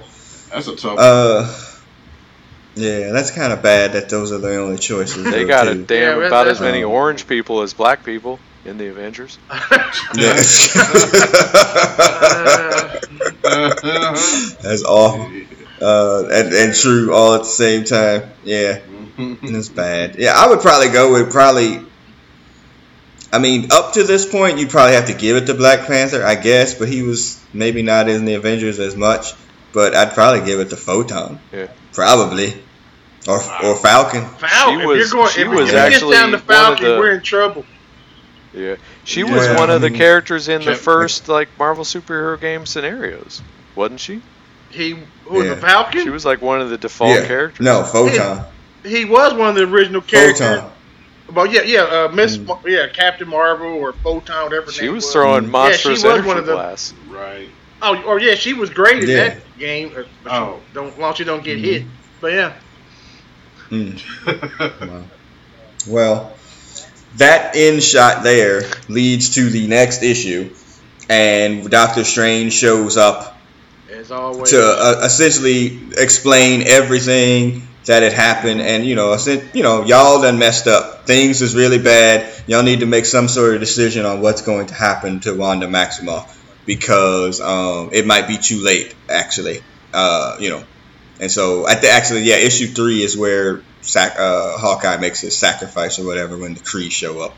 That's 0.52 0.68
a 0.68 0.76
tough. 0.76 1.00
Uh, 1.00 1.48
yeah, 2.76 3.12
that's 3.14 3.32
kind 3.32 3.54
of 3.54 3.62
bad 3.62 3.94
that 3.94 4.10
those 4.10 4.34
are 4.34 4.38
the 4.40 4.58
only 4.58 4.78
choices. 4.78 5.24
They 5.24 5.46
got 5.46 5.70
a 5.70 5.76
damn 5.76 6.20
Yeah, 6.20 6.28
about 6.28 6.48
as 6.48 6.60
many 6.60 6.84
Um, 6.84 6.92
orange 6.92 7.26
people 7.28 7.62
as 7.62 7.74
black 7.74 8.04
people 8.04 8.40
in 8.66 8.78
the 8.78 8.88
Avengers. 8.88 9.38
Yeah. 10.14 10.34
That's 14.62 14.84
awful. 14.84 15.32
Uh, 15.82 16.28
and, 16.32 16.54
and 16.54 16.76
true 16.76 17.14
all 17.14 17.34
at 17.36 17.40
the 17.42 17.46
same 17.46 17.84
time. 17.86 18.30
Yeah, 18.44 18.80
it's 19.18 19.70
bad. 19.70 20.16
Yeah, 20.18 20.34
I 20.36 20.50
would 20.50 20.60
probably 20.60 20.90
go 20.90 21.14
with 21.14 21.32
probably. 21.32 21.80
I 23.34 23.40
mean, 23.40 23.72
up 23.72 23.94
to 23.94 24.04
this 24.04 24.30
point, 24.30 24.60
you'd 24.60 24.70
probably 24.70 24.96
have 24.96 25.08
to 25.08 25.14
give 25.14 25.38
it 25.38 25.46
to 25.46 25.54
Black 25.54 25.88
Panther, 25.88 26.24
I 26.24 26.36
guess, 26.36 26.74
but 26.78 26.90
he 26.90 27.02
was 27.02 27.42
maybe 27.54 27.82
not 27.82 28.10
in 28.10 28.26
the 28.26 28.34
Avengers 28.36 28.80
as 28.80 28.96
much. 28.96 29.34
But 29.74 29.96
I'd 29.96 30.12
probably 30.14 30.46
give 30.46 30.60
it 30.60 30.70
to 30.72 30.76
Photon. 30.76 31.40
Yeah. 31.54 31.68
Probably. 31.94 32.62
Or, 33.28 33.38
or 33.64 33.76
Falcon. 33.78 34.26
Falcon. 34.26 34.80
She 34.82 34.86
was- 34.86 35.00
if 35.00 35.14
you're 35.14 35.22
going, 35.22 35.32
she 35.32 35.42
if 35.44 35.48
was 35.48 35.70
it 35.70 35.74
gets 35.74 35.96
actually 35.96 36.16
down 36.18 36.32
to 36.32 36.40
Falcon, 36.40 36.84
the- 36.86 37.00
we're 37.00 37.12
in 37.12 37.22
trouble. 37.24 37.66
Yeah, 38.54 38.76
she 39.06 39.24
was 39.24 39.46
Yeah, 39.46 39.58
one 39.58 39.70
I 39.70 39.76
of 39.76 39.82
the 39.82 39.92
characters 39.92 40.48
in 40.50 40.64
the 40.64 40.76
first 40.76 41.30
like 41.30 41.48
Marvel 41.58 41.84
superhero 41.86 42.40
game 42.40 42.66
scenarios, 42.66 43.42
wasn't 43.76 44.00
she? 44.02 44.22
He 44.70 44.94
was 45.30 45.46
Yeah. 45.46 45.52
a 45.54 45.56
Falcon. 45.56 46.04
She 46.04 46.10
was 46.10 46.26
like 46.26 46.42
one 46.42 46.60
of 46.62 46.70
the 46.70 46.78
default 46.78 47.18
Yeah. 47.20 47.26
characters. 47.28 47.64
No, 47.66 47.84
Photon. 47.84 48.44
he 48.84 49.06
was 49.06 49.34
one 49.34 49.50
of 49.50 49.56
the 49.56 49.64
original 49.64 50.02
characters. 50.02 50.40
Photon. 50.40 50.70
Well, 51.34 51.46
yeah, 51.48 51.62
yeah, 51.62 51.82
uh, 51.84 52.12
Miss, 52.14 52.36
Mm. 52.38 52.46
Mar- 52.48 52.60
yeah, 52.68 52.88
Captain 52.90 53.28
Marvel 53.30 53.68
or 53.68 53.94
Photon, 53.94 54.44
whatever. 54.46 54.70
She 54.70 54.82
name 54.84 54.96
was 54.96 55.06
was. 55.06 55.14
throwing 55.14 55.46
Mm. 55.46 55.50
monstrous 55.52 55.84
Yeah, 55.84 55.84
she 55.84 55.90
was 55.92 56.06
energy 56.16 56.28
one 56.28 56.38
of 56.38 56.46
the- 56.46 56.52
blasts. 56.54 56.94
right. 57.10 57.50
Oh, 57.82 58.04
oh 58.06 58.18
yeah, 58.18 58.36
she 58.36 58.54
was 58.54 58.70
great 58.70 59.02
in 59.04 59.10
Yeah. 59.10 59.16
that 59.30 59.38
game. 59.58 59.92
uh, 59.98 60.02
but 60.24 60.32
Oh. 60.34 60.60
she 60.68 60.74
don't, 60.74 60.88
as 60.92 60.98
long 60.98 61.14
as 61.14 61.20
you 61.20 61.26
don't 61.26 61.44
get 61.44 61.58
Mhm. 61.60 61.64
hit. 61.64 61.84
But 62.20 62.34
yeah, 62.34 62.52
Mm. 63.72 64.02
Wow. 64.82 65.04
Well, 65.88 66.34
that 67.18 67.56
end 67.56 67.84
shot 67.84 68.24
there 68.24 68.64
leads 68.88 69.36
to 69.36 69.50
the 69.50 69.68
next 69.68 70.04
issue, 70.04 70.54
and 71.10 71.70
Doctor 71.70 72.04
Strange 72.04 72.54
shows 72.54 72.98
up 72.98 73.38
as 73.92 74.12
always. 74.12 74.52
to 74.52 74.62
uh, 74.62 75.02
essentially 75.04 75.80
explain 75.98 76.64
everything 76.68 77.68
that 77.86 78.04
had 78.04 78.14
happened, 78.14 78.62
and 78.62 78.86
you 78.86 78.96
know, 78.96 79.18
you 79.54 79.64
know, 79.64 79.84
y'all 79.84 80.22
done 80.22 80.40
messed 80.40 80.68
up. 80.68 81.06
Things 81.06 81.42
is 81.42 81.56
really 81.56 81.80
bad. 81.80 82.32
Y'all 82.48 82.64
need 82.64 82.82
to 82.82 82.86
make 82.86 83.06
some 83.06 83.28
sort 83.28 83.56
of 83.56 83.60
decision 83.60 84.06
on 84.06 84.22
what's 84.22 84.42
going 84.42 84.68
to 84.68 84.74
happen 84.74 85.20
to 85.22 85.34
Wanda 85.34 85.68
Maximoff 85.68 86.38
because 86.66 87.42
um, 87.42 87.90
it 87.92 88.06
might 88.06 88.28
be 88.28 88.38
too 88.38 88.64
late, 88.64 88.96
actually. 89.10 89.62
Uh, 89.94 90.38
you 90.40 90.50
know, 90.50 90.64
and 91.20 91.32
so 91.32 91.68
at 91.68 91.82
the 91.82 91.90
actually, 91.90 92.22
yeah, 92.22 92.36
issue 92.36 92.68
three 92.68 93.04
is 93.04 93.18
where 93.18 93.62
sac- 93.82 94.18
uh, 94.18 94.58
Hawkeye 94.58 94.98
makes 94.98 95.22
his 95.22 95.38
sacrifice 95.38 96.00
or 96.00 96.06
whatever 96.06 96.38
when 96.38 96.54
the 96.54 96.60
Kree 96.60 96.92
show 96.92 97.22
up. 97.22 97.36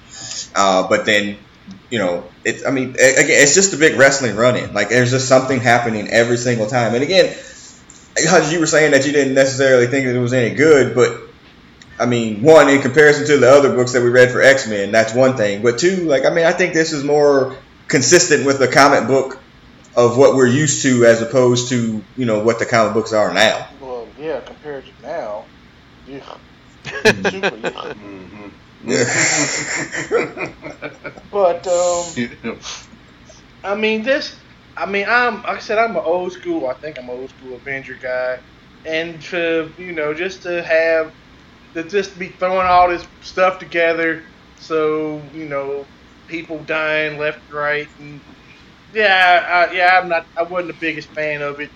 Uh, 0.56 0.88
but 0.88 1.06
then, 1.06 1.38
you 1.90 2.00
know, 2.00 2.24
it. 2.44 2.66
I 2.66 2.72
mean, 2.72 2.92
again, 2.92 3.28
it's 3.30 3.56
just 3.56 3.74
a 3.74 3.78
big 3.78 3.98
wrestling 3.98 4.36
run-in. 4.36 4.74
Like 4.74 4.90
there's 4.90 5.12
just 5.12 5.28
something 5.28 5.60
happening 5.60 6.10
every 6.10 6.38
single 6.38 6.68
time. 6.68 6.94
And 6.94 7.04
again, 7.04 7.36
you 8.50 8.60
were 8.60 8.68
saying 8.68 8.92
that 8.92 9.06
you 9.06 9.12
didn't 9.12 9.34
necessarily 9.34 9.88
think 9.88 10.06
that 10.06 10.16
it 10.16 10.20
was 10.20 10.34
any 10.34 10.56
good, 10.56 10.94
but 10.96 11.22
I 12.00 12.06
mean, 12.06 12.42
one 12.42 12.70
in 12.70 12.82
comparison 12.82 13.26
to 13.28 13.38
the 13.38 13.50
other 13.50 13.76
books 13.76 13.94
that 13.94 14.02
we 14.02 14.10
read 14.10 14.32
for 14.32 14.42
X 14.42 14.68
Men, 14.68 14.92
that's 14.92 15.14
one 15.14 15.38
thing. 15.38 15.62
But 15.62 15.80
two, 15.80 16.06
like 16.06 16.26
I 16.26 16.30
mean, 16.30 16.46
I 16.46 16.52
think 16.52 16.74
this 16.74 16.94
is 16.94 17.04
more 17.04 17.56
consistent 17.88 18.46
with 18.46 18.60
the 18.60 18.68
comic 18.68 19.08
book 19.08 19.40
of 19.96 20.18
what 20.18 20.36
we're 20.36 20.48
used 20.48 20.84
to, 20.84 21.06
as 21.06 21.22
opposed 21.22 21.70
to 21.70 22.04
you 22.18 22.26
know 22.26 22.40
what 22.44 22.60
the 22.60 22.66
comic 22.66 22.94
books 22.94 23.14
are 23.14 23.34
now. 23.34 23.68
well, 23.80 24.08
yeah, 24.20 24.40
compared 24.42 24.86
to 24.86 24.92
now, 25.04 25.33
yeah. 26.06 26.38
super 27.24 27.58
young. 27.58 28.54
But 31.32 31.68
um, 31.68 32.16
I 33.64 33.76
mean 33.76 34.04
this. 34.04 34.44
I 34.76 34.86
mean 34.86 35.06
I'm. 35.08 35.36
Like 35.44 35.58
I 35.58 35.60
said 35.60 35.78
I'm 35.78 35.96
an 35.96 36.04
old 36.04 36.34
school. 36.34 36.68
I 36.68 36.74
think 36.76 36.98
I'm 36.98 37.06
an 37.10 37.16
old 37.16 37.30
school 37.30 37.56
Avenger 37.56 37.96
guy, 37.96 38.40
and 38.86 39.22
to 39.24 39.74
you 39.78 39.94
know 39.94 40.14
just 40.14 40.44
to 40.44 40.64
have 40.64 41.14
to 41.76 41.84
just 41.88 42.18
be 42.20 42.30
throwing 42.40 42.68
all 42.68 42.90
this 42.90 43.08
stuff 43.22 43.60
together, 43.60 44.26
so 44.56 45.30
you 45.34 45.46
know 45.46 45.88
people 46.28 46.64
dying 46.66 47.20
left 47.20 47.42
and 47.50 47.58
right, 47.58 47.90
and 48.00 48.22
yeah, 48.94 49.68
I, 49.72 49.74
yeah 49.76 50.00
I'm 50.02 50.10
not. 50.10 50.28
I 50.38 50.44
wasn't 50.44 50.70
the 50.70 50.78
biggest 50.80 51.10
fan 51.14 51.42
of 51.42 51.60
it 51.60 51.72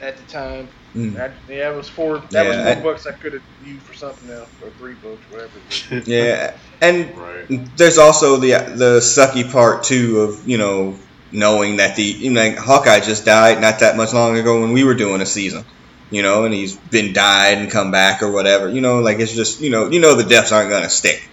at 0.00 0.16
the 0.18 0.24
time. 0.24 0.70
Mm. 0.94 1.18
I, 1.18 1.30
yeah, 1.50 1.72
it 1.72 1.76
was 1.76 1.88
four. 1.88 2.18
That 2.18 2.44
Yeah, 2.44 2.48
was 2.48 2.56
I- 2.58 2.74
four 2.74 2.92
bucks 2.92 3.06
I 3.06 3.12
could 3.12 3.32
have 3.32 3.42
used 3.64 3.82
for 3.82 3.94
something 3.94 4.30
else, 4.30 4.48
or 4.62 4.70
three 4.78 4.94
books, 4.94 5.22
whatever. 5.30 5.50
it 5.90 5.94
was. 6.00 6.06
Yeah, 6.08 6.54
and 6.80 7.16
right. 7.16 7.76
there's 7.76 7.98
also 7.98 8.36
the 8.36 8.50
the 8.52 8.98
sucky 9.00 9.50
part 9.50 9.84
too 9.84 10.20
of 10.20 10.46
you 10.46 10.58
know 10.58 10.96
knowing 11.30 11.76
that 11.76 11.96
the 11.96 12.02
you 12.02 12.30
know 12.30 12.42
like, 12.42 12.58
Hawkeye 12.58 13.00
just 13.00 13.24
died 13.24 13.60
not 13.60 13.78
that 13.80 13.96
much 13.96 14.12
long 14.12 14.36
ago 14.36 14.60
when 14.60 14.72
we 14.72 14.84
were 14.84 14.94
doing 14.94 15.22
a 15.22 15.26
season, 15.26 15.64
you 16.10 16.22
know, 16.22 16.44
and 16.44 16.52
he's 16.52 16.76
been 16.76 17.14
died 17.14 17.56
and 17.56 17.70
come 17.70 17.90
back 17.90 18.22
or 18.22 18.30
whatever, 18.30 18.68
you 18.68 18.82
know, 18.82 19.00
like 19.00 19.18
it's 19.18 19.32
just 19.34 19.60
you 19.62 19.70
know 19.70 19.88
you 19.88 19.98
know 20.00 20.14
the 20.14 20.24
deaths 20.24 20.52
aren't 20.52 20.68
gonna 20.68 20.90
stick, 20.90 21.26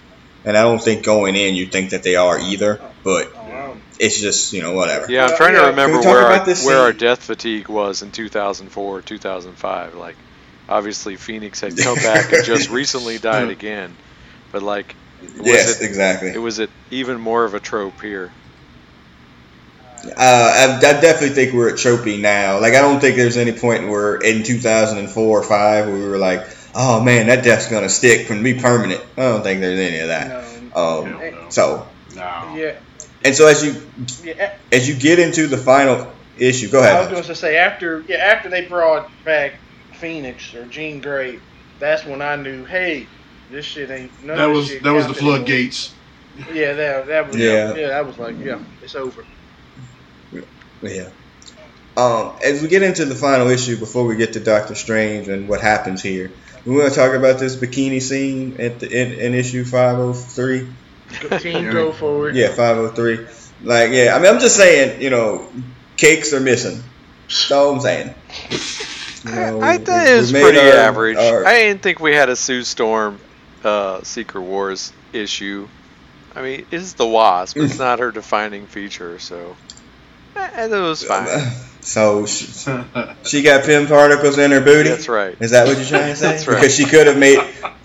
and 0.46 0.56
I 0.56 0.62
don't 0.62 0.80
think 0.82 1.04
going 1.04 1.36
in 1.36 1.54
you 1.54 1.66
think 1.66 1.90
that 1.90 2.02
they 2.02 2.16
are 2.16 2.38
either, 2.40 2.80
but 3.04 3.34
wow. 3.34 3.39
It's 4.00 4.18
just 4.18 4.52
you 4.52 4.62
know 4.62 4.72
whatever. 4.72 5.10
Yeah, 5.12 5.26
I'm 5.26 5.36
trying 5.36 5.54
yeah. 5.54 5.62
to 5.62 5.66
remember 5.68 5.98
talk 5.98 6.06
where 6.06 6.26
our, 6.26 6.44
this 6.44 6.64
where 6.64 6.78
our 6.78 6.92
death 6.92 7.22
fatigue 7.22 7.68
was 7.68 8.02
in 8.02 8.10
2004, 8.10 9.02
2005. 9.02 9.94
Like, 9.94 10.16
obviously 10.68 11.16
Phoenix 11.16 11.60
had 11.60 11.76
come 11.76 11.96
back 11.96 12.32
and 12.32 12.44
just 12.44 12.70
recently 12.70 13.18
died 13.18 13.50
again, 13.50 13.94
but 14.52 14.62
like, 14.62 14.96
was 15.20 15.46
Yes, 15.46 15.80
it, 15.80 15.86
exactly. 15.86 16.30
it 16.30 16.38
was 16.38 16.58
it 16.58 16.70
even 16.90 17.20
more 17.20 17.44
of 17.44 17.54
a 17.54 17.60
trope 17.60 18.00
here. 18.00 18.32
Uh, 20.02 20.08
I, 20.16 20.76
I 20.78 20.80
definitely 20.80 21.30
think 21.30 21.52
we're 21.52 21.68
at 21.68 21.74
tropey 21.74 22.18
now. 22.18 22.58
Like, 22.58 22.72
I 22.72 22.80
don't 22.80 23.00
think 23.00 23.16
there's 23.16 23.36
any 23.36 23.52
point 23.52 23.86
where 23.86 24.16
in 24.16 24.42
2004 24.44 25.22
or 25.22 25.42
5 25.42 25.86
where 25.86 25.94
we 25.94 26.08
were 26.08 26.16
like, 26.16 26.48
oh 26.74 27.02
man, 27.02 27.26
that 27.26 27.44
death's 27.44 27.68
going 27.68 27.82
to 27.82 27.90
stick 27.90 28.30
and 28.30 28.42
be 28.42 28.54
permanent. 28.54 29.02
I 29.18 29.22
don't 29.22 29.42
think 29.42 29.60
there's 29.60 29.78
any 29.78 29.98
of 29.98 30.08
that. 30.08 30.28
No. 30.74 31.02
Um, 31.02 31.04
Hell 31.04 31.32
no. 31.32 31.50
so, 31.50 31.86
No. 32.16 32.54
Yeah, 32.56 32.78
and 33.24 33.34
so 33.34 33.46
as 33.46 33.64
you 33.64 33.82
yeah. 34.24 34.56
as 34.72 34.88
you 34.88 34.94
get 34.94 35.18
into 35.18 35.46
the 35.46 35.56
final 35.58 36.10
issue, 36.38 36.70
go 36.70 36.80
ahead. 36.80 36.96
I 36.96 37.00
was 37.00 37.08
going 37.08 37.22
to 37.24 37.34
say 37.34 37.56
after 37.56 38.00
yeah 38.08 38.16
after 38.16 38.48
they 38.48 38.66
brought 38.66 39.10
back 39.24 39.54
Phoenix 39.94 40.54
or 40.54 40.66
Jean 40.66 41.00
Grey, 41.00 41.38
that's 41.78 42.04
when 42.04 42.22
I 42.22 42.36
knew, 42.36 42.64
hey, 42.64 43.06
this 43.50 43.64
shit 43.64 43.90
ain't. 43.90 44.24
None 44.24 44.36
That 44.36 44.48
of 44.48 44.56
was 44.56 44.68
shit 44.68 44.82
that 44.82 44.92
was 44.92 45.06
the 45.06 45.14
floodgates. 45.14 45.94
Yeah, 46.52 46.72
that 46.72 47.06
that 47.06 47.26
was 47.26 47.36
Yeah. 47.36 47.50
yeah. 47.50 47.74
yeah 47.74 47.88
that 47.88 48.06
was 48.06 48.18
like 48.18 48.38
yeah, 48.38 48.60
it's 48.82 48.94
over. 48.94 49.24
Yeah. 50.82 51.10
Um, 51.96 52.32
as 52.42 52.62
we 52.62 52.68
get 52.68 52.82
into 52.82 53.04
the 53.04 53.14
final 53.14 53.48
issue, 53.50 53.76
before 53.76 54.06
we 54.06 54.16
get 54.16 54.32
to 54.34 54.40
Doctor 54.40 54.74
Strange 54.74 55.28
and 55.28 55.48
what 55.48 55.60
happens 55.60 56.02
here, 56.02 56.30
we 56.64 56.74
want 56.74 56.88
to 56.88 56.94
talk 56.94 57.14
about 57.14 57.38
this 57.38 57.56
bikini 57.56 58.00
scene 58.00 58.56
at 58.58 58.80
the 58.80 58.88
in, 58.88 59.12
in 59.12 59.34
issue 59.34 59.64
503. 59.64 60.68
Team 61.40 61.66
Yeah. 61.66 61.72
go 61.72 61.92
forward. 61.92 62.34
Yeah, 62.36 62.48
503. 62.48 63.26
Like, 63.62 63.90
yeah, 63.92 64.14
I 64.16 64.18
mean, 64.20 64.32
I'm 64.32 64.40
just 64.40 64.56
saying, 64.56 65.02
you 65.02 65.10
know, 65.10 65.46
cakes 65.96 66.32
are 66.32 66.40
missing. 66.40 66.82
That's 67.28 67.50
all 67.52 67.74
I'm 67.74 67.80
saying. 67.80 68.14
You 69.24 69.30
know, 69.32 69.60
I 69.60 69.76
we- 69.76 69.84
thought 69.84 70.06
it 70.08 70.16
was 70.18 70.32
pretty 70.32 70.58
our- 70.58 70.72
average. 70.76 71.16
our- 71.18 71.46
I 71.46 71.58
didn't 71.58 71.82
think 71.82 72.00
we 72.00 72.14
had 72.14 72.28
a 72.30 72.36
Sue 72.36 72.62
Storm, 72.64 73.18
uh, 73.64 74.00
Secret 74.02 74.40
Wars 74.40 74.92
issue. 75.12 75.68
I 76.34 76.42
mean, 76.42 76.66
it's 76.70 76.94
the 76.94 77.06
Wasp. 77.06 77.56
It's 77.58 77.78
not 77.78 77.98
her 77.98 78.12
defining 78.12 78.66
feature, 78.66 79.18
so 79.18 79.56
eh, 80.36 80.64
it 80.66 80.70
was 80.70 81.02
fine. 81.02 81.26
So 81.82 82.26
she, 82.26 82.46
she 83.24 83.42
got 83.42 83.64
pin 83.64 83.86
particles 83.86 84.36
in 84.38 84.50
her 84.50 84.60
booty. 84.60 84.90
That's 84.90 85.08
right. 85.08 85.36
Is 85.40 85.52
that 85.52 85.66
what 85.66 85.76
you're 85.78 85.86
trying 85.86 86.10
to 86.10 86.16
say? 86.16 86.28
That's 86.28 86.46
right. 86.46 86.56
Because 86.56 86.74
she 86.74 86.84
could 86.84 87.06
have 87.06 87.16
made, 87.16 87.38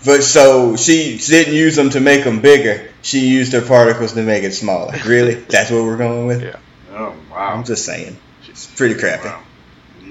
but 0.04 0.22
so 0.22 0.76
she 0.76 1.18
didn't 1.18 1.54
use 1.54 1.76
them 1.76 1.90
to 1.90 2.00
make 2.00 2.24
them 2.24 2.40
bigger. 2.40 2.90
She 3.02 3.26
used 3.28 3.52
her 3.54 3.62
particles 3.62 4.12
to 4.12 4.22
make 4.22 4.44
it 4.44 4.52
smaller. 4.52 4.94
Really? 5.06 5.34
That's 5.34 5.70
what 5.70 5.82
we're 5.84 5.96
going 5.96 6.26
with? 6.26 6.42
Yeah. 6.42 6.58
Oh 6.92 7.14
wow. 7.30 7.54
I'm 7.54 7.64
just 7.64 7.84
saying. 7.86 8.18
It's 8.48 8.66
pretty 8.66 8.94
crappy. 8.98 9.28
Wow. 9.28 9.42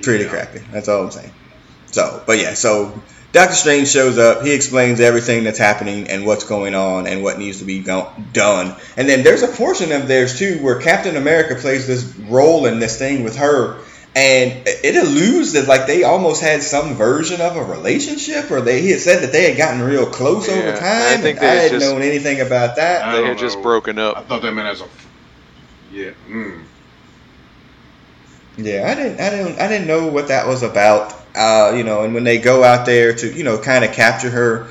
Pretty 0.01 0.23
Yeah. 0.25 0.29
crappy. 0.29 0.59
That's 0.71 0.87
all 0.87 1.03
I'm 1.05 1.11
saying. 1.11 1.31
So, 1.91 2.23
but 2.25 2.37
yeah, 2.39 2.53
so 2.55 3.01
Doctor 3.31 3.55
Strange 3.55 3.89
shows 3.89 4.17
up. 4.17 4.43
He 4.43 4.53
explains 4.53 4.99
everything 5.01 5.43
that's 5.43 5.59
happening 5.59 6.07
and 6.09 6.25
what's 6.25 6.45
going 6.45 6.73
on 6.73 7.05
and 7.05 7.21
what 7.21 7.37
needs 7.37 7.59
to 7.59 7.65
be 7.65 7.79
go- 7.79 8.09
done. 8.31 8.75
And 8.95 9.09
then 9.09 9.23
there's 9.23 9.41
a 9.43 9.47
portion 9.49 9.91
of 9.91 10.07
theirs 10.07 10.39
too 10.39 10.59
where 10.63 10.79
Captain 10.79 11.17
America 11.17 11.55
plays 11.55 11.85
this 11.85 12.05
role 12.29 12.65
in 12.65 12.79
this 12.79 12.97
thing 12.97 13.23
with 13.25 13.35
her. 13.37 13.77
And 14.17 14.63
it 14.65 14.95
alludes 14.95 15.51
that 15.53 15.67
like 15.67 15.85
they 15.87 16.03
almost 16.03 16.41
had 16.41 16.63
some 16.63 16.93
version 16.95 17.41
of 17.41 17.57
a 17.57 17.63
relationship, 17.65 18.49
or 18.49 18.61
they 18.61 18.81
he 18.81 18.91
had 18.91 19.01
said 19.01 19.21
that 19.23 19.33
they 19.33 19.49
had 19.49 19.57
gotten 19.57 19.81
real 19.81 20.05
close 20.05 20.47
Yeah, 20.47 20.53
over 20.53 20.71
time. 20.71 20.81
I 20.83 21.17
think 21.17 21.37
and 21.39 21.45
they 21.45 21.47
I 21.49 21.51
had 21.55 21.61
hadn't 21.63 21.79
just- 21.81 21.91
known 21.91 22.01
anything 22.01 22.39
about 22.39 22.77
that. 22.77 23.03
I 23.03 23.11
They 23.11 23.17
don't 23.17 23.27
had 23.31 23.37
just 23.39 23.61
broken 23.61 23.99
up. 23.99 24.15
I 24.17 24.21
thought 24.21 24.41
that 24.43 24.53
meant 24.53 24.69
as 24.69 24.79
a. 24.79 24.85
Yeah. 25.91 26.11
Mm. 26.29 26.61
Yeah, 28.57 28.89
I 28.89 28.95
didn't, 28.95 29.19
I 29.19 29.29
didn't, 29.31 29.59
I 29.59 29.67
didn't 29.67 29.87
know 29.87 30.07
what 30.07 30.29
that 30.29 30.47
was 30.47 30.63
about. 30.63 31.13
Uh, 31.35 31.73
you 31.75 31.83
know, 31.83 32.03
and 32.03 32.13
when 32.13 32.23
they 32.23 32.37
go 32.37 32.63
out 32.63 32.85
there 32.85 33.13
to, 33.13 33.31
you 33.31 33.43
know, 33.43 33.57
kind 33.57 33.83
of 33.83 33.91
capture 33.91 34.29
her, 34.29 34.67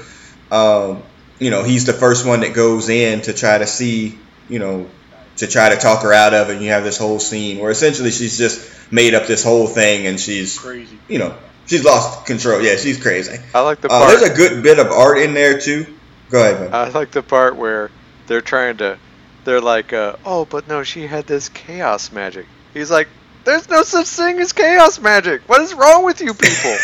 um, 0.51 1.03
you 1.39 1.51
know, 1.51 1.63
he's 1.63 1.85
the 1.85 1.93
first 1.93 2.27
one 2.27 2.41
that 2.41 2.55
goes 2.55 2.89
in 2.89 3.21
to 3.23 3.33
try 3.33 3.59
to 3.59 3.67
see, 3.67 4.19
you 4.49 4.59
know, 4.59 4.89
to 5.37 5.47
try 5.47 5.71
to 5.71 5.77
talk 5.77 6.03
her 6.03 6.13
out 6.13 6.33
of 6.33 6.49
it. 6.49 6.55
And 6.55 6.63
you 6.63 6.71
have 6.71 6.85
this 6.85 6.97
whole 6.97 7.19
scene 7.19 7.59
where 7.59 7.71
essentially 7.71 8.11
she's 8.11 8.39
just 8.39 8.93
made 8.93 9.15
up 9.15 9.27
this 9.27 9.43
whole 9.43 9.67
thing, 9.67 10.07
and 10.07 10.19
she's, 10.19 10.59
Crazy. 10.59 10.99
you 11.09 11.19
know, 11.19 11.37
she's 11.67 11.85
lost 11.85 12.27
control. 12.27 12.63
Yeah, 12.63 12.77
she's 12.77 13.03
crazy. 13.03 13.39
I 13.55 13.61
like 13.61 13.81
the 13.81 13.89
Uh, 13.91 14.09
there's 14.09 14.23
a 14.23 14.35
good 14.35 14.63
bit 14.63 14.79
of 14.79 14.87
art 14.89 15.19
in 15.19 15.35
there 15.35 15.59
too. 15.59 15.87
Go 16.31 16.41
ahead, 16.41 16.61
man. 16.61 16.75
I 16.75 16.89
like 16.89 17.11
the 17.11 17.23
part 17.23 17.57
where 17.57 17.91
they're 18.27 18.41
trying 18.41 18.79
to. 18.79 18.99
They're 19.45 19.61
like, 19.61 19.93
uh, 19.93 20.17
oh, 20.25 20.47
but 20.47 20.69
no, 20.69 20.83
she 20.83 21.07
had 21.07 21.27
this 21.27 21.51
chaos 21.51 22.11
magic. 22.11 22.47
He's 22.73 22.91
like, 22.91 23.09
there's 23.45 23.69
no 23.69 23.83
such 23.83 24.07
thing 24.07 24.39
as 24.41 24.53
chaos 24.53 24.99
magic. 25.01 25.49
What 25.49 25.61
is 25.63 25.75
wrong 25.75 26.05
with 26.05 26.21
you 26.21 26.35
people? 26.35 26.77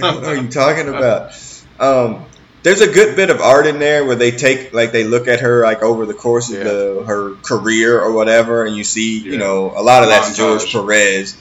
what 0.00 0.24
are 0.24 0.36
you 0.36 0.48
talking 0.48 0.88
about? 0.88 1.32
Um, 1.78 2.24
there's 2.62 2.80
a 2.80 2.90
good 2.92 3.16
bit 3.16 3.30
of 3.30 3.40
art 3.40 3.66
in 3.66 3.78
there 3.78 4.04
where 4.04 4.16
they 4.16 4.30
take 4.32 4.72
like 4.72 4.92
they 4.92 5.04
look 5.04 5.28
at 5.28 5.40
her 5.40 5.62
like 5.62 5.82
over 5.82 6.06
the 6.06 6.14
course 6.14 6.50
of 6.50 6.58
Yeah. 6.58 6.64
the 6.64 7.04
her 7.06 7.34
career 7.36 8.00
or 8.00 8.12
whatever, 8.12 8.64
and 8.64 8.76
you 8.76 8.84
see 8.84 9.18
you 9.18 9.38
know 9.38 9.72
a 9.76 9.82
lot 9.82 10.02
of 10.02 10.08
that's 10.08 10.36
George 10.36 10.70
Perez. 10.72 11.36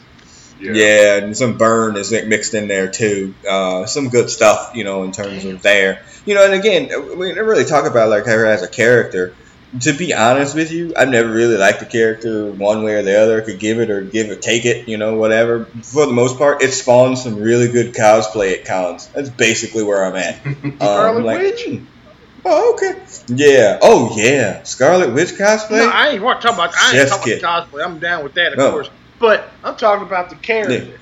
Yeah. 0.60 0.72
Yeah. 0.74 1.18
and 1.18 1.38
some 1.38 1.58
burn 1.58 1.96
is 1.98 2.12
mixed 2.12 2.54
in 2.54 2.68
there 2.68 2.88
too. 2.90 3.34
Uh, 3.48 3.86
some 3.86 4.10
good 4.10 4.30
stuff, 4.30 4.72
you 4.76 4.84
know, 4.84 5.04
in 5.04 5.12
terms 5.12 5.46
of 5.46 5.62
there. 5.62 6.04
You 6.26 6.36
know, 6.36 6.44
and 6.46 6.54
again, 6.54 7.18
we 7.18 7.34
never 7.34 7.50
really 7.50 7.66
talk 7.66 7.90
about 7.90 8.10
like 8.10 8.26
her 8.26 8.46
as 8.46 8.64
a 8.64 8.68
character. 8.68 9.34
To 9.82 9.92
be 9.94 10.14
honest 10.14 10.56
with 10.56 10.72
you, 10.72 10.94
I've 10.96 11.10
never 11.10 11.30
really 11.30 11.58
liked 11.58 11.82
the 11.82 11.86
character 11.86 12.50
one 12.50 12.84
way 12.84 12.96
or 12.96 13.02
the 13.04 13.22
other. 13.22 13.42
Could 13.42 13.60
give 13.60 13.80
it 13.82 13.90
or 13.90 14.02
give 14.02 14.30
it, 14.32 14.42
take 14.42 14.66
it, 14.66 14.88
you 14.88 14.98
know, 14.98 15.16
whatever. 15.18 15.66
For 15.66 16.06
the 16.06 16.14
most 16.14 16.38
part, 16.38 16.64
it 16.64 16.72
spawned 16.72 17.18
some 17.18 17.36
really 17.42 17.70
good 17.70 17.94
cosplay 17.94 18.58
at 18.58 18.66
cons. 18.66 19.08
That's 19.08 19.30
basically 19.30 19.84
where 19.84 20.06
I'm 20.06 20.16
at. 20.16 20.40
Um, 20.46 20.78
Scarlet 20.80 21.26
like, 21.26 21.40
Witch? 21.40 21.82
Oh, 22.46 22.74
okay. 22.74 23.02
Yeah. 23.28 23.80
Oh, 23.82 24.16
yeah. 24.18 24.64
Scarlet 24.64 25.14
Witch 25.14 25.32
cosplay. 25.34 25.80
No, 25.80 25.90
I 25.90 26.10
ain't 26.12 26.24
want 26.24 26.42
to 26.42 26.48
talk 26.48 26.56
about. 26.56 26.74
I 26.78 26.88
ain't 26.88 26.96
Chef's 26.96 27.12
talking 27.12 27.38
about 27.40 27.70
cosplay. 27.70 27.86
I'm 27.86 28.00
down 28.00 28.24
with 28.24 28.36
that, 28.36 28.54
of 28.54 28.58
No. 28.58 28.72
course. 28.72 28.90
But 29.20 29.50
I'm 29.64 29.76
talking 29.76 30.06
about 30.06 30.30
the 30.30 30.36
character. 30.36 31.00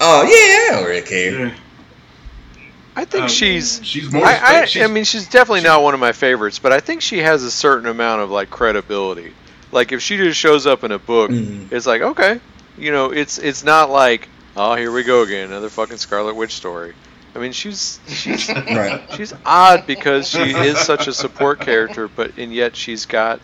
oh, 0.00 0.22
yeah. 0.22 0.28
I 0.30 0.80
don't 0.80 0.88
really 0.88 1.02
care. 1.06 1.46
Yeah. 1.48 1.54
I 2.94 3.04
think 3.04 3.24
Um, 3.24 3.28
she's. 3.28 3.80
She's 3.84 4.10
more. 4.10 4.24
I, 4.24 4.60
I, 4.62 4.64
she's, 4.64 4.82
I 4.82 4.86
mean, 4.86 5.04
she's 5.04 5.28
definitely 5.28 5.60
not 5.62 5.82
one 5.82 5.92
of 5.92 6.00
my 6.00 6.12
favorites, 6.12 6.58
but 6.58 6.72
I 6.72 6.80
think 6.80 7.02
she 7.02 7.18
has 7.18 7.42
a 7.42 7.50
certain 7.50 7.88
amount 7.88 8.22
of 8.22 8.30
like 8.30 8.48
credibility. 8.48 9.34
Like 9.70 9.92
if 9.92 10.00
she 10.00 10.16
just 10.16 10.38
shows 10.40 10.66
up 10.66 10.82
in 10.84 10.92
a 10.92 10.98
book, 10.98 11.30
Mhm. 11.30 11.70
it's 11.72 11.86
like 11.86 12.00
okay, 12.00 12.40
you 12.78 12.92
know, 12.92 13.10
it's 13.12 13.36
it's 13.36 13.64
not 13.64 13.90
like 13.90 14.28
oh 14.56 14.74
here 14.76 14.90
we 14.92 15.02
go 15.02 15.22
again, 15.22 15.48
another 15.48 15.68
fucking 15.68 15.98
Scarlet 15.98 16.34
Witch 16.36 16.54
story. 16.54 16.94
I 17.34 17.38
mean, 17.38 17.52
she's 17.52 17.98
she's 18.08 18.48
Right. 18.54 19.02
she's 19.14 19.34
odd 19.44 19.86
because 19.86 20.28
she 20.30 20.38
is 20.54 20.78
such 20.78 21.06
a 21.08 21.12
support 21.12 21.60
character, 21.60 22.08
but 22.08 22.38
and 22.38 22.54
yet 22.54 22.74
she's 22.76 23.04
got 23.04 23.40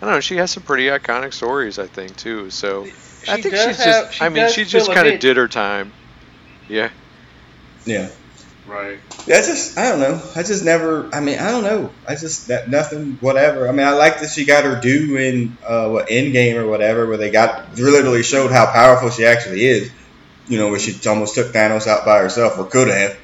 I 0.00 0.06
don't 0.06 0.14
know, 0.14 0.20
she 0.20 0.36
has 0.36 0.50
some 0.50 0.62
pretty 0.62 0.86
iconic 0.86 1.32
stories, 1.34 1.78
I 1.78 1.86
think 1.86 2.16
too. 2.16 2.50
So 2.50 2.84
I 3.28 3.40
think 3.40 3.54
she's 3.54 3.76
have- 3.76 3.76
just 3.76 4.14
she 4.14 4.24
I 4.24 4.28
mean, 4.30 4.50
she 4.50 4.64
just 4.64 4.90
kind 4.90 5.08
of 5.08 5.20
did 5.20 5.36
her 5.36 5.48
time. 5.48 5.92
Yeah. 6.68 6.90
Yeah. 7.84 8.08
right. 8.66 8.98
That's 9.26 9.48
just 9.48 9.76
I 9.78 9.88
don't 9.90 10.00
know. 10.00 10.22
I 10.36 10.42
just 10.42 10.64
never. 10.64 11.08
I 11.14 11.20
mean, 11.20 11.38
I 11.38 11.50
don't 11.50 11.64
know. 11.64 11.90
I 12.08 12.14
just 12.14 12.48
that 12.48 12.70
nothing. 12.70 13.18
Whatever. 13.20 13.68
I 13.68 13.72
mean, 13.72 13.86
I 13.86 13.90
like 13.92 14.20
that 14.20 14.30
she 14.30 14.44
got 14.44 14.64
her 14.64 14.80
due 14.80 15.16
in 15.16 15.56
uh, 15.66 15.88
what 15.90 16.08
Endgame 16.08 16.56
or 16.56 16.66
whatever, 16.68 17.06
where 17.06 17.16
they 17.16 17.30
got 17.30 17.74
literally 17.76 18.22
showed 18.22 18.50
how 18.52 18.66
powerful 18.72 19.10
she 19.10 19.24
actually 19.26 19.64
is. 19.64 19.90
you 20.48 20.58
know, 20.58 20.68
where 20.70 20.78
she 20.80 20.96
almost 21.08 21.34
took 21.34 21.52
Thanos 21.52 21.86
out 21.86 22.04
by 22.04 22.18
herself, 22.18 22.58
or 22.58 22.64
could 22.64 22.88
have, 22.88 23.16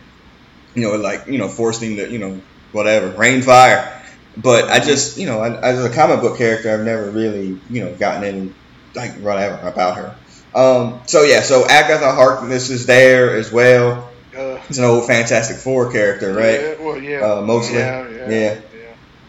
you 0.75 0.83
know, 0.83 0.95
like 0.97 1.27
you 1.27 1.39
know, 1.39 1.49
forcing 1.49 1.93
him 1.93 1.97
to, 1.97 2.13
you 2.13 2.19
know, 2.19 2.41
whatever, 2.73 3.09
rain 3.17 3.43
fire. 3.43 3.96
But 4.37 4.69
I 4.69 4.81
just, 4.81 5.17
you 5.17 5.27
know, 5.27 5.43
as 5.43 5.85
a 5.85 5.89
comic 5.91 6.21
book 6.21 6.37
character, 6.39 6.73
I've 6.73 6.85
never 6.85 7.11
really, 7.11 7.59
you 7.71 7.85
know, 7.85 7.95
gotten 7.95 8.25
any 8.25 8.55
like 8.95 9.15
whatever 9.19 9.67
about 9.69 9.97
her. 9.97 10.15
Um, 10.55 11.01
so 11.07 11.23
yeah, 11.23 11.41
so 11.43 11.67
Agatha 11.67 12.13
Harkness 12.13 12.71
is 12.71 12.87
there 12.87 13.37
as 13.37 13.51
well. 13.53 14.11
Uh, 14.37 14.59
It's 14.69 14.79
an 14.79 14.85
old 14.85 15.07
Fantastic 15.07 15.57
Four 15.59 15.91
character, 15.93 16.33
right? 16.35 16.61
Yeah, 16.61 16.75
well, 16.81 17.01
yeah. 17.01 17.21
Uh, 17.21 17.41
mostly. 17.43 17.79
Yeah, 17.79 18.09
yeah, 18.29 18.29
Yeah. 18.31 18.57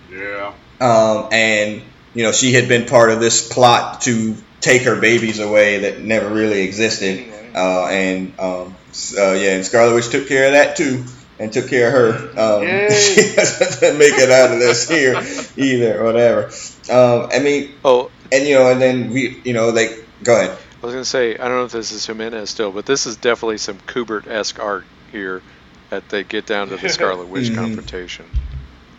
Yeah. 0.09 0.53
Um, 0.79 1.29
and 1.31 1.81
you 2.13 2.23
know, 2.23 2.31
she 2.31 2.53
had 2.53 2.67
been 2.67 2.85
part 2.87 3.09
of 3.11 3.19
this 3.19 3.47
plot 3.51 4.01
to 4.01 4.35
take 4.61 4.83
her 4.83 4.99
babies 4.99 5.39
away 5.39 5.79
that 5.79 6.01
never 6.01 6.29
really 6.33 6.61
existed. 6.63 7.25
Uh, 7.55 7.85
and 7.87 8.39
um, 8.39 8.75
s- 8.89 9.15
uh, 9.17 9.31
yeah, 9.39 9.55
and 9.55 9.65
Scarlet 9.65 9.95
Witch 9.95 10.09
took 10.09 10.27
care 10.27 10.47
of 10.47 10.51
that 10.53 10.75
too, 10.75 11.03
and 11.39 11.51
took 11.53 11.69
care 11.69 11.87
of 11.87 11.93
her. 11.93 12.39
Um, 12.39 12.63
Yay. 12.63 12.89
she 13.15 13.35
doesn't 13.35 13.97
make 13.97 14.13
it 14.13 14.31
out 14.31 14.51
of 14.51 14.59
this 14.59 14.87
here 14.89 15.15
either, 15.57 16.01
or 16.01 16.05
whatever. 16.05 16.45
Um, 16.89 17.29
I 17.31 17.39
mean, 17.39 17.73
Oh, 17.85 18.09
and 18.31 18.45
you 18.47 18.55
know, 18.55 18.69
and 18.71 18.81
then 18.81 19.11
we, 19.11 19.39
you 19.43 19.53
know, 19.53 19.69
like, 19.69 20.05
go 20.23 20.33
ahead. 20.39 20.57
I 20.81 20.85
was 20.85 20.93
gonna 20.93 21.05
say 21.05 21.33
I 21.37 21.47
don't 21.47 21.57
know 21.57 21.65
if 21.65 21.71
this 21.71 21.91
is 21.91 22.05
Jimenez 22.05 22.49
still, 22.49 22.71
but 22.71 22.85
this 22.85 23.05
is 23.07 23.17
definitely 23.17 23.57
some 23.57 23.77
Kubert-esque 23.87 24.59
art 24.59 24.85
here 25.11 25.41
that 25.89 26.07
they 26.09 26.23
get 26.23 26.45
down 26.45 26.69
to 26.69 26.77
the 26.77 26.89
Scarlet 26.89 27.27
Witch 27.27 27.47
Mhm. 27.51 27.55
confrontation. 27.55 28.25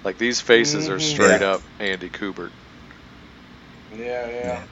Like 0.05 0.19
these 0.19 0.41
faces 0.41 0.89
are 0.89 0.97
Mhm. 0.99 1.01
straight 1.03 1.41
Yeah. 1.41 1.53
up 1.55 1.63
Andy 1.79 2.09
Kubert. 2.09 2.51
Yeah, 3.97 4.29
yeah. 4.29 4.63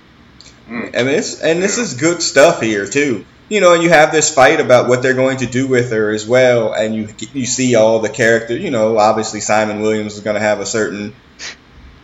Mm. 0.69 0.97
I 0.99 1.03
mean, 1.05 1.23
and 1.45 1.63
this 1.63 1.79
is 1.79 1.95
good 1.95 2.23
stuff 2.23 2.61
here 2.61 2.87
too. 2.87 3.25
You 3.49 3.61
know, 3.61 3.75
and 3.75 3.83
you 3.83 3.91
have 3.91 4.11
this 4.11 4.35
fight 4.35 4.59
about 4.61 4.89
what 4.89 5.03
they're 5.03 5.15
going 5.15 5.37
to 5.39 5.47
do 5.47 5.69
with 5.69 5.93
her 5.93 6.11
as 6.11 6.27
well, 6.27 6.73
and 6.73 6.95
you 6.95 7.09
you 7.33 7.47
see 7.47 7.77
all 7.77 8.01
the 8.01 8.09
characters. 8.09 8.61
You 8.61 8.71
know, 8.71 8.99
obviously 8.99 9.41
Simon 9.41 9.81
Williams 9.81 10.15
is 10.15 10.21
going 10.21 10.35
to 10.35 10.41
have 10.41 10.59
a 10.61 10.67
certain 10.67 11.15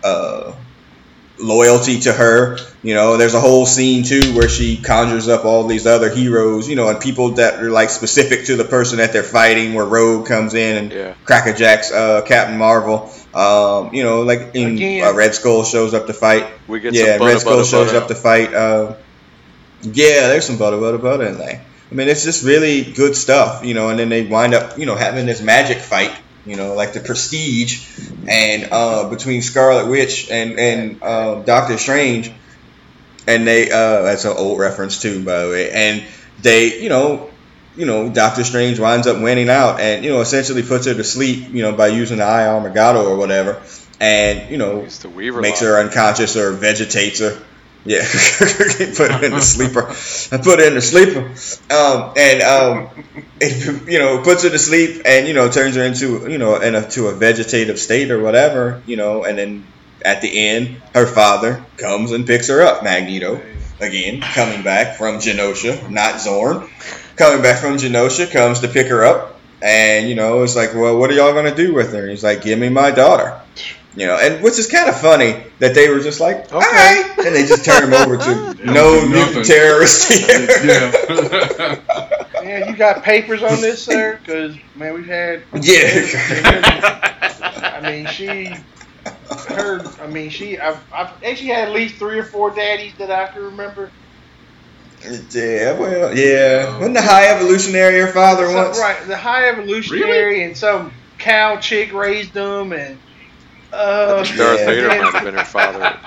uh, 0.04 0.54
loyalty 1.38 2.00
to 2.00 2.12
her. 2.12 2.58
You 2.82 2.94
know, 2.94 3.16
there's 3.16 3.34
a 3.34 3.40
whole 3.40 3.66
scene 3.66 4.04
too 4.04 4.34
where 4.36 4.48
she 4.48 4.76
conjures 4.76 5.28
up 5.28 5.44
all 5.44 5.66
these 5.66 5.86
other 5.86 6.10
heroes. 6.10 6.68
You 6.68 6.76
know, 6.76 6.88
and 6.88 7.00
people 7.00 7.30
that 7.32 7.62
are 7.62 7.70
like 7.70 7.90
specific 7.90 8.46
to 8.46 8.56
the 8.56 8.64
person 8.64 8.98
that 8.98 9.12
they're 9.12 9.22
fighting. 9.22 9.74
Where 9.74 9.84
Rogue 9.86 10.26
comes 10.26 10.54
in 10.54 10.76
and 10.76 10.92
Yeah. 10.92 11.14
Crackerjack's 11.24 11.90
uh, 11.92 12.22
Captain 12.22 12.56
Marvel. 12.58 13.10
Um, 13.34 13.94
you 13.94 14.02
know, 14.02 14.22
like 14.22 14.54
in 14.54 15.02
uh, 15.02 15.12
Red 15.14 15.34
Skull 15.34 15.64
shows 15.64 15.94
up 15.94 16.06
to 16.06 16.12
fight. 16.12 16.46
We 16.68 16.80
get 16.80 16.94
Yeah, 16.94 17.18
some 17.18 17.26
Red 17.26 17.40
Skull 17.40 17.52
butter, 17.56 17.64
shows 17.68 17.86
butter. 17.92 17.98
up 18.02 18.08
to 18.08 18.14
fight. 18.14 18.52
Uh, 18.54 18.94
yeah, 19.82 20.28
there's 20.28 20.46
some 20.46 20.58
butter, 20.58 20.78
butter, 20.78 20.98
butter 20.98 21.24
in 21.24 21.38
there. 21.38 21.64
I 21.90 21.94
mean, 21.94 22.08
it's 22.08 22.24
just 22.24 22.44
really 22.44 22.84
good 22.84 23.14
stuff, 23.16 23.64
you 23.64 23.74
know. 23.74 23.90
And 23.90 23.98
then 23.98 24.08
they 24.08 24.24
wind 24.24 24.54
up, 24.54 24.78
you 24.78 24.86
know, 24.86 24.96
having 24.96 25.26
this 25.26 25.42
magic 25.42 25.78
fight, 25.78 26.12
you 26.46 26.56
know, 26.56 26.74
like 26.74 26.94
the 26.94 27.00
Prestige, 27.00 27.86
and 28.26 28.68
uh, 28.72 29.10
between 29.10 29.42
Scarlet 29.42 29.90
Witch 29.90 30.30
and 30.30 30.58
and 30.58 31.02
uh, 31.02 31.42
Doctor 31.42 31.76
Strange, 31.76 32.32
and 33.26 33.46
they 33.46 33.70
uh, 33.70 34.02
that's 34.02 34.24
an 34.24 34.34
old 34.36 34.58
reference 34.58 35.02
too, 35.02 35.22
by 35.24 35.44
the 35.44 35.50
way. 35.50 35.70
And 35.70 36.04
they, 36.40 36.80
you 36.80 36.88
know, 36.88 37.30
you 37.76 37.86
know, 37.86 38.08
Doctor 38.08 38.44
Strange 38.44 38.78
winds 38.78 39.06
up 39.06 39.20
winning 39.20 39.48
out, 39.48 39.80
and 39.80 40.04
you 40.04 40.10
know, 40.10 40.20
essentially 40.20 40.62
puts 40.62 40.86
her 40.86 40.94
to 40.94 41.04
sleep, 41.04 41.50
you 41.50 41.62
know, 41.62 41.72
by 41.72 41.88
using 41.88 42.18
the 42.18 42.24
Eye 42.24 42.44
Agamotto 42.44 43.04
or 43.04 43.16
whatever, 43.16 43.62
and 44.00 44.50
you 44.50 44.56
know, 44.56 44.82
makes 44.82 45.02
lock. 45.02 45.58
her 45.60 45.78
unconscious 45.78 46.36
or 46.36 46.52
vegetates 46.52 47.20
her. 47.20 47.38
Yeah, 47.84 48.02
put 48.38 49.10
her 49.10 49.24
in 49.24 49.32
the 49.32 49.40
sleeper. 49.40 49.88
I 50.30 50.40
put 50.40 50.60
her 50.60 50.66
in 50.68 50.74
the 50.74 50.80
sleeper, 50.80 51.20
um, 51.74 52.12
and 52.16 52.42
um, 52.42 52.88
it, 53.40 53.88
you 53.88 53.98
know 53.98 54.22
puts 54.22 54.44
her 54.44 54.50
to 54.50 54.58
sleep, 54.58 55.02
and 55.04 55.26
you 55.26 55.34
know 55.34 55.50
turns 55.50 55.74
her 55.74 55.82
into 55.82 56.30
you 56.30 56.38
know 56.38 56.60
into 56.60 57.08
a 57.08 57.12
vegetative 57.12 57.80
state 57.80 58.12
or 58.12 58.22
whatever, 58.22 58.82
you 58.86 58.96
know, 58.96 59.24
and 59.24 59.36
then 59.36 59.66
at 60.04 60.22
the 60.22 60.48
end, 60.48 60.80
her 60.94 61.06
father 61.06 61.64
comes 61.76 62.12
and 62.12 62.24
picks 62.24 62.48
her 62.48 62.62
up, 62.62 62.84
Magneto, 62.84 63.42
again 63.80 64.20
coming 64.20 64.62
back 64.62 64.96
from 64.96 65.18
Genosha, 65.18 65.90
not 65.90 66.14
Xorn, 66.14 66.70
coming 67.16 67.42
back 67.42 67.60
from 67.60 67.78
Genosha 67.78 68.30
comes 68.30 68.60
to 68.60 68.68
pick 68.68 68.86
her 68.86 69.04
up, 69.04 69.40
and 69.60 70.08
you 70.08 70.14
know 70.14 70.44
it's 70.44 70.54
like, 70.54 70.72
well, 70.72 70.96
what 70.96 71.10
are 71.10 71.14
y'all 71.14 71.32
gonna 71.32 71.52
do 71.52 71.74
with 71.74 71.92
her? 71.94 72.02
And 72.02 72.10
He's 72.10 72.22
like, 72.22 72.42
give 72.42 72.60
me 72.60 72.68
my 72.68 72.92
daughter. 72.92 73.40
You 73.94 74.06
know, 74.06 74.16
and 74.18 74.42
which 74.42 74.58
is 74.58 74.68
kind 74.70 74.88
of 74.88 74.98
funny 74.98 75.42
that 75.58 75.74
they 75.74 75.90
were 75.90 76.00
just 76.00 76.18
like, 76.18 76.50
all 76.52 76.60
right, 76.60 77.14
and 77.18 77.34
they 77.36 77.44
just 77.44 77.62
turn 77.64 77.84
him 77.84 77.92
over 77.92 78.16
to 78.16 78.54
no 78.64 78.94
nothing. 78.94 79.10
mutant 79.10 79.44
terrorist 79.46 80.10
here. 80.12 80.48
yeah. 80.64 81.78
Man, 82.42 82.68
you 82.68 82.74
got 82.76 83.04
papers 83.04 83.42
on 83.42 83.60
this, 83.60 83.82
sir? 83.84 84.18
Because 84.24 84.56
man, 84.74 84.94
we've 84.94 85.06
had. 85.06 85.42
yeah. 85.60 85.92
I 86.74 87.80
mean, 87.82 88.06
she. 88.06 88.46
Her. 89.48 89.80
I 90.02 90.06
mean, 90.06 90.30
she. 90.30 90.58
I've. 90.58 90.82
I've 90.92 91.10
actually 91.22 91.48
had 91.48 91.68
at 91.68 91.74
least 91.74 91.96
three 91.96 92.18
or 92.18 92.24
four 92.24 92.50
daddies 92.50 92.94
that 92.98 93.10
I 93.10 93.26
can 93.32 93.42
remember. 93.44 93.90
yeah, 95.30 95.78
well, 95.78 96.16
yeah. 96.16 96.76
Wasn't 96.78 96.94
the 96.94 97.02
high 97.02 97.28
evolutionary 97.28 98.00
her 98.00 98.06
father 98.08 98.46
So- 98.46 98.54
once? 98.54 98.78
right, 98.78 99.06
the 99.06 99.16
high 99.16 99.48
evolutionary 99.48 100.44
and 100.44 100.56
some 100.56 100.92
cow 101.18 101.56
chick 101.58 101.92
raised 101.92 102.32
them, 102.32 102.72
and. 102.72 102.98
Uh, 103.72 104.16
Darth 104.22 104.36
Yeah. 104.36 104.66
Vader 104.66 104.88
might 104.88 105.12
have 105.14 105.24
been 105.24 105.34
her 105.34 105.44
father. 105.44 105.98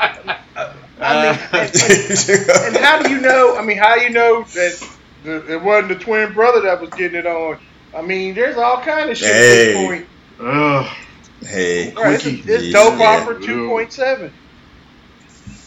I 1.01 1.31
mean, 1.31 1.39
and, 1.51 2.65
and 2.75 2.77
how 2.77 3.01
do 3.01 3.09
you 3.11 3.19
know? 3.21 3.57
I 3.57 3.65
mean, 3.65 3.77
how 3.77 3.95
do 3.95 4.01
you 4.01 4.09
know 4.11 4.43
that 4.43 4.89
the, 5.23 5.53
it 5.53 5.61
wasn't 5.61 5.89
the 5.89 5.95
twin 6.03 6.33
brother 6.33 6.61
that 6.61 6.79
was 6.79 6.89
getting 6.91 7.19
it 7.19 7.25
on? 7.27 7.57
I 7.95 8.01
mean, 8.01 8.33
there's 8.35 8.57
all 8.57 8.81
kind 8.81 9.09
of 9.09 9.17
shit 9.17 9.29
at 9.29 9.33
this 9.33 9.75
point. 9.87 10.05
Ugh. 10.39 10.97
hey, 11.41 11.93
Right, 11.93 12.13
it's, 12.15 12.23
Quickie. 12.23 12.43
it's 12.51 12.71
dope 12.73 12.99
Yeah. 12.99 13.05
opera 13.21 13.35
2.7. 13.35 14.31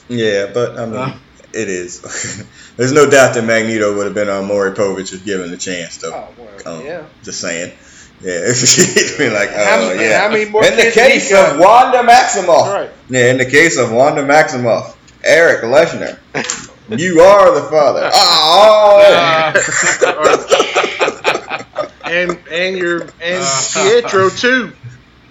yeah, 0.09 0.47
but 0.53 0.79
I 0.79 0.87
mean, 0.87 0.95
Uh. 0.97 1.17
it 1.53 1.69
is. 1.69 2.01
There's 2.77 2.93
no 2.93 3.09
doubt 3.11 3.35
that 3.35 3.45
Magneto 3.45 3.97
would 3.97 4.05
have 4.07 4.15
been 4.15 4.29
on 4.29 4.45
Maury 4.47 4.73
Povich 4.73 5.13
if 5.13 5.25
given 5.25 5.51
the 5.51 5.57
chance, 5.57 5.97
though. 5.99 6.13
Oh, 6.15 6.29
well, 6.65 6.77
Um, 6.81 6.87
yeah. 6.87 7.03
Just 7.25 7.41
saying. 7.41 7.73
Yeah, 8.21 8.53
she'd 8.55 9.17
be 9.19 9.31
like, 9.31 9.51
How 9.51 9.77
oh 9.81 9.89
many- 9.89 10.03
yeah. 10.05 10.21
how 10.23 10.29
many 10.29 10.51
more 10.51 10.65
in 10.65 10.77
the 10.77 10.91
case 10.93 11.31
of 11.33 11.59
Wanda 11.59 11.99
Maximoff, 11.99 12.73
Right. 12.75 12.91
yeah, 13.09 13.31
in 13.31 13.39
the 13.39 13.45
case 13.47 13.79
of 13.79 13.93
Wanda 13.93 14.23
Maximoff, 14.25 14.97
Erik 15.25 15.63
Lehnsherr, 15.63 16.19
you 16.99 17.21
are 17.21 17.55
the 17.55 17.63
father. 17.71 18.11
Ah, 18.13 19.53
oh, 19.55 19.63
uh, 20.07 21.95
And 22.05 22.39
and 22.51 22.77
your 22.79 23.03
and 23.21 23.43
uh, 23.45 23.63
Pietro 23.75 24.31
too. 24.31 24.73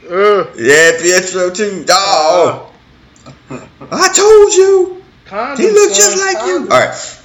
Ugh. 0.10 0.48
yeah, 0.58 0.92
Pietro 1.02 1.50
too. 1.52 1.84
Oh, 1.90 2.72
I 3.50 4.10
told 4.14 4.54
you. 4.54 5.04
Condom, 5.26 5.58
He 5.66 5.72
looked 5.72 5.96
just 5.96 6.18
like 6.24 6.46
you. 6.46 6.68
All 6.72 6.80
right. 6.80 7.22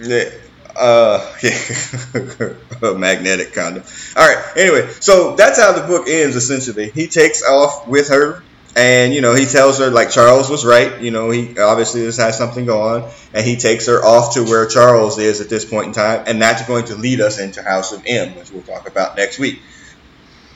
Yeah. 0.00 0.30
Uh, 0.78 1.36
yeah. 1.42 2.54
A 2.82 2.94
magnetic 2.94 3.52
condom. 3.52 3.82
All 4.16 4.26
right. 4.26 4.52
Anyway, 4.56 4.88
so 5.00 5.34
that's 5.34 5.60
how 5.60 5.72
the 5.72 5.86
book 5.86 6.08
ends. 6.08 6.36
Essentially, 6.36 6.90
he 6.90 7.08
takes 7.08 7.42
off 7.42 7.88
with 7.88 8.08
her, 8.10 8.44
and 8.76 9.12
you 9.12 9.20
know 9.20 9.34
he 9.34 9.44
tells 9.44 9.78
her 9.80 9.90
like 9.90 10.10
Charles 10.10 10.48
was 10.48 10.64
right. 10.64 11.00
You 11.00 11.10
know 11.10 11.30
he 11.30 11.58
obviously 11.58 12.02
this 12.02 12.18
has 12.18 12.38
something 12.38 12.64
going 12.64 13.02
on, 13.02 13.10
and 13.34 13.44
he 13.44 13.56
takes 13.56 13.86
her 13.88 14.04
off 14.04 14.34
to 14.34 14.44
where 14.44 14.66
Charles 14.66 15.18
is 15.18 15.40
at 15.40 15.48
this 15.48 15.64
point 15.64 15.88
in 15.88 15.92
time, 15.92 16.22
and 16.28 16.40
that's 16.40 16.64
going 16.66 16.84
to 16.86 16.94
lead 16.94 17.20
us 17.20 17.40
into 17.40 17.60
House 17.62 17.92
of 17.92 18.04
M, 18.06 18.36
which 18.36 18.52
we'll 18.52 18.62
talk 18.62 18.88
about 18.88 19.16
next 19.16 19.40
week. 19.40 19.60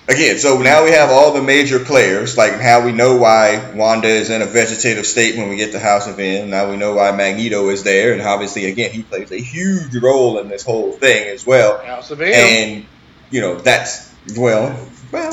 Again, 0.08 0.38
so 0.38 0.58
now 0.58 0.84
we 0.84 0.90
have 0.90 1.10
all 1.10 1.32
the 1.32 1.42
major 1.42 1.78
players, 1.78 2.36
like 2.36 2.60
how 2.60 2.84
we 2.84 2.90
know 2.90 3.18
why 3.18 3.72
Wanda 3.72 4.08
is 4.08 4.30
in 4.30 4.42
a 4.42 4.46
vegetative 4.46 5.06
state 5.06 5.36
when 5.36 5.48
we 5.48 5.56
get 5.56 5.70
to 5.72 5.78
House 5.78 6.08
of 6.08 6.18
M. 6.18 6.50
Now 6.50 6.68
we 6.70 6.76
know 6.76 6.94
why 6.94 7.12
Magneto 7.12 7.68
is 7.68 7.84
there, 7.84 8.12
and 8.12 8.20
obviously, 8.20 8.66
again, 8.66 8.90
he 8.90 9.04
plays 9.04 9.30
a 9.30 9.40
huge 9.40 9.94
role 9.94 10.40
in 10.40 10.48
this 10.48 10.64
whole 10.64 10.90
thing 10.90 11.28
as 11.28 11.46
well. 11.46 11.78
House 11.84 12.10
of 12.10 12.20
M. 12.20 12.32
And 12.34 12.86
you 13.30 13.40
know 13.42 13.54
that's 13.54 14.12
well, 14.36 14.76
well, 15.12 15.30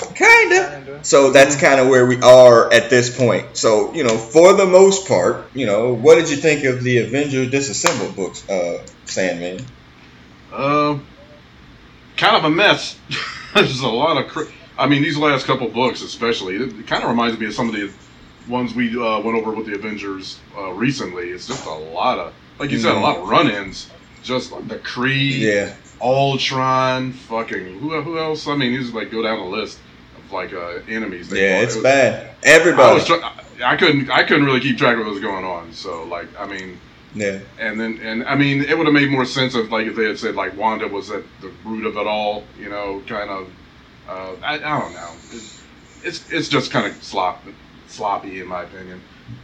Well, 0.00 0.12
kind 0.12 0.52
of, 0.52 0.68
kind 0.68 0.88
of. 0.88 1.06
So 1.06 1.30
that's 1.30 1.56
kind 1.56 1.80
of 1.80 1.88
where 1.88 2.04
we 2.04 2.20
are 2.20 2.70
at 2.70 2.90
this 2.90 3.16
point. 3.16 3.56
So 3.56 3.94
you 3.94 4.04
know, 4.04 4.18
for 4.18 4.52
the 4.52 4.66
most 4.66 5.08
part, 5.08 5.46
you 5.54 5.64
know, 5.64 5.94
what 5.94 6.16
did 6.16 6.28
you 6.28 6.36
think 6.36 6.64
of 6.64 6.82
the 6.82 6.98
Avengers 6.98 7.50
Disassembled 7.50 8.14
books, 8.14 8.46
uh, 8.48 8.86
Sandman? 9.06 9.64
uh, 10.52 10.98
kind 12.16 12.36
of 12.36 12.44
a 12.44 12.50
mess. 12.50 12.98
There's 13.54 13.80
a 13.80 13.88
lot 13.88 14.16
of. 14.22 14.30
Cr- 14.30 14.50
I 14.78 14.86
mean, 14.86 15.02
these 15.02 15.16
last 15.16 15.46
couple 15.46 15.68
books, 15.68 16.02
especially, 16.02 16.56
it, 16.56 16.62
it 16.78 16.86
kind 16.86 17.02
of 17.02 17.08
reminds 17.08 17.38
me 17.40 17.46
of 17.46 17.54
some 17.54 17.68
of 17.68 17.74
the 17.74 17.90
ones 18.48 18.74
we 18.74 18.90
uh, 18.90 19.20
went 19.20 19.38
over 19.38 19.52
with 19.52 19.66
the 19.66 19.74
Avengers 19.74 20.38
uh, 20.56 20.70
recently. 20.72 21.30
It's 21.30 21.46
just 21.46 21.64
a 21.66 21.70
lot 21.72 22.18
of, 22.18 22.34
like 22.58 22.70
you 22.70 22.78
said, 22.78 22.94
a 22.94 23.00
lot 23.00 23.16
of 23.18 23.28
run-ins. 23.28 23.90
Just 24.22 24.50
like 24.52 24.66
the 24.68 24.78
Creed, 24.78 25.34
Yeah, 25.40 25.74
Ultron, 26.02 27.12
fucking 27.12 27.78
who, 27.78 28.00
who 28.02 28.18
else? 28.18 28.46
I 28.48 28.56
mean, 28.56 28.72
you 28.72 28.80
just 28.82 28.92
like 28.94 29.10
go 29.10 29.22
down 29.22 29.38
the 29.38 29.44
list 29.56 29.78
of 30.18 30.32
like 30.32 30.52
uh, 30.52 30.80
enemies. 30.88 31.28
they 31.30 31.42
yeah, 31.42 31.60
it's 31.60 31.74
It 31.74 31.78
was- 31.78 31.82
bad. 31.84 32.26
I 32.30 32.34
Everybody. 32.48 33.04
try- 33.04 33.32
I 33.64 33.76
couldn't 33.76 34.10
I 34.10 34.22
couldn't 34.24 34.44
really 34.44 34.60
keep 34.60 34.76
track 34.76 34.94
of 34.98 35.04
what 35.06 35.12
was 35.14 35.20
going 35.22 35.44
on. 35.44 35.72
So 35.72 36.04
like 36.04 36.28
I 36.38 36.46
mean 36.46 36.78
Yeah. 37.16 37.38
And 37.58 37.80
then, 37.80 37.98
and 38.02 38.24
I 38.24 38.34
mean, 38.36 38.62
it 38.62 38.76
would 38.76 38.86
have 38.86 38.94
made 38.94 39.10
more 39.10 39.24
sense 39.24 39.54
if, 39.54 39.70
like, 39.70 39.86
if 39.86 39.96
they 39.96 40.04
had 40.04 40.18
said 40.18 40.34
like 40.36 40.56
Wanda 40.56 40.86
was 40.86 41.10
at 41.10 41.22
the 41.40 41.50
root 41.64 41.86
of 41.86 41.96
it 41.96 42.06
all. 42.06 42.44
You 42.58 42.68
know, 42.68 43.02
kind 43.08 43.30
of. 43.30 43.48
Uh, 44.08 44.32
I, 44.44 44.54
I 44.56 44.78
don't 44.80 44.92
know. 44.92 45.10
It, 45.32 45.42
it's 46.04 46.30
it's 46.30 46.48
just 46.48 46.70
kind 46.70 46.86
of 46.86 47.02
sloppy, 47.02 47.54
sloppy 47.88 48.40
in 48.40 48.46
my 48.46 48.62
opinion. 48.62 49.00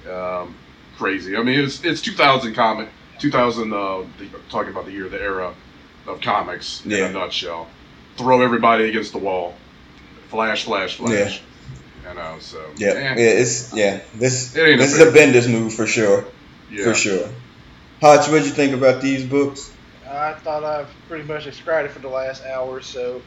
Um, 0.08 0.54
crazy. 0.98 1.36
I 1.36 1.42
mean, 1.42 1.58
it's 1.60 1.82
it's 1.84 2.00
2000 2.02 2.54
comic, 2.54 2.88
2000. 3.18 3.72
Uh, 3.72 4.02
the, 4.18 4.28
talking 4.50 4.70
about 4.70 4.84
the 4.84 4.92
year, 4.92 5.08
the 5.08 5.20
era 5.20 5.52
of 6.06 6.20
comics 6.20 6.82
Yeah. 6.84 7.06
in 7.06 7.16
a 7.16 7.20
nutshell. 7.20 7.68
Throw 8.18 8.42
everybody 8.42 8.88
against 8.88 9.12
the 9.12 9.18
wall. 9.18 9.54
Flash, 10.28 10.64
flash, 10.64 10.96
flash. 10.96 11.40
You 12.08 12.14
know, 12.14 12.36
so 12.40 12.62
Yeah. 12.76 12.88
eh, 12.90 13.00
yeah 13.00 13.40
it's 13.40 13.72
yeah. 13.74 14.00
This 14.14 14.54
It 14.54 14.76
this 14.78 14.92
is 14.94 15.00
a 15.00 15.10
Bendis 15.10 15.50
move 15.50 15.72
for 15.74 15.86
sure. 15.86 16.24
yeah. 16.70 16.84
For 16.84 16.94
sure. 16.94 17.28
Hotch, 18.02 18.28
what'd 18.28 18.46
you 18.46 18.52
think 18.52 18.74
about 18.74 19.00
these 19.00 19.24
books? 19.24 19.70
I 20.10 20.32
thought 20.34 20.64
I've 20.64 20.92
pretty 21.06 21.22
much 21.22 21.44
described 21.44 21.88
it 21.88 21.92
for 21.92 22.00
the 22.00 22.08
last 22.08 22.42
hour 22.44 22.68
or 22.74 22.80
so. 22.80 23.22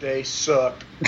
They 0.00 0.22
suck. 0.22 0.84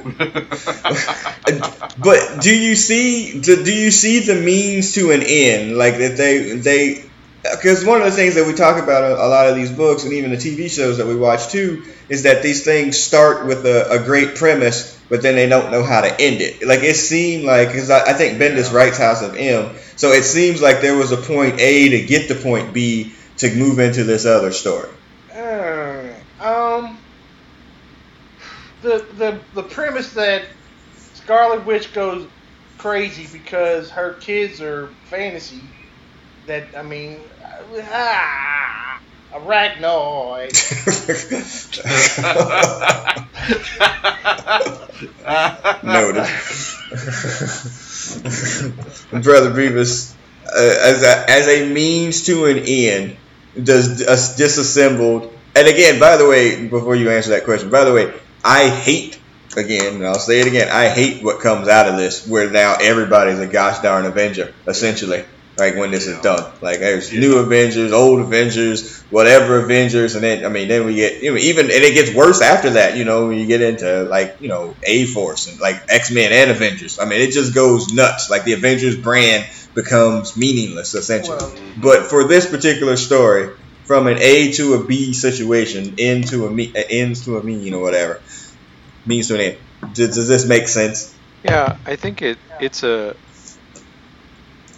But 1.98 2.40
do 2.40 2.56
you 2.56 2.74
see 2.76 3.40
do, 3.40 3.64
do 3.64 3.72
you 3.72 3.90
see 3.90 4.20
the 4.20 4.34
means 4.34 4.94
to 4.94 5.12
an 5.12 5.22
end? 5.24 5.76
Like 5.76 5.98
that 5.98 6.16
they 6.16 6.56
they 6.56 7.07
because 7.42 7.84
one 7.84 8.00
of 8.00 8.04
the 8.04 8.12
things 8.12 8.34
that 8.34 8.46
we 8.46 8.54
talk 8.54 8.82
about 8.82 9.04
a, 9.04 9.14
a 9.14 9.28
lot 9.28 9.48
of 9.48 9.56
these 9.56 9.70
books 9.70 10.04
and 10.04 10.12
even 10.12 10.30
the 10.30 10.36
TV 10.36 10.70
shows 10.70 10.98
that 10.98 11.06
we 11.06 11.16
watch 11.16 11.48
too 11.48 11.84
is 12.08 12.24
that 12.24 12.42
these 12.42 12.64
things 12.64 12.98
start 12.98 13.46
with 13.46 13.64
a, 13.66 13.90
a 13.90 14.04
great 14.04 14.34
premise, 14.34 15.00
but 15.08 15.22
then 15.22 15.36
they 15.36 15.48
don't 15.48 15.70
know 15.70 15.84
how 15.84 16.00
to 16.00 16.08
end 16.08 16.40
it. 16.40 16.66
Like 16.66 16.82
it 16.82 16.96
seemed 16.96 17.44
like 17.44 17.68
because 17.68 17.90
I, 17.90 18.10
I 18.10 18.12
think 18.14 18.40
Bendis 18.40 18.72
writes 18.72 18.98
House 18.98 19.22
of 19.22 19.36
M, 19.36 19.76
so 19.96 20.10
it 20.10 20.24
seems 20.24 20.60
like 20.60 20.80
there 20.80 20.96
was 20.96 21.12
a 21.12 21.16
point 21.16 21.60
A 21.60 21.88
to 21.90 22.06
get 22.06 22.28
to 22.28 22.34
point 22.34 22.72
B 22.72 23.12
to 23.38 23.54
move 23.54 23.78
into 23.78 24.04
this 24.04 24.26
other 24.26 24.52
story. 24.52 24.88
Uh, 25.32 26.08
um, 26.40 26.98
the 28.82 29.04
the 29.16 29.40
the 29.54 29.62
premise 29.62 30.12
that 30.14 30.44
Scarlet 31.14 31.64
Witch 31.66 31.92
goes 31.92 32.26
crazy 32.78 33.26
because 33.36 33.90
her 33.90 34.14
kids 34.14 34.60
are 34.60 34.88
fantasy. 35.04 35.60
That 36.48 36.74
I 36.74 36.82
mean, 36.82 37.20
ah, 37.92 39.00
arachnoid. 39.34 40.48
Noted. 45.84 46.24
Brother 49.22 49.50
Beavis, 49.50 50.14
uh, 50.46 50.56
as, 50.56 51.02
a, 51.02 51.30
as 51.30 51.48
a 51.48 51.70
means 51.70 52.24
to 52.24 52.46
an 52.46 52.60
end, 52.66 53.18
does 53.62 54.00
us 54.06 54.36
disassembled. 54.36 55.30
And 55.54 55.68
again, 55.68 56.00
by 56.00 56.16
the 56.16 56.26
way, 56.26 56.66
before 56.66 56.96
you 56.96 57.10
answer 57.10 57.32
that 57.32 57.44
question, 57.44 57.68
by 57.68 57.84
the 57.84 57.92
way, 57.92 58.10
I 58.42 58.70
hate, 58.70 59.20
again, 59.54 59.96
and 59.96 60.06
I'll 60.06 60.18
say 60.18 60.40
it 60.40 60.46
again, 60.46 60.70
I 60.70 60.88
hate 60.88 61.22
what 61.22 61.40
comes 61.40 61.68
out 61.68 61.88
of 61.88 61.98
this, 61.98 62.26
where 62.26 62.50
now 62.50 62.76
everybody's 62.80 63.38
a 63.38 63.46
gosh 63.46 63.80
darn 63.80 64.06
Avenger, 64.06 64.54
essentially. 64.66 65.26
Like 65.58 65.74
when 65.74 65.90
this 65.90 66.06
is 66.06 66.20
done, 66.20 66.52
like 66.60 66.78
there's 66.78 67.12
new 67.12 67.38
Avengers, 67.38 67.92
old 67.92 68.20
Avengers, 68.20 69.02
whatever 69.10 69.58
Avengers, 69.58 70.14
and 70.14 70.22
then 70.22 70.44
I 70.44 70.48
mean, 70.48 70.68
then 70.68 70.86
we 70.86 70.94
get 70.94 71.20
you 71.20 71.32
know, 71.32 71.36
even 71.36 71.66
and 71.66 71.72
it 71.72 71.94
gets 71.94 72.14
worse 72.14 72.40
after 72.40 72.70
that. 72.70 72.96
You 72.96 73.04
know, 73.04 73.26
when 73.26 73.38
you 73.38 73.46
get 73.46 73.60
into 73.60 74.04
like 74.04 74.36
you 74.40 74.46
know 74.46 74.76
A 74.84 75.06
Force 75.06 75.50
and 75.50 75.60
like 75.60 75.82
X 75.88 76.12
Men 76.12 76.32
and 76.32 76.52
Avengers. 76.52 77.00
I 77.00 77.06
mean, 77.06 77.20
it 77.20 77.32
just 77.32 77.56
goes 77.56 77.92
nuts. 77.92 78.30
Like 78.30 78.44
the 78.44 78.52
Avengers 78.52 78.96
brand 78.96 79.48
becomes 79.74 80.36
meaningless 80.36 80.94
essentially. 80.94 81.38
Well, 81.38 81.54
But 81.76 82.06
for 82.06 82.28
this 82.28 82.48
particular 82.48 82.96
story, 82.96 83.50
from 83.84 84.06
an 84.06 84.18
A 84.20 84.52
to 84.52 84.74
a 84.74 84.84
B 84.84 85.12
situation, 85.12 85.94
into 85.98 86.46
a 86.46 86.50
me, 86.50 86.72
uh, 86.76 86.82
ends 86.88 87.24
to 87.24 87.36
a 87.38 87.42
mean 87.42 87.74
or 87.74 87.82
whatever, 87.82 88.20
means 89.06 89.28
to 89.28 89.34
an 89.34 89.40
end. 89.40 89.58
Does, 89.94 90.14
does 90.14 90.28
this 90.28 90.46
make 90.46 90.68
sense? 90.68 91.14
Yeah, 91.42 91.78
I 91.86 91.96
think 91.96 92.22
it 92.22 92.38
it's 92.60 92.82
a 92.82 93.16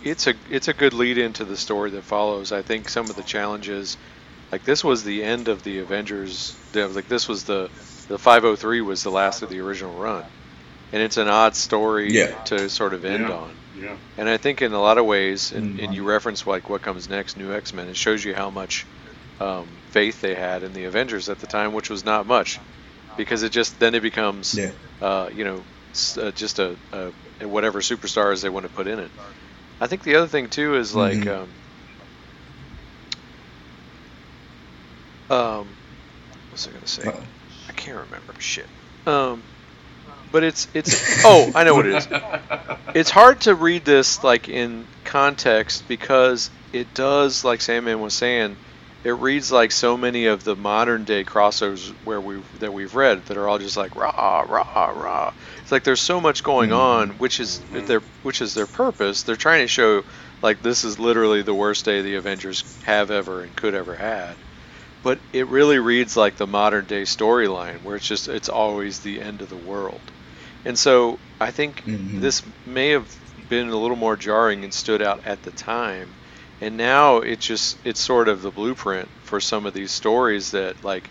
it's 0.02 0.26
a 0.26 0.34
it's 0.48 0.68
a 0.68 0.72
good 0.74 0.92
lead 0.92 1.18
into 1.18 1.44
the 1.44 1.56
story 1.56 1.90
that 1.90 2.04
follows. 2.04 2.52
I 2.52 2.62
think 2.62 2.88
some 2.88 3.10
of 3.10 3.16
the 3.16 3.22
challenges, 3.22 3.96
like 4.52 4.64
this 4.64 4.82
was 4.84 5.04
the 5.04 5.22
end 5.22 5.48
of 5.48 5.62
the 5.62 5.78
Avengers. 5.78 6.56
Like 6.74 7.08
this 7.08 7.28
was 7.28 7.44
the 7.44 7.70
the 8.08 8.18
503 8.18 8.80
was 8.80 9.02
the 9.02 9.10
last 9.10 9.42
of 9.42 9.50
the 9.50 9.60
original 9.60 9.94
run, 9.94 10.24
and 10.92 11.02
it's 11.02 11.16
an 11.16 11.28
odd 11.28 11.54
story 11.56 12.12
Yeah. 12.12 12.34
to 12.44 12.68
sort 12.68 12.94
of 12.94 13.04
end 13.04 13.28
Yeah. 13.28 13.34
on. 13.34 13.50
yeah. 13.74 13.96
And 14.16 14.28
I 14.28 14.36
think 14.36 14.62
in 14.62 14.72
a 14.72 14.80
lot 14.80 14.98
of 14.98 15.06
ways, 15.06 15.52
and, 15.52 15.78
Mhm. 15.78 15.84
and 15.84 15.94
you 15.94 16.02
reference 16.04 16.46
like 16.46 16.68
what 16.68 16.82
comes 16.82 17.08
next, 17.08 17.36
New 17.36 17.52
X 17.52 17.72
Men. 17.72 17.88
It 17.88 17.96
shows 17.96 18.24
you 18.24 18.34
how 18.34 18.50
much 18.50 18.86
um, 19.38 19.66
faith 19.90 20.20
they 20.20 20.34
had 20.34 20.62
in 20.62 20.74
the 20.74 20.84
Avengers 20.84 21.30
at 21.30 21.38
the 21.38 21.46
time, 21.46 21.72
which 21.72 21.88
was 21.88 22.04
not 22.04 22.26
much, 22.26 22.58
because 23.16 23.42
it 23.42 23.52
just 23.52 23.78
then 23.80 23.94
it 23.94 24.02
becomes, 24.02 24.54
Yeah. 24.54 24.72
uh, 25.00 25.30
you 25.32 25.44
know, 25.44 25.64
uh, 26.18 26.30
just 26.32 26.58
a, 26.58 26.76
a 26.92 27.46
whatever 27.48 27.80
superstars 27.80 28.42
they 28.42 28.50
want 28.50 28.64
to 28.66 28.70
put 28.70 28.86
in 28.86 28.98
it. 28.98 29.10
I 29.80 29.86
think 29.86 30.02
the 30.02 30.16
other 30.16 30.26
thing 30.28 30.48
too 30.48 30.76
is 30.76 30.94
like, 30.94 31.18
Mhm. 31.18 31.48
um, 35.30 35.36
um, 35.36 35.66
what 36.28 36.52
was 36.52 36.66
I 36.66 36.70
gonna 36.72 36.86
say? 36.86 37.02
Uh-oh. 37.04 37.22
I 37.68 37.72
can't 37.72 37.96
remember. 37.96 38.34
Shit. 38.38 38.66
Um, 39.06 39.42
but 40.32 40.42
it's 40.44 40.68
it's. 40.74 41.24
oh, 41.24 41.50
I 41.54 41.64
know 41.64 41.74
what 41.74 41.86
it 41.86 41.94
is 41.94 42.08
it's 42.94 43.10
hard 43.10 43.40
to 43.42 43.54
read 43.54 43.84
this 43.84 44.22
like 44.24 44.48
in 44.48 44.86
context 45.04 45.84
because 45.88 46.50
it 46.72 46.92
does 46.94 47.44
like 47.44 47.60
Sandman 47.60 48.00
was 48.00 48.14
saying 48.14 48.56
it 49.04 49.10
reads 49.12 49.50
like 49.52 49.72
so 49.72 49.96
many 49.96 50.26
of 50.26 50.44
the 50.44 50.56
modern 50.56 51.04
day 51.04 51.24
crossovers 51.24 51.94
where 52.02 52.20
we 52.20 52.42
that 52.54 52.72
we've 52.72 52.94
read 52.94 53.24
that 53.26 53.36
are 53.36 53.48
all 53.48 53.58
just 53.58 53.76
like 53.76 53.94
rah 53.96 54.40
rah 54.42 54.88
rah 54.90 55.32
it's 55.60 55.72
like 55.72 55.84
there's 55.84 56.00
so 56.00 56.20
much 56.20 56.42
going 56.42 56.72
on 56.72 57.10
which 57.18 57.40
is 57.40 57.64
their 57.70 58.02
which 58.22 58.40
is 58.40 58.54
their 58.54 58.66
purpose 58.66 59.22
they're 59.22 59.36
trying 59.36 59.62
to 59.62 59.68
show 59.68 60.02
like 60.42 60.62
this 60.62 60.84
is 60.84 60.98
literally 60.98 61.42
the 61.42 61.54
worst 61.54 61.84
day 61.84 62.02
the 62.02 62.16
Avengers 62.16 62.64
have 62.84 63.10
ever 63.10 63.42
and 63.42 63.56
could 63.56 63.74
ever 63.74 63.96
had 63.96 64.44
but 65.02 65.20
it 65.32 65.46
really 65.48 65.78
reads 65.78 66.16
like 66.16 66.36
the 66.36 66.46
modern 66.46 66.86
day 66.86 67.02
storyline 67.02 67.82
where 67.82 67.96
it's 67.96 68.06
just 68.06 68.28
it's 68.28 68.48
always 68.48 69.00
the 69.00 69.20
end 69.20 69.42
of 69.42 69.48
the 69.48 69.56
world 69.58 70.12
and 70.64 70.78
so 70.78 71.20
I 71.40 71.50
think 71.50 71.84
Mhm. 71.86 72.20
this 72.20 72.42
may 72.64 72.90
have 72.90 73.10
been 73.48 73.68
a 73.70 73.76
little 73.78 73.96
more 73.96 74.16
jarring 74.16 74.64
and 74.64 74.74
stood 74.74 75.02
out 75.02 75.20
at 75.24 75.42
the 75.42 75.52
time. 75.52 76.16
And 76.60 76.76
now 76.76 77.18
it's 77.18 77.46
just 77.46 77.78
it's 77.84 78.00
sort 78.00 78.28
of 78.28 78.42
the 78.42 78.50
blueprint 78.52 79.10
for 79.22 79.40
some 79.40 79.66
of 79.66 79.74
these 79.74 79.92
stories 79.92 80.50
that 80.52 80.84
like 80.84 81.10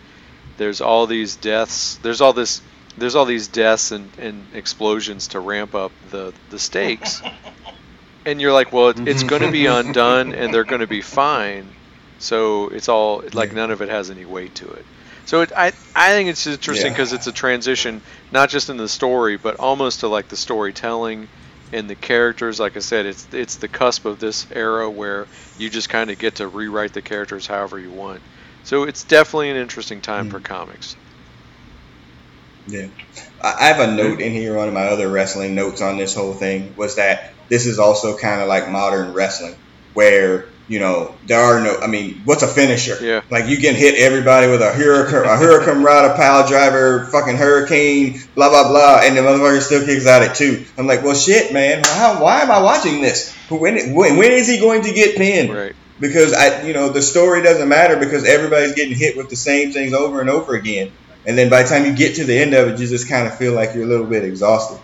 there's 0.57 0.81
all 0.81 1.07
these 1.07 1.37
deaths, 1.37 1.97
there's 2.03 2.21
all 2.21 2.33
this 2.33 2.61
there's 2.97 3.15
all 3.15 3.25
these 3.25 3.47
deaths 3.47 3.91
and, 3.91 4.17
and 4.19 4.53
explosions 4.53 5.29
to 5.29 5.39
ramp 5.39 5.75
up 5.75 5.93
the 6.01 6.33
the 6.49 6.59
stakes. 6.59 7.23
and 8.25 8.41
you're 8.41 8.53
like, 8.53 8.71
well, 8.71 8.89
it, 8.89 9.01
it's 9.05 9.23
going 9.23 9.41
to 9.41 9.49
be 9.49 9.65
undone 9.67 10.33
and 10.33 10.53
they're 10.53 10.65
going 10.65 10.81
to 10.81 10.87
be 10.87 11.01
fine. 11.01 11.75
So 12.17 12.67
it's 12.69 12.89
all 12.89 13.23
like 13.33 13.51
Yeah. 13.51 13.53
none 13.53 13.71
of 13.71 13.81
it 13.81 13.89
has 13.89 14.09
any 14.09 14.25
weight 14.25 14.55
to 14.55 14.69
it. 14.71 14.87
So 15.25 15.41
it, 15.41 15.51
I 15.55 15.73
I 15.95 16.11
think 16.11 16.29
it's 16.29 16.45
interesting 16.47 16.91
Yeah. 16.91 16.93
because 16.93 17.13
it's 17.13 17.27
a 17.27 17.31
transition, 17.31 18.01
not 18.31 18.49
just 18.49 18.69
in 18.69 18.77
the 18.77 18.89
story, 18.89 19.37
but 19.37 19.55
almost 19.55 20.01
to 20.01 20.07
like 20.07 20.27
the 20.27 20.37
storytelling 20.37 21.29
and 21.71 21.89
the 21.89 21.95
characters. 21.95 22.59
Like 22.59 22.77
I 22.77 22.79
said, 22.79 23.05
it's 23.05 23.27
it's 23.31 23.57
the 23.57 23.67
cusp 23.67 24.05
of 24.05 24.19
this 24.19 24.47
era 24.51 24.89
where 24.89 25.27
you 25.57 25.69
just 25.69 25.89
kind 25.89 26.09
of 26.09 26.19
get 26.19 26.35
to 26.35 26.47
rewrite 26.47 26.93
the 26.93 27.01
characters 27.01 27.47
however 27.47 27.79
you 27.79 27.91
want. 27.91 28.21
So 28.63 28.83
it's 28.83 29.03
definitely 29.03 29.49
an 29.51 29.57
interesting 29.57 30.01
time 30.01 30.29
for 30.29 30.39
hmm. 30.39 30.45
comics. 30.45 30.95
Yeah. 32.67 32.87
I 33.41 33.53
I 33.59 33.63
have 33.67 33.79
a 33.79 33.91
note 33.91 34.21
in 34.21 34.31
here, 34.31 34.55
one 34.55 34.67
of 34.67 34.73
my 34.73 34.87
other 34.87 35.09
wrestling 35.09 35.55
notes 35.55 35.81
on 35.81 35.97
this 35.97 36.15
whole 36.15 36.33
thing 36.33 36.73
was 36.77 36.95
that 36.95 37.33
this 37.47 37.65
is 37.65 37.79
also 37.79 38.17
kind 38.17 38.41
of 38.41 38.47
like 38.47 38.69
modern 38.69 39.13
wrestling, 39.13 39.55
where, 39.93 40.45
you 40.69 40.79
know, 40.79 41.15
there 41.25 41.39
are 41.39 41.61
no, 41.61 41.79
I 41.79 41.87
mean, 41.87 42.21
what's 42.25 42.43
a 42.43 42.47
finisher? 42.47 42.97
Yeah. 43.01 43.21
Like 43.29 43.47
you 43.47 43.57
can 43.57 43.73
hit 43.73 43.95
everybody 43.95 44.47
with 44.47 44.61
a 44.61 44.71
hurricane, 44.71 45.25
a 45.25 45.35
hurricane 45.35 45.81
a 45.81 46.15
pile 46.15 46.47
driver, 46.47 47.07
fucking 47.07 47.37
hurricane, 47.37 48.21
blah, 48.35 48.49
blah, 48.49 48.69
blah, 48.69 49.01
and 49.03 49.17
the 49.17 49.21
motherfucker 49.21 49.61
still 49.61 49.83
kicks 49.83 50.05
out 50.05 50.21
at 50.21 50.35
two. 50.35 50.63
I'm 50.77 50.85
like, 50.85 51.03
well, 51.03 51.15
shit, 51.15 51.51
man, 51.51 51.81
how, 51.83 52.23
why 52.23 52.41
am 52.41 52.51
I 52.51 52.61
watching 52.61 53.01
this? 53.01 53.35
When, 53.49 53.95
when, 53.95 54.15
when 54.15 54.31
is 54.31 54.47
he 54.47 54.59
going 54.59 54.83
to 54.83 54.93
get 54.93 55.17
pinned? 55.17 55.51
Right. 55.51 55.75
because 55.99 56.33
I, 56.33 56.61
you 56.61 56.73
know, 56.73 56.89
the 56.89 57.01
story 57.01 57.41
doesn't 57.41 57.67
matter 57.67 57.97
because 57.97 58.23
everybody's 58.23 58.75
getting 58.75 58.95
hit 58.95 59.17
with 59.17 59.29
the 59.29 59.35
same 59.35 59.71
things 59.71 59.93
over 59.93 60.21
and 60.21 60.29
over 60.29 60.55
again. 60.55 60.91
And 61.25 61.37
then 61.37 61.49
by 61.49 61.63
the 61.63 61.69
time 61.69 61.85
you 61.85 61.95
get 61.95 62.15
to 62.15 62.25
the 62.25 62.37
end 62.37 62.53
of 62.53 62.69
it, 62.69 62.79
you 62.79 62.87
just 62.87 63.09
kind 63.09 63.27
of 63.27 63.37
feel 63.37 63.53
like 63.53 63.73
you're 63.73 63.83
a 63.83 63.87
little 63.87 64.05
bit 64.05 64.23
exhausted. 64.23 64.79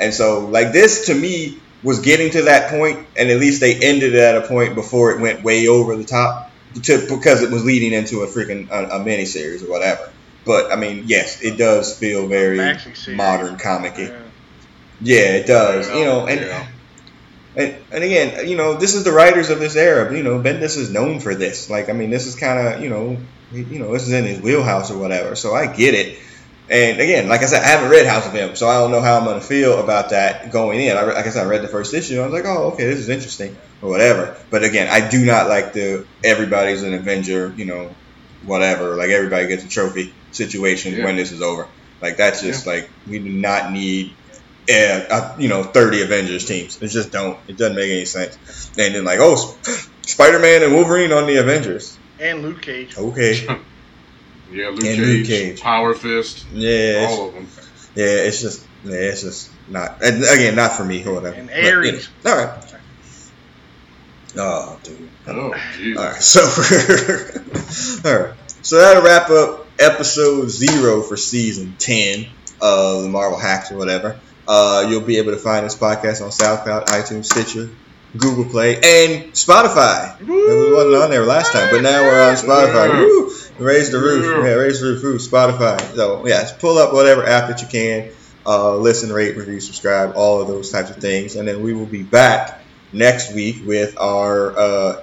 And 0.00 0.12
so, 0.14 0.46
like 0.46 0.72
this 0.72 1.06
to 1.06 1.14
me 1.14 1.60
was 1.82 2.00
getting 2.00 2.30
to 2.32 2.42
that 2.42 2.70
point, 2.70 3.06
and 3.16 3.30
at 3.30 3.38
least 3.38 3.60
they 3.60 3.74
ended 3.74 4.14
it 4.14 4.20
at 4.20 4.36
a 4.36 4.46
point 4.46 4.74
before 4.74 5.12
it 5.12 5.20
went 5.20 5.42
way 5.42 5.68
over 5.68 5.96
the 5.96 6.04
top, 6.04 6.50
to, 6.82 7.06
because 7.08 7.42
it 7.42 7.50
was 7.50 7.64
leading 7.64 7.92
into 7.92 8.22
a 8.22 8.26
freaking 8.26 8.68
a, 8.70 8.96
a 8.96 9.04
mini 9.04 9.24
series 9.24 9.62
or 9.62 9.70
whatever. 9.70 10.10
But 10.44 10.72
I 10.72 10.76
mean, 10.76 11.04
yes, 11.06 11.42
it 11.42 11.56
does 11.56 11.96
feel 11.98 12.26
very 12.26 12.76
modern 13.14 13.58
comic 13.58 13.98
Yeah. 13.98 14.18
yeah, 15.00 15.18
it 15.36 15.46
does. 15.46 15.88
you 15.88 16.04
know, 16.04 16.26
and 16.26 16.40
Yeah. 16.40 16.66
And, 17.56 17.74
and 17.90 18.04
again, 18.04 18.48
you 18.48 18.56
know, 18.56 18.74
this 18.74 18.94
is 18.94 19.02
the 19.02 19.10
writers 19.10 19.50
of 19.50 19.58
this 19.58 19.74
era. 19.74 20.16
You 20.16 20.22
know, 20.22 20.38
Bendis 20.40 20.76
is 20.76 20.92
known 20.92 21.18
for 21.18 21.34
this. 21.34 21.68
Like, 21.68 21.88
I 21.88 21.92
mean, 21.92 22.10
this 22.10 22.26
is 22.26 22.36
kind 22.36 22.68
of, 22.68 22.80
you 22.80 22.88
know, 22.88 23.16
you 23.52 23.80
know, 23.80 23.92
this 23.92 24.02
is 24.02 24.12
in 24.12 24.24
his 24.24 24.40
wheelhouse 24.40 24.92
or 24.92 24.98
whatever. 24.98 25.34
So 25.34 25.54
I 25.54 25.66
get 25.66 25.94
it. 25.94 26.18
And 26.70 27.00
again, 27.00 27.28
like 27.28 27.42
I 27.42 27.46
said, 27.46 27.62
I 27.62 27.66
haven't 27.68 27.90
read 27.90 28.06
House 28.06 28.26
of 28.26 28.34
M, 28.34 28.54
so 28.54 28.68
I 28.68 28.74
don't 28.78 28.90
know 28.90 29.00
how 29.00 29.18
I'm 29.18 29.24
gonna 29.24 29.40
feel 29.40 29.78
about 29.82 30.10
that 30.10 30.50
going 30.52 30.80
in. 30.80 30.96
I, 30.96 31.02
like 31.02 31.26
I 31.26 31.30
said, 31.30 31.46
I 31.46 31.48
read 31.48 31.62
the 31.62 31.68
first 31.68 31.94
issue. 31.94 32.20
I 32.20 32.24
was 32.24 32.32
like, 32.32 32.44
oh, 32.44 32.72
okay, 32.72 32.84
this 32.84 32.98
is 32.98 33.08
interesting 33.08 33.56
or 33.80 33.88
whatever. 33.88 34.36
But 34.50 34.64
again, 34.64 34.88
I 34.90 35.08
do 35.08 35.24
not 35.24 35.48
like 35.48 35.72
the 35.72 36.06
everybody's 36.22 36.82
an 36.82 36.92
Avenger, 36.92 37.54
you 37.56 37.64
know, 37.64 37.94
whatever. 38.44 38.96
Like 38.96 39.08
everybody 39.10 39.46
gets 39.48 39.64
a 39.64 39.68
trophy 39.68 40.12
situation 40.32 40.94
Yeah. 40.94 41.04
when 41.04 41.16
this 41.16 41.32
is 41.32 41.40
over. 41.40 41.66
Like 42.02 42.16
that's 42.18 42.42
just 42.42 42.66
like 42.66 42.90
we 43.08 43.18
do 43.18 43.30
not 43.30 43.72
need. 43.72 44.12
Uh, 44.70 45.00
uh, 45.10 45.36
you 45.38 45.48
know, 45.48 45.62
30 45.62 46.02
Avengers 46.02 46.44
teams. 46.44 46.82
It 46.82 46.88
just 46.88 47.10
don't. 47.10 47.38
It 47.48 47.56
doesn't 47.56 47.74
make 47.74 47.90
any 47.90 48.04
sense. 48.04 48.36
And 48.76 48.94
then 48.94 49.02
like, 49.02 49.18
oh, 49.18 49.36
Sp- 49.40 49.88
Spider-Man 50.02 50.62
and 50.62 50.74
Wolverine 50.74 51.10
on 51.10 51.26
the 51.26 51.36
Avengers. 51.36 51.96
And 52.20 52.42
Luke 52.42 52.60
Cage. 52.60 52.98
Okay. 52.98 53.46
Yeah, 54.52 54.68
Luke 54.68 54.76
And 54.84 54.96
Cage, 54.96 54.98
Luke 54.98 55.26
Cage. 55.26 55.60
Power 55.60 55.94
Fist, 55.94 56.46
Yeah. 56.52 57.06
all 57.08 57.28
of 57.28 57.34
them. 57.34 57.46
Yeah, 57.94 58.04
it's 58.06 58.40
just 58.40 58.64
yeah, 58.84 58.94
it's 58.96 59.22
just 59.22 59.50
not 59.68 60.02
and 60.02 60.22
again 60.24 60.54
not 60.56 60.72
for 60.72 60.84
me 60.84 61.04
or 61.04 61.14
whatever. 61.14 61.36
And 61.36 61.48
But, 61.48 61.56
you 61.56 61.92
know, 61.92 62.30
all 62.30 62.36
right. 62.46 62.64
Oh, 64.36 64.78
dude. 64.82 65.08
Oh, 65.26 65.54
Jesus. 65.76 65.98
All 65.98 66.04
right. 66.04 66.22
So 66.22 68.04
all 68.08 68.18
right. 68.20 68.34
So 68.62 68.78
that'll 68.78 69.02
wrap 69.02 69.30
up 69.30 69.66
episode 69.78 70.48
zero 70.50 71.02
for 71.02 71.16
season 71.16 71.74
ten 71.78 72.26
of 72.60 73.02
the 73.04 73.08
Marvel 73.08 73.38
Hacks 73.38 73.72
or 73.72 73.76
whatever. 73.76 74.18
Uh, 74.46 74.86
you'll 74.88 75.00
be 75.02 75.18
able 75.18 75.32
to 75.32 75.38
find 75.38 75.64
this 75.66 75.74
podcast 75.74 76.22
on 76.22 76.30
SoundCloud, 76.30 76.86
iTunes, 76.86 77.26
Stitcher, 77.26 77.68
Google 78.16 78.44
Play, 78.46 78.76
and 78.76 79.32
Spotify. 79.32 80.20
It 80.20 80.74
wasn't 80.74 80.94
on 81.02 81.10
there 81.10 81.24
last 81.24 81.52
time, 81.52 81.68
but 81.70 81.82
now 81.82 82.02
we're 82.02 82.22
on 82.30 82.36
Spotify. 82.36 82.88
Yeah. 82.88 83.00
Woo! 83.00 83.32
Raise 83.58 83.90
the 83.90 83.98
roof. 83.98 84.24
Yeah. 84.24 84.48
Yeah, 84.48 84.54
raise 84.54 84.80
the 84.80 84.86
roof. 84.88 85.02
Woo, 85.02 85.18
Spotify. 85.18 85.80
So, 85.94 86.26
yeah, 86.26 86.48
pull 86.58 86.78
up 86.78 86.92
whatever 86.92 87.26
app 87.26 87.48
that 87.48 87.60
you 87.60 87.68
can. 87.68 88.10
Uh, 88.46 88.76
listen, 88.76 89.12
rate, 89.12 89.36
review, 89.36 89.60
subscribe, 89.60 90.14
all 90.16 90.40
of 90.40 90.48
those 90.48 90.70
types 90.70 90.90
of 90.90 90.96
things. 90.96 91.36
And 91.36 91.46
then 91.46 91.62
we 91.62 91.74
will 91.74 91.86
be 91.86 92.02
back 92.02 92.62
next 92.92 93.34
week 93.34 93.66
with 93.66 93.98
our 94.00 94.58
uh, 94.58 95.02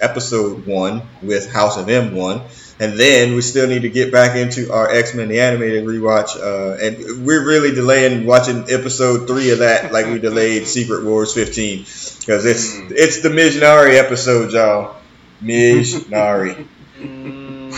episode 0.00 0.66
one 0.66 1.02
with 1.22 1.50
House 1.50 1.76
of 1.76 1.86
M1. 1.86 2.42
And 2.80 2.98
then 2.98 3.34
we 3.34 3.42
still 3.42 3.68
need 3.68 3.82
to 3.82 3.90
get 3.90 4.10
back 4.10 4.36
into 4.36 4.72
our 4.72 4.90
X 4.90 5.14
Men 5.14 5.28
the 5.28 5.40
animated 5.40 5.84
rewatch. 5.84 6.34
Uh, 6.34 6.78
and 6.82 7.26
we're 7.26 7.46
really 7.46 7.74
delaying 7.74 8.24
watching 8.24 8.64
episode 8.70 9.26
three 9.28 9.50
of 9.50 9.58
that, 9.58 9.92
like 9.92 10.06
we 10.06 10.18
delayed 10.18 10.66
Secret 10.76 11.04
Wars 11.04 11.34
15, 11.34 11.80
because 12.20 12.46
it's 12.46 12.74
Mm. 12.74 12.92
it's 12.92 13.20
the 13.20 13.28
Mijnari 13.28 13.94
episode, 13.98 14.50
y'all. 14.52 14.96
Mijnari. 15.42 16.66
Mm, 17.00 17.72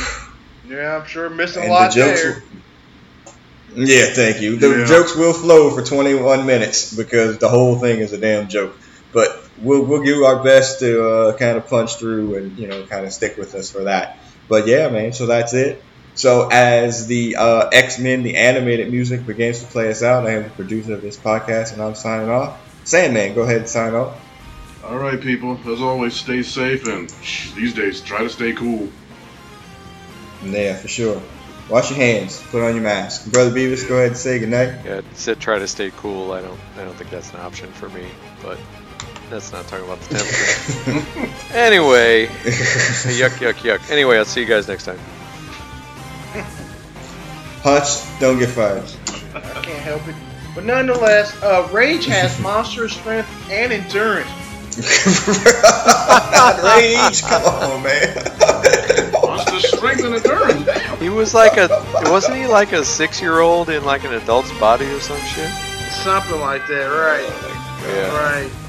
yeah, 0.68 0.96
I'm 0.96 1.06
sure 1.06 1.30
missing 1.30 1.62
a 1.62 1.66
and 1.66 1.72
lot 1.72 1.92
the 1.94 2.00
jokes. 2.00 2.22
there. 2.22 2.42
Yeah, 3.76 4.06
thank 4.06 4.40
you. 4.40 4.56
The 4.56 4.80
Yeah. 4.80 4.84
jokes 4.84 5.14
will 5.14 5.32
flow 5.32 5.70
for 5.70 5.82
21 5.82 6.44
minutes 6.44 6.92
because 6.92 7.38
the 7.38 7.48
whole 7.48 7.78
thing 7.78 8.00
is 8.00 8.12
a 8.12 8.18
damn 8.18 8.48
joke. 8.48 8.76
But 9.12 9.40
we'll 9.60 9.84
we'll 9.84 10.02
do 10.02 10.24
our 10.24 10.42
best 10.42 10.80
to 10.80 11.08
uh, 11.08 11.36
kind 11.36 11.56
of 11.56 11.68
punch 11.68 11.96
through 11.98 12.34
and 12.36 12.58
you 12.58 12.66
know 12.66 12.82
kind 12.84 13.06
of 13.06 13.12
stick 13.12 13.36
with 13.36 13.54
us 13.54 13.70
for 13.70 13.84
that. 13.84 14.18
But 14.48 14.66
yeah, 14.66 14.88
man. 14.88 15.12
So 15.12 15.26
that's 15.26 15.54
it. 15.54 15.82
So 16.14 16.48
as 16.52 17.06
the 17.06 17.36
uh, 17.36 17.68
X 17.72 17.98
Men, 17.98 18.22
the 18.22 18.36
animated 18.36 18.90
music 18.90 19.26
begins 19.26 19.60
to 19.60 19.66
play 19.66 19.90
us 19.90 20.02
out, 20.02 20.26
I 20.26 20.32
am 20.32 20.44
the 20.44 20.50
producer 20.50 20.94
of 20.94 21.02
this 21.02 21.16
podcast, 21.16 21.72
and 21.72 21.80
I'm 21.80 21.94
signing 21.94 22.28
off. 22.28 22.60
Sandman, 22.84 23.34
go 23.34 23.42
ahead 23.42 23.58
and 23.58 23.68
sign 23.68 23.94
off. 23.94 24.20
All 24.84 24.98
right, 24.98 25.20
people. 25.20 25.58
As 25.70 25.80
always, 25.80 26.14
stay 26.14 26.42
safe 26.42 26.86
and 26.86 27.08
these 27.54 27.72
days, 27.72 28.00
try 28.00 28.18
to 28.18 28.28
stay 28.28 28.52
cool. 28.52 28.88
Yeah, 30.44 30.76
for 30.76 30.88
sure. 30.88 31.22
Wash 31.70 31.90
your 31.90 31.98
hands. 31.98 32.42
Put 32.50 32.62
on 32.62 32.74
your 32.74 32.82
mask. 32.82 33.30
Brother 33.30 33.50
Beavis, 33.50 33.88
go 33.88 33.94
ahead 33.94 34.08
and 34.08 34.16
say 34.16 34.40
goodnight. 34.40 34.84
Yeah, 34.84 35.00
said 35.12 35.38
try 35.40 35.58
to 35.58 35.68
stay 35.68 35.92
cool. 35.96 36.32
I 36.32 36.42
don't 36.42 36.60
I 36.76 36.84
don't 36.84 36.94
think 36.96 37.10
that's 37.10 37.30
an 37.32 37.40
option 37.40 37.72
for 37.72 37.88
me, 37.90 38.06
but 38.42 38.58
that's 39.32 39.50
not 39.50 39.66
talking 39.66 39.86
about 39.86 39.98
the 40.02 40.18
temperature. 40.18 41.54
anyway, 41.54 42.26
yuck 43.16 43.30
yuck 43.38 43.54
yuck. 43.54 43.90
Anyway, 43.90 44.18
I'll 44.18 44.26
see 44.26 44.42
you 44.42 44.46
guys 44.46 44.68
next 44.68 44.84
time. 44.84 44.98
Hutch, 47.62 48.02
don't 48.20 48.38
get 48.38 48.50
fired. 48.50 48.84
I 49.34 49.62
can't 49.62 49.78
help 49.78 50.06
it. 50.06 50.14
But 50.54 50.64
nonetheless, 50.64 51.34
uh, 51.42 51.66
Rage 51.72 52.04
has 52.06 52.38
monstrous 52.42 52.92
strength 52.92 53.28
and 53.50 53.72
endurance. 53.72 54.28
Rage. 56.62 57.22
Come 57.22 57.42
on, 57.44 57.82
man. 57.82 58.14
What's 59.12 59.50
the 59.50 59.60
strength 59.76 60.04
and 60.04 60.14
endurance? 60.14 60.66
Damn. 60.66 60.98
He 60.98 61.08
was 61.08 61.32
like 61.32 61.56
a 61.56 61.68
wasn't 62.10 62.36
he 62.36 62.46
like 62.46 62.72
a 62.72 62.84
six 62.84 63.20
year 63.20 63.40
old 63.40 63.70
in 63.70 63.84
like 63.84 64.04
an 64.04 64.12
adult's 64.12 64.52
body 64.58 64.86
or 64.86 65.00
some 65.00 65.18
shit? 65.20 65.50
Something 66.02 66.40
like 66.40 66.66
that, 66.66 66.86
right? 66.86 67.52
Yeah. 67.86 68.16
Right. 68.16 68.61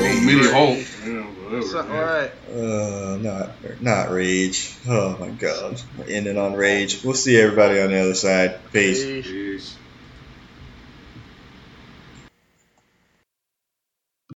Mini 0.00 0.48
Hulk. 0.48 0.78
Yeah, 0.78 1.22
whatever. 1.42 1.62
Something 1.62 1.94
yeah. 1.94 2.00
right. 2.00 2.30
Uh, 2.48 3.16
not, 3.20 3.80
not 3.80 4.10
rage. 4.10 4.78
Oh 4.88 5.16
my 5.18 5.30
God. 5.30 5.80
We're 5.96 6.08
ending 6.08 6.38
on 6.38 6.54
rage. 6.54 7.02
We'll 7.04 7.14
see 7.14 7.38
everybody 7.38 7.80
on 7.80 7.90
the 7.90 8.00
other 8.00 8.14
side. 8.14 8.70
Peace. 8.72 9.04
Peace. 9.04 9.26
Peace. 9.26 9.83